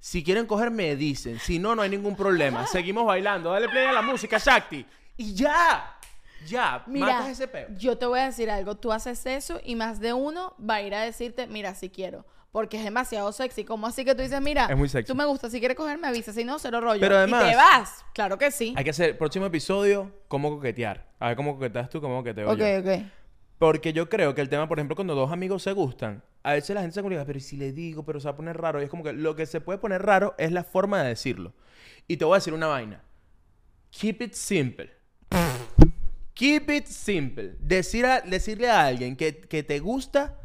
Si 0.00 0.22
quieren 0.24 0.46
coger, 0.46 0.70
me 0.70 0.96
dicen. 0.96 1.38
Si 1.38 1.58
no, 1.58 1.74
no 1.74 1.82
hay 1.82 1.90
ningún 1.90 2.16
problema. 2.16 2.66
Seguimos 2.66 3.04
bailando. 3.04 3.50
Dale 3.50 3.68
play 3.68 3.86
a 3.86 3.92
la 3.92 4.02
música, 4.02 4.38
Shakti. 4.38 4.84
Y 5.16 5.34
ya. 5.34 5.98
Ya. 6.46 6.84
Mira, 6.86 7.06
matas 7.06 7.28
ese 7.30 7.48
peo. 7.48 7.66
yo 7.76 7.98
te 7.98 8.06
voy 8.06 8.20
a 8.20 8.26
decir 8.26 8.50
algo. 8.50 8.76
Tú 8.76 8.92
haces 8.92 9.26
eso 9.26 9.60
y 9.64 9.74
más 9.74 9.98
de 10.00 10.12
uno 10.12 10.54
va 10.58 10.76
a 10.76 10.82
ir 10.82 10.94
a 10.94 11.02
decirte, 11.02 11.46
mira, 11.48 11.74
si 11.74 11.90
quiero. 11.90 12.24
Porque 12.50 12.78
es 12.78 12.84
demasiado 12.84 13.30
sexy. 13.32 13.64
¿Cómo 13.64 13.86
así 13.86 14.04
que 14.04 14.14
tú 14.14 14.22
dices, 14.22 14.40
mira, 14.40 14.66
Es 14.66 14.76
muy 14.76 14.88
sexy. 14.88 15.06
tú 15.12 15.14
me 15.16 15.24
gusta, 15.26 15.50
si 15.50 15.58
quieres 15.60 15.76
coger, 15.76 15.98
me 15.98 16.08
avisas. 16.08 16.34
Si 16.34 16.44
no, 16.44 16.58
cero 16.58 16.80
rollo. 16.80 17.00
Pero 17.00 17.14
y 17.14 17.18
además- 17.18 17.50
te 17.50 17.56
vas. 17.56 18.04
Claro 18.14 18.38
que 18.38 18.50
sí. 18.50 18.72
Hay 18.76 18.84
que 18.84 18.90
hacer 18.90 19.16
próximo 19.18 19.46
episodio, 19.46 20.10
cómo 20.28 20.50
coquetear. 20.50 21.06
A 21.18 21.28
ver 21.28 21.36
cómo 21.36 21.54
coqueteas 21.54 21.90
tú, 21.90 22.00
cómo 22.00 22.16
coqueteo 22.18 22.50
Ok, 22.50 22.58
yo. 22.58 22.78
ok. 22.80 23.02
Porque 23.58 23.92
yo 23.92 24.08
creo 24.08 24.34
que 24.34 24.40
el 24.40 24.48
tema, 24.48 24.68
por 24.68 24.78
ejemplo, 24.78 24.94
cuando 24.96 25.14
dos 25.14 25.30
amigos 25.32 25.62
se 25.64 25.72
gustan, 25.72 26.22
a 26.44 26.52
veces 26.52 26.74
la 26.74 26.80
gente 26.80 26.94
se 26.94 27.00
comunica, 27.00 27.24
pero 27.24 27.38
¿y 27.38 27.42
si 27.42 27.56
le 27.56 27.72
digo, 27.72 28.04
pero 28.04 28.20
se 28.20 28.26
va 28.26 28.30
a 28.32 28.36
poner 28.36 28.56
raro. 28.56 28.80
Y 28.80 28.84
es 28.84 28.90
como 28.90 29.02
que 29.02 29.12
lo 29.12 29.34
que 29.36 29.46
se 29.46 29.60
puede 29.60 29.78
poner 29.78 30.00
raro 30.02 30.34
es 30.38 30.52
la 30.52 30.62
forma 30.64 31.02
de 31.02 31.08
decirlo. 31.08 31.52
Y 32.06 32.16
te 32.16 32.24
voy 32.24 32.34
a 32.34 32.38
decir 32.38 32.54
una 32.54 32.68
vaina. 32.68 33.02
Keep 33.90 34.22
it 34.22 34.32
simple. 34.34 34.90
Keep 36.34 36.70
it 36.70 36.86
simple. 36.86 37.56
Decir 37.60 38.06
a- 38.06 38.20
decirle 38.20 38.70
a 38.70 38.86
alguien 38.86 39.16
que, 39.16 39.40
que 39.40 39.62
te 39.64 39.80
gusta, 39.80 40.38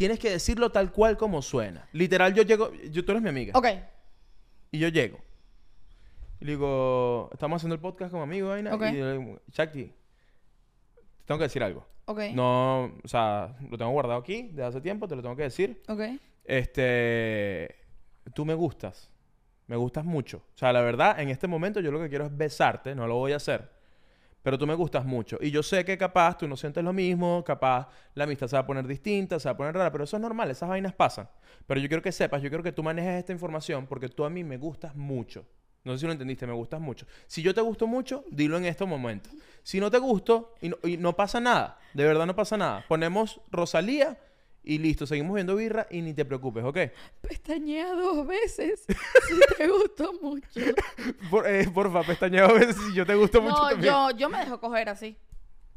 tienes 0.00 0.18
que 0.18 0.30
decirlo 0.30 0.72
tal 0.72 0.92
cual 0.92 1.18
como 1.18 1.42
suena. 1.42 1.86
Literal, 1.92 2.32
yo 2.32 2.42
llego, 2.42 2.72
yo, 2.90 3.04
tú 3.04 3.12
eres 3.12 3.22
mi 3.22 3.28
amiga. 3.28 3.52
Ok. 3.54 3.66
Y 4.70 4.78
yo 4.78 4.88
llego. 4.88 5.18
Y 6.40 6.46
le 6.46 6.52
digo, 6.52 7.28
estamos 7.34 7.56
haciendo 7.56 7.74
el 7.74 7.82
podcast 7.82 8.10
como 8.10 8.22
amigos, 8.22 8.48
vaina. 8.48 8.74
Ok. 8.74 8.80
Y 8.80 8.92
le 8.92 9.18
digo, 9.18 9.42
Shakti, 9.52 9.84
te 9.84 11.24
tengo 11.26 11.36
que 11.36 11.44
decir 11.44 11.62
algo. 11.62 11.86
Ok. 12.06 12.18
No, 12.32 12.84
o 13.04 13.08
sea, 13.08 13.54
lo 13.68 13.76
tengo 13.76 13.90
guardado 13.90 14.18
aquí 14.18 14.44
desde 14.44 14.64
hace 14.64 14.80
tiempo, 14.80 15.06
te 15.06 15.16
lo 15.16 15.20
tengo 15.20 15.36
que 15.36 15.42
decir. 15.42 15.82
Ok. 15.86 16.00
Este, 16.44 17.76
tú 18.32 18.46
me 18.46 18.54
gustas. 18.54 19.10
Me 19.66 19.76
gustas 19.76 20.06
mucho. 20.06 20.38
O 20.38 20.58
sea, 20.58 20.72
la 20.72 20.80
verdad, 20.80 21.20
en 21.20 21.28
este 21.28 21.46
momento 21.46 21.78
yo 21.80 21.92
lo 21.92 22.00
que 22.00 22.08
quiero 22.08 22.24
es 22.24 22.34
besarte, 22.34 22.94
no 22.94 23.06
lo 23.06 23.16
voy 23.16 23.32
a 23.32 23.36
hacer. 23.36 23.70
Pero 24.42 24.58
tú 24.58 24.66
me 24.66 24.74
gustas 24.74 25.04
mucho. 25.04 25.38
Y 25.40 25.50
yo 25.50 25.62
sé 25.62 25.84
que 25.84 25.98
capaz 25.98 26.38
tú 26.38 26.48
no 26.48 26.56
sientes 26.56 26.82
lo 26.82 26.92
mismo, 26.92 27.44
capaz 27.44 27.88
la 28.14 28.24
amistad 28.24 28.46
se 28.48 28.56
va 28.56 28.60
a 28.60 28.66
poner 28.66 28.86
distinta, 28.86 29.38
se 29.38 29.48
va 29.48 29.52
a 29.52 29.56
poner 29.56 29.74
rara, 29.74 29.92
pero 29.92 30.04
eso 30.04 30.16
es 30.16 30.22
normal, 30.22 30.50
esas 30.50 30.68
vainas 30.68 30.94
pasan. 30.94 31.28
Pero 31.66 31.80
yo 31.80 31.88
quiero 31.88 32.02
que 32.02 32.12
sepas, 32.12 32.42
yo 32.42 32.48
quiero 32.48 32.62
que 32.62 32.72
tú 32.72 32.82
manejes 32.82 33.18
esta 33.18 33.32
información 33.32 33.86
porque 33.86 34.08
tú 34.08 34.24
a 34.24 34.30
mí 34.30 34.42
me 34.42 34.56
gustas 34.56 34.96
mucho. 34.96 35.46
No 35.84 35.92
sé 35.92 36.00
si 36.00 36.06
lo 36.06 36.12
entendiste, 36.12 36.46
me 36.46 36.52
gustas 36.52 36.80
mucho. 36.80 37.06
Si 37.26 37.42
yo 37.42 37.54
te 37.54 37.60
gusto 37.60 37.86
mucho, 37.86 38.24
dilo 38.30 38.56
en 38.56 38.66
estos 38.66 38.86
momentos. 38.86 39.32
Si 39.62 39.80
no 39.80 39.90
te 39.90 39.98
gusto, 39.98 40.54
y 40.60 40.68
no, 40.68 40.76
y 40.84 40.96
no 40.96 41.16
pasa 41.16 41.40
nada, 41.40 41.78
de 41.94 42.04
verdad 42.04 42.26
no 42.26 42.36
pasa 42.36 42.56
nada. 42.56 42.84
Ponemos 42.88 43.40
Rosalía 43.50 44.18
y 44.62 44.78
listo, 44.78 45.06
seguimos 45.06 45.34
viendo 45.34 45.56
birra 45.56 45.86
y 45.90 46.02
ni 46.02 46.12
te 46.12 46.24
preocupes, 46.24 46.64
¿ok? 46.64 46.78
Pestañea 47.20 47.94
dos 47.94 48.26
veces. 48.26 48.84
si 49.28 49.56
te 49.56 49.68
gustó 49.68 50.12
mucho. 50.20 50.60
Por, 51.30 51.46
eh, 51.46 51.68
porfa, 51.72 52.02
pestañeo 52.02 52.46
a 52.46 52.52
ver 52.52 52.74
si 52.74 52.94
yo 52.94 53.06
te 53.06 53.14
gusto 53.14 53.40
mucho 53.40 53.56
No, 53.56 53.68
también. 53.70 53.92
yo, 53.92 54.10
yo 54.10 54.28
me 54.28 54.38
dejo 54.38 54.60
coger 54.60 54.88
así. 54.88 55.16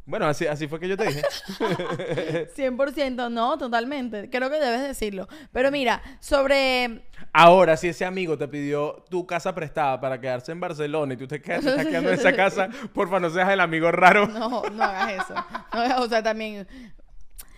Bueno, 0.06 0.26
así, 0.26 0.46
así 0.46 0.68
fue 0.68 0.82
que 0.82 0.90
yo 0.90 0.98
te 0.98 1.06
dije. 1.06 1.22
100%, 2.58 3.32
no, 3.32 3.58
totalmente. 3.58 4.30
Creo 4.30 4.50
que 4.50 4.60
debes 4.60 4.82
decirlo. 4.82 5.30
Pero 5.54 5.72
mira, 5.72 6.02
sobre... 6.20 7.06
Ahora, 7.32 7.78
si 7.78 7.88
ese 7.88 8.04
amigo 8.04 8.38
te 8.38 8.50
pidió 8.50 9.06
tu 9.10 9.26
casa 9.26 9.56
prestada 9.56 10.02
para 10.02 10.20
quedarse 10.20 10.52
en 10.52 10.60
Barcelona 10.60 11.14
y 11.14 11.18
tú 11.18 11.26
te, 11.26 11.42
quedas, 11.42 11.64
te 11.64 11.70
estás 11.70 11.86
quedando 11.86 12.10
en 12.10 12.20
esa 12.20 12.34
casa, 12.36 12.68
porfa, 12.94 13.22
no 13.22 13.30
seas 13.30 13.50
el 13.50 13.62
amigo 13.62 13.90
raro. 13.94 14.28
No, 14.28 14.64
no 14.70 14.84
hagas 14.84 15.24
eso. 15.24 15.36
No 15.74 16.04
o 16.04 16.10
sea, 16.10 16.22
también... 16.22 16.68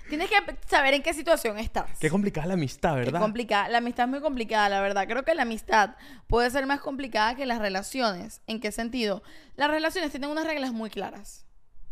Tienes 0.10 0.30
que 0.30 0.36
saber 0.68 0.94
en 0.94 1.02
qué 1.02 1.14
situación 1.14 1.58
estás. 1.58 1.90
Qué 2.00 2.10
complicada 2.10 2.48
la 2.48 2.54
amistad, 2.54 2.94
Qué 2.94 3.00
¿verdad? 3.06 3.20
complicada. 3.20 3.70
La 3.70 3.80
amistad 3.80 4.06
es 4.06 4.12
muy 4.12 4.22
complicada, 4.22 4.70
la 4.70 4.82
verdad. 4.82 5.08
Creo 5.08 5.24
que 5.24 5.34
la 5.34 5.42
amistad 5.42 5.96
puede 6.28 6.50
ser 6.52 6.66
más 6.68 6.80
complicada 6.80 7.36
que 7.36 7.46
las 7.46 7.60
relaciones. 7.60 8.42
¿En 8.48 8.60
qué 8.60 8.72
sentido? 8.72 9.24
Las 9.56 9.70
relaciones 9.70 10.12
tienen 10.12 10.30
unas 10.30 10.46
reglas 10.46 10.72
muy 10.74 10.90
claras. 10.90 11.46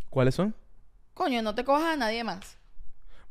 ¿Cuáles 0.10 0.36
son? 0.36 0.56
Coño, 1.14 1.42
no 1.42 1.56
te 1.56 1.64
cojas 1.64 1.94
a 1.94 1.96
nadie 1.96 2.24
más. 2.24 2.58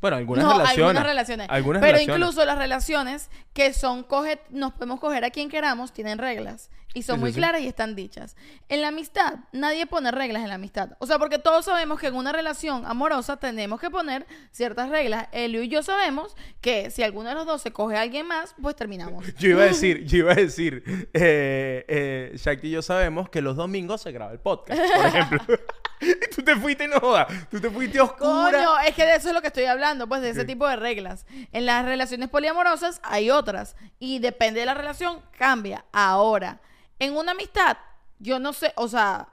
Bueno, 0.01 0.17
algunas 0.17 0.45
no, 0.45 0.53
relaciones. 0.53 0.79
algunas 0.81 1.05
relaciones. 1.05 1.47
Algunas 1.49 1.81
Pero 1.81 1.93
relaciones. 1.93 2.19
incluso 2.19 2.45
las 2.45 2.59
relaciones 2.59 3.31
que 3.53 3.73
son 3.73 4.03
coge, 4.03 4.41
nos 4.51 4.73
podemos 4.73 4.99
coger 4.99 5.25
a 5.25 5.31
quien 5.31 5.49
queramos, 5.49 5.93
tienen 5.93 6.19
reglas. 6.19 6.71
Y 6.95 7.03
son 7.05 7.17
Sí, 7.17 7.21
muy 7.21 7.31
sí. 7.33 7.39
claras 7.39 7.63
y 7.63 7.67
están 7.69 7.95
dichas. 7.95 8.37
En 8.69 8.83
la 8.83 8.89
amistad, 8.89 9.37
nadie 9.53 9.87
pone 9.87 10.11
reglas 10.11 10.43
en 10.43 10.49
la 10.51 10.57
amistad. 10.57 10.91
O 10.99 11.07
sea, 11.07 11.19
porque 11.19 11.39
todos 11.39 11.65
sabemos 11.65 11.99
que 11.99 12.09
en 12.09 12.15
una 12.15 12.33
relación 12.33 12.85
amorosa 12.87 13.39
tenemos 13.39 13.81
que 13.81 13.89
poner 13.91 14.27
ciertas 14.51 14.91
reglas. 14.91 15.29
Elio 15.33 15.63
y 15.63 15.69
yo 15.69 15.83
sabemos 15.83 16.37
que 16.61 16.91
si 16.91 17.03
alguno 17.03 17.31
de 17.31 17.35
los 17.35 17.47
dos 17.47 17.63
se 17.63 17.73
coge 17.73 17.97
a 17.97 18.03
alguien 18.03 18.27
más, 18.27 18.55
pues 18.61 18.77
terminamos. 18.77 19.25
Yo 19.39 19.49
iba 19.51 19.63
a 19.63 19.67
decir, 19.73 20.05
yo 20.05 20.19
iba 20.19 20.33
a 20.33 20.37
decir, 20.37 20.83
eh, 21.15 21.85
eh, 21.89 22.33
Shakti 22.37 22.69
y 22.69 22.71
yo 22.73 22.83
sabemos 22.83 23.29
que 23.31 23.41
los 23.41 23.57
domingos 23.57 24.03
se 24.03 24.13
graba 24.13 24.33
el 24.33 24.41
podcast, 24.41 24.81
por 24.95 25.07
ejemplo. 25.07 25.59
y 26.01 26.15
tú 26.35 26.43
te 26.43 26.57
fuiste, 26.57 26.89
no 26.89 27.01
jodas, 27.01 27.27
tú 27.51 27.59
te 27.61 27.71
fuiste 27.71 28.01
oscura. 28.01 28.51
Coño, 28.53 28.79
es 28.87 28.95
que 28.95 29.05
de 29.07 29.15
eso 29.17 29.29
es 29.29 29.35
lo 29.35 29.41
que 29.41 29.47
estoy 29.49 29.65
hablando, 29.65 30.07
pues 30.09 30.21
de 30.21 30.31
ese 30.31 30.45
tipo 30.45 30.69
de 30.69 30.77
reglas. 30.77 31.25
En 31.53 31.65
las 31.65 31.85
relaciones 31.87 32.29
poliamorosas 32.29 33.01
hay 33.03 33.31
otras 33.31 33.77
y 33.99 34.19
depende 34.19 34.61
de 34.61 34.67
la 34.67 34.75
relación, 34.75 35.21
cambia. 35.39 35.85
Ahora, 35.93 36.61
en 37.05 37.17
una 37.17 37.33
amistad, 37.33 37.77
yo 38.19 38.39
no 38.39 38.53
sé, 38.53 38.73
o 38.77 38.89
sea, 38.89 39.29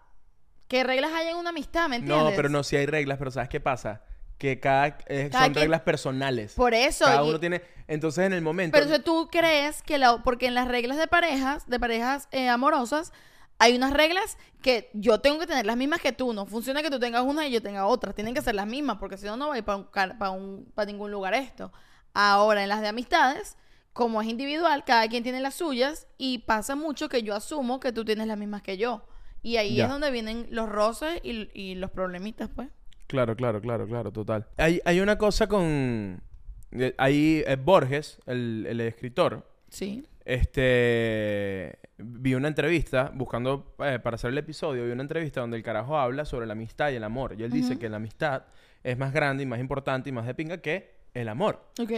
¿qué 0.67 0.83
reglas 0.83 1.11
hay 1.13 1.27
en 1.27 1.37
una 1.37 1.49
amistad, 1.49 1.87
me 1.89 1.97
entiendes? 1.97 2.31
No, 2.31 2.35
pero 2.35 2.49
no, 2.49 2.63
sí 2.63 2.75
hay 2.75 2.85
reglas, 2.85 3.17
pero 3.17 3.31
¿sabes 3.31 3.49
qué 3.49 3.59
pasa? 3.59 4.01
Que 4.37 4.59
cada, 4.59 4.97
eh, 5.07 5.29
Cada 5.31 5.45
son 5.45 5.53
quien- 5.53 5.61
reglas 5.63 5.81
personales. 5.81 6.53
Por 6.53 6.73
eso. 6.73 7.05
Cada 7.05 7.23
y- 7.25 7.29
uno 7.29 7.39
tiene. 7.39 7.61
Entonces, 7.87 8.25
en 8.25 8.33
el 8.33 8.41
momento. 8.41 8.73
Pero 8.73 8.85
entonces 8.85 9.03
tú 9.03 9.27
crees 9.31 9.81
que 9.83 9.97
la, 9.97 10.23
porque 10.23 10.47
en 10.47 10.53
las 10.53 10.67
reglas 10.67 10.97
de 10.97 11.07
parejas, 11.07 11.67
de 11.67 11.79
parejas 11.79 12.27
eh, 12.31 12.47
amorosas, 12.47 13.11
hay 13.57 13.75
unas 13.75 13.91
reglas 13.91 14.37
que 14.61 14.89
yo 14.93 15.19
tengo 15.19 15.39
que 15.39 15.47
tener 15.47 15.65
las 15.65 15.75
mismas 15.75 15.99
que 15.99 16.13
tú. 16.13 16.31
No 16.33 16.45
funciona 16.45 16.81
que 16.81 16.89
tú 16.89 16.99
tengas 16.99 17.23
una 17.23 17.45
y 17.47 17.51
yo 17.51 17.61
tenga 17.61 17.85
otra. 17.85 18.13
Tienen 18.13 18.33
que 18.33 18.41
ser 18.41 18.55
las 18.55 18.65
mismas, 18.67 18.97
porque 18.99 19.17
si 19.17 19.25
no, 19.25 19.35
no 19.35 19.49
va 19.49 19.55
a 19.55 19.57
ir 19.57 19.65
para 19.65 19.77
un, 19.79 19.85
para 20.17 20.31
un, 20.31 20.71
para 20.73 20.85
ningún 20.85 21.11
lugar 21.11 21.33
esto. 21.33 21.73
Ahora, 22.13 22.63
en 22.63 22.69
las 22.69 22.79
de 22.81 22.87
amistades, 22.87 23.57
como 23.93 24.21
es 24.21 24.27
individual, 24.27 24.83
cada 24.85 25.07
quien 25.07 25.23
tiene 25.23 25.39
las 25.41 25.55
suyas 25.55 26.07
y 26.17 26.39
pasa 26.39 26.75
mucho 26.75 27.09
que 27.09 27.23
yo 27.23 27.35
asumo 27.35 27.79
que 27.79 27.91
tú 27.91 28.05
tienes 28.05 28.27
las 28.27 28.37
mismas 28.37 28.61
que 28.61 28.77
yo. 28.77 29.05
Y 29.41 29.57
ahí 29.57 29.75
Ya. 29.75 29.85
es 29.85 29.89
donde 29.91 30.11
vienen 30.11 30.47
los 30.51 30.67
roces 30.69 31.19
y, 31.23 31.49
y 31.53 31.75
los 31.75 31.91
problemitas, 31.91 32.49
pues. 32.53 32.69
Claro, 33.07 33.35
claro, 33.35 33.59
claro, 33.61 33.87
claro, 33.87 34.11
total. 34.11 34.45
Hay, 34.57 34.81
hay 34.85 34.99
una 34.99 35.17
cosa 35.17 35.47
con. 35.47 36.21
eh, 36.71 36.93
Ahí 36.97 37.43
eh, 37.47 37.55
Borges, 37.55 38.19
el, 38.27 38.65
el 38.69 38.81
escritor, 38.81 39.47
Sí. 39.69 40.05
este. 40.25 41.79
Vi 41.97 42.33
una 42.35 42.47
entrevista, 42.47 43.11
buscando 43.13 43.75
eh, 43.79 43.99
para 44.01 44.15
hacer 44.15 44.29
el 44.29 44.37
episodio, 44.37 44.85
vi 44.85 44.91
una 44.91 45.01
entrevista 45.01 45.41
donde 45.41 45.57
el 45.57 45.63
carajo 45.63 45.97
habla 45.97 46.23
sobre 46.23 46.45
la 46.45 46.53
amistad 46.53 46.91
y 46.91 46.95
el 46.95 47.03
amor. 47.03 47.35
Y 47.37 47.43
él 47.43 47.51
dice 47.51 47.77
que 47.77 47.89
la 47.89 47.97
amistad 47.97 48.43
es 48.83 48.97
más 48.97 49.11
grande 49.11 49.43
y 49.43 49.45
más 49.45 49.59
importante 49.59 50.09
y 50.09 50.13
más 50.13 50.25
de 50.25 50.33
pinga 50.33 50.59
que 50.61 50.95
el 51.13 51.27
amor. 51.27 51.65
Ok. 51.81 51.91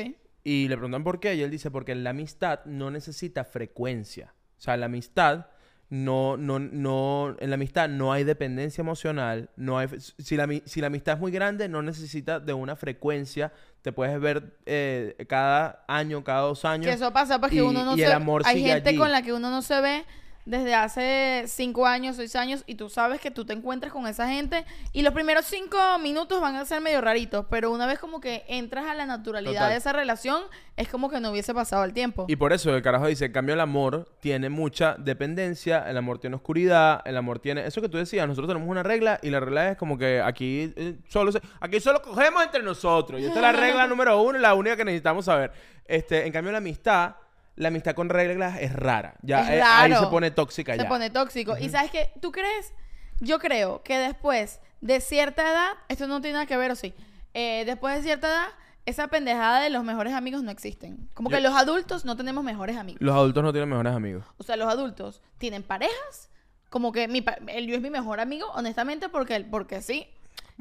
Y 0.43 0.67
le 0.67 0.75
preguntan 0.75 1.03
por 1.03 1.19
qué, 1.19 1.35
y 1.35 1.41
él 1.41 1.51
dice, 1.51 1.69
porque 1.71 1.93
la 1.95 2.09
amistad 2.11 2.61
no 2.65 2.89
necesita 2.91 3.43
frecuencia. 3.43 4.33
O 4.57 4.61
sea, 4.61 4.75
la 4.77 4.87
amistad 4.87 5.47
no, 5.89 6.37
no, 6.37 6.57
no, 6.57 7.35
en 7.39 7.49
la 7.49 7.55
amistad 7.55 7.89
no 7.89 8.13
hay 8.13 8.23
dependencia 8.23 8.81
emocional, 8.81 9.49
no 9.57 9.77
hay, 9.77 9.89
si 9.99 10.37
la, 10.37 10.47
si 10.65 10.79
la 10.79 10.87
amistad 10.87 11.15
es 11.15 11.19
muy 11.19 11.31
grande, 11.33 11.67
no 11.67 11.81
necesita 11.81 12.39
de 12.39 12.53
una 12.53 12.75
frecuencia, 12.77 13.51
te 13.81 13.91
puedes 13.91 14.17
ver 14.21 14.57
eh, 14.65 15.15
cada 15.27 15.83
año, 15.89 16.23
cada 16.23 16.41
dos 16.41 16.63
años. 16.63 16.85
Que 16.85 16.93
eso 16.93 17.11
pasa 17.11 17.39
porque 17.41 17.57
y- 17.57 17.61
uno 17.61 17.83
no 17.83 17.95
y 17.95 17.99
se 17.99 18.05
el 18.05 18.11
amor 18.13 18.41
Hay 18.45 18.63
gente 18.63 18.89
allí. 18.89 18.97
con 18.97 19.11
la 19.11 19.21
que 19.21 19.33
uno 19.33 19.49
no 19.51 19.61
se 19.61 19.81
ve 19.81 20.05
desde 20.51 20.75
hace 20.75 21.45
cinco 21.47 21.87
años, 21.87 22.17
seis 22.17 22.35
años, 22.35 22.65
y 22.67 22.75
tú 22.75 22.89
sabes 22.89 23.21
que 23.21 23.31
tú 23.31 23.45
te 23.45 23.53
encuentras 23.53 23.93
con 23.93 24.05
esa 24.05 24.27
gente. 24.27 24.65
Y 24.91 25.01
los 25.01 25.13
primeros 25.13 25.45
cinco 25.45 25.77
minutos 26.01 26.41
van 26.41 26.57
a 26.57 26.65
ser 26.65 26.81
medio 26.81 26.99
raritos, 26.99 27.45
pero 27.49 27.71
una 27.71 27.87
vez 27.87 27.99
como 27.99 28.19
que 28.19 28.43
entras 28.49 28.85
a 28.85 28.93
la 28.93 29.05
naturalidad 29.05 29.53
Total. 29.53 29.69
de 29.69 29.77
esa 29.77 29.93
relación, 29.93 30.43
es 30.75 30.89
como 30.89 31.09
que 31.09 31.21
no 31.21 31.31
hubiese 31.31 31.53
pasado 31.53 31.85
el 31.85 31.93
tiempo. 31.93 32.25
Y 32.27 32.35
por 32.35 32.51
eso 32.51 32.75
el 32.75 32.81
carajo 32.81 33.07
dice, 33.07 33.25
en 33.25 33.31
cambio 33.31 33.53
el 33.53 33.61
amor 33.61 34.13
tiene 34.19 34.49
mucha 34.49 34.95
dependencia, 34.99 35.89
el 35.89 35.95
amor 35.95 36.19
tiene 36.19 36.35
oscuridad, 36.35 37.01
el 37.05 37.15
amor 37.15 37.39
tiene... 37.39 37.65
Eso 37.65 37.81
que 37.81 37.87
tú 37.87 37.97
decías, 37.97 38.27
nosotros 38.27 38.49
tenemos 38.49 38.69
una 38.69 38.83
regla 38.83 39.19
y 39.23 39.29
la 39.29 39.39
regla 39.39 39.69
es 39.69 39.77
como 39.77 39.97
que 39.97 40.21
aquí 40.21 40.73
eh, 40.75 40.97
solo 41.07 41.31
se... 41.31 41.39
Aquí 41.61 41.79
solo 41.79 42.01
cogemos 42.01 42.43
entre 42.43 42.61
nosotros. 42.61 43.21
Y 43.21 43.25
esta 43.25 43.35
es 43.35 43.41
la 43.41 43.51
regla 43.53 43.87
número 43.87 44.21
uno 44.21 44.37
la 44.37 44.53
única 44.53 44.75
que 44.75 44.83
necesitamos 44.83 45.23
saber. 45.23 45.53
Este, 45.85 46.25
en 46.25 46.33
cambio 46.33 46.51
la 46.51 46.57
amistad, 46.57 47.15
la 47.61 47.67
amistad 47.67 47.93
con 47.95 48.09
reglas 48.09 48.57
es 48.59 48.73
rara. 48.73 49.13
Ya 49.21 49.41
Es 49.41 49.49
eh, 49.49 49.61
ahí 49.63 49.93
se 49.93 50.07
pone 50.07 50.31
tóxica 50.31 50.73
se 50.75 50.83
ya. 50.83 50.89
pone 50.89 51.09
tóxico. 51.09 51.57
Y 51.57 51.69
sabes 51.69 51.91
que, 51.91 52.11
¿tú 52.21 52.31
crees? 52.31 52.73
Yo 53.19 53.37
creo 53.39 53.83
que 53.83 53.97
después 53.99 54.59
de 54.81 54.99
cierta 54.99 55.43
edad, 55.49 55.69
esto 55.87 56.07
no 56.07 56.21
tiene 56.21 56.33
nada 56.33 56.45
que 56.47 56.57
ver, 56.57 56.71
o 56.71 56.75
sí, 56.75 56.93
eh, 57.35 57.63
después 57.65 57.95
de 57.97 58.01
cierta 58.03 58.27
edad, 58.27 58.47
esa 58.87 59.09
pendejada 59.09 59.61
de 59.61 59.69
los 59.69 59.83
mejores 59.83 60.13
amigos 60.13 60.41
no 60.41 60.49
existen. 60.49 61.07
Como 61.13 61.29
que 61.29 61.39
los 61.39 61.53
adultos 61.53 62.03
no 62.03 62.17
tenemos 62.17 62.43
mejores 62.43 62.77
amigos. 62.77 62.99
Los 63.01 63.15
adultos 63.15 63.43
no 63.43 63.51
tienen 63.51 63.69
mejores 63.69 63.93
amigos. 63.93 64.25
O 64.37 64.43
sea, 64.43 64.55
los 64.55 64.67
adultos 64.67 65.21
tienen 65.37 65.61
parejas. 65.61 66.29
Como 66.71 66.91
que 66.91 67.07
mi, 67.07 67.21
pa- 67.21 67.37
el 67.47 67.67
yo 67.67 67.75
es 67.75 67.81
mi 67.81 67.91
mejor 67.91 68.19
amigo, 68.19 68.47
honestamente, 68.55 69.07
porque, 69.07 69.39
porque 69.51 69.81
sí. 69.81 70.07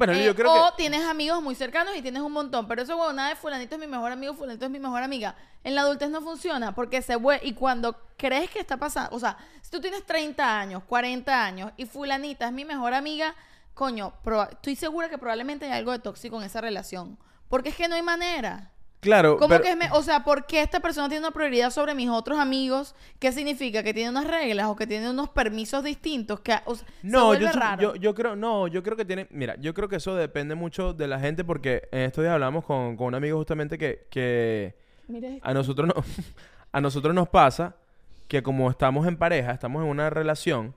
Bueno, 0.01 0.15
Eh, 0.15 0.25
yo 0.25 0.35
creo 0.35 0.51
o 0.51 0.71
que... 0.71 0.77
tienes 0.79 1.05
amigos 1.05 1.43
muy 1.43 1.55
cercanos 1.55 1.95
y 1.95 2.01
tienes 2.01 2.23
un 2.23 2.33
montón. 2.33 2.67
Pero 2.67 2.81
eso, 2.81 2.97
bueno, 2.97 3.13
nada 3.13 3.29
de 3.29 3.37
fulanito 3.37 3.75
es 3.75 3.81
mi 3.81 3.87
mejor 3.87 4.11
amigo, 4.11 4.33
fulanito 4.33 4.65
es 4.65 4.71
mi 4.71 4.79
mejor 4.79 5.03
amiga. 5.03 5.37
En 5.63 5.75
la 5.75 5.83
adultez 5.83 6.09
no 6.09 6.23
funciona 6.23 6.75
porque 6.75 7.03
se 7.03 7.17
vuelve... 7.17 7.47
Y 7.47 7.53
cuando 7.53 7.95
crees 8.17 8.49
que 8.49 8.61
está 8.61 8.79
pasando... 8.79 9.15
O 9.15 9.21
sea, 9.21 9.37
si 9.61 9.71
tú 9.71 9.79
tienes 9.79 10.07
30 10.07 10.59
años, 10.59 10.85
40 10.85 11.45
años 11.45 11.73
y 11.77 11.85
fulanita 11.85 12.47
es 12.47 12.53
mi 12.53 12.65
mejor 12.65 12.95
amiga, 12.95 13.35
coño, 13.75 14.15
estoy 14.51 14.75
segura 14.75 15.11
que 15.11 15.19
probablemente 15.19 15.67
hay 15.67 15.73
algo 15.73 15.93
de 15.93 15.99
tóxico 15.99 16.39
en 16.39 16.45
esa 16.45 16.63
relación. 16.63 17.19
Porque 17.51 17.69
es 17.69 17.77
que 17.77 17.87
no 17.87 17.95
hay 17.95 18.03
manera. 18.03 18.71
Claro, 19.01 19.37
¿Cómo 19.39 19.49
pero- 19.49 19.63
que 19.65 19.71
es 19.71 19.77
me- 19.79 19.91
o 19.93 20.03
sea, 20.03 20.25
¿por 20.25 20.45
qué 20.47 20.61
esta 20.63 20.81
persona 20.81 21.09
tiene 21.09 21.25
una 21.27 21.31
prioridad 21.35 21.71
sobre 21.71 21.95
mis 21.95 22.11
otros 22.11 22.39
amigos? 22.39 22.95
¿Qué 23.19 23.33
significa? 23.33 23.83
¿Que 23.83 23.95
tiene 23.95 24.11
unas 24.11 24.27
reglas 24.27 24.67
o 24.67 24.77
que 24.77 24.87
tiene 24.87 25.09
unos 25.09 25.31
permisos 25.31 25.83
distintos? 25.83 26.41
Que, 26.41 26.57
o 26.67 26.75
sea, 26.75 26.87
No, 27.03 27.33
yo, 27.35 27.51
raro. 27.53 27.81
yo, 27.81 27.95
yo 27.97 28.15
creo, 28.15 28.37
no, 28.37 28.67
yo 28.69 28.83
creo 28.83 28.97
que 28.99 29.07
tiene, 29.07 29.27
mira, 29.31 29.57
yo 29.59 29.73
creo 29.73 29.89
que 29.89 29.97
eso 29.97 30.15
depende 30.15 30.55
mucho 30.55 30.93
de 30.93 31.09
la 31.09 31.19
gente 31.19 31.45
porque 31.45 31.89
en 31.93 32.01
estos 32.01 32.23
días 32.23 32.35
hablamos 32.35 32.65
con, 32.65 32.97
con 32.97 33.07
un 33.07 33.15
amigo 33.15 33.39
justamente 33.39 33.79
que, 33.79 34.07
que 34.11 34.75
esto. 35.09 35.49
a 35.49 35.55
nosotros 35.55 35.89
no, 35.89 35.95
a 36.73 36.81
nosotros 36.83 37.15
nos 37.15 37.29
pasa 37.31 37.77
que 38.29 38.43
como 38.43 38.71
estamos 38.71 39.07
en 39.09 39.17
pareja, 39.17 39.53
estamos 39.53 39.83
en 39.83 39.89
una 39.89 40.11
relación, 40.11 40.75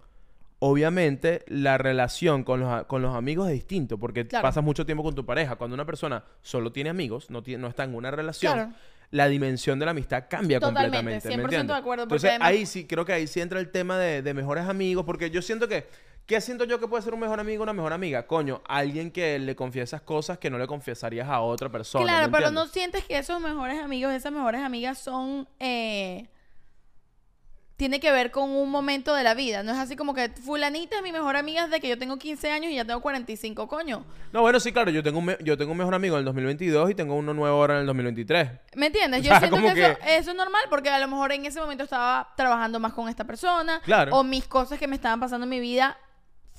obviamente 0.66 1.44
la 1.48 1.78
relación 1.78 2.44
con 2.46 2.62
los, 2.62 2.86
con 2.86 3.02
los 3.02 3.14
amigos 3.16 3.48
es 3.48 3.54
distinto 3.54 3.98
porque 3.98 4.26
Claro. 4.26 4.44
pasas 4.44 4.64
mucho 4.64 4.86
tiempo 4.86 5.04
con 5.04 5.14
tu 5.14 5.26
pareja. 5.26 5.58
Cuando 5.58 5.74
una 5.74 5.86
persona 5.86 6.24
solo 6.42 6.72
tiene 6.72 6.90
amigos, 6.90 7.30
no, 7.30 7.44
tiene, 7.44 7.62
no 7.62 7.68
está 7.68 7.84
en 7.84 7.94
una 7.94 8.12
relación, 8.12 8.54
Claro. 8.54 8.72
la 9.12 9.28
dimensión 9.28 9.78
de 9.78 9.86
la 9.86 9.92
amistad 9.92 10.24
cambia 10.30 10.62
Totalmente, 10.62 10.98
completamente. 10.98 11.28
¿me 11.28 11.34
100% 11.36 11.44
entiendes? 11.44 11.76
de 11.76 11.80
acuerdo, 11.82 12.04
Entonces 12.04 12.30
además- 12.30 12.48
ahí 12.48 12.66
sí, 12.66 12.86
creo 12.88 13.04
que 13.04 13.12
ahí 13.12 13.28
sí 13.28 13.42
entra 13.42 13.60
el 13.60 13.72
tema 13.72 13.98
de, 13.98 14.22
de 14.22 14.34
mejores 14.34 14.66
amigos 14.66 15.04
porque 15.06 15.30
yo 15.30 15.42
siento 15.42 15.68
que... 15.68 15.86
¿Qué 16.26 16.40
siento 16.40 16.64
yo 16.64 16.80
que 16.80 16.88
puede 16.88 17.04
ser 17.04 17.14
un 17.14 17.20
mejor 17.20 17.42
amigo 17.42 17.60
o 17.60 17.64
una 17.64 17.74
mejor 17.74 17.92
amiga? 17.92 18.26
Coño, 18.28 18.62
alguien 18.66 19.12
que 19.12 19.38
le 19.40 19.58
confiesas 19.58 20.02
cosas 20.04 20.38
que 20.38 20.50
no 20.50 20.58
le 20.58 20.68
confiesarías 20.68 21.28
a 21.28 21.42
otra 21.42 21.68
persona. 21.68 22.06
Claro, 22.06 22.28
¿me 22.32 22.38
pero 22.38 22.50
no 22.50 22.66
sientes 22.68 23.04
que 23.04 23.18
esos 23.18 23.42
mejores 23.42 23.78
amigos, 23.84 24.14
esas 24.14 24.32
mejores 24.32 24.62
amigas 24.62 24.98
son... 25.00 25.50
eh, 25.60 26.30
tiene 27.76 28.00
que 28.00 28.12
ver 28.12 28.30
con 28.32 28.50
un 28.52 28.70
momento 28.70 29.16
de 29.16 29.24
la 29.24 29.34
vida. 29.34 29.64
No 29.64 29.72
es 29.72 29.78
así 29.80 29.96
como 29.96 30.14
que 30.14 30.30
fulanita 30.30 30.98
es 30.98 31.04
mi 31.04 31.12
mejor 31.12 31.36
amiga 31.36 31.66
desde 31.66 31.82
que 31.82 31.90
yo 31.90 31.98
tengo 31.98 32.18
15 32.18 32.52
años 32.52 32.72
y 32.72 32.76
ya 32.76 32.86
tengo 32.86 33.02
45, 33.02 33.68
coño. 33.68 34.06
No, 34.32 34.42
bueno, 34.42 34.60
sí, 34.60 34.72
claro, 34.72 34.92
yo 34.92 35.02
tengo 35.04 35.20
un, 35.20 35.26
me- 35.26 35.38
yo 35.42 35.58
tengo 35.58 35.72
un 35.72 35.78
mejor 35.80 35.96
amigo 35.96 36.16
en 36.16 36.20
el 36.20 36.26
2022 36.26 36.92
y 36.92 36.96
tengo 36.96 37.16
uno 37.16 37.34
nuevo 37.34 37.58
ahora 37.58 37.76
en 37.76 37.82
el 37.82 37.86
2023. 37.88 38.50
¿Me 38.76 38.88
entiendes? 38.88 39.22
O 39.22 39.24
Yo 39.24 39.30
siento 39.38 39.50
como 39.56 39.74
que, 39.74 39.82
Eso, 39.86 39.98
eso 40.08 40.32
es 40.32 40.38
normal 40.38 40.62
porque 40.70 40.90
a 40.90 41.00
lo 41.00 41.08
mejor 41.08 41.32
en 41.32 41.46
ese 41.46 41.60
momento 41.60 41.84
estaba 41.84 42.32
trabajando 42.38 42.80
más 42.80 42.94
con 42.94 43.10
esta 43.10 43.24
persona. 43.26 43.82
Claro. 43.84 44.16
O 44.18 44.24
mis 44.24 44.46
cosas 44.48 44.78
que 44.80 44.88
me 44.88 44.96
estaban 44.96 45.20
pasando 45.20 45.46
en 45.46 45.50
mi 45.50 45.60
vida 45.60 45.98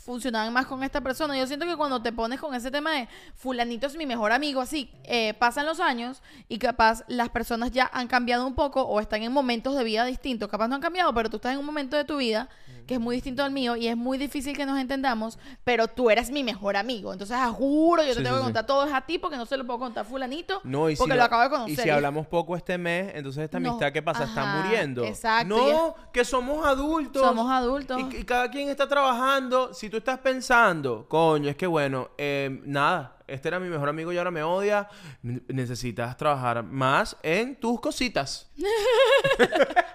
funcionaban 0.04 0.52
más 0.52 0.66
con 0.66 0.82
esta 0.84 1.00
persona. 1.00 1.36
Yo 1.36 1.46
siento 1.46 1.64
que 1.64 1.76
cuando 1.76 2.02
te 2.02 2.12
pones 2.12 2.38
con 2.38 2.54
ese 2.54 2.70
tema 2.70 2.92
de 2.92 3.08
fulanito 3.34 3.86
es 3.86 3.96
mi 3.96 4.04
mejor 4.04 4.32
amigo, 4.32 4.60
así, 4.60 4.90
eh, 5.04 5.32
pasan 5.34 5.64
los 5.64 5.80
años 5.80 6.22
y 6.46 6.58
capaz 6.58 7.04
las 7.08 7.30
personas 7.30 7.70
ya 7.70 7.90
han 7.92 8.06
cambiado 8.06 8.46
un 8.46 8.54
poco 8.54 8.82
o 8.82 9.00
están 9.00 9.22
en 9.22 9.32
momentos 9.32 9.74
de 9.76 9.82
vida 9.82 10.04
distintos. 10.04 10.50
Capaz 10.50 10.68
no 10.68 10.74
han 10.74 10.82
cambiado, 10.82 11.12
pero 11.14 11.30
tú 11.30 11.36
estás 11.36 11.54
en 11.54 11.58
un 11.58 11.64
momento 11.64 11.96
de 11.96 12.04
tu 12.04 12.18
vida 12.18 12.48
que 12.86 12.94
es 12.94 13.00
muy 13.00 13.14
distinto 13.16 13.42
al 13.42 13.50
mío 13.50 13.76
y 13.76 13.88
es 13.88 13.96
muy 13.96 14.18
difícil 14.18 14.56
que 14.56 14.66
nos 14.66 14.78
entendamos, 14.78 15.38
pero 15.64 15.88
tú 15.88 16.10
eres 16.10 16.30
mi 16.30 16.44
mejor 16.44 16.76
amigo. 16.76 17.12
Entonces, 17.12 17.36
juro, 17.52 18.02
yo 18.02 18.08
te 18.10 18.16
Sí, 18.16 18.22
tengo 18.22 18.36
sí, 18.36 18.40
que 18.40 18.44
contar 18.44 18.66
todo 18.66 18.84
es 18.86 18.92
a 18.92 19.00
ti 19.02 19.18
porque 19.18 19.36
no 19.36 19.46
se 19.46 19.56
lo 19.56 19.64
puedo 19.66 19.78
contar 19.78 20.04
a 20.04 20.08
fulanito 20.08 20.60
No, 20.64 20.90
y 20.90 20.96
si 20.96 20.98
porque 20.98 21.14
no- 21.14 21.18
lo 21.18 21.24
acabo 21.24 21.42
de 21.42 21.50
conocer. 21.50 21.72
Y 21.72 21.76
si 21.76 21.90
hablamos 21.90 22.26
poco 22.26 22.56
este 22.56 22.76
mes, 22.78 23.12
entonces 23.14 23.44
esta 23.44 23.58
No, 23.60 23.70
amistad, 23.70 23.92
¿qué 23.92 24.02
pasa? 24.02 24.24
Está 24.24 24.44
muriendo. 24.62 25.04
exacto, 25.04 25.48
No, 25.56 25.94
que 26.12 26.24
somos 26.24 26.64
adultos. 26.66 27.22
Somos 27.22 27.50
adultos. 27.50 28.00
Y, 28.12 28.16
y 28.18 28.24
cada 28.24 28.50
quien 28.50 28.68
está 28.68 28.88
trabajando. 28.88 29.72
Si 29.74 29.88
tú 29.90 29.96
estás 29.96 30.18
pensando, 30.18 31.06
coño, 31.08 31.48
es 31.50 31.56
que 31.56 31.66
bueno, 31.66 32.10
eh, 32.18 32.60
nada, 32.64 33.16
este 33.26 33.48
era 33.48 33.58
mi 33.58 33.68
mejor 33.68 33.88
amigo 33.88 34.12
y 34.12 34.18
ahora 34.18 34.30
me 34.30 34.42
odia. 34.42 34.88
Necesitas 35.22 36.16
trabajar 36.16 36.62
más 36.62 37.16
en 37.22 37.56
tus 37.58 37.80
cositas. 37.80 38.50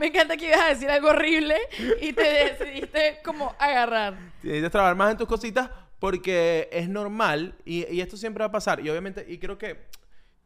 Me 0.00 0.06
encanta 0.06 0.36
que 0.36 0.46
ibas 0.46 0.60
a 0.60 0.68
decir 0.70 0.90
algo 0.90 1.08
horrible 1.10 1.56
y 2.00 2.12
te 2.12 2.22
decidiste 2.22 3.18
como 3.22 3.54
agarrar. 3.58 4.14
Necesitas 4.42 4.72
trabajar 4.72 4.96
más 4.96 5.10
en 5.12 5.18
tus 5.18 5.28
cositas 5.28 5.68
porque 5.98 6.68
es 6.72 6.88
normal 6.88 7.54
y, 7.66 7.86
y 7.94 8.00
esto 8.00 8.16
siempre 8.16 8.40
va 8.42 8.46
a 8.48 8.52
pasar. 8.52 8.80
Y 8.80 8.88
obviamente, 8.88 9.24
y 9.28 9.36
creo 9.38 9.58
que 9.58 9.88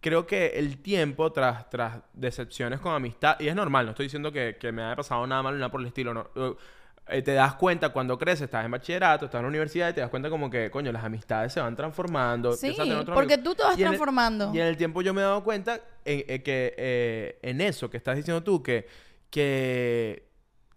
creo 0.01 0.27
que 0.27 0.47
el 0.59 0.83
tiempo 0.83 1.33
tras, 1.33 1.71
tras 1.71 1.99
decepciones 2.13 2.79
con 2.81 2.93
amistad, 2.95 3.37
y 3.41 3.49
es 3.49 3.55
normal, 3.55 3.87
no 3.87 3.93
estoy 3.93 4.05
diciendo 4.07 4.31
que, 4.33 4.57
que 4.61 4.71
me 4.71 4.83
haya 4.83 4.97
pasado 4.97 5.27
nada 5.27 5.43
malo 5.43 5.57
nada 5.57 5.71
por 5.71 5.81
el 5.81 5.87
estilo, 5.87 6.13
no. 6.13 6.29
Eh, 7.09 7.23
te 7.23 7.33
das 7.33 7.55
cuenta 7.55 7.91
cuando 7.91 8.19
creces, 8.19 8.43
estás 8.43 8.65
en 8.65 8.71
bachillerato, 8.71 9.27
estás 9.27 9.39
en 9.39 9.45
la 9.45 9.49
universidad 9.51 9.91
y 9.91 9.93
te 9.95 10.01
das 10.01 10.11
cuenta 10.11 10.29
como 10.31 10.51
que, 10.51 10.71
coño, 10.71 10.91
las 10.91 11.05
amistades 11.05 11.53
se 11.53 11.61
van 11.61 11.77
transformando. 11.77 12.53
Sí, 12.55 12.77
porque 13.15 13.39
tú 13.39 13.55
te 13.55 13.63
vas 13.63 13.79
Y 13.79 13.83
en 13.83 13.87
el- 13.87 13.91
transformando. 13.93 14.51
y 14.55 14.61
en 14.61 14.67
el 14.67 14.77
tiempo 14.77 15.01
yo 15.01 15.15
me 15.15 15.21
he 15.21 15.25
dado 15.25 15.45
cuenta 15.45 15.81
en, 16.05 16.25
en 16.29 16.43
que 16.43 16.75
eh, 16.77 17.39
en 17.43 17.61
eso 17.61 17.89
que 17.89 17.97
estás 17.99 18.17
diciendo 18.17 18.43
tú, 18.43 18.63
que, 18.63 18.87
que, 19.35 20.29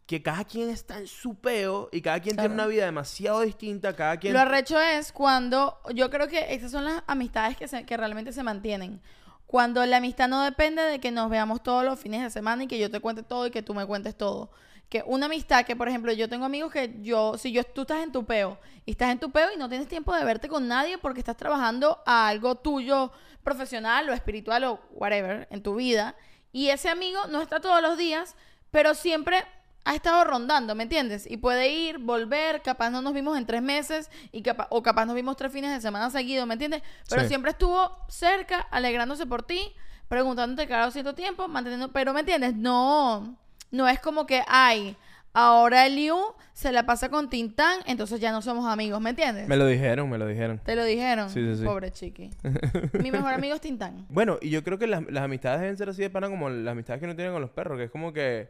que 0.07 0.23
cada 0.23 0.43
quien 0.45 0.71
está 0.71 0.97
en 0.97 1.05
su 1.05 1.35
peo 1.35 1.89
y 1.91 2.01
cada 2.01 2.19
quien 2.19 2.35
Claro. 2.35 2.49
tiene 2.49 2.61
una 2.63 2.67
vida 2.67 2.85
demasiado 2.85 3.41
distinta, 3.41 3.95
cada 3.95 4.17
quien... 4.17 4.33
Lo 4.33 4.39
arrecho 4.39 4.79
es 4.81 5.11
cuando 5.11 5.77
yo 5.93 6.09
creo 6.09 6.27
que 6.27 6.55
esas 6.55 6.71
son 6.71 6.85
las 6.85 7.03
amistades 7.05 7.55
que, 7.55 7.67
se- 7.67 7.85
que 7.85 7.95
realmente 7.97 8.33
se 8.33 8.41
mantienen. 8.41 8.99
Cuando 9.45 9.85
la 9.85 9.97
amistad 9.97 10.27
no 10.27 10.41
depende 10.43 10.81
de 10.81 10.99
que 10.99 11.11
nos 11.11 11.29
veamos 11.29 11.61
todos 11.61 11.85
los 11.85 11.99
fines 11.99 12.23
de 12.23 12.31
semana 12.31 12.63
y 12.63 12.67
que 12.67 12.79
yo 12.79 12.89
te 12.89 12.99
cuente 12.99 13.21
todo 13.21 13.45
y 13.45 13.51
que 13.51 13.61
tú 13.61 13.75
me 13.75 13.85
cuentes 13.85 14.15
todo. 14.17 14.49
Que 14.89 15.03
una 15.05 15.27
amistad 15.27 15.63
que, 15.65 15.75
por 15.75 15.87
ejemplo, 15.87 16.11
yo 16.13 16.27
tengo 16.27 16.45
amigos 16.45 16.73
que 16.73 16.95
yo, 17.01 17.37
si 17.37 17.51
yo, 17.51 17.63
tú 17.63 17.81
estás 17.81 18.01
en 18.01 18.11
tu 18.11 18.25
peo 18.25 18.57
y 18.87 18.91
estás 18.91 19.11
en 19.11 19.19
tu 19.19 19.29
peo 19.31 19.49
y 19.53 19.57
no 19.57 19.69
tienes 19.69 19.87
tiempo 19.87 20.15
de 20.15 20.23
verte 20.25 20.47
con 20.47 20.67
nadie 20.67 20.97
porque 20.97 21.19
estás 21.19 21.37
trabajando 21.37 22.01
a 22.07 22.27
algo 22.27 22.55
tuyo 22.55 23.11
profesional 23.43 24.09
o 24.09 24.13
espiritual 24.13 24.63
o 24.63 24.79
whatever 24.91 25.47
en 25.51 25.61
tu 25.61 25.75
vida 25.75 26.15
y 26.57 26.69
ese 26.71 26.89
amigo 26.89 27.19
no 27.29 27.41
está 27.41 27.59
todos 27.59 27.81
los 27.81 27.97
días, 27.97 28.35
pero 28.71 28.95
siempre 28.95 29.43
ha 29.85 29.93
estado 29.95 30.23
rondando, 30.23 30.73
¿me 30.75 30.83
entiendes? 30.83 31.29
Y 31.29 31.37
puede 31.37 31.69
ir, 31.69 31.97
volver, 31.99 32.61
capaz 32.61 32.89
no 32.89 33.01
nos 33.01 33.13
vimos 33.13 33.37
en 33.37 33.45
tres 33.45 33.61
meses 33.61 34.09
y 34.31 34.41
capa- 34.41 34.67
o 34.69 34.81
capaz 34.81 35.05
nos 35.05 35.15
vimos 35.15 35.37
tres 35.37 35.51
fines 35.53 35.71
de 35.73 35.79
semana 35.81 36.09
seguidos, 36.09 36.45
¿me 36.47 36.53
entiendes? 36.55 36.81
Pero 37.09 37.21
Sí. 37.21 37.27
siempre 37.29 37.51
estuvo 37.51 37.95
cerca, 38.09 38.67
alegrándose 38.71 39.25
por 39.25 39.43
ti, 39.43 39.61
preguntándote 40.09 40.67
cada 40.67 40.89
cierto 40.91 41.13
tiempo, 41.13 41.47
manteniendo, 41.47 41.91
pero 41.91 42.11
¿me 42.13 42.21
entiendes? 42.21 42.55
No, 42.55 43.35
no 43.71 43.87
es 43.87 43.99
como 43.99 44.25
que, 44.25 44.43
ay, 44.47 44.97
ahora 45.39 45.85
el 45.85 45.95
Liu 45.95 46.17
se 46.53 46.71
la 46.71 46.85
pasa 46.87 47.09
con 47.09 47.29
Tintán, 47.29 47.79
entonces 47.85 48.19
ya 48.19 48.31
no 48.31 48.41
somos 48.41 48.65
amigos, 48.65 48.99
¿me 48.99 49.11
entiendes? 49.11 49.47
Me 49.47 49.55
lo 49.57 49.67
dijeron, 49.67 50.09
me 50.09 50.17
lo 50.17 50.25
dijeron. 50.25 50.59
Te 50.65 50.75
lo 50.75 50.83
dijeron. 50.83 51.29
Sí, 51.29 51.45
sí, 51.45 51.57
sí. 51.59 51.63
Pobre 51.63 51.91
chiqui. 51.91 52.31
Mi 53.01 53.11
mejor 53.11 53.33
amigo 53.33 53.53
es 53.55 53.61
Tintán. 53.61 54.07
Bueno, 54.09 54.39
y 54.41 54.49
yo 54.49 54.63
creo 54.63 54.79
que 54.79 54.87
las, 54.87 55.03
las 55.11 55.23
amistades 55.23 55.61
deben 55.61 55.77
ser 55.77 55.89
así 55.89 56.01
de 56.01 56.09
pana 56.09 56.29
como 56.29 56.49
las 56.49 56.71
amistades 56.71 56.99
que 56.99 57.05
uno 57.05 57.15
tiene 57.15 57.31
con 57.31 57.41
los 57.41 57.51
perros, 57.51 57.77
que 57.77 57.83
es 57.85 57.91
como 57.91 58.11
que... 58.11 58.49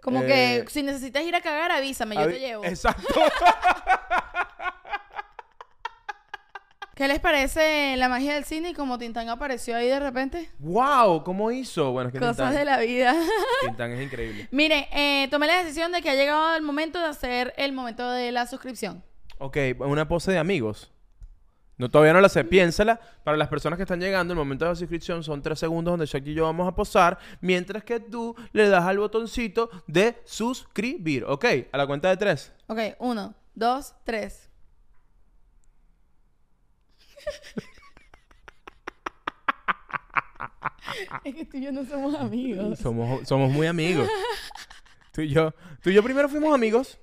Como 0.00 0.22
Eh, 0.22 0.62
que 0.64 0.70
si 0.70 0.82
necesitas 0.82 1.22
ir 1.24 1.34
a 1.34 1.40
cagar, 1.40 1.70
avísame, 1.70 2.14
yo 2.14 2.22
Avi- 2.22 2.32
te 2.32 2.40
llevo. 2.40 2.64
Exacto. 2.64 3.02
¿Qué 6.94 7.08
les 7.08 7.18
parece 7.18 7.96
la 7.96 8.08
magia 8.08 8.34
del 8.34 8.44
cine 8.44 8.70
y 8.70 8.72
como 8.72 8.98
Tintán 8.98 9.28
apareció 9.28 9.76
ahí 9.76 9.88
de 9.88 9.98
repente? 9.98 10.48
¡Wow! 10.60 11.24
¿Cómo 11.24 11.50
hizo? 11.50 11.90
Bueno, 11.90 12.08
es 12.08 12.12
que 12.12 12.20
Cosas 12.20 12.36
Tintán, 12.36 12.54
de 12.54 12.64
la 12.64 12.78
vida. 12.78 13.16
Tintán 13.62 13.90
es 13.92 14.02
increíble. 14.04 14.48
Mire, 14.52 14.88
eh, 14.92 15.26
tomé 15.28 15.48
la 15.48 15.60
decisión 15.60 15.90
de 15.90 16.00
que 16.02 16.10
ha 16.10 16.14
llegado 16.14 16.54
el 16.54 16.62
momento 16.62 17.00
de 17.00 17.06
hacer 17.06 17.52
el 17.56 17.72
momento 17.72 18.08
de 18.12 18.30
la 18.30 18.46
suscripción. 18.46 19.02
Ok, 19.38 19.56
una 19.80 20.06
pose 20.06 20.30
de 20.30 20.38
amigos. 20.38 20.92
No, 21.78 21.90
todavía 21.90 22.12
no 22.12 22.20
la 22.20 22.28
sé. 22.28 22.44
Piénsala. 22.44 23.00
Para 23.24 23.36
las 23.36 23.48
personas 23.48 23.76
que 23.76 23.82
están 23.82 23.98
llegando, 23.98 24.32
el 24.32 24.38
momento 24.38 24.64
de 24.64 24.70
la 24.70 24.76
suscripción 24.76 25.24
son 25.24 25.42
tres 25.42 25.58
segundos 25.58 25.90
donde 25.90 26.06
Shaq 26.06 26.24
y 26.28 26.34
yo 26.34 26.44
vamos 26.44 26.68
a 26.68 26.76
posar, 26.76 27.18
mientras 27.40 27.82
que 27.82 27.98
tú 27.98 28.36
le 28.52 28.68
das 28.68 28.84
al 28.84 28.98
botoncito 28.98 29.68
de 29.88 30.22
suscribir. 30.24 31.24
Ok, 31.24 31.44
a 31.72 31.76
la 31.76 31.88
cuenta 31.88 32.08
de 32.08 32.16
tres. 32.16 32.52
Ok, 32.68 32.78
uno, 33.00 33.34
dos, 33.56 33.94
tres. 34.04 34.48
es 41.24 41.34
que 41.34 41.44
tú 41.44 41.56
y 41.56 41.62
yo 41.62 41.72
no 41.72 41.84
somos 41.84 42.14
amigos. 42.14 42.78
Somos, 42.78 43.26
somos 43.28 43.50
muy 43.50 43.66
amigos. 43.66 44.08
tú 45.12 45.22
y 45.22 45.28
yo. 45.30 45.52
Tú 45.82 45.90
y 45.90 45.94
yo 45.94 46.02
primero 46.02 46.28
fuimos 46.28 46.54
amigos. 46.54 46.98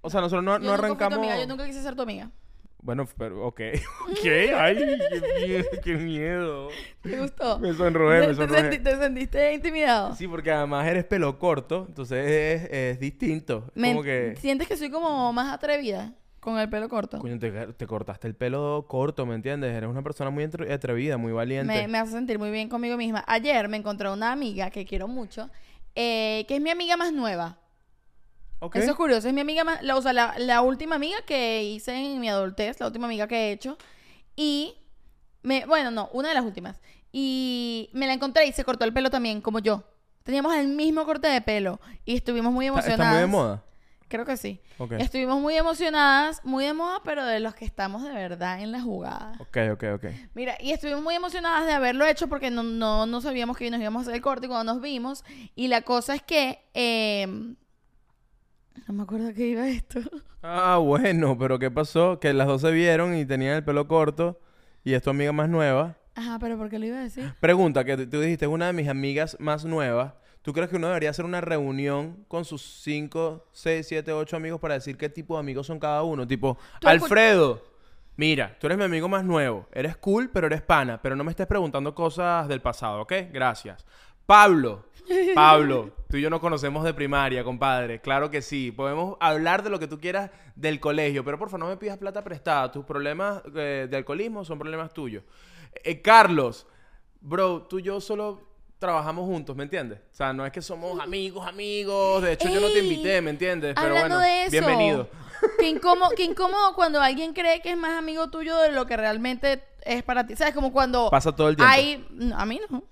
O 0.00 0.10
sea, 0.10 0.20
nosotros 0.20 0.44
no, 0.44 0.52
Yo 0.52 0.58
no 0.60 0.64
nunca 0.64 0.76
fui 0.76 0.86
tu 0.88 0.94
arrancamos. 0.94 1.18
amiga, 1.18 1.38
yo 1.38 1.46
nunca 1.46 1.66
quise 1.66 1.82
ser 1.82 1.94
tu 1.96 2.02
amiga. 2.02 2.30
Bueno, 2.80 3.06
pero 3.18 3.44
ok. 3.46 3.60
Ok, 4.08 4.24
ay, 4.56 4.76
qué 4.76 5.46
miedo. 5.46 5.64
Qué 5.84 5.94
miedo. 5.96 6.68
¿Te 7.02 7.18
gustó? 7.20 7.58
Me 7.58 7.74
sonrojé, 7.74 8.20
¿Te, 8.20 8.28
me 8.28 8.34
sonrojé. 8.34 8.78
te 8.78 8.96
sentiste 8.96 9.52
intimidado? 9.52 10.14
Sí, 10.14 10.26
porque 10.28 10.50
además 10.52 10.86
eres 10.86 11.04
pelo 11.04 11.38
corto, 11.38 11.84
entonces 11.88 12.24
es, 12.26 12.68
es 12.70 13.00
distinto. 13.00 13.70
Me- 13.74 13.88
como 13.90 14.02
que. 14.04 14.36
¿Sientes 14.40 14.68
que 14.68 14.76
soy 14.76 14.90
como 14.90 15.32
más 15.32 15.52
atrevida 15.52 16.14
con 16.48 16.58
el 16.58 16.68
pelo 16.68 16.88
corto? 16.88 17.18
Coño, 17.18 17.38
te, 17.38 17.50
te 17.72 17.86
cortaste 17.86 18.26
el 18.28 18.34
pelo 18.34 18.86
corto, 18.88 19.26
¿me 19.26 19.34
entiendes? 19.34 19.74
Eres 19.74 19.88
una 19.88 20.02
persona 20.02 20.30
muy 20.30 20.44
atrevida, 20.44 21.16
muy 21.16 21.32
valiente. 21.32 21.72
Me, 21.72 21.88
me 21.88 21.98
hace 21.98 22.12
sentir 22.12 22.38
muy 22.38 22.50
bien 22.50 22.68
conmigo 22.68 22.96
misma. 22.96 23.24
Ayer 23.26 23.68
me 23.68 23.76
encontré 23.76 24.10
una 24.10 24.32
amiga 24.32 24.70
que 24.70 24.84
quiero 24.84 25.08
mucho, 25.08 25.50
eh, 25.94 26.44
que 26.48 26.56
es 26.56 26.60
mi 26.60 26.70
amiga 26.70 26.96
más 26.96 27.12
nueva. 27.12 27.58
Ok. 28.60 28.76
Eso 28.76 28.90
es 28.90 28.96
curioso, 28.96 29.28
es 29.28 29.34
mi 29.34 29.40
amiga 29.40 29.62
más, 29.62 29.82
la, 29.82 29.96
o 29.96 30.02
sea, 30.02 30.12
la, 30.12 30.34
la 30.38 30.62
última 30.62 30.96
amiga 30.96 31.18
que 31.24 31.62
hice 31.62 31.94
en 31.94 32.20
mi 32.20 32.28
adultez, 32.28 32.80
la 32.80 32.86
última 32.86 33.06
amiga 33.06 33.28
que 33.28 33.36
he 33.36 33.52
hecho. 33.52 33.78
Y, 34.34 34.74
me, 35.42 35.64
bueno, 35.66 35.90
no, 35.90 36.08
una 36.12 36.28
de 36.28 36.34
las 36.34 36.44
últimas. 36.44 36.80
Y 37.12 37.90
me 37.92 38.06
la 38.06 38.14
encontré 38.14 38.46
y 38.46 38.52
se 38.52 38.64
cortó 38.64 38.84
el 38.84 38.92
pelo 38.92 39.10
también, 39.10 39.40
como 39.40 39.60
yo. 39.60 39.84
Teníamos 40.24 40.54
el 40.56 40.68
mismo 40.68 41.04
corte 41.06 41.28
de 41.28 41.40
pelo 41.40 41.80
y 42.04 42.16
estuvimos 42.16 42.52
muy 42.52 42.66
¿Está, 42.66 42.78
emocionadas. 42.80 43.06
está 43.06 43.12
muy 43.12 43.20
de 43.20 43.26
moda? 43.26 43.64
Creo 44.08 44.24
que 44.24 44.36
sí. 44.36 44.60
Estuvimos 44.98 45.40
muy 45.40 45.54
emocionadas, 45.54 46.40
muy 46.44 46.64
de 46.64 46.72
moda, 46.72 47.00
pero 47.04 47.24
de 47.26 47.40
los 47.40 47.54
que 47.54 47.64
estamos 47.66 48.02
de 48.02 48.10
verdad 48.10 48.60
en 48.60 48.72
la 48.72 48.80
jugada. 48.80 49.32
Ok, 49.38 49.58
ok, 49.72 49.84
ok. 49.96 50.04
Mira, 50.34 50.56
y 50.60 50.72
estuvimos 50.72 51.02
muy 51.02 51.14
emocionadas 51.14 51.66
de 51.66 51.72
haberlo 51.72 52.06
hecho 52.06 52.26
porque 52.28 52.50
no, 52.50 52.62
no, 52.62 53.04
no 53.06 53.20
sabíamos 53.20 53.56
que 53.56 53.70
nos 53.70 53.80
íbamos 53.80 54.00
a 54.00 54.02
hacer 54.04 54.14
el 54.14 54.22
corte 54.22 54.48
cuando 54.48 54.72
nos 54.72 54.82
vimos. 54.82 55.24
Y 55.54 55.68
la 55.68 55.82
cosa 55.82 56.14
es 56.14 56.22
que... 56.22 56.58
eh, 56.74 57.26
no 58.86 58.94
me 58.94 59.02
acuerdo 59.02 59.32
que 59.34 59.46
iba 59.46 59.68
esto. 59.68 60.00
Ah, 60.40 60.76
bueno, 60.80 61.36
pero 61.36 61.58
¿qué 61.58 61.68
pasó? 61.68 62.20
Que 62.20 62.32
las 62.32 62.46
dos 62.46 62.60
se 62.60 62.70
vieron 62.70 63.16
y 63.16 63.26
tenían 63.26 63.56
el 63.56 63.64
pelo 63.64 63.88
corto 63.88 64.40
y 64.84 64.94
es 64.94 65.02
tu 65.02 65.10
amiga 65.10 65.32
más 65.32 65.48
nueva. 65.48 65.96
Ajá, 66.14 66.38
pero 66.38 66.56
¿por 66.56 66.70
qué 66.70 66.78
lo 66.78 66.86
iba 66.86 66.98
a 66.98 67.02
decir? 67.02 67.34
Pregunta, 67.40 67.84
que 67.84 68.06
tú 68.06 68.20
dijiste, 68.20 68.44
es 68.44 68.50
una 68.50 68.68
de 68.68 68.72
mis 68.72 68.86
amigas 68.86 69.36
más 69.40 69.64
nuevas. 69.64 70.14
¿Tú 70.42 70.52
crees 70.52 70.70
que 70.70 70.76
uno 70.76 70.88
debería 70.88 71.10
hacer 71.10 71.24
una 71.24 71.40
reunión 71.40 72.24
con 72.28 72.44
sus 72.44 72.62
5, 72.82 73.46
6, 73.52 73.86
7, 73.86 74.12
8 74.12 74.36
amigos 74.36 74.60
para 74.60 74.74
decir 74.74 74.96
qué 74.96 75.08
tipo 75.08 75.34
de 75.34 75.40
amigos 75.40 75.66
son 75.66 75.78
cada 75.78 76.02
uno? 76.02 76.26
Tipo, 76.26 76.56
Alfredo, 76.84 77.62
mira, 78.16 78.56
tú 78.58 78.66
eres 78.66 78.78
mi 78.78 78.84
amigo 78.84 79.08
más 79.08 79.24
nuevo. 79.24 79.66
Eres 79.72 79.96
cool, 79.96 80.30
pero 80.32 80.46
eres 80.46 80.62
pana. 80.62 81.00
Pero 81.02 81.16
no 81.16 81.24
me 81.24 81.30
estés 81.30 81.46
preguntando 81.46 81.94
cosas 81.94 82.48
del 82.48 82.60
pasado, 82.60 83.02
¿ok? 83.02 83.12
Gracias. 83.32 83.84
Pablo, 84.24 84.84
Pablo, 85.34 85.90
tú 86.08 86.16
y 86.16 86.22
yo 86.22 86.30
nos 86.30 86.40
conocemos 86.40 86.84
de 86.84 86.94
primaria, 86.94 87.42
compadre. 87.44 88.00
Claro 88.00 88.30
que 88.30 88.42
sí. 88.42 88.72
Podemos 88.72 89.16
hablar 89.20 89.62
de 89.62 89.70
lo 89.70 89.78
que 89.78 89.86
tú 89.86 89.98
quieras 89.98 90.30
del 90.54 90.80
colegio, 90.80 91.24
pero 91.24 91.38
por 91.38 91.48
favor 91.48 91.66
no 91.66 91.68
me 91.68 91.76
pidas 91.76 91.98
plata 91.98 92.22
prestada. 92.22 92.70
Tus 92.70 92.84
problemas 92.84 93.42
eh, 93.54 93.86
de 93.90 93.96
alcoholismo 93.96 94.44
son 94.44 94.58
problemas 94.58 94.92
tuyos. 94.92 95.24
Eh, 95.84 96.00
Carlos, 96.02 96.66
bro, 97.20 97.62
tú 97.62 97.78
y 97.78 97.82
yo 97.82 98.00
solo 98.00 98.47
trabajamos 98.78 99.24
juntos, 99.26 99.56
¿me 99.56 99.64
entiendes? 99.64 99.98
O 100.12 100.14
sea, 100.14 100.32
no 100.32 100.46
es 100.46 100.52
que 100.52 100.62
somos 100.62 100.98
amigos, 101.00 101.46
amigos. 101.46 102.22
De 102.22 102.32
hecho, 102.32 102.48
yo 102.48 102.60
no 102.60 102.68
te 102.68 102.78
invité, 102.80 103.20
¿me 103.20 103.30
entiendes? 103.30 103.74
Pero 103.80 103.94
bueno, 103.94 104.18
de 104.18 104.42
eso. 104.42 104.50
bienvenido. 104.50 105.08
Qué 105.58 105.68
incómodo, 105.68 106.10
qué 106.16 106.24
incómodo 106.24 106.74
cuando 106.74 107.00
alguien 107.00 107.32
cree 107.32 107.60
que 107.60 107.70
es 107.70 107.76
más 107.76 107.96
amigo 107.96 108.28
tuyo 108.28 108.56
de 108.58 108.72
lo 108.72 108.86
que 108.86 108.96
realmente 108.96 109.62
es 109.82 110.02
para 110.02 110.26
ti. 110.26 110.34
¿Sabes? 110.36 110.54
Como 110.54 110.72
cuando 110.72 111.10
Pasa 111.10 111.34
todo 111.34 111.48
el 111.48 111.56
tiempo. 111.56 111.72
hay... 111.72 112.06
no, 112.10 112.36
a 112.38 112.44
mí 112.44 112.60
no. 112.70 112.82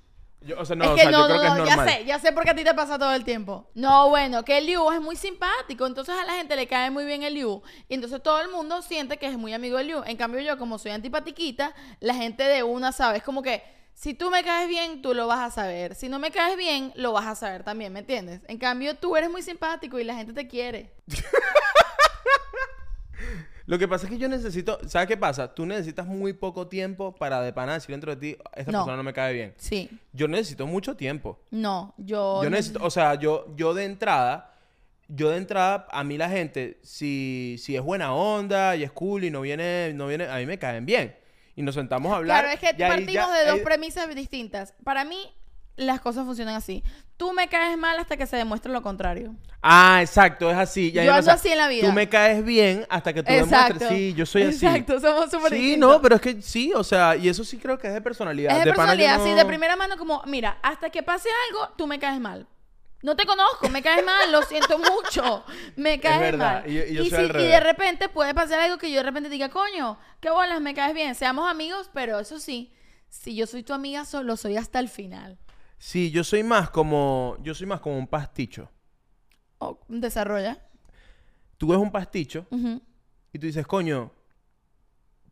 Yo- 0.43 0.61
o 0.61 0.65
sea, 0.65 0.77
no, 0.77 0.85
es 0.85 0.91
o 0.91 0.95
que 0.95 1.01
sea, 1.03 1.11
no, 1.11 1.19
yo 1.23 1.25
creo 1.27 1.37
no, 1.37 1.43
que 1.43 1.49
es 1.49 1.53
no, 1.55 1.59
normal. 1.67 1.87
ya 1.89 1.93
sé, 1.93 2.05
ya 2.05 2.19
sé 2.21 2.33
por 2.33 2.45
qué 2.45 2.51
a 2.51 2.55
ti 2.55 2.63
te 2.63 2.73
pasa 2.75 2.99
todo 3.01 3.13
el 3.15 3.25
tiempo. 3.25 3.69
No, 3.75 4.09
bueno, 4.11 4.45
que 4.45 4.59
el 4.59 4.67
Liu 4.67 4.93
es 4.93 5.01
muy 5.01 5.17
simpático, 5.17 5.87
entonces 5.87 6.15
a 6.17 6.25
la 6.25 6.35
gente 6.35 6.55
le 6.55 6.69
cae 6.69 6.89
muy 6.91 7.05
bien 7.05 7.25
el 7.25 7.35
Liu. 7.35 7.63
Y 7.89 7.95
entonces 7.95 8.23
todo 8.23 8.41
el 8.41 8.49
mundo 8.51 8.81
siente 8.83 9.17
que 9.17 9.27
es 9.27 9.37
muy 9.37 9.53
amigo 9.55 9.77
del 9.79 9.89
Liu. 9.89 10.03
En 10.07 10.17
cambio 10.17 10.41
yo, 10.41 10.57
como 10.57 10.79
soy 10.79 10.93
antipatiquita, 10.93 11.75
la 11.99 12.15
gente 12.15 12.45
de 12.45 12.63
una 12.63 12.93
sabe, 12.93 13.19
es 13.19 13.25
como 13.25 13.43
que 13.43 13.76
si 13.97 14.13
tú 14.13 14.31
me 14.31 14.45
caes 14.45 14.69
bien, 14.69 15.01
tú 15.01 15.15
lo 15.15 15.27
vas 15.27 15.41
a 15.41 15.51
saber. 15.51 15.95
Si 15.95 16.11
no 16.11 16.19
me 16.19 16.31
caes 16.31 16.59
bien, 16.59 16.93
lo 16.97 17.13
vas 17.13 17.27
a 17.27 17.35
saber 17.35 17.65
también, 17.65 17.95
¿me 17.95 18.01
entiendes? 18.01 18.43
En 18.47 18.59
cambio 18.59 18.95
tú 18.97 19.17
eres 19.17 19.31
muy 19.31 19.41
simpático 19.41 19.99
y 19.99 20.05
la 20.05 20.15
gente 20.15 20.35
te 20.35 20.47
quiere. 20.47 20.93
Lo 23.65 23.79
que 23.81 23.89
pasa 23.89 24.05
es 24.07 24.13
que 24.13 24.19
yo 24.19 24.29
necesito, 24.29 24.79
¿sabes 24.87 25.09
qué 25.09 25.17
pasa? 25.17 25.53
Tú 25.53 25.67
necesitas 25.67 26.07
muy 26.07 26.33
poco 26.35 26.69
tiempo 26.69 27.13
para 27.17 27.41
de 27.41 27.53
pana 27.53 27.73
decir 27.73 27.91
dentro 27.95 28.15
de 28.15 28.21
ti, 28.21 28.39
esta 28.55 28.71
No. 28.71 28.79
persona 28.81 28.97
no 28.99 29.03
me 29.03 29.13
cae 29.13 29.33
bien. 29.33 29.55
Sí. 29.57 29.91
Yo 30.13 30.29
necesito 30.29 30.67
mucho 30.69 30.95
tiempo. 30.95 31.41
No, 31.51 31.93
yo... 31.97 32.45
Yo 32.45 32.51
necesito, 32.51 32.79
o 32.85 32.91
sea, 32.91 33.15
yo, 33.17 33.53
yo 33.57 33.75
de 33.75 33.85
entrada, 33.87 34.55
yo 35.09 35.31
de 35.31 35.39
entrada, 35.39 35.89
a 35.91 36.05
mí 36.05 36.17
la 36.17 36.29
gente, 36.29 36.79
si, 36.83 37.57
si 37.59 37.75
es 37.75 37.83
buena 37.83 38.15
onda 38.15 38.77
y 38.77 38.85
es 38.85 38.93
cool 38.93 39.25
y 39.25 39.31
no 39.33 39.41
viene, 39.41 39.93
no 39.95 40.07
viene, 40.07 40.29
a 40.29 40.37
mí 40.37 40.47
me 40.47 40.59
caen 40.61 40.87
bien. 40.87 41.17
Y 41.57 41.63
nos 41.63 41.75
sentamos 41.75 42.13
a 42.13 42.17
hablar. 42.17 42.43
Claro, 42.45 42.55
es 42.55 42.61
que 42.61 42.75
partimos 42.85 43.15
ya- 43.15 43.33
de 43.33 43.47
dos 43.47 43.55
ahí- 43.57 43.65
premisas 43.65 44.15
distintas. 44.15 44.75
Para 44.85 45.05
mí, 45.05 45.19
las 45.77 46.01
cosas 46.01 46.25
funcionan 46.25 46.55
así. 46.55 46.85
Tú 47.17 47.33
me 47.33 47.49
caes 47.49 47.77
mal 47.79 47.99
hasta 47.99 48.17
que 48.17 48.27
se 48.27 48.37
demuestre 48.37 48.71
lo 48.73 48.83
contrario. 48.83 49.35
Ah, 49.63 49.99
exacto, 50.03 50.51
es 50.51 50.57
así. 50.57 50.93
Yo 50.93 51.01
ando 51.13 51.33
así 51.33 51.49
en 51.49 51.57
la 51.59 51.67
vida. 51.69 51.87
Tú 51.87 51.93
me 51.93 52.09
caes 52.09 52.45
bien 52.45 52.87
hasta 52.91 53.13
que 53.13 53.23
tú 53.23 53.33
demuestres, 53.33 53.89
sí, 53.89 54.13
yo 54.15 54.27
soy 54.27 54.43
así. 54.45 54.67
Exacto, 54.67 55.01
somos 55.01 55.31
súper 55.31 55.51
Sí, 55.53 55.57
distintos. 55.59 55.91
no, 55.97 56.03
pero 56.03 56.17
es 56.17 56.21
que 56.21 56.43
sí, 56.43 56.73
o 56.75 56.85
sea, 56.85 57.17
y 57.17 57.29
eso 57.29 57.43
sí 57.43 57.57
creo 57.59 57.79
que 57.79 57.89
es 57.89 57.95
de 57.95 58.01
personalidad. 58.03 58.53
Es 58.53 58.59
de, 58.65 58.71
personalidad, 58.73 59.19
no- 59.19 59.25
sí, 59.25 59.33
de 59.33 59.45
primera 59.47 59.77
mano, 59.77 59.97
como, 59.97 60.23
mira, 60.27 60.59
hasta 60.63 60.91
que 60.91 61.03
pase 61.03 61.29
algo, 61.49 61.73
tú 61.77 61.87
me 61.87 61.99
caes 61.99 62.21
mal. 62.21 62.47
No 63.03 63.15
te 63.15 63.27
conozco, 63.27 63.69
me 63.69 63.83
caes 63.83 64.05
mal, 64.05 64.33
lo 64.33 64.43
siento 64.43 64.79
mucho. 64.79 65.45
Me 65.77 66.01
caes 66.01 66.37
mal. 66.37 66.69
y 66.69 66.75
yo- 66.75 66.85
y 66.85 66.95
yo 66.95 67.03
soy 67.03 67.11
si- 67.11 67.15
al 67.17 67.25
y 67.27 67.29
revés. 67.29 67.51
de 67.51 67.61
repente 67.61 68.09
puede 68.09 68.35
pasar 68.35 68.61
algo 68.61 68.79
que 68.79 68.91
yo 68.91 68.97
de 68.97 69.03
repente 69.05 69.29
diga, 69.29 69.49
coño, 69.51 69.99
qué 70.21 70.31
bolas, 70.31 70.61
me 70.61 70.75
caes 70.75 70.95
bien. 70.95 71.15
Seamos 71.15 71.49
amigos, 71.51 71.91
pero 71.93 72.19
eso 72.19 72.41
sí, 72.41 72.73
si 73.09 73.37
yo 73.37 73.47
soy 73.47 73.63
tu 73.63 73.73
amiga, 73.75 74.05
solo 74.05 74.37
soy 74.37 74.57
hasta 74.57 74.79
el 74.81 74.89
final. 74.89 75.39
Sí, 75.79 76.11
yo 76.11 76.25
soy 76.25 76.43
más 76.43 76.71
como, 76.71 77.37
yo 77.43 77.55
soy 77.55 77.67
más 77.67 77.81
como 77.81 77.99
un 77.99 78.07
pasticho. 78.09 78.71
O 79.59 79.79
desarrolla. 79.89 80.59
Tú 81.59 81.69
ves 81.69 81.79
un 81.79 81.91
pasticho 81.93 82.47
y 83.33 83.39
tú 83.39 83.47
dices, 83.47 83.67
coño, 83.67 84.11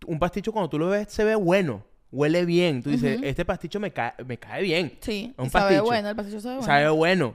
un 0.06 0.18
pasticho 0.18 0.52
cuando 0.52 0.68
tú 0.68 0.78
lo 0.78 0.88
ves 0.88 1.10
se 1.10 1.24
ve 1.24 1.34
bueno, 1.34 1.84
huele 2.10 2.44
bien. 2.44 2.82
Tú 2.82 2.90
dices, 2.90 3.20
este 3.22 3.44
pasticho 3.44 3.80
me 3.80 3.90
cae, 3.92 4.12
me 4.26 4.38
cae 4.38 4.62
bien. 4.62 4.98
Sí, 5.00 5.34
Un 5.38 5.46
y 5.46 5.50
sabe 5.50 5.64
pasticho. 5.64 5.84
bueno, 5.84 6.08
el 6.10 6.16
pastillo 6.16 6.40
sabe 6.40 6.54
bueno. 6.56 6.66
Sabe 6.66 6.88
bueno. 6.90 7.34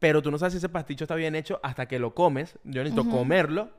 Pero 0.00 0.22
tú 0.22 0.30
no 0.30 0.38
sabes 0.38 0.54
si 0.54 0.58
ese 0.58 0.68
pasticho 0.68 1.04
está 1.04 1.14
bien 1.14 1.36
hecho 1.36 1.60
hasta 1.62 1.86
que 1.86 2.00
lo 2.00 2.14
comes. 2.14 2.58
Yo 2.64 2.82
necesito 2.82 3.08
comerlo. 3.08 3.70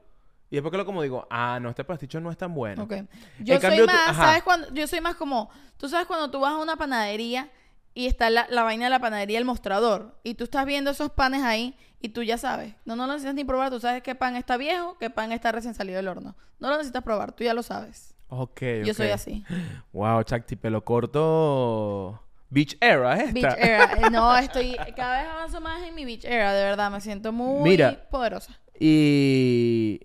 Y 0.50 0.56
después 0.56 0.72
que 0.72 0.78
lo 0.78 0.86
como 0.86 1.02
digo, 1.02 1.28
ah, 1.30 1.60
no, 1.62 1.70
este 1.70 1.84
pasticho 1.84 2.20
no 2.22 2.30
es 2.30 2.38
tan 2.38 2.54
bueno. 2.54 2.84
Ok. 2.84 2.94
Yo 3.40 3.56
soy 3.56 3.62
cambio 3.62 3.86
más. 3.88 4.16
¿sabes 4.16 4.44
cuando? 4.44 4.74
Yo 4.74 4.86
soy 4.86 5.02
más 5.02 5.16
como, 5.16 5.50
tú 5.78 5.90
sabes 5.90 6.08
cuando 6.08 6.30
tú 6.30 6.40
vas 6.40 6.54
a 6.54 6.58
una 6.58 6.76
panadería 6.76 7.50
y 7.94 8.08
está 8.08 8.30
la, 8.30 8.48
la 8.50 8.64
vaina 8.64 8.86
de 8.86 8.90
la 8.90 9.00
panadería, 9.00 9.40
el 9.40 9.46
mostrador, 9.46 10.20
y 10.24 10.36
tú 10.36 10.44
estás 10.44 10.66
viendo 10.66 10.92
esos 10.92 11.10
panes 11.10 11.44
ahí 11.44 11.76
y 12.02 12.10
tú 12.10 12.22
ya 12.22 12.38
sabes. 12.38 12.76
No, 12.86 12.96
no 12.96 13.08
lo 13.08 13.14
necesitas 13.14 13.36
ni 13.36 13.46
probar, 13.46 13.70
tú 13.70 13.80
sabes 13.80 14.04
qué 14.04 14.14
pan 14.14 14.36
está 14.36 14.58
viejo, 14.58 14.98
qué 15.00 15.10
pan 15.10 15.32
está 15.32 15.52
recién 15.52 15.74
salido 15.74 15.98
del 15.98 16.08
horno. 16.08 16.36
No 16.60 16.68
lo 16.70 16.76
necesitas 16.76 17.04
probar, 17.04 17.32
tú 17.32 17.44
ya 17.44 17.54
lo 17.54 17.64
sabes. 17.64 18.14
Ok, 18.28 18.62
Yo 18.86 18.94
soy 18.94 19.10
así. 19.10 19.44
Wow, 19.92 20.24
Chacti, 20.24 20.56
pelo 20.56 20.84
corto. 20.84 22.22
Beach 22.52 22.78
era, 22.82 23.16
¿es 23.16 23.30
esta? 23.30 23.34
Beach 23.56 23.58
era. 23.60 23.84
Eh, 23.94 24.10
No, 24.12 24.38
estoy, 24.38 24.76
cada 24.96 25.22
vez 25.24 25.32
avanzo 25.32 25.60
más 25.62 25.82
en 25.88 25.96
mi 25.96 26.04
beach 26.06 26.26
era, 26.26 26.54
de 26.54 26.64
verdad, 26.64 26.92
me 26.92 27.00
siento 27.02 27.32
muy 27.32 27.70
Mira. 27.72 28.08
poderosa. 28.12 28.60
Y 28.80 30.02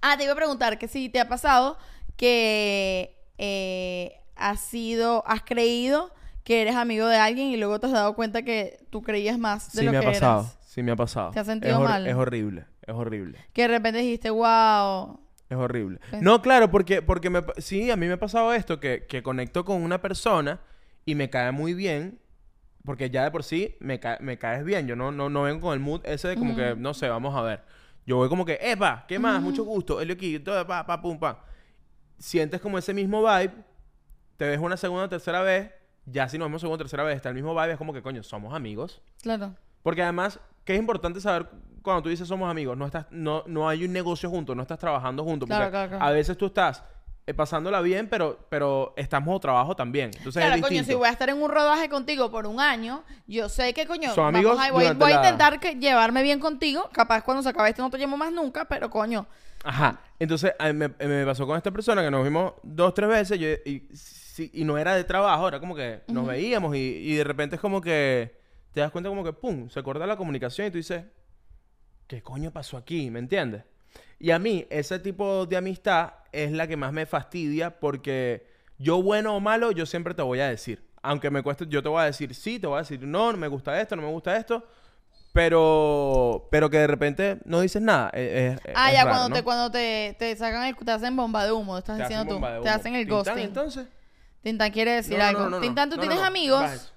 Ah, 0.00 0.16
te 0.16 0.24
iba 0.24 0.32
a 0.32 0.36
preguntar 0.36 0.78
que 0.78 0.88
si 0.88 1.08
te 1.08 1.20
ha 1.20 1.28
pasado 1.28 1.76
que 2.16 3.16
eh, 3.38 4.20
has 4.36 4.60
sido, 4.60 5.22
has 5.26 5.42
creído 5.42 6.12
que 6.44 6.62
eres 6.62 6.74
amigo 6.74 7.06
de 7.06 7.16
alguien 7.18 7.48
y 7.48 7.56
luego 7.56 7.78
te 7.78 7.86
has 7.86 7.92
dado 7.92 8.14
cuenta 8.14 8.42
que 8.42 8.78
tú 8.90 9.02
creías 9.02 9.38
más 9.38 9.72
de 9.72 9.80
sí 9.80 9.84
lo 9.86 9.92
me 9.92 9.98
ha 9.98 10.02
pasado. 10.02 10.40
eras. 10.40 10.58
Sí 10.66 10.82
me 10.82 10.92
ha 10.92 10.96
pasado. 10.96 11.30
¿Te 11.30 11.40
has 11.40 11.46
sentido 11.46 11.74
es 11.82 11.88
mal? 11.88 12.06
Es 12.06 12.14
horrible. 12.14 12.64
Es 12.86 12.94
horrible. 12.94 13.38
Que 13.52 13.62
de 13.62 13.68
repente 13.68 13.98
dijiste, 14.00 14.30
wow. 14.30 15.20
Es 15.48 15.56
horrible. 15.56 16.00
Pens- 16.10 16.22
No, 16.22 16.40
claro, 16.42 16.70
porque, 16.70 17.02
porque 17.02 17.28
me, 17.30 17.42
sí, 17.58 17.90
a 17.90 17.96
mí 17.96 18.06
me 18.06 18.14
ha 18.14 18.18
pasado 18.18 18.52
esto, 18.54 18.80
que, 18.80 19.04
que 19.08 19.22
conecto 19.22 19.64
con 19.64 19.82
una 19.82 20.00
persona 20.00 20.60
y 21.04 21.14
me 21.14 21.30
cae 21.30 21.52
muy 21.52 21.74
bien, 21.74 22.18
porque 22.84 23.10
ya 23.10 23.24
de 23.24 23.30
por 23.30 23.44
sí 23.44 23.76
me, 23.80 24.00
ca- 24.00 24.18
me 24.20 24.38
caes 24.38 24.64
bien. 24.64 24.86
Yo 24.86 24.96
no, 24.96 25.12
no, 25.12 25.28
no 25.30 25.42
vengo 25.42 25.60
con 25.60 25.74
el 25.74 25.80
mood 25.80 26.00
ese 26.04 26.28
de 26.28 26.36
como 26.36 26.56
que, 26.56 26.74
no 26.76 26.94
sé, 26.94 27.08
vamos 27.08 27.34
a 27.36 27.42
ver. 27.42 27.62
Yo 28.06 28.16
voy 28.16 28.28
como 28.28 28.44
que, 28.44 28.58
epa, 28.60 29.04
¿qué 29.06 29.18
más? 29.18 29.40
Mucho 29.40 29.64
gusto. 29.64 30.00
Elio 30.00 30.14
aquí, 30.14 30.38
todo, 30.40 30.66
pa, 30.66 30.84
pa, 30.84 31.00
pum, 31.00 31.18
pa. 31.18 31.44
Sientes 32.18 32.60
como 32.60 32.78
ese 32.78 32.92
mismo 32.94 33.22
vibe, 33.22 33.52
te 34.36 34.46
ves 34.48 34.58
una 34.58 34.76
segunda 34.76 35.04
o 35.04 35.08
tercera 35.08 35.42
vez, 35.42 35.70
ya 36.06 36.28
si 36.28 36.38
nos 36.38 36.46
vemos 36.46 36.60
segunda 36.60 36.76
o 36.76 36.78
tercera 36.78 37.04
vez, 37.04 37.16
está 37.16 37.28
el 37.28 37.34
mismo 37.34 37.52
vibe, 37.54 37.72
es 37.72 37.78
como 37.78 37.92
que, 37.92 38.02
coño, 38.02 38.22
somos 38.22 38.54
amigos. 38.54 39.00
Claro. 39.22 39.54
Porque 39.82 40.02
además, 40.02 40.40
que 40.64 40.74
es 40.74 40.78
importante 40.80 41.20
saber 41.20 41.48
cuando 41.82 42.02
tú 42.02 42.08
dices 42.08 42.28
somos 42.28 42.48
amigos, 42.48 42.76
no 42.76 42.86
estás, 42.86 43.06
no, 43.10 43.42
no 43.46 43.68
hay 43.68 43.84
un 43.84 43.92
negocio 43.92 44.30
juntos, 44.30 44.54
no 44.54 44.62
estás 44.62 44.78
trabajando 44.78 45.24
juntos. 45.24 45.48
Claro, 45.48 45.64
porque 45.64 45.70
claro, 45.72 45.88
claro. 45.90 46.04
a 46.04 46.10
veces 46.12 46.36
tú 46.36 46.46
estás 46.46 46.82
pasándola 47.36 47.80
bien, 47.80 48.08
pero, 48.08 48.46
pero 48.48 48.92
estamos 48.96 49.40
trabajo 49.40 49.76
también. 49.76 50.10
Entonces 50.16 50.42
claro, 50.42 50.56
es 50.56 50.62
coño, 50.62 50.82
si 50.84 50.94
voy 50.94 51.08
a 51.08 51.12
estar 51.12 51.28
en 51.30 51.40
un 51.40 51.50
rodaje 51.50 51.88
contigo 51.88 52.30
por 52.30 52.46
un 52.46 52.58
año, 52.60 53.04
yo 53.28 53.48
sé 53.48 53.72
que, 53.74 53.86
coño, 53.86 54.12
Son 54.14 54.32
vamos 54.32 54.38
amigos 54.38 54.58
a, 54.60 54.72
voy, 54.72 54.84
a 54.86 54.94
la- 54.94 55.14
intentar 55.16 55.60
que, 55.60 55.76
llevarme 55.76 56.22
bien 56.22 56.40
contigo. 56.40 56.88
Capaz 56.92 57.22
cuando 57.22 57.42
se 57.42 57.48
acabe 57.50 57.70
esto 57.70 57.82
no 57.82 57.90
te 57.90 57.98
llamo 57.98 58.16
más 58.16 58.32
nunca, 58.32 58.64
pero 58.64 58.90
coño, 58.90 59.26
Ajá. 59.64 60.00
Entonces 60.18 60.52
a 60.58 60.66
mí 60.66 60.72
me, 60.72 60.88
me 61.06 61.24
pasó 61.24 61.46
con 61.46 61.56
esta 61.56 61.70
persona 61.70 62.02
que 62.02 62.10
nos 62.10 62.24
vimos 62.24 62.54
dos, 62.64 62.92
tres 62.94 63.08
veces 63.08 63.38
yo- 63.38 63.48
y, 63.70 63.86
sí- 63.94 64.50
y 64.52 64.64
no 64.64 64.76
era 64.76 64.96
de 64.96 65.04
trabajo, 65.04 65.46
era 65.46 65.60
como 65.60 65.76
que 65.76 66.02
nos 66.08 66.26
veíamos 66.26 66.74
y, 66.74 66.78
y 66.80 67.14
de 67.14 67.22
repente 67.22 67.54
es 67.54 67.62
como 67.62 67.80
que 67.80 68.40
te 68.72 68.80
das 68.80 68.90
cuenta 68.90 69.08
como 69.10 69.22
que, 69.22 69.32
¡pum!, 69.32 69.68
se 69.68 69.80
corta 69.84 70.04
la 70.06 70.16
comunicación 70.16 70.66
y 70.66 70.70
tú 70.72 70.78
dices, 70.78 71.04
¿qué 72.08 72.22
coño 72.22 72.50
pasó 72.50 72.76
aquí? 72.76 73.10
¿Me 73.10 73.18
entiendes? 73.20 73.62
Y 74.18 74.30
a 74.30 74.38
mí 74.38 74.66
ese 74.70 74.98
tipo 74.98 75.46
de 75.46 75.56
amistad 75.56 76.14
es 76.32 76.52
la 76.52 76.66
que 76.66 76.76
más 76.76 76.92
me 76.92 77.06
fastidia 77.06 77.78
porque 77.78 78.46
yo 78.78 79.02
bueno 79.02 79.36
o 79.36 79.40
malo, 79.40 79.70
yo 79.72 79.86
siempre 79.86 80.14
te 80.14 80.22
voy 80.22 80.40
a 80.40 80.48
decir. 80.48 80.82
Aunque 81.02 81.30
me 81.30 81.42
cueste, 81.42 81.66
yo 81.68 81.82
te 81.82 81.88
voy 81.88 82.00
a 82.02 82.04
decir 82.04 82.34
sí, 82.34 82.58
te 82.58 82.66
voy 82.66 82.76
a 82.76 82.80
decir 82.80 83.02
no, 83.06 83.32
no 83.32 83.38
me 83.38 83.48
gusta 83.48 83.80
esto, 83.80 83.96
no 83.96 84.02
me 84.02 84.08
gusta 84.08 84.36
esto. 84.36 84.66
Pero, 85.32 86.46
pero 86.50 86.68
que 86.68 86.76
de 86.78 86.86
repente 86.86 87.38
no 87.46 87.60
dices 87.60 87.80
nada. 87.80 88.10
eh, 88.12 88.56
eh, 88.66 88.72
Ah, 88.74 88.90
es 88.90 88.96
ya 88.98 89.04
raro, 89.04 89.16
cuando, 89.16 89.28
¿no? 89.30 89.34
te, 89.34 89.42
cuando 89.42 89.70
te, 89.70 90.14
te 90.18 90.36
sacan 90.36 90.64
el... 90.64 90.76
Te 90.76 90.90
hacen 90.90 91.16
bomba 91.16 91.44
de 91.44 91.52
humo, 91.52 91.78
estás 91.78 91.96
Te 91.96 92.02
diciendo 92.04 92.36
tú. 92.38 92.62
Te 92.62 92.68
hacen 92.68 92.94
el 92.94 93.06
ghosting. 93.06 93.38
entonces. 93.38 93.86
Tintán 94.42 94.70
quiere 94.70 94.92
decir 94.92 95.16
No, 95.18 95.24
algo. 95.24 95.48
no. 95.48 95.60
Tintán, 95.60 95.88
¿tú 95.88 95.96
tienes 95.96 96.18
amigos? 96.20 96.92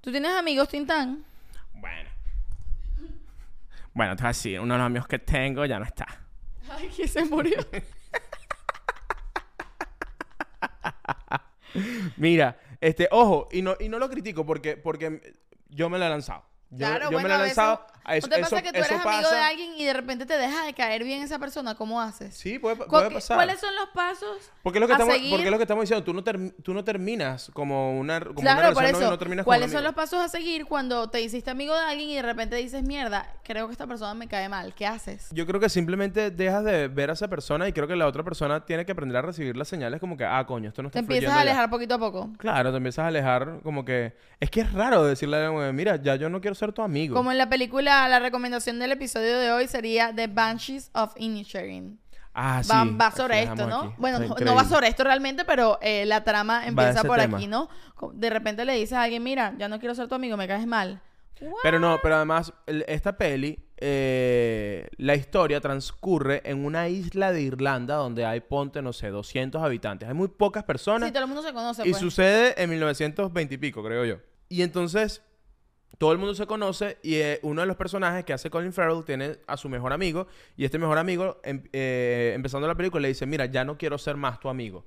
¿Tú 0.00 0.10
tienes 0.10 0.32
amigos, 0.32 0.68
Tintán? 0.68 1.24
Bueno. 1.74 2.10
Bueno, 3.92 4.16
te 4.16 4.22
voy 4.22 4.26
a 4.26 4.30
decir, 4.30 4.58
uno 4.60 4.74
de 4.74 4.78
los 4.78 4.86
amigos 4.86 5.06
que 5.06 5.18
tengo 5.20 5.64
ya 5.64 5.78
no 5.78 5.84
está. 5.84 6.06
Ay, 6.68 6.88
que 6.88 7.06
se 7.06 7.24
murió. 7.24 7.56
Mira, 12.16 12.58
este, 12.80 13.08
ojo, 13.10 13.48
y 13.52 13.62
no, 13.62 13.74
y 13.80 13.88
no 13.88 13.98
lo 13.98 14.08
critico 14.08 14.44
porque, 14.46 14.76
porque 14.76 15.34
yo 15.68 15.90
me 15.90 15.98
la 15.98 16.06
he 16.06 16.10
lanzado. 16.10 16.44
Yo, 16.70 16.78
Claro, 16.78 17.04
yo 17.04 17.10
bueno, 17.12 17.22
me 17.22 17.28
la 17.28 17.36
he 17.36 17.46
lanzado. 17.46 17.86
Ah, 18.04 18.16
eso- 18.16 18.26
¿No 18.26 18.34
te 18.34 18.40
eso- 18.40 18.50
pasa 18.50 18.62
que 18.62 18.70
tú 18.72 18.78
eres 18.78 18.90
amigo 18.90 19.04
pasa- 19.22 19.34
de 19.34 19.40
alguien 19.40 19.72
y 19.78 19.84
de 19.84 19.92
repente 19.94 20.26
te 20.26 20.36
deja 20.36 20.64
de 20.66 20.74
caer 20.74 21.04
bien 21.04 21.22
esa 21.22 21.38
persona? 21.38 21.74
¿Cómo 21.74 22.00
haces? 22.00 22.34
Sí, 22.36 22.58
puede, 22.58 22.76
¿Cu- 22.76 22.86
puede 22.86 23.08
qué- 23.08 23.14
pasar. 23.14 23.36
¿Cuáles 23.36 23.60
son 23.60 23.74
los 23.74 23.88
pasos 23.90 24.50
Porque 24.62 24.78
es 24.78 24.80
lo 24.80 24.86
que 24.86 24.92
a 24.92 24.96
estamos, 24.96 25.14
seguir? 25.14 25.30
porque 25.30 25.44
es 25.46 25.50
lo 25.50 25.56
que 25.56 25.62
estamos 25.64 25.82
diciendo. 25.82 26.04
Tú 26.04 26.12
no, 26.14 26.22
tú 26.62 26.74
no 26.74 26.84
terminas 26.84 27.50
como 27.54 27.98
una, 27.98 28.20
como 28.20 28.40
una 28.40 28.54
Claro, 28.56 28.74
relación 28.78 29.10
no 29.10 29.18
terminas 29.18 29.44
¿Cuáles 29.44 29.72
son 29.72 29.82
los 29.84 29.94
pasos 29.94 30.20
a 30.20 30.28
seguir 30.28 30.66
cuando 30.66 31.08
te 31.08 31.20
hiciste 31.22 31.50
amigo 31.50 31.74
de 31.74 31.82
alguien 31.84 32.10
y 32.10 32.14
de 32.16 32.22
repente 32.22 32.56
dices, 32.56 32.82
mierda, 32.82 33.26
creo 33.42 33.66
que 33.66 33.72
esta 33.72 33.86
persona 33.86 34.14
me 34.14 34.28
cae 34.28 34.48
mal? 34.48 34.74
¿Qué 34.74 34.86
haces? 34.86 35.28
Yo 35.32 35.46
creo 35.46 35.60
que 35.60 35.68
simplemente 35.68 36.30
dejas 36.30 36.64
de 36.64 36.88
ver 36.88 37.10
a 37.10 37.14
esa 37.14 37.28
persona 37.28 37.66
y 37.68 37.72
creo 37.72 37.86
que 37.88 37.96
la 37.96 38.06
otra 38.06 38.22
persona 38.22 38.64
tiene 38.64 38.84
que 38.84 38.92
aprender 38.92 39.16
a 39.16 39.22
recibir 39.22 39.56
las 39.56 39.68
señales 39.68 40.00
como 40.00 40.16
que, 40.16 40.24
ah, 40.24 40.44
coño, 40.46 40.68
esto 40.68 40.82
no 40.82 40.88
está 40.88 40.98
Te 40.98 41.00
empiezas 41.00 41.30
a 41.32 41.36
ya. 41.36 41.40
alejar 41.40 41.70
poquito 41.70 41.94
a 41.94 41.98
poco. 41.98 42.30
Claro, 42.38 42.70
te 42.70 42.76
empiezas 42.76 43.04
a 43.04 43.08
alejar 43.08 43.60
como 43.62 43.84
que... 43.84 44.14
Es 44.40 44.50
que 44.50 44.60
es 44.60 44.72
raro 44.72 45.04
decirle 45.04 45.36
a 45.38 45.48
alguien, 45.48 45.74
mira, 45.74 45.96
ya 45.96 46.16
yo 46.16 46.28
no 46.28 46.40
quiero 46.40 46.54
ser 46.54 46.72
tu 46.72 46.82
amigo. 46.82 47.14
Como 47.14 47.32
en 47.32 47.38
la 47.38 47.48
película, 47.48 47.93
la 48.08 48.18
recomendación 48.18 48.78
del 48.78 48.92
episodio 48.92 49.38
de 49.38 49.52
hoy 49.52 49.66
sería 49.68 50.14
The 50.14 50.26
Banshees 50.26 50.90
of 50.94 51.12
Inisherin. 51.16 51.98
Ah, 52.34 52.62
sí. 52.62 52.70
Va, 52.70 52.84
va 52.84 53.10
sobre 53.12 53.44
esto, 53.44 53.66
¿no? 53.66 53.80
aquí. 53.82 53.94
Bueno, 53.98 54.18
no, 54.18 54.34
no 54.34 54.54
va 54.54 54.64
sobre 54.64 54.88
esto 54.88 55.04
realmente, 55.04 55.44
pero 55.44 55.78
eh, 55.80 56.04
la 56.04 56.24
trama 56.24 56.66
empieza 56.66 57.04
por 57.04 57.18
tema. 57.18 57.38
aquí, 57.38 57.46
¿no? 57.46 57.68
De 58.12 58.28
repente 58.28 58.64
le 58.64 58.74
dices 58.74 58.94
a 58.94 59.02
alguien, 59.02 59.22
mira, 59.22 59.54
ya 59.56 59.68
no 59.68 59.78
quiero 59.78 59.94
ser 59.94 60.08
tu 60.08 60.16
amigo, 60.16 60.36
me 60.36 60.48
caes 60.48 60.66
mal. 60.66 61.00
Pero 61.62 61.78
no, 61.78 61.98
pero 62.02 62.16
además, 62.16 62.52
esta 62.66 63.16
peli, 63.16 63.58
eh, 63.76 64.88
la 64.96 65.14
historia 65.14 65.60
transcurre 65.60 66.42
en 66.44 66.64
una 66.64 66.88
isla 66.88 67.32
de 67.32 67.42
Irlanda 67.42 67.96
donde 67.96 68.24
hay, 68.24 68.40
ponte, 68.40 68.82
no 68.82 68.92
sé, 68.92 69.08
200 69.08 69.62
habitantes. 69.62 70.08
Hay 70.08 70.14
muy 70.14 70.28
pocas 70.28 70.64
personas. 70.64 71.08
Sí, 71.08 71.12
todo 71.12 71.24
el 71.24 71.28
mundo 71.28 71.42
se 71.42 71.52
conoce, 71.52 71.82
Y 71.86 71.90
pues. 71.90 72.00
sucede 72.00 72.60
en 72.62 72.70
1920 72.70 73.54
y 73.54 73.58
pico, 73.58 73.82
creo 73.84 74.04
yo. 74.04 74.16
Y 74.48 74.62
entonces, 74.62 75.22
todo 75.98 76.12
el 76.12 76.18
mundo 76.18 76.34
se 76.34 76.46
conoce 76.46 76.98
y 77.02 77.14
eh, 77.16 77.38
uno 77.42 77.60
de 77.60 77.66
los 77.66 77.76
personajes 77.76 78.24
que 78.24 78.32
hace 78.32 78.50
Colin 78.50 78.72
Farrell 78.72 79.04
tiene 79.04 79.36
a 79.46 79.56
su 79.56 79.68
mejor 79.68 79.92
amigo. 79.92 80.26
Y 80.56 80.64
este 80.64 80.78
mejor 80.78 80.98
amigo, 80.98 81.38
em- 81.44 81.62
eh, 81.72 82.32
empezando 82.34 82.66
la 82.66 82.74
película, 82.74 83.02
le 83.02 83.08
dice, 83.08 83.26
mira, 83.26 83.46
ya 83.46 83.64
no 83.64 83.76
quiero 83.78 83.96
ser 83.98 84.16
más 84.16 84.40
tu 84.40 84.48
amigo. 84.48 84.84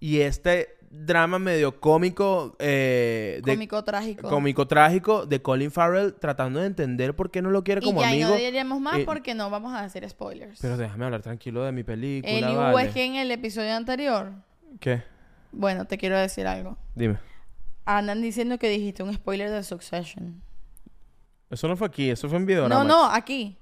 Y 0.00 0.20
este 0.20 0.76
drama 0.90 1.38
medio 1.38 1.80
cómico, 1.80 2.56
eh, 2.60 3.40
de, 3.44 3.52
Cómico 3.52 3.84
trágico. 3.84 4.28
cómico 4.28 4.66
trágico 4.66 5.26
de 5.26 5.42
Colin 5.42 5.70
Farrell 5.70 6.14
tratando 6.14 6.60
de 6.60 6.66
entender 6.66 7.14
por 7.14 7.30
qué 7.30 7.42
no 7.42 7.50
lo 7.50 7.62
quiere 7.62 7.80
y 7.82 7.84
como 7.84 8.00
ya 8.00 8.10
y 8.14 8.22
amigo. 8.22 8.30
no 8.30 8.36
diremos 8.36 8.80
más 8.80 8.98
Eh, 9.00 9.02
porque 9.04 9.34
no 9.34 9.50
vamos 9.50 9.74
a 9.74 9.82
decir 9.82 10.08
spoilers. 10.08 10.60
Pero 10.62 10.76
déjame 10.78 11.04
hablar 11.04 11.20
tranquilo 11.20 11.62
de 11.64 11.72
mi 11.72 11.82
película, 11.82 12.32
El 12.32 12.56
vale. 12.56 12.88
es 12.88 12.94
que 12.94 13.04
en 13.04 13.16
el 13.16 13.30
episodio 13.30 13.74
anterior, 13.74 14.32
¿Qué? 14.80 15.02
bueno, 15.52 15.84
te 15.84 15.98
quiero 15.98 16.16
decir 16.16 16.46
algo. 16.46 16.78
Dime. 16.94 17.18
Andan 17.90 18.20
diciendo 18.20 18.58
que 18.58 18.68
dijiste 18.68 19.02
un 19.02 19.14
spoiler 19.14 19.50
de 19.50 19.62
Succession. 19.64 20.42
Eso 21.48 21.66
no 21.68 21.74
fue 21.76 21.86
aquí, 21.86 22.10
eso 22.10 22.28
fue 22.28 22.36
en 22.36 22.44
video. 22.44 22.68
No, 22.68 22.84
no, 22.84 23.06
aquí. 23.06 23.56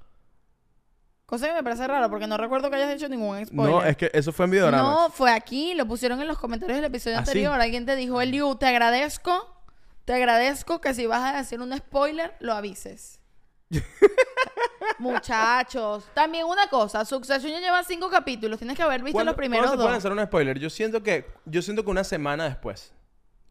Cosa 1.27 1.47
que 1.47 1.55
me 1.55 1.62
parece 1.62 1.87
raro 1.87 2.11
porque 2.11 2.27
no 2.27 2.37
recuerdo 2.37 2.68
que 2.68 2.74
hayas 2.74 2.91
hecho 2.91 3.09
ningún 3.09 3.47
spoiler. 3.47 3.72
No, 3.72 3.85
es 3.85 3.97
que 3.97 4.11
eso 4.12 4.33
fue 4.33 4.47
en 4.47 4.51
Videorama. 4.51 4.83
No, 4.83 5.11
fue 5.11 5.31
aquí, 5.31 5.74
lo 5.74 5.87
pusieron 5.87 6.20
en 6.20 6.27
los 6.27 6.39
comentarios 6.39 6.77
del 6.77 6.85
episodio 6.87 7.18
¿Ah, 7.18 7.24
sí? 7.24 7.31
anterior. 7.31 7.61
Alguien 7.61 7.87
te 7.87 7.95
dijo, 7.95 8.20
Eliu, 8.20 8.57
te 8.57 8.66
agradezco, 8.66 9.47
te 10.05 10.14
agradezco 10.14 10.81
que 10.81 10.93
si 10.95 11.07
vas 11.07 11.35
a 11.35 11.37
decir 11.39 11.61
un 11.61 11.77
spoiler, 11.77 12.35
lo 12.41 12.53
avises. 12.53 13.20
Muchachos, 14.99 16.05
también 16.14 16.47
una 16.47 16.68
cosa, 16.68 17.05
Succession 17.05 17.53
ya 17.53 17.61
lleva 17.61 17.83
cinco 17.85 18.09
capítulos, 18.09 18.59
tienes 18.59 18.77
que 18.77 18.83
haber 18.83 19.03
visto 19.03 19.12
¿Cuándo- 19.16 19.33
los 19.33 19.37
primeros 19.37 19.66
¿cuándo 19.66 19.83
se 19.83 19.85
pueden 19.85 19.95
dos. 20.01 20.05
hacer 20.05 20.12
un 20.18 20.24
spoiler? 20.27 20.59
Yo 20.59 20.70
siento 20.70 21.03
que 21.03 21.27
yo 21.45 21.61
siento 21.62 21.85
que 21.85 21.91
una 21.91 22.05
semana 22.05 22.45
después. 22.45 22.93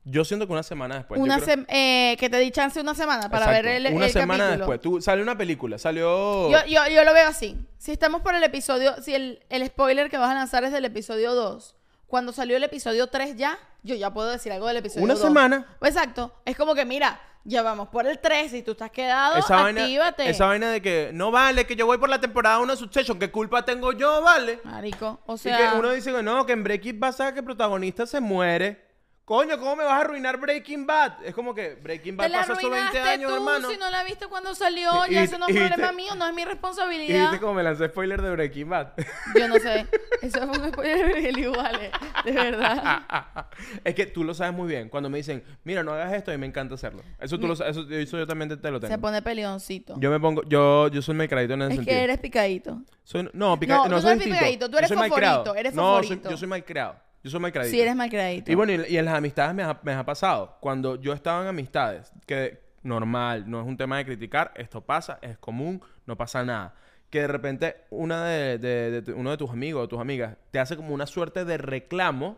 Yo 0.07 0.23
siento 0.23 0.45
que 0.45 0.53
una 0.53 0.61
semana 0.63 0.95
después. 0.97 1.19
Una 1.19 1.39
creo- 1.39 1.57
sem- 1.57 1.65
eh, 1.67 2.15
que 2.19 2.29
te 2.29 2.37
di 2.37 2.51
chance 2.51 2.79
una 2.79 2.93
semana 2.93 3.29
para 3.29 3.45
Exacto, 3.47 3.63
ver 3.67 3.75
el, 3.87 3.93
Una 3.95 4.05
el 4.05 4.11
semana 4.11 4.43
capítulo. 4.45 4.57
después. 4.71 4.81
Tú, 4.81 5.01
salió 5.01 5.23
una 5.23 5.35
película, 5.37 5.77
salió... 5.79 6.49
Yo, 6.51 6.59
yo, 6.67 6.87
yo 6.87 7.03
lo 7.03 7.13
veo 7.13 7.27
así. 7.27 7.57
Si 7.79 7.91
estamos 7.91 8.21
por 8.21 8.35
el 8.35 8.43
episodio, 8.43 9.01
si 9.01 9.15
el, 9.15 9.43
el 9.49 9.65
spoiler 9.65 10.09
que 10.11 10.17
vas 10.17 10.29
a 10.29 10.35
lanzar 10.35 10.63
es 10.63 10.71
del 10.71 10.85
episodio 10.85 11.33
2, 11.33 11.75
cuando 12.05 12.31
salió 12.33 12.55
el 12.55 12.63
episodio 12.63 13.07
3 13.07 13.35
ya, 13.35 13.57
yo 13.81 13.95
ya 13.95 14.13
puedo 14.13 14.29
decir 14.29 14.51
algo 14.51 14.67
del 14.67 14.77
episodio 14.77 15.03
Una 15.05 15.15
2. 15.15 15.23
semana. 15.23 15.65
Exacto. 15.81 16.33
Es 16.45 16.55
como 16.55 16.75
que, 16.75 16.85
mira, 16.85 17.19
ya 17.43 17.63
vamos 17.63 17.87
por 17.89 18.05
el 18.05 18.19
3 18.19 18.53
y 18.53 18.61
tú 18.61 18.73
estás 18.73 18.91
quedado, 18.91 19.37
Esa 19.37 19.55
vaina, 19.63 19.81
actívate. 19.81 20.29
esa 20.29 20.45
vaina 20.45 20.69
de 20.69 20.83
que 20.83 21.09
no 21.13 21.31
vale, 21.31 21.65
que 21.65 21.75
yo 21.75 21.87
voy 21.87 21.97
por 21.97 22.09
la 22.09 22.21
temporada 22.21 22.59
1 22.59 22.73
de 22.73 22.77
Succession, 22.77 23.17
¿qué 23.17 23.31
culpa 23.31 23.65
tengo 23.65 23.91
yo, 23.91 24.21
vale? 24.21 24.59
Marico, 24.65 25.19
o 25.25 25.33
y 25.33 25.37
sea... 25.39 25.71
que 25.71 25.77
uno 25.79 25.91
dice 25.91 26.11
que 26.11 26.21
no, 26.21 26.45
que 26.45 26.53
en 26.53 26.63
Breaking 26.63 26.99
Bad 26.99 27.13
sabe 27.13 27.33
que 27.33 27.39
el 27.39 27.45
protagonista 27.45 28.05
se 28.05 28.19
muere. 28.19 28.84
Coño, 29.25 29.57
¿cómo 29.57 29.75
me 29.75 29.83
vas 29.83 29.93
a 29.93 30.01
arruinar 30.01 30.39
Breaking 30.39 30.85
Bad? 30.85 31.13
Es 31.25 31.33
como 31.33 31.55
que 31.55 31.73
Breaking 31.81 32.15
Bad 32.15 32.25
Te 32.27 32.29
la 32.31 32.37
pasó 32.41 32.53
hace 32.53 32.61
20 32.61 32.77
arruinaste 32.77 32.99
años, 33.09 33.31
tú 33.31 33.35
hermano. 33.37 33.69
si 33.71 33.77
no 33.77 33.89
la 33.89 34.03
viste 34.03 34.27
cuando 34.27 34.53
salió. 34.53 34.91
Ya 35.09 35.23
eso 35.23 35.39
no 35.39 35.47
es 35.47 35.55
problema 35.55 35.91
mío, 35.93 36.13
no 36.13 36.27
es 36.27 36.33
mi 36.35 36.41
Y 36.43 36.45
responsabilidad. 36.45 37.21
viste 37.31 37.39
cómo 37.39 37.55
me 37.55 37.63
lancé 37.63 37.87
spoiler 37.87 38.21
de 38.21 38.29
Breaking 38.29 38.69
Bad. 38.69 38.89
Yo 39.35 39.47
no 39.47 39.55
sé. 39.55 39.87
Eso 40.21 40.47
fue 40.47 40.59
un 40.59 40.71
spoiler 40.71 41.21
del 41.23 41.37
igual, 41.37 41.91
de 42.23 42.31
verdad. 42.31 43.47
es 43.83 43.93
que 43.95 44.05
tú 44.07 44.23
lo 44.23 44.33
sabes 44.33 44.53
muy 44.53 44.67
bien. 44.67 44.89
Cuando 44.89 45.09
me 45.09 45.17
dicen, 45.17 45.43
mira, 45.63 45.83
no 45.83 45.91
hagas 45.93 46.13
esto, 46.13 46.33
y 46.33 46.37
me 46.37 46.47
encanta 46.47 46.75
hacerlo. 46.75 47.03
Eso 47.19 47.37
tú 47.39 47.47
lo 47.47 47.55
sabes, 47.55 47.77
eso, 47.77 47.87
eso 47.89 48.17
yo 48.17 48.25
también 48.25 48.49
te, 48.59 48.71
lo 48.71 48.79
tengo. 48.79 48.91
Se 48.91 48.97
pone 48.97 49.21
peleoncito. 49.21 49.93
Yo 49.99 50.09
me 50.09 50.19
pongo, 50.19 50.41
yo, 50.47 50.87
yo 50.87 51.01
soy 51.01 51.15
malcriadito 51.15 51.53
en 51.55 51.63
ese 51.63 51.69
es 51.71 51.75
sentido. 51.77 51.95
que 51.97 52.03
eres 52.03 52.19
picadito. 52.19 52.81
Soy- 53.03 53.29
no, 53.33 53.59
pica, 53.59 53.75
No, 53.75 53.87
no, 53.87 53.95
tú 53.97 54.01
soy 54.03 54.15
no 54.15 54.21
eres 54.23 54.33
picadito, 54.33 54.69
tú 54.69 54.77
eres 54.77 54.93
fosforito, 54.93 55.55
eres 55.55 55.73
No, 55.75 56.01
soy- 56.01 56.21
yo 56.29 56.37
soy 56.37 56.47
malcriado. 56.47 57.04
Yo 57.25 57.31
soy 57.31 57.39
malcriadito. 57.39 57.71
Sí, 57.71 57.81
eres 57.81 57.95
malcriadito. 57.95 58.51
Y 58.51 58.55
bueno, 58.55 58.71
y, 58.73 58.93
y 58.93 58.97
en 58.99 59.05
las 59.05 59.15
amistades 59.15 59.55
me 59.55 59.63
ha, 59.63 59.79
me 59.81 59.93
ha 59.93 60.05
pasado. 60.05 60.57
Cuando 60.61 60.95
yo 61.01 61.11
estaba 61.11 61.41
en 61.41 61.47
amistades, 61.47 62.11
que 62.27 62.61
normal, 62.83 63.49
no 63.49 63.59
es 63.59 63.65
un 63.65 63.75
tema 63.77 63.97
de 63.97 64.05
criticar, 64.05 64.51
esto 64.55 64.81
pasa, 64.81 65.17
es 65.23 65.35
común, 65.39 65.81
no 66.05 66.15
pasa 66.15 66.43
nada. 66.45 66.75
Que 67.09 67.21
de 67.21 67.27
repente 67.27 67.77
una 67.89 68.25
de, 68.25 68.59
de- 68.59 68.91
de 68.91 69.01
tu- 69.01 69.15
uno 69.15 69.31
de 69.31 69.37
tus 69.37 69.49
amigos 69.49 69.83
o 69.83 69.87
tus 69.87 69.99
amigas 69.99 70.37
te 70.51 70.59
hace 70.59 70.75
como 70.75 70.93
una 70.93 71.07
suerte 71.07 71.45
de 71.45 71.57
reclamo. 71.57 72.37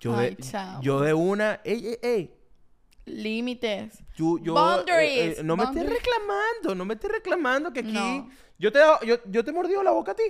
Yo, 0.00 0.14
Ay, 0.16 0.34
de, 0.34 0.42
chamo. 0.42 0.82
yo 0.82 1.00
de 1.00 1.14
una, 1.14 1.60
ey, 1.64 1.86
ey, 1.86 1.98
ey, 2.02 2.34
Límites. 3.06 4.04
yo, 4.16 4.38
yo, 4.42 4.52
Boundaries. 4.54 5.38
eh, 5.38 5.40
eh, 5.40 5.42
no 5.44 5.56
me 5.56 5.64
estés 5.64 5.88
reclamando, 5.88 6.74
no 6.74 6.84
me 6.84 6.94
estés 6.94 7.10
reclamando 7.10 7.72
que 7.72 7.80
aquí 7.80 7.92
No. 7.92 8.28
yo 8.58 8.70
te 8.70 8.78
yo, 9.06 9.16
yo 9.26 9.44
te 9.44 9.50
he 9.50 9.54
mordido 9.54 9.82
la 9.82 9.90
boca 9.92 10.12
a 10.12 10.14
ti. 10.14 10.22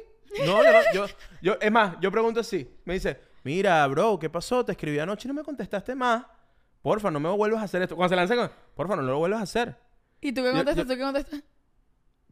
No, 0.47 0.63
yo, 0.63 0.73
no- 0.73 0.93
yo, 0.95 1.07
yo- 1.43 1.59
es 1.61 1.71
más, 1.73 1.97
yo 2.01 2.11
pregunto 2.11 2.41
así, 2.41 2.69
me 2.85 2.95
dice, 2.95 3.19
mira, 3.45 3.87
bro, 3.87 4.19
¿qué 4.19 4.29
pasó? 4.31 4.65
Te 4.65 4.73
escribí 4.73 4.99
anoche 4.99 5.27
y 5.27 5.29
no 5.29 5.35
me 5.35 5.43
contestaste 5.45 5.95
más. 5.95 6.25
Porfa, 6.83 7.11
no 7.11 7.21
me 7.21 7.29
vuelvas 7.31 7.63
a 7.63 7.65
hacer 7.65 7.83
esto. 7.83 7.95
Cuando 7.97 8.11
se 8.11 8.17
lanzan, 8.17 8.39
con, 8.39 8.51
porfa, 8.75 8.97
no 8.97 9.03
lo 9.03 9.19
vuelvas 9.19 9.41
a 9.41 9.45
hacer. 9.45 9.77
¿Y 10.21 10.33
tú 10.33 10.43
qué 10.43 10.49
Yo- 10.49 10.55
contestas? 10.57 10.77
yo- 10.87 10.93
¿Tú 10.93 10.97
qué 10.99 11.03
contestas? 11.05 11.43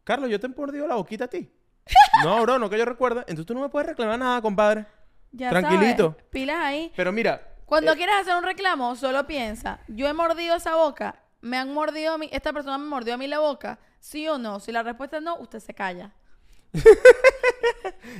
Carlos, 0.03 0.29
yo 0.29 0.39
te 0.39 0.47
he 0.47 0.49
mordido 0.49 0.87
la 0.87 0.95
boquita 0.95 1.25
a 1.25 1.27
ti. 1.27 1.51
No, 2.23 2.41
bro, 2.41 2.59
no 2.59 2.69
que 2.69 2.77
yo 2.77 2.85
recuerde. 2.85 3.21
Entonces 3.21 3.45
tú 3.45 3.53
no 3.53 3.61
me 3.61 3.69
puedes 3.69 3.87
reclamar 3.89 4.19
nada, 4.19 4.41
compadre. 4.41 4.85
Ya 5.31 5.49
Tranquilito. 5.49 6.11
sabes, 6.11 6.25
pilas 6.29 6.57
ahí. 6.57 6.91
Pero 6.95 7.11
mira, 7.11 7.55
Cuando 7.65 7.93
eh, 7.93 7.95
quieras 7.95 8.21
hacer 8.21 8.35
un 8.35 8.43
reclamo, 8.43 8.95
solo 8.95 9.25
piensa, 9.25 9.79
yo 9.87 10.07
he 10.07 10.13
mordido 10.13 10.55
esa 10.57 10.75
boca, 10.75 11.23
me 11.39 11.57
han 11.57 11.73
mordido 11.73 12.13
a 12.13 12.17
mí, 12.17 12.29
esta 12.33 12.51
persona 12.51 12.77
me 12.77 12.85
mordió 12.85 13.13
a 13.13 13.17
mí 13.17 13.27
la 13.27 13.39
boca, 13.39 13.79
sí 13.99 14.27
o 14.27 14.37
no. 14.37 14.59
Si 14.59 14.71
la 14.73 14.83
respuesta 14.83 15.17
es 15.17 15.23
no, 15.23 15.37
usted 15.37 15.59
se 15.59 15.73
calla. 15.73 16.11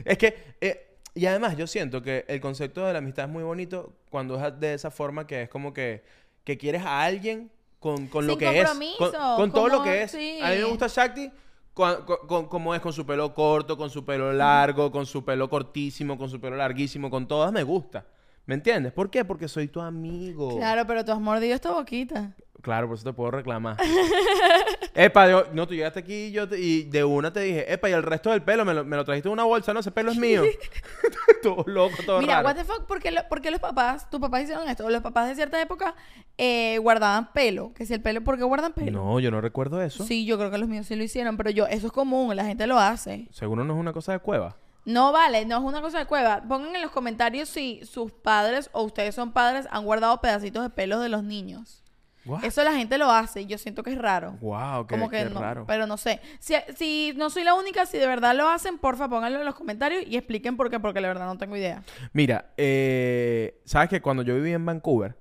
Es 0.05 0.17
que, 0.17 0.55
eh, 0.61 0.90
y 1.13 1.25
además 1.25 1.57
yo 1.57 1.67
siento 1.67 2.01
que 2.01 2.25
el 2.27 2.39
concepto 2.39 2.85
de 2.85 2.93
la 2.93 2.99
amistad 2.99 3.25
es 3.25 3.31
muy 3.31 3.43
bonito 3.43 3.93
cuando 4.09 4.43
es 4.43 4.59
de 4.59 4.73
esa 4.73 4.91
forma 4.91 5.27
que 5.27 5.43
es 5.43 5.49
como 5.49 5.73
que, 5.73 6.03
que 6.43 6.57
quieres 6.57 6.83
a 6.83 7.03
alguien 7.03 7.51
con, 7.79 8.07
con 8.07 8.27
lo 8.27 8.33
Sin 8.33 8.39
que 8.39 8.61
es. 8.61 8.69
Con, 8.97 9.11
con 9.11 9.51
todo 9.51 9.67
lo 9.67 9.83
que 9.83 10.03
es. 10.03 10.11
sí. 10.11 10.39
A 10.41 10.49
mí 10.51 10.57
me 10.57 10.63
gusta 10.65 10.87
Shakti 10.87 11.31
como 11.73 12.75
es, 12.75 12.81
con 12.81 12.93
su 12.93 13.05
pelo 13.05 13.33
corto, 13.33 13.77
con 13.77 13.89
su 13.89 14.03
pelo 14.03 14.33
largo, 14.33 14.91
con 14.91 15.05
su 15.05 15.23
pelo 15.23 15.49
cortísimo, 15.49 16.17
con 16.17 16.29
su 16.29 16.39
pelo 16.39 16.57
larguísimo, 16.57 17.09
con 17.09 17.27
todas 17.27 17.51
me 17.51 17.63
gusta. 17.63 18.05
¿Me 18.51 18.55
entiendes? 18.55 18.91
¿Por 18.91 19.09
qué? 19.09 19.23
Porque 19.23 19.47
soy 19.47 19.69
tu 19.69 19.79
amigo. 19.79 20.57
Claro, 20.57 20.85
pero 20.85 21.05
tú 21.05 21.13
has 21.13 21.21
mordido 21.21 21.55
esta 21.55 21.71
boquita. 21.71 22.33
Claro, 22.61 22.85
por 22.87 22.97
eso 22.97 23.05
te 23.05 23.13
puedo 23.13 23.31
reclamar. 23.31 23.77
Epa, 24.93 25.29
yo- 25.29 25.45
no, 25.53 25.65
tú 25.65 25.73
llegaste 25.73 25.99
aquí 26.01 26.13
y, 26.25 26.31
yo 26.33 26.49
te- 26.49 26.59
y 26.59 26.83
de 26.83 27.05
una 27.05 27.31
te 27.31 27.39
dije, 27.39 27.71
epa, 27.71 27.89
y 27.89 27.93
el 27.93 28.03
resto 28.03 28.29
del 28.29 28.41
pelo 28.43 28.65
me 28.65 28.73
lo, 28.73 28.83
me 28.83 28.97
lo 28.97 29.05
trajiste 29.05 29.29
en 29.29 29.33
una 29.33 29.45
bolsa, 29.45 29.73
no, 29.73 29.79
ese 29.79 29.91
pelo 29.91 30.11
es 30.11 30.17
mío. 30.17 30.43
todo 31.41 31.63
loco, 31.65 31.95
todo 32.05 32.19
Mira, 32.19 32.41
raro. 32.43 32.47
what 32.49 32.55
the 32.57 32.65
fuck, 32.65 32.85
¿por 32.87 32.99
qué, 32.99 33.11
lo- 33.11 33.25
por 33.29 33.39
qué 33.41 33.51
los 33.51 33.61
papás, 33.61 34.09
tus 34.09 34.19
papás 34.19 34.43
hicieron 34.43 34.67
esto? 34.67 34.89
Los 34.89 35.01
papás 35.01 35.29
de 35.29 35.35
cierta 35.35 35.61
época 35.61 35.95
eh, 36.37 36.77
guardaban 36.79 37.31
pelo. 37.31 37.71
Que 37.73 37.85
si 37.85 37.93
el 37.93 38.01
pelo, 38.01 38.21
¿por 38.21 38.37
qué 38.37 38.43
guardan 38.43 38.73
pelo? 38.73 38.91
No, 39.01 39.19
yo 39.21 39.31
no 39.31 39.39
recuerdo 39.39 39.81
eso. 39.81 40.03
Sí, 40.03 40.25
yo 40.25 40.37
creo 40.37 40.51
que 40.51 40.57
los 40.57 40.67
míos 40.67 40.87
sí 40.87 40.97
lo 40.97 41.03
hicieron, 41.05 41.37
pero 41.37 41.51
yo, 41.51 41.67
eso 41.67 41.87
es 41.87 41.93
común, 41.93 42.35
la 42.35 42.43
gente 42.43 42.67
lo 42.67 42.77
hace. 42.77 43.29
Seguro 43.31 43.63
no 43.63 43.73
es 43.73 43.79
una 43.79 43.93
cosa 43.93 44.11
de 44.11 44.19
cueva. 44.19 44.57
No 44.85 45.11
vale, 45.11 45.45
no 45.45 45.57
es 45.57 45.63
una 45.63 45.81
cosa 45.81 45.99
de 45.99 46.05
cueva. 46.05 46.41
Pongan 46.47 46.75
en 46.75 46.81
los 46.81 46.91
comentarios 46.91 47.49
si 47.49 47.81
sus 47.85 48.11
padres 48.11 48.69
o 48.73 48.83
ustedes 48.83 49.13
son 49.15 49.31
padres 49.31 49.67
han 49.71 49.85
guardado 49.85 50.19
pedacitos 50.21 50.63
de 50.63 50.69
pelo 50.69 50.99
de 50.99 51.09
los 51.09 51.23
niños. 51.23 51.83
What? 52.23 52.43
Eso 52.43 52.63
la 52.63 52.73
gente 52.73 52.99
lo 52.99 53.09
hace 53.09 53.41
y 53.41 53.45
yo 53.47 53.57
siento 53.57 53.81
que 53.81 53.91
es 53.93 53.97
raro. 53.97 54.37
Wow, 54.41 54.85
qué, 54.85 54.93
Como 54.93 55.09
que 55.09 55.23
qué 55.23 55.29
no, 55.29 55.39
raro. 55.39 55.65
pero 55.65 55.87
no 55.87 55.97
sé. 55.97 56.19
Si, 56.39 56.53
si 56.75 57.13
no 57.15 57.31
soy 57.31 57.43
la 57.43 57.55
única, 57.55 57.85
si 57.87 57.97
de 57.97 58.05
verdad 58.05 58.35
lo 58.35 58.47
hacen, 58.47 58.77
porfa, 58.77 59.09
pónganlo 59.09 59.39
en 59.39 59.45
los 59.45 59.55
comentarios 59.55 60.03
y 60.05 60.17
expliquen 60.17 60.55
por 60.55 60.69
qué, 60.69 60.79
porque 60.79 61.01
la 61.01 61.07
verdad 61.07 61.25
no 61.25 61.37
tengo 61.39 61.57
idea. 61.57 61.81
Mira, 62.13 62.51
eh, 62.57 63.59
sabes 63.65 63.89
que 63.89 64.01
cuando 64.01 64.21
yo 64.23 64.35
viví 64.35 64.51
en 64.51 64.65
Vancouver, 64.65 65.15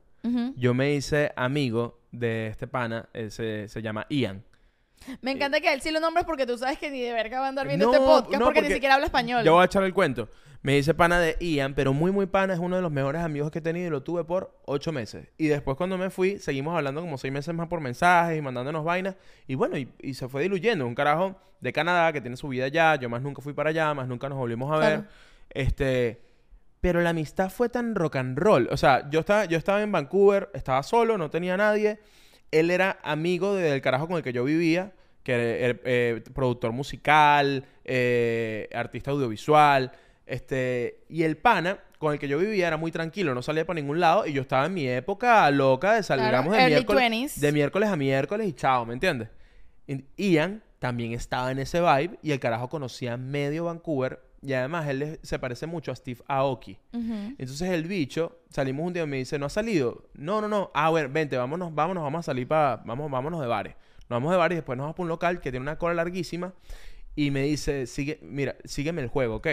yo 0.56 0.74
me 0.74 0.92
hice 0.92 1.32
amigo 1.36 1.98
de 2.12 2.48
este 2.48 2.66
pana, 2.66 3.08
eh, 3.14 3.30
se, 3.30 3.68
se 3.68 3.80
llama 3.80 4.04
Ian. 4.10 4.44
Me 5.20 5.32
encanta 5.32 5.60
que 5.60 5.68
a 5.68 5.72
él 5.72 5.80
sí 5.80 5.90
lo 5.90 6.00
nombres 6.00 6.24
porque 6.26 6.46
tú 6.46 6.58
sabes 6.58 6.78
que 6.78 6.90
ni 6.90 7.00
de 7.00 7.12
verga 7.12 7.40
va 7.40 7.46
a 7.46 7.48
andar 7.48 7.66
viendo 7.66 7.86
No, 7.86 7.92
este 7.92 8.04
podcast 8.04 8.38
no, 8.38 8.44
porque, 8.46 8.62
ni 8.62 8.70
siquiera 8.70 8.94
habla 8.94 9.06
español. 9.06 9.44
Yo 9.44 9.54
voy 9.54 9.62
a 9.62 9.64
echar 9.66 9.82
el 9.84 9.94
cuento. 9.94 10.28
Me 10.62 10.74
dice 10.74 10.92
pana 10.92 11.18
de 11.18 11.36
Ian, 11.40 11.74
pero 11.74 11.94
muy, 11.94 12.12
muy 12.12 12.26
pana. 12.26 12.52
Es 12.52 12.58
uno 12.58 12.76
de 12.76 12.82
los 12.82 12.92
mejores 12.92 13.22
amigos 13.22 13.50
que 13.50 13.60
he 13.60 13.62
tenido 13.62 13.86
y 13.86 13.90
lo 13.90 14.02
tuve 14.02 14.24
por 14.24 14.54
ocho 14.66 14.92
meses. 14.92 15.28
Y 15.38 15.46
después 15.46 15.76
cuando 15.76 15.96
me 15.96 16.10
fui, 16.10 16.38
seguimos 16.38 16.76
hablando 16.76 17.00
como 17.00 17.16
seis 17.16 17.32
meses 17.32 17.54
más 17.54 17.68
por 17.68 17.80
mensajes 17.80 18.38
y 18.38 18.42
mandándonos 18.42 18.84
vainas. 18.84 19.16
Y 19.46 19.54
bueno, 19.54 19.78
y, 19.78 19.90
y 20.00 20.12
se 20.14 20.28
fue 20.28 20.42
diluyendo. 20.42 20.86
Un 20.86 20.94
carajo 20.94 21.40
de 21.60 21.72
Canadá 21.72 22.12
que 22.12 22.20
tiene 22.20 22.36
su 22.36 22.48
vida 22.48 22.66
allá. 22.66 22.96
Yo 22.96 23.08
más 23.08 23.22
nunca 23.22 23.40
fui 23.40 23.54
para 23.54 23.70
allá, 23.70 23.94
más 23.94 24.06
nunca 24.06 24.28
nos 24.28 24.36
volvimos 24.36 24.70
a 24.70 24.78
ver. 24.78 24.88
Claro. 24.88 25.08
Este... 25.50 26.30
Pero 26.82 27.02
la 27.02 27.10
amistad 27.10 27.50
fue 27.50 27.68
tan 27.68 27.94
rock 27.94 28.16
and 28.16 28.38
roll. 28.38 28.66
O 28.70 28.76
sea, 28.78 29.08
yo 29.10 29.20
estaba, 29.20 29.44
yo 29.44 29.58
estaba 29.58 29.82
en 29.82 29.92
Vancouver, 29.92 30.48
estaba 30.54 30.82
solo, 30.82 31.18
no 31.18 31.28
tenía 31.28 31.54
nadie. 31.54 32.00
Él 32.50 32.70
era 32.70 32.98
amigo 33.02 33.54
de- 33.54 33.70
del 33.70 33.80
carajo 33.80 34.06
con 34.08 34.16
el 34.16 34.22
que 34.22 34.32
yo 34.32 34.44
vivía, 34.44 34.92
que 35.22 35.64
era 35.64 35.78
eh, 35.84 36.22
productor 36.34 36.72
musical, 36.72 37.64
eh, 37.84 38.68
artista 38.74 39.10
audiovisual. 39.10 39.92
Este, 40.26 41.00
y 41.08 41.24
el 41.24 41.36
pana 41.36 41.78
con 41.98 42.12
el 42.12 42.18
que 42.18 42.28
yo 42.28 42.38
vivía 42.38 42.68
era 42.68 42.76
muy 42.76 42.92
tranquilo, 42.92 43.34
no 43.34 43.42
salía 43.42 43.66
para 43.66 43.80
ningún 43.80 44.00
lado. 44.00 44.26
Y 44.26 44.32
yo 44.32 44.42
estaba 44.42 44.66
en 44.66 44.74
mi 44.74 44.88
época 44.88 45.50
loca 45.50 45.94
de 45.94 46.02
salir, 46.02 46.28
Claro, 46.28 46.50
de 46.50 46.56
early 46.58 46.70
miércoles, 46.76 47.02
20s. 47.02 47.40
de 47.40 47.52
miércoles 47.52 47.88
a 47.90 47.96
miércoles 47.96 48.46
y 48.48 48.52
chao, 48.52 48.86
¿me 48.86 48.94
entiendes? 48.94 49.28
Ian 50.16 50.62
también 50.78 51.12
estaba 51.12 51.50
en 51.50 51.58
ese 51.58 51.80
vibe 51.80 52.18
y 52.22 52.30
el 52.32 52.40
carajo 52.40 52.68
conocía 52.68 53.16
medio 53.16 53.64
Vancouver. 53.64 54.20
Y 54.42 54.54
además 54.54 54.88
él 54.88 55.18
se 55.22 55.38
parece 55.38 55.66
mucho 55.66 55.92
a 55.92 55.96
Steve 55.96 56.20
Aoki. 56.26 56.78
Entonces 57.38 57.68
el 57.70 57.84
bicho, 57.84 58.40
salimos 58.48 58.86
un 58.86 58.92
día 58.94 59.02
y 59.02 59.06
me 59.06 59.18
dice, 59.18 59.38
¿no 59.38 59.46
has 59.46 59.52
salido? 59.52 60.08
No, 60.14 60.40
no, 60.40 60.48
no. 60.48 60.70
Ah, 60.74 60.88
bueno, 60.88 61.08
vente, 61.12 61.36
vámonos, 61.36 61.74
vámonos, 61.74 62.02
vamos 62.02 62.20
a 62.20 62.22
salir 62.22 62.48
para, 62.48 62.76
vamos, 62.86 63.10
vámonos 63.10 63.40
de 63.40 63.46
bares. 63.46 63.74
Nos 64.08 64.16
vamos 64.16 64.30
de 64.32 64.38
bares 64.38 64.54
y 64.54 64.56
después 64.56 64.76
nos 64.78 64.84
vamos 64.84 64.96
para 64.96 65.02
un 65.04 65.08
local 65.10 65.40
que 65.40 65.50
tiene 65.50 65.62
una 65.62 65.76
cola 65.78 65.94
larguísima 65.94 66.54
y 67.14 67.30
me 67.30 67.42
dice, 67.42 67.86
sigue, 67.86 68.18
mira, 68.22 68.56
sígueme 68.64 69.02
el 69.02 69.08
juego, 69.08 69.36
¿ok? 69.36 69.46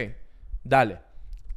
Dale. 0.64 1.00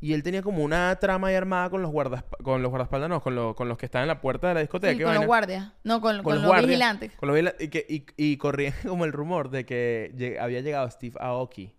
Y 0.02 0.14
él 0.14 0.22
tenía 0.22 0.42
como 0.42 0.64
una 0.64 0.96
trama 0.98 1.28
ahí 1.28 1.34
armada 1.34 1.68
con 1.70 1.82
los 1.82 1.90
guardaespaldas, 1.92 2.42
con 2.42 2.62
los 2.62 2.70
guardaespaldas, 2.70 3.10
no, 3.10 3.20
con, 3.22 3.34
los- 3.34 3.54
con 3.54 3.68
los 3.68 3.76
que 3.78 3.84
están 3.86 4.02
en 4.02 4.08
la 4.08 4.20
puerta 4.20 4.48
de 4.48 4.54
la 4.54 4.60
discoteca. 4.60 4.94
Sí, 4.96 5.02
con 5.02 5.14
los 5.14 5.26
guardias. 5.26 5.72
No, 5.84 6.00
con, 6.00 6.22
con 6.22 6.34
los 6.34 6.42
los 6.42 6.48
guardias, 6.48 6.68
vigilantes. 6.68 7.12
Con 7.12 7.28
los 7.28 7.36
vigila- 7.36 7.54
y, 7.60 7.68
que, 7.68 7.86
y, 7.88 8.06
y 8.16 8.36
corría 8.38 8.74
como 8.88 9.04
el 9.04 9.12
rumor 9.12 9.50
de 9.50 9.64
que 9.66 10.10
lleg- 10.16 10.40
había 10.40 10.62
llegado 10.62 10.90
Steve 10.90 11.16
Aoki. 11.20 11.74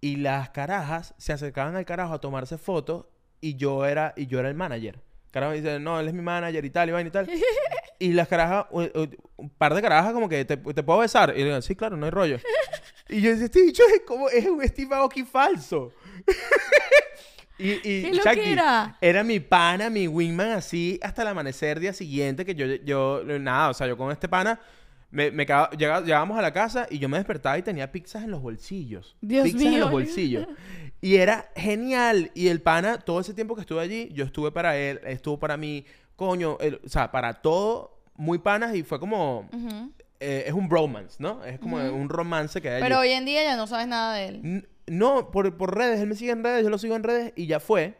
Y 0.00 0.16
las 0.16 0.50
carajas 0.50 1.14
se 1.18 1.32
acercaban 1.32 1.76
al 1.76 1.84
carajo 1.84 2.14
a 2.14 2.20
tomarse 2.20 2.56
fotos 2.58 3.06
y 3.40 3.56
yo 3.56 3.84
era, 3.86 4.14
y 4.16 4.26
yo 4.26 4.38
era 4.40 4.48
el 4.48 4.54
manager. 4.54 5.00
Carajo 5.30 5.50
me 5.52 5.60
dice, 5.60 5.78
no, 5.78 6.00
él 6.00 6.08
es 6.08 6.14
mi 6.14 6.22
manager 6.22 6.64
y 6.64 6.70
tal, 6.70 6.88
y 6.88 6.92
vaina 6.92 7.08
y 7.08 7.12
tal. 7.12 7.30
y 7.98 8.12
las 8.14 8.26
carajas, 8.28 8.66
u- 8.70 8.80
u- 8.82 9.16
un 9.36 9.50
par 9.50 9.74
de 9.74 9.82
carajas 9.82 10.12
como 10.12 10.28
que 10.28 10.44
te, 10.44 10.56
te 10.56 10.82
puedo 10.82 11.00
besar. 11.00 11.32
Y 11.36 11.40
le 11.40 11.44
digo, 11.46 11.62
sí, 11.62 11.76
claro, 11.76 11.96
no 11.96 12.06
hay 12.06 12.10
rollo. 12.10 12.38
y 13.08 13.20
yo 13.20 13.30
decía, 13.30 13.44
este 13.46 13.62
bicho 13.62 13.82
es 13.94 14.02
como, 14.06 14.28
es 14.28 14.46
un 14.46 14.66
Steve 14.66 14.94
Aoki 14.94 15.22
falso. 15.24 15.92
y, 17.58 17.72
y 17.72 18.02
¿Qué 18.02 18.10
Chucky, 18.12 18.36
loquera? 18.36 18.96
era 19.00 19.22
mi 19.22 19.38
pana, 19.40 19.90
mi 19.90 20.08
wingman 20.08 20.50
así 20.52 20.98
hasta 21.02 21.22
el 21.22 21.28
amanecer 21.28 21.78
día 21.78 21.92
siguiente 21.92 22.44
que 22.46 22.54
yo, 22.54 22.66
yo 22.66 23.22
nada, 23.38 23.68
o 23.70 23.74
sea, 23.74 23.86
yo 23.86 23.96
con 23.98 24.10
este 24.10 24.28
pana 24.28 24.58
me, 25.10 25.30
me 25.30 25.44
quedaba- 25.46 25.70
llega- 25.70 26.00
llegábamos 26.00 26.38
a 26.38 26.42
la 26.42 26.52
casa 26.52 26.86
y 26.90 26.98
yo 26.98 27.08
me 27.08 27.16
despertaba 27.18 27.58
y 27.58 27.62
tenía 27.62 27.90
pizzas 27.92 28.22
en 28.24 28.30
los 28.30 28.40
bolsillos. 28.42 29.16
Dios 29.20 29.44
pizzas 29.44 29.60
en 29.62 29.80
los 29.80 29.90
bolsillos. 29.90 30.46
Y 31.00 31.16
era 31.16 31.50
genial. 31.56 32.30
Y 32.34 32.48
el 32.48 32.60
pana, 32.60 32.98
todo 32.98 33.20
ese 33.20 33.34
tiempo 33.34 33.54
que 33.54 33.62
estuve 33.62 33.80
allí, 33.80 34.08
yo 34.12 34.24
estuve 34.24 34.52
para 34.52 34.76
él, 34.76 35.00
estuvo 35.04 35.38
para 35.38 35.56
mí, 35.56 35.84
coño, 36.16 36.58
el- 36.60 36.80
o 36.84 36.88
sea, 36.88 37.10
para 37.10 37.34
todo, 37.34 37.98
muy 38.16 38.38
panas 38.38 38.74
y 38.76 38.82
fue 38.82 39.00
como, 39.00 39.48
eh, 40.20 40.44
es 40.46 40.52
un 40.52 40.68
bromance, 40.68 41.16
¿no? 41.18 41.42
Es 41.44 41.58
como 41.58 41.78
un 41.78 42.08
romance 42.10 42.60
que 42.60 42.68
hay 42.68 42.74
allí. 42.74 42.82
Pero 42.84 43.00
hoy 43.00 43.10
en 43.10 43.24
día 43.24 43.42
ya 43.42 43.56
no 43.56 43.66
sabes 43.66 43.86
nada 43.88 44.14
de 44.14 44.26
él. 44.28 44.40
N- 44.44 44.66
No, 44.86 45.30
por, 45.30 45.56
por 45.56 45.76
redes, 45.76 46.00
él 46.00 46.08
me 46.08 46.16
sigue 46.16 46.32
en 46.32 46.42
redes, 46.42 46.64
yo 46.64 46.68
lo 46.70 46.76
sigo 46.76 46.96
en 46.96 47.02
redes 47.04 47.32
y 47.36 47.46
ya 47.46 47.60
fue. 47.60 47.94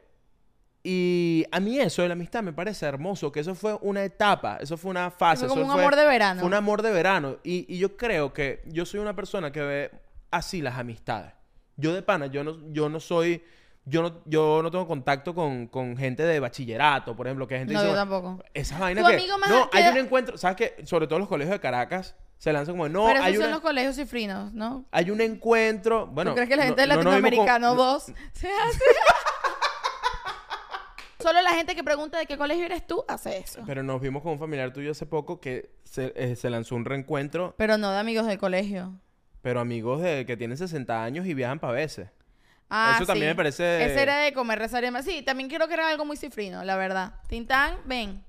Y 0.82 1.44
a 1.52 1.60
mí 1.60 1.78
eso 1.78 2.00
de 2.02 2.08
la 2.08 2.14
amistad 2.14 2.42
me 2.42 2.52
parece 2.54 2.86
hermoso, 2.86 3.30
que 3.30 3.40
eso 3.40 3.54
fue 3.54 3.76
una 3.82 4.02
etapa, 4.02 4.56
eso 4.60 4.76
fue 4.78 4.90
una 4.90 5.10
fase. 5.10 5.40
Fue 5.40 5.48
como 5.48 5.62
eso 5.62 5.72
un 5.74 5.78
amor 5.80 5.94
de 5.96 6.04
verano. 6.06 6.40
Fue 6.40 6.46
un 6.48 6.54
amor 6.54 6.80
de 6.82 6.90
verano. 6.90 7.36
Y, 7.44 7.66
y 7.74 7.78
yo 7.78 7.96
creo 7.96 8.32
que 8.32 8.62
yo 8.66 8.86
soy 8.86 9.00
una 9.00 9.14
persona 9.14 9.52
que 9.52 9.60
ve 9.60 9.90
así 10.30 10.62
las 10.62 10.78
amistades. 10.78 11.32
Yo 11.76 11.92
de 11.94 12.02
pana, 12.02 12.26
yo 12.26 12.44
no, 12.44 12.56
yo 12.72 12.88
no 12.88 12.98
soy, 13.00 13.42
yo 13.84 14.02
no, 14.02 14.22
yo 14.24 14.60
no 14.62 14.70
tengo 14.70 14.86
contacto 14.86 15.34
con, 15.34 15.66
con 15.66 15.96
gente 15.98 16.22
de 16.22 16.40
bachillerato, 16.40 17.14
por 17.14 17.26
ejemplo, 17.26 17.46
que 17.46 17.58
gente 17.58 17.74
No, 17.74 17.80
dice, 17.82 17.92
yo 17.92 17.96
"Bueno, 18.06 18.20
tampoco. 18.22 18.44
Esa 18.54 18.78
vaina 18.78 19.02
que... 19.06 19.16
no, 19.48 19.68
hay 19.72 19.82
queda- 19.82 19.90
un 19.92 19.98
encuentro, 19.98 20.38
¿sabes 20.38 20.56
qué? 20.56 20.86
Sobre 20.86 21.06
todo 21.06 21.18
los 21.18 21.28
colegios 21.28 21.52
de 21.54 21.60
Caracas 21.60 22.14
se 22.38 22.52
lanzan 22.54 22.74
como, 22.74 22.88
no, 22.88 23.04
Pero 23.04 23.16
esos 23.16 23.26
hay 23.26 23.34
son 23.34 23.42
una- 23.44 23.50
los 23.52 23.60
colegios 23.60 23.96
cifrinos, 23.96 24.52
¿no? 24.54 24.86
hay 24.90 25.10
un 25.10 25.20
encuentro, 25.20 26.06
bueno... 26.06 26.30
¿Tú 26.30 26.36
crees 26.36 26.48
que 26.48 26.56
la 26.56 26.64
gente 26.64 26.80
de 26.82 26.86
no 26.88 26.94
con- 26.96 27.04
Latinoamericano 27.04 27.74
no- 27.74 27.82
2 27.84 28.02
se 28.32 28.48
hace? 28.48 28.84
Solo 31.22 31.40
la 31.42 31.50
gente 31.54 31.74
que 31.74 31.84
pregunta 31.84 32.18
de 32.18 32.26
qué 32.26 32.36
colegio 32.36 32.64
eres 32.66 32.86
tú 32.86 33.04
hace 33.08 33.38
eso. 33.38 33.62
Pero 33.66 33.82
nos 33.82 34.00
vimos 34.00 34.22
con 34.22 34.32
un 34.32 34.38
familiar 34.38 34.72
tuyo 34.72 34.90
hace 34.92 35.06
poco 35.06 35.40
que 35.40 35.70
se, 35.84 36.12
eh, 36.16 36.36
se 36.36 36.50
lanzó 36.50 36.74
un 36.76 36.84
reencuentro, 36.84 37.54
Pero 37.58 37.78
no 37.78 37.90
de 37.90 37.98
amigos 37.98 38.26
del 38.26 38.38
colegio. 38.38 38.92
pero 39.42 39.60
amigos 39.60 40.02
de 40.02 40.26
que 40.26 40.36
tienen 40.36 40.56
60 40.56 41.02
años 41.02 41.26
y 41.26 41.34
viajan 41.34 41.58
para 41.58 41.72
veces. 41.74 42.08
Ah, 42.68 42.92
Eso 42.96 43.06
también 43.06 43.26
sí. 43.26 43.30
me 43.30 43.34
parece- 43.36 43.84
Ese 43.84 44.00
era 44.02 44.18
de 44.18 44.32
comer, 44.32 44.58
rezar 44.58 44.82
y 44.84 44.86
demás. 44.86 45.04
Sí, 45.04 45.22
también 45.22 45.48
creo 45.48 45.66
que 45.66 45.74
era 45.74 45.88
algo 45.88 46.04
muy 46.04 46.16
cifrino, 46.16 46.62
la 46.62 46.76
verdad. 46.76 47.14
Tintán, 47.28 47.76
ven. 47.84 48.22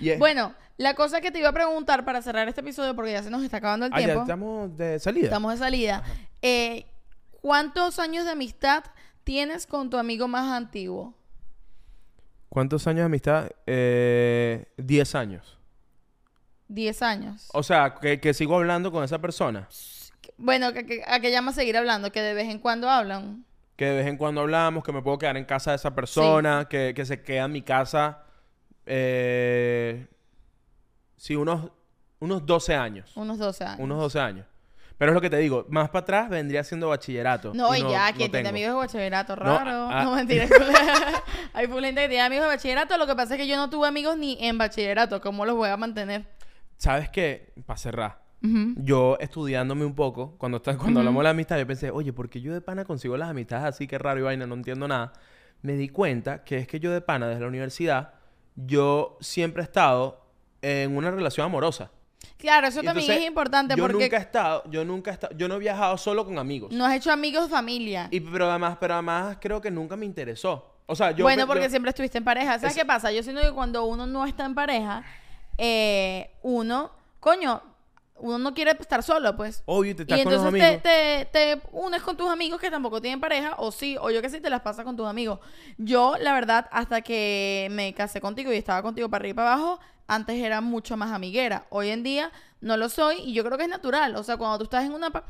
Y 0.00 0.10
es- 0.10 0.18
Bueno, 0.20 0.54
la 0.76 0.94
cosa 0.94 1.20
que 1.20 1.30
te 1.32 1.40
iba 1.40 1.48
a 1.48 1.52
preguntar 1.52 2.04
para 2.04 2.22
cerrar 2.22 2.46
este 2.48 2.60
episodio, 2.60 2.94
porque 2.94 3.12
ya 3.12 3.22
se 3.22 3.30
nos 3.30 3.42
está 3.42 3.56
acabando 3.56 3.86
el 3.86 3.92
Ah, 3.92 3.98
ya 4.00 4.06
tiempo. 4.06 4.22
estamos 4.22 4.76
de 4.76 4.98
salida. 5.00 5.24
Estamos 5.24 5.52
de 5.52 5.58
salida. 5.58 6.02
Eh, 6.42 6.86
¿Cuántos 7.40 7.98
años 7.98 8.24
de 8.24 8.30
amistad 8.32 8.84
tienes 9.24 9.66
con 9.66 9.90
tu 9.90 9.96
amigo 9.98 10.28
más 10.28 10.46
antiguo? 10.52 11.14
¿Cuántos 12.50 12.86
años 12.86 12.98
de 13.00 13.04
amistad? 13.06 13.50
Eh, 13.66 14.66
10 14.76 15.14
años. 15.14 15.56
Diez 16.68 17.02
años. 17.02 17.48
O 17.52 17.62
sea, 17.62 17.94
que, 18.00 18.20
que 18.20 18.34
sigo 18.34 18.56
hablando 18.56 18.92
con 18.92 19.02
esa 19.02 19.18
persona. 19.18 19.66
Bueno, 20.36 20.72
que, 20.72 20.84
que- 20.86 21.02
¿a 21.06 21.18
qué 21.20 21.30
llama 21.30 21.52
seguir 21.52 21.76
hablando? 21.76 22.12
Que 22.12 22.20
de 22.20 22.34
vez 22.34 22.48
en 22.48 22.58
cuando 22.58 22.88
hablan. 22.90 23.44
Que 23.76 23.86
de 23.86 23.94
vez 23.96 24.06
en 24.06 24.16
cuando 24.16 24.42
hablamos, 24.42 24.84
que 24.84 24.92
me 24.92 25.00
puedo 25.02 25.16
quedar 25.18 25.36
en 25.36 25.44
casa 25.46 25.70
de 25.70 25.76
esa 25.76 25.94
persona, 25.94 26.66
que, 26.68 26.92
que 26.94 27.04
se 27.06 27.22
queda 27.22 27.44
en 27.46 27.52
mi 27.52 27.62
casa. 27.62 28.24
Eh, 28.86 30.06
sí, 31.16 31.34
unos, 31.36 31.70
unos 32.20 32.44
12 32.46 32.74
años. 32.74 33.16
Unos 33.16 33.38
12 33.38 33.64
años. 33.64 33.80
Unos 33.80 33.98
12 33.98 34.20
años. 34.20 34.46
Pero 35.00 35.12
es 35.12 35.14
lo 35.14 35.22
que 35.22 35.30
te 35.30 35.38
digo, 35.38 35.64
más 35.70 35.88
para 35.88 36.02
atrás 36.02 36.28
vendría 36.28 36.62
siendo 36.62 36.90
bachillerato. 36.90 37.52
No, 37.54 37.74
y, 37.74 37.80
ya, 37.80 38.10
no 38.10 38.18
quien 38.18 38.30
tiene 38.30 38.50
amigos 38.50 38.74
de 38.74 38.76
bachillerato, 38.80 39.34
No, 39.34 39.42
raro. 39.44 39.70
No, 39.70 39.90
ah. 39.90 40.14
mentira. 40.14 40.46
Hay 41.54 41.68
full 41.68 41.82
gente 41.82 42.02
que 42.02 42.08
tiene 42.08 42.22
amigos 42.22 42.44
de 42.44 42.48
bachillerato. 42.48 42.98
Lo 42.98 43.06
que 43.06 43.14
pasa 43.14 43.34
es 43.34 43.40
que 43.40 43.46
yo 43.48 43.56
no 43.56 43.70
tuve 43.70 43.88
amigos 43.88 44.18
ni 44.18 44.36
en 44.44 44.58
bachillerato. 44.58 45.22
¿Cómo 45.22 45.46
los 45.46 45.56
voy 45.56 45.70
a 45.70 45.78
mantener? 45.78 46.26
¿Sabes 46.76 47.08
qué? 47.08 47.50
Para 47.64 47.78
cerrar. 47.78 48.20
Yo 48.76 49.16
estudiándome 49.20 49.86
un 49.86 49.94
poco, 49.94 50.36
cuando, 50.36 50.58
está- 50.58 50.76
cuando 50.76 51.00
hablamos 51.00 51.20
de 51.20 51.24
la 51.24 51.30
amistad, 51.30 51.58
yo 51.58 51.66
pensé, 51.66 51.90
oye, 51.90 52.12
¿por 52.12 52.28
qué 52.28 52.42
yo 52.42 52.52
de 52.52 52.60
pana 52.60 52.84
consigo 52.84 53.16
las 53.16 53.30
amistades 53.30 53.64
así? 53.64 53.86
Qué 53.86 53.96
raro 53.96 54.20
y 54.20 54.22
vaina, 54.24 54.46
no 54.46 54.54
entiendo 54.54 54.86
nada. 54.86 55.14
Me 55.62 55.72
di 55.76 55.88
cuenta 55.88 56.44
que 56.44 56.58
es 56.58 56.66
que 56.68 56.78
yo 56.78 56.90
de 56.92 57.00
pana, 57.00 57.26
desde 57.26 57.40
la 57.40 57.48
universidad, 57.48 58.12
yo 58.54 59.16
siempre 59.22 59.62
he 59.62 59.64
estado 59.64 60.26
en 60.60 60.94
una 60.94 61.10
relación 61.10 61.46
amorosa. 61.46 61.90
Claro, 62.36 62.66
eso 62.68 62.82
también 62.82 62.98
entonces, 63.04 63.22
es 63.22 63.28
importante 63.28 63.74
yo 63.76 63.84
porque 63.84 64.02
nunca 64.04 64.16
he 64.16 64.20
estado, 64.20 64.62
yo 64.70 64.84
nunca 64.84 65.10
he 65.10 65.14
estado, 65.14 65.36
yo 65.36 65.46
no 65.48 65.56
he 65.56 65.58
viajado 65.58 65.96
solo 65.98 66.24
con 66.24 66.38
amigos. 66.38 66.72
no 66.72 66.84
has 66.86 66.94
hecho 66.94 67.10
amigos 67.12 67.48
familia. 67.50 68.08
Y, 68.10 68.20
pero 68.20 68.48
además, 68.48 68.76
pero 68.80 68.94
además 68.94 69.36
creo 69.40 69.60
que 69.60 69.70
nunca 69.70 69.96
me 69.96 70.06
interesó. 70.06 70.66
O 70.86 70.96
sea, 70.96 71.12
yo... 71.12 71.24
bueno, 71.24 71.46
porque 71.46 71.64
yo- 71.64 71.70
siempre 71.70 71.90
estuviste 71.90 72.18
en 72.18 72.24
pareja. 72.24 72.54
¿Sabes 72.58 72.72
Es- 72.72 72.78
qué 72.78 72.84
pasa? 72.84 73.12
Yo 73.12 73.22
siento 73.22 73.42
que 73.42 73.52
cuando 73.52 73.84
uno 73.84 74.06
no 74.06 74.24
está 74.26 74.44
en 74.44 74.54
pareja, 74.54 75.04
eh, 75.58 76.30
uno, 76.42 76.90
coño, 77.20 77.62
uno 78.20 78.38
no 78.38 78.54
quiere 78.54 78.72
estar 78.78 79.02
solo, 79.02 79.36
pues. 79.36 79.62
Obvio, 79.66 79.94
te 79.96 80.02
Y 80.02 80.12
estás 80.12 80.22
con 80.24 80.32
los 80.32 80.42
entonces 80.44 80.62
amigos. 80.62 80.82
te, 80.82 81.28
te, 81.32 81.56
te 81.56 81.62
unes 81.72 82.02
con 82.02 82.16
tus 82.16 82.28
amigos 82.30 82.60
que 82.60 82.70
tampoco 82.70 83.00
tienen 83.00 83.20
pareja, 83.20 83.54
o 83.58 83.72
sí, 83.72 83.96
o 84.00 84.10
yo 84.10 84.22
que 84.22 84.30
sí, 84.30 84.40
te 84.40 84.50
las 84.50 84.60
pasas 84.60 84.84
con 84.84 84.96
tus 84.96 85.06
amigos. 85.08 85.40
Yo, 85.78 86.16
la 86.20 86.32
verdad, 86.32 86.68
hasta 86.70 87.00
que 87.02 87.68
me 87.70 87.92
casé 87.94 88.20
contigo 88.20 88.52
y 88.52 88.56
estaba 88.56 88.82
contigo 88.82 89.08
para 89.08 89.22
arriba 89.22 89.32
y 89.32 89.34
para 89.36 89.52
abajo, 89.54 89.80
antes 90.06 90.36
era 90.42 90.60
mucho 90.60 90.96
más 90.96 91.12
amiguera. 91.12 91.66
Hoy 91.70 91.90
en 91.90 92.02
día 92.02 92.30
no 92.60 92.76
lo 92.76 92.88
soy 92.88 93.16
y 93.20 93.32
yo 93.32 93.44
creo 93.44 93.56
que 93.58 93.64
es 93.64 93.70
natural. 93.70 94.16
O 94.16 94.22
sea, 94.22 94.36
cuando 94.36 94.58
tú 94.58 94.64
estás 94.64 94.84
en 94.84 94.92
una... 94.92 95.10
pa- 95.10 95.24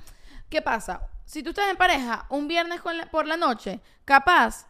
¿Qué 0.49 0.63
pasa? 0.63 1.03
Si 1.25 1.43
tú 1.45 1.51
estás 1.51 1.71
en 1.71 1.77
pareja 1.77 2.27
un 2.29 2.49
viernes 2.49 2.81
con 2.81 2.97
la- 2.97 3.07
por 3.07 3.27
la 3.27 3.37
noche, 3.37 3.81
capaz 4.05 4.67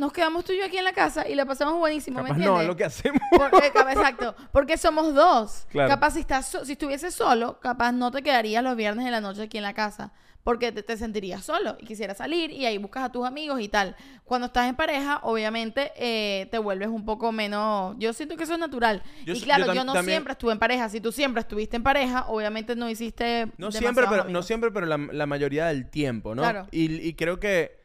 nos 0.00 0.12
quedamos 0.12 0.44
tú 0.44 0.52
y 0.52 0.58
yo 0.58 0.64
aquí 0.64 0.78
en 0.78 0.84
la 0.84 0.92
casa 0.92 1.28
y 1.28 1.34
la 1.36 1.46
pasamos 1.46 1.74
buenísimo, 1.78 2.22
¿me 2.22 2.30
Capaz 2.30 2.38
no, 2.38 2.60
entiendes? 2.60 2.62
es 2.62 2.68
lo 2.68 2.76
que 2.76 2.84
hacemos. 2.84 3.20
Por- 3.30 3.54
eh, 3.62 3.72
exacto, 3.92 4.34
porque 4.52 4.76
somos 4.76 5.14
dos. 5.14 5.66
Claro. 5.70 5.88
Capaz 5.90 6.12
si 6.14 6.20
estás 6.20 6.46
so- 6.46 6.64
si 6.64 6.72
estuvieses 6.72 7.14
solo, 7.14 7.60
capaz 7.60 7.92
no 7.92 8.10
te 8.10 8.22
quedarías 8.22 8.64
los 8.64 8.74
viernes 8.76 9.04
de 9.04 9.10
la 9.12 9.20
noche 9.20 9.42
aquí 9.42 9.58
en 9.58 9.62
la 9.64 9.74
casa. 9.74 10.12
porque 10.42 10.72
te, 10.72 10.82
te 10.82 10.96
sentirías 10.96 11.44
solo 11.44 11.76
y 11.80 11.84
quisieras 11.84 12.16
salir 12.16 12.50
y 12.50 12.64
ahí 12.64 12.78
buscas 12.78 13.04
a 13.04 13.12
tus 13.12 13.26
amigos 13.26 13.60
y 13.60 13.68
tal. 13.68 13.94
Cuando 14.24 14.46
estás 14.46 14.70
en 14.70 14.74
pareja, 14.74 15.20
obviamente 15.22 15.92
eh, 15.96 16.48
te 16.50 16.56
vuelves 16.56 16.88
un 16.88 17.04
poco 17.04 17.30
menos... 17.30 17.94
Yo 17.98 18.14
siento 18.14 18.38
que 18.38 18.44
eso 18.44 18.54
es 18.54 18.58
natural. 18.58 19.02
Yo 19.26 19.34
y 19.34 19.40
claro, 19.42 19.66
yo 19.74 19.84
no 19.84 19.92
también- 19.92 20.14
siempre 20.16 20.32
estuve 20.32 20.52
en 20.52 20.58
pareja. 20.58 20.88
Si 20.88 20.98
tú 21.02 21.12
siempre 21.12 21.42
estuviste 21.42 21.76
en 21.76 21.82
pareja, 21.82 22.24
obviamente 22.28 22.74
no 22.74 22.88
hiciste... 22.88 23.52
No 23.58 23.70
siempre, 23.70 24.06
pero, 24.08 24.24
no 24.24 24.42
siempre, 24.42 24.70
pero 24.70 24.86
la, 24.86 24.96
la 24.96 25.26
mayoría 25.26 25.66
del 25.66 25.90
tiempo, 25.90 26.34
¿no? 26.34 26.40
Claro. 26.40 26.66
Y, 26.70 27.06
y 27.06 27.12
creo 27.12 27.38
que 27.38 27.78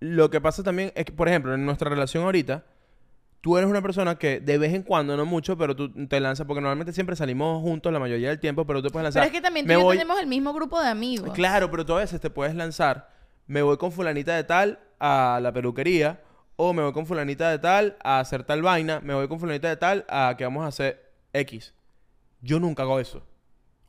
lo 0.00 0.30
que 0.30 0.40
pasa 0.40 0.62
también 0.62 0.92
es 0.94 1.04
que, 1.04 1.12
por 1.12 1.28
ejemplo, 1.28 1.54
en 1.54 1.64
nuestra 1.66 1.90
relación 1.90 2.24
ahorita, 2.24 2.64
tú 3.40 3.56
eres 3.56 3.68
una 3.70 3.82
persona 3.82 4.16
que 4.16 4.40
de 4.40 4.58
vez 4.58 4.74
en 4.74 4.82
cuando, 4.82 5.16
no 5.16 5.24
mucho, 5.26 5.56
pero 5.56 5.74
tú 5.76 5.92
te 6.06 6.20
lanzas, 6.20 6.46
porque 6.46 6.60
normalmente 6.60 6.92
siempre 6.92 7.16
salimos 7.16 7.62
juntos 7.62 7.92
la 7.92 7.98
mayoría 7.98 8.28
del 8.28 8.40
tiempo, 8.40 8.66
pero 8.66 8.82
tú 8.82 8.90
puedes 8.90 9.04
lanzar. 9.04 9.22
Pero 9.22 9.26
es 9.34 9.38
que 9.38 9.42
también 9.42 9.66
tú 9.66 9.72
y 9.72 9.74
yo 9.74 9.82
voy- 9.82 9.96
tenemos 9.96 10.20
el 10.20 10.26
mismo 10.26 10.52
grupo 10.52 10.80
de 10.80 10.88
amigos. 10.88 11.32
Claro, 11.34 11.70
pero 11.70 11.84
tú 11.86 11.94
a 11.94 11.98
veces 11.98 12.20
te 12.20 12.30
puedes 12.30 12.54
lanzar, 12.54 13.10
me 13.46 13.62
voy 13.62 13.76
con 13.76 13.92
fulanita 13.92 14.34
de 14.36 14.44
tal 14.44 14.78
a 15.00 15.38
la 15.42 15.52
peluquería, 15.52 16.20
o 16.56 16.72
me 16.72 16.82
voy 16.82 16.92
con 16.92 17.06
fulanita 17.06 17.48
de 17.50 17.58
tal 17.60 17.96
a 18.02 18.18
hacer 18.18 18.42
tal 18.42 18.62
vaina, 18.62 19.00
me 19.00 19.14
voy 19.14 19.28
con 19.28 19.38
fulanita 19.38 19.68
de 19.68 19.76
tal 19.76 20.04
a 20.08 20.34
que 20.36 20.44
vamos 20.44 20.64
a 20.64 20.68
hacer 20.68 21.12
X. 21.32 21.72
Yo 22.40 22.58
nunca 22.58 22.82
hago 22.82 22.98
eso. 22.98 23.22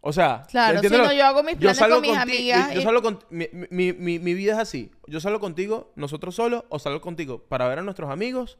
O 0.01 0.13
sea, 0.13 0.43
Claro, 0.49 0.75
¿entiendes 0.75 1.01
si 1.01 1.07
no, 1.07 1.13
yo 1.13 1.25
hago 1.25 1.43
mis 1.43 1.55
planes 1.57 1.77
con 1.79 2.01
mis 2.01 2.15
amigas 2.15 2.73
Yo, 2.73 2.79
y- 2.79 2.83
salgo 2.83 3.01
con... 3.01 3.19
Mi, 3.29 3.47
mi- 3.69 3.91
mi- 3.93 4.19
mi 4.19 4.33
vida 4.33 4.53
es 4.53 4.59
así. 4.59 4.91
Yo 5.07 5.19
salgo 5.19 5.39
contigo, 5.41 5.91
nosotros 5.95 6.35
solos, 6.35 6.63
o 6.69 6.79
salgo 6.79 7.01
contigo 7.01 7.43
para 7.49 7.67
ver 7.67 7.79
a 7.79 7.81
nuestros 7.81 8.09
amigos, 8.09 8.57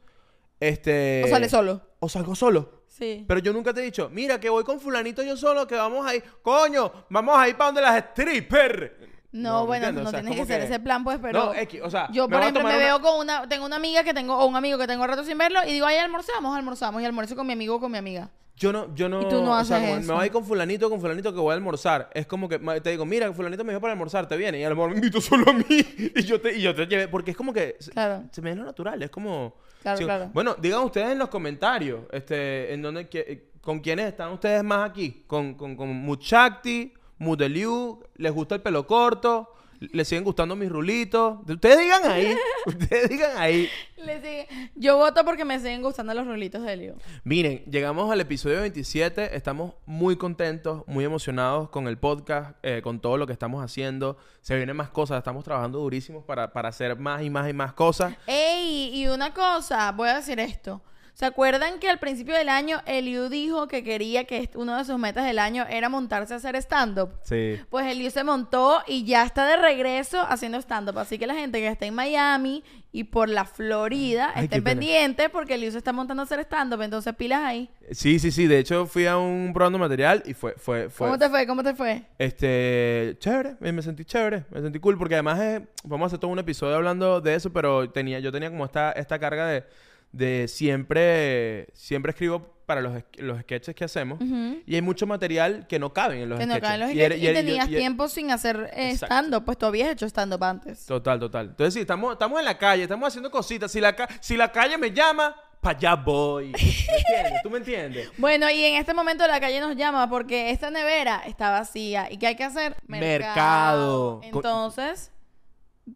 este... 0.60 1.22
O 1.24 1.28
sale 1.28 1.48
solo. 1.48 1.80
O 2.00 2.08
salgo 2.08 2.34
solo. 2.34 2.82
Sí. 2.88 3.24
Pero 3.26 3.40
yo 3.40 3.52
nunca 3.52 3.72
te 3.72 3.80
he 3.80 3.84
dicho, 3.84 4.10
mira, 4.12 4.38
que 4.40 4.50
voy 4.50 4.64
con 4.64 4.80
fulanito 4.80 5.22
yo 5.22 5.36
solo, 5.36 5.66
que 5.66 5.76
vamos 5.76 6.06
ahí. 6.06 6.22
Coño, 6.42 6.92
vamos 7.08 7.38
a 7.38 7.48
ir 7.48 7.56
para 7.56 7.66
donde 7.66 7.80
las 7.82 8.04
strippers. 8.10 8.90
No, 9.32 9.60
¿me 9.60 9.66
bueno, 9.66 9.92
no 9.92 10.08
O 10.08 10.10
sea, 10.10 10.18
es 10.20 10.26
tienes 10.26 10.36
que 10.36 10.42
hacer 10.54 10.60
ese 10.62 10.80
plan, 10.80 11.04
pues, 11.04 11.18
pero... 11.22 11.46
No, 11.46 11.54
X, 11.54 11.80
o 11.84 11.90
sea, 11.90 12.08
Yo, 12.10 12.28
por 12.28 12.40
ejemplo, 12.40 12.62
me 12.64 12.70
una- 12.70 12.78
veo 12.78 13.00
con 13.00 13.20
una... 13.20 13.48
Tengo 13.48 13.64
una 13.64 13.76
amiga 13.76 14.02
que 14.02 14.12
tengo... 14.12 14.36
O 14.36 14.46
un 14.46 14.56
amigo 14.56 14.76
que 14.78 14.86
tengo 14.88 15.06
rato 15.06 15.22
sin 15.24 15.38
verlo 15.38 15.60
y 15.66 15.72
digo, 15.72 15.86
ay, 15.86 15.98
almorzamos, 15.98 16.56
almorzamos. 16.56 17.00
Y 17.00 17.04
almuerzo 17.04 17.36
con 17.36 17.46
mi 17.46 17.52
amigo 17.52 17.76
o 17.76 17.80
con 17.80 17.92
mi 17.92 17.98
amiga. 17.98 18.28
Yo 18.56 18.72
no, 18.72 18.94
yo 18.94 19.08
no... 19.08 19.22
Y 19.22 19.28
tú 19.28 19.40
no 19.42 19.52
o 19.56 19.64
sea, 19.64 19.76
haces 19.78 19.98
eso. 20.00 20.08
me 20.08 20.14
voy 20.14 20.22
a 20.24 20.26
ir 20.26 20.32
con 20.32 20.44
fulanito, 20.44 20.90
con 20.90 21.00
fulanito 21.00 21.32
que 21.32 21.38
voy 21.40 21.52
a 21.52 21.54
almorzar. 21.54 22.10
Es 22.12 22.26
como 22.26 22.48
que 22.48 22.58
te 22.58 22.90
digo, 22.90 23.06
mira, 23.06 23.32
fulanito 23.32 23.64
me 23.64 23.72
dijo 23.72 23.80
para 23.80 23.92
almorzar, 23.92 24.26
te 24.26 24.36
viene. 24.36 24.58
Y 24.60 24.64
a 24.64 24.68
lo 24.68 24.74
mejor 24.74 24.90
me 24.90 24.96
invito 24.96 25.20
solo 25.20 25.48
a 25.48 25.52
mí. 25.54 25.64
Y 26.16 26.22
yo 26.24 26.40
te, 26.40 26.56
y 26.56 26.60
yo 26.62 26.74
te 26.74 26.86
llevé. 26.86 27.06
Porque 27.08 27.30
es 27.30 27.36
como 27.36 27.52
que... 27.52 27.76
Claro. 27.92 28.24
Se 28.32 28.42
me 28.42 28.50
da 28.50 28.56
lo 28.56 28.64
natural, 28.64 29.00
es 29.02 29.10
como... 29.10 29.54
Claro, 29.80 29.98
claro. 30.04 30.30
Bueno, 30.34 30.56
digan 30.60 30.80
ustedes 30.82 31.10
en 31.12 31.18
los 31.18 31.28
comentarios, 31.28 32.00
este, 32.12 32.74
en 32.74 32.82
dónde, 32.82 33.08
que- 33.08 33.48
con 33.62 33.80
quiénes 33.80 34.08
están 34.08 34.30
ustedes 34.32 34.62
más 34.62 34.90
aquí. 34.90 35.24
Con, 35.26 35.54
con, 35.54 35.74
con 35.76 35.88
Muchakti, 35.88 36.92
Mudeliu, 37.20 38.02
les 38.16 38.32
gusta 38.32 38.54
el 38.56 38.62
pelo 38.62 38.86
corto, 38.86 39.52
les 39.92 40.08
siguen 40.08 40.24
gustando 40.24 40.56
mis 40.56 40.70
rulitos. 40.70 41.38
Ustedes 41.48 41.78
digan 41.78 42.02
ahí, 42.10 42.34
ustedes 42.66 43.08
digan 43.10 43.36
ahí. 43.36 43.68
Le 43.98 44.20
sigue- 44.22 44.48
Yo 44.74 44.96
voto 44.96 45.22
porque 45.24 45.44
me 45.44 45.58
siguen 45.58 45.82
gustando 45.82 46.14
los 46.14 46.26
rolitos 46.26 46.62
de 46.62 46.76
Leo. 46.78 46.94
Miren, 47.24 47.62
llegamos 47.70 48.10
al 48.10 48.20
episodio 48.22 48.60
27. 48.62 49.36
Estamos 49.36 49.74
muy 49.84 50.16
contentos, 50.16 50.82
muy 50.86 51.04
emocionados 51.04 51.68
con 51.68 51.88
el 51.88 51.98
podcast, 51.98 52.56
eh, 52.62 52.80
con 52.82 53.00
todo 53.00 53.18
lo 53.18 53.26
que 53.26 53.34
estamos 53.34 53.62
haciendo. 53.62 54.16
Se 54.40 54.56
vienen 54.56 54.76
más 54.76 54.88
cosas, 54.88 55.18
estamos 55.18 55.44
trabajando 55.44 55.78
durísimos 55.78 56.24
para, 56.24 56.52
para 56.54 56.70
hacer 56.70 56.98
más 56.98 57.22
y 57.22 57.28
más 57.28 57.50
y 57.50 57.52
más 57.52 57.74
cosas. 57.74 58.14
Ey, 58.26 58.90
y 58.94 59.08
una 59.08 59.34
cosa, 59.34 59.92
voy 59.92 60.08
a 60.08 60.16
decir 60.16 60.40
esto. 60.40 60.80
¿Se 61.20 61.26
acuerdan 61.26 61.80
que 61.80 61.90
al 61.90 61.98
principio 61.98 62.34
del 62.34 62.48
año 62.48 62.80
Eliu 62.86 63.28
dijo 63.28 63.68
que 63.68 63.84
quería 63.84 64.24
que 64.24 64.48
uno 64.54 64.78
de 64.78 64.86
sus 64.86 64.98
metas 64.98 65.26
del 65.26 65.38
año 65.38 65.66
era 65.68 65.90
montarse 65.90 66.32
a 66.32 66.38
hacer 66.38 66.56
stand-up? 66.56 67.10
Sí. 67.24 67.60
Pues 67.68 67.86
Eliu 67.88 68.10
se 68.10 68.24
montó 68.24 68.80
y 68.86 69.04
ya 69.04 69.24
está 69.24 69.46
de 69.46 69.58
regreso 69.58 70.18
haciendo 70.22 70.56
stand-up. 70.56 70.98
Así 70.98 71.18
que 71.18 71.26
la 71.26 71.34
gente 71.34 71.58
que 71.60 71.68
está 71.68 71.84
en 71.84 71.92
Miami 71.92 72.64
y 72.90 73.04
por 73.04 73.28
la 73.28 73.44
Florida 73.44 74.32
Ay, 74.34 74.44
estén 74.44 74.64
pendientes 74.64 75.28
porque 75.28 75.56
Eliu 75.56 75.70
se 75.70 75.76
está 75.76 75.92
montando 75.92 76.22
a 76.22 76.24
hacer 76.24 76.40
stand-up. 76.40 76.80
Entonces 76.80 77.14
pilas 77.14 77.42
ahí. 77.42 77.68
Sí, 77.90 78.18
sí, 78.18 78.30
sí. 78.30 78.46
De 78.46 78.58
hecho, 78.58 78.86
fui 78.86 79.04
a 79.04 79.18
un 79.18 79.52
probando 79.52 79.78
material 79.78 80.22
y 80.24 80.32
fue, 80.32 80.54
fue, 80.56 80.88
fue, 80.88 81.06
¿Cómo 81.08 81.18
te 81.18 81.28
fue? 81.28 81.46
¿Cómo 81.46 81.62
te 81.62 81.74
fue? 81.74 82.02
Este, 82.18 83.14
chévere, 83.18 83.56
me, 83.60 83.72
me 83.72 83.82
sentí 83.82 84.06
chévere, 84.06 84.44
me 84.50 84.62
sentí 84.62 84.78
cool, 84.78 84.96
porque 84.96 85.16
además 85.16 85.38
es- 85.38 85.60
vamos 85.84 86.04
a 86.04 86.06
hacer 86.06 86.18
todo 86.18 86.30
un 86.30 86.38
episodio 86.38 86.76
hablando 86.76 87.20
de 87.20 87.34
eso, 87.34 87.52
pero 87.52 87.90
tenía, 87.90 88.20
yo 88.20 88.32
tenía 88.32 88.48
como 88.48 88.64
esta, 88.64 88.92
esta 88.92 89.18
carga 89.18 89.46
de, 89.46 89.64
de 90.12 90.48
siempre, 90.48 91.68
siempre 91.72 92.10
escribo 92.10 92.54
para 92.66 92.80
los, 92.80 93.02
los 93.16 93.40
sketches 93.40 93.74
que 93.74 93.84
hacemos, 93.84 94.20
Ujú. 94.20 94.62
y 94.64 94.74
hay 94.76 94.80
mucho 94.82 95.04
material 95.06 95.66
que 95.68 95.78
no 95.80 95.92
caben 95.92 96.20
en 96.20 96.28
los 96.28 96.38
Que 96.38 96.46
no 96.46 96.52
sketches. 96.54 96.68
caen 96.68 96.80
los 96.80 96.90
Y 96.90 96.94
sketches. 96.94 97.18
y 97.22 97.28
Y, 97.28 97.32
tenías 97.34 97.68
tiempo 97.68 98.08
sin 98.08 98.30
hacer 98.30 98.70
eh, 98.74 98.92
stand-up. 98.92 99.44
Pues 99.44 99.58
tú 99.58 99.66
habías 99.66 99.88
hecho 99.90 100.06
stand-up 100.06 100.44
antes. 100.44 100.86
Total, 100.86 101.18
total. 101.18 101.46
Entonces 101.48 101.74
sí, 101.74 101.80
estamos, 101.80 102.12
estamos 102.12 102.38
en 102.38 102.44
la 102.44 102.56
calle, 102.56 102.84
estamos 102.84 103.08
haciendo 103.08 103.28
cositas. 103.30 103.72
Si 103.72 103.80
la, 103.80 103.96
si 104.20 104.36
la 104.36 104.52
calle 104.52 104.78
me 104.78 104.92
llama, 104.92 105.34
para 105.60 105.76
allá 105.78 105.94
voy. 105.96 106.52
¿Me 106.52 106.58
entiendes? 106.60 107.42
¿Tú 107.42 107.50
me 107.50 107.58
entiendes? 107.58 108.08
Bueno, 108.18 108.48
y 108.50 108.62
en 108.62 108.76
este 108.76 108.94
momento 108.94 109.26
la 109.26 109.40
calle 109.40 109.58
nos 109.58 109.74
llama 109.74 110.08
porque 110.08 110.50
esta 110.50 110.70
nevera 110.70 111.22
está 111.26 111.50
vacía. 111.50 112.06
¿Y 112.08 112.18
qué 112.18 112.28
hay 112.28 112.36
que 112.36 112.44
hacer? 112.44 112.76
Mercado. 112.86 114.20
Entonces, 114.22 115.10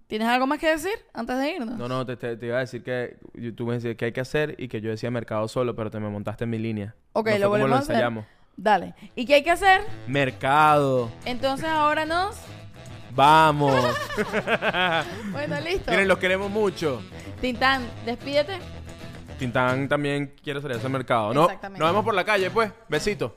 ¿tienes 0.06 0.28
algo 0.28 0.46
más 0.46 0.58
que 0.58 0.68
decir 0.68 0.92
antes 1.12 1.38
de 1.38 1.50
irnos? 1.52 1.76
No, 1.76 1.88
no, 1.88 2.04
te, 2.06 2.16
te- 2.16 2.36
te 2.36 2.46
iba 2.46 2.56
a 2.56 2.60
decir 2.60 2.82
que 2.82 3.16
tú 3.56 3.66
me 3.66 3.74
decías 3.74 3.96
qué 3.96 4.06
hay 4.06 4.12
que 4.12 4.20
hacer 4.20 4.54
y 4.58 4.68
que 4.68 4.80
yo 4.80 4.90
decía 4.90 5.10
mercado 5.10 5.46
solo, 5.48 5.74
pero 5.74 5.90
te 5.90 5.98
me 6.00 6.08
montaste 6.08 6.44
en 6.44 6.50
mi 6.50 6.58
línea. 6.58 6.94
Ok, 7.12 7.26
No 7.26 7.30
fue 7.32 7.38
lo 7.40 7.48
volvemos 7.50 7.72
a 7.72 7.78
hacer. 7.78 7.94
ensayamos. 7.96 8.24
Dale. 8.56 8.94
¿Y 9.16 9.26
qué 9.26 9.34
hay 9.34 9.42
que 9.42 9.50
hacer? 9.50 9.80
Mercado. 10.06 11.10
Entonces 11.24 11.66
ahora 11.66 12.04
nos... 12.06 12.36
Vamos. 13.14 13.74
Bueno, 15.32 15.60
listo. 15.60 15.90
Miren, 15.90 16.08
los 16.08 16.18
queremos 16.18 16.50
mucho. 16.50 17.02
Tintán, 17.40 17.82
despídete. 18.06 18.58
Tintán 19.38 19.88
también 19.88 20.32
quiere 20.42 20.60
salir 20.60 20.76
a 20.76 20.78
ese 20.78 20.88
mercado, 20.88 21.34
¿no? 21.34 21.44
Exactamente. 21.44 21.80
Nos 21.80 21.88
vemos 21.90 22.04
por 22.04 22.14
la 22.14 22.24
calle, 22.24 22.50
pues. 22.50 22.70
Besito. 22.88 23.36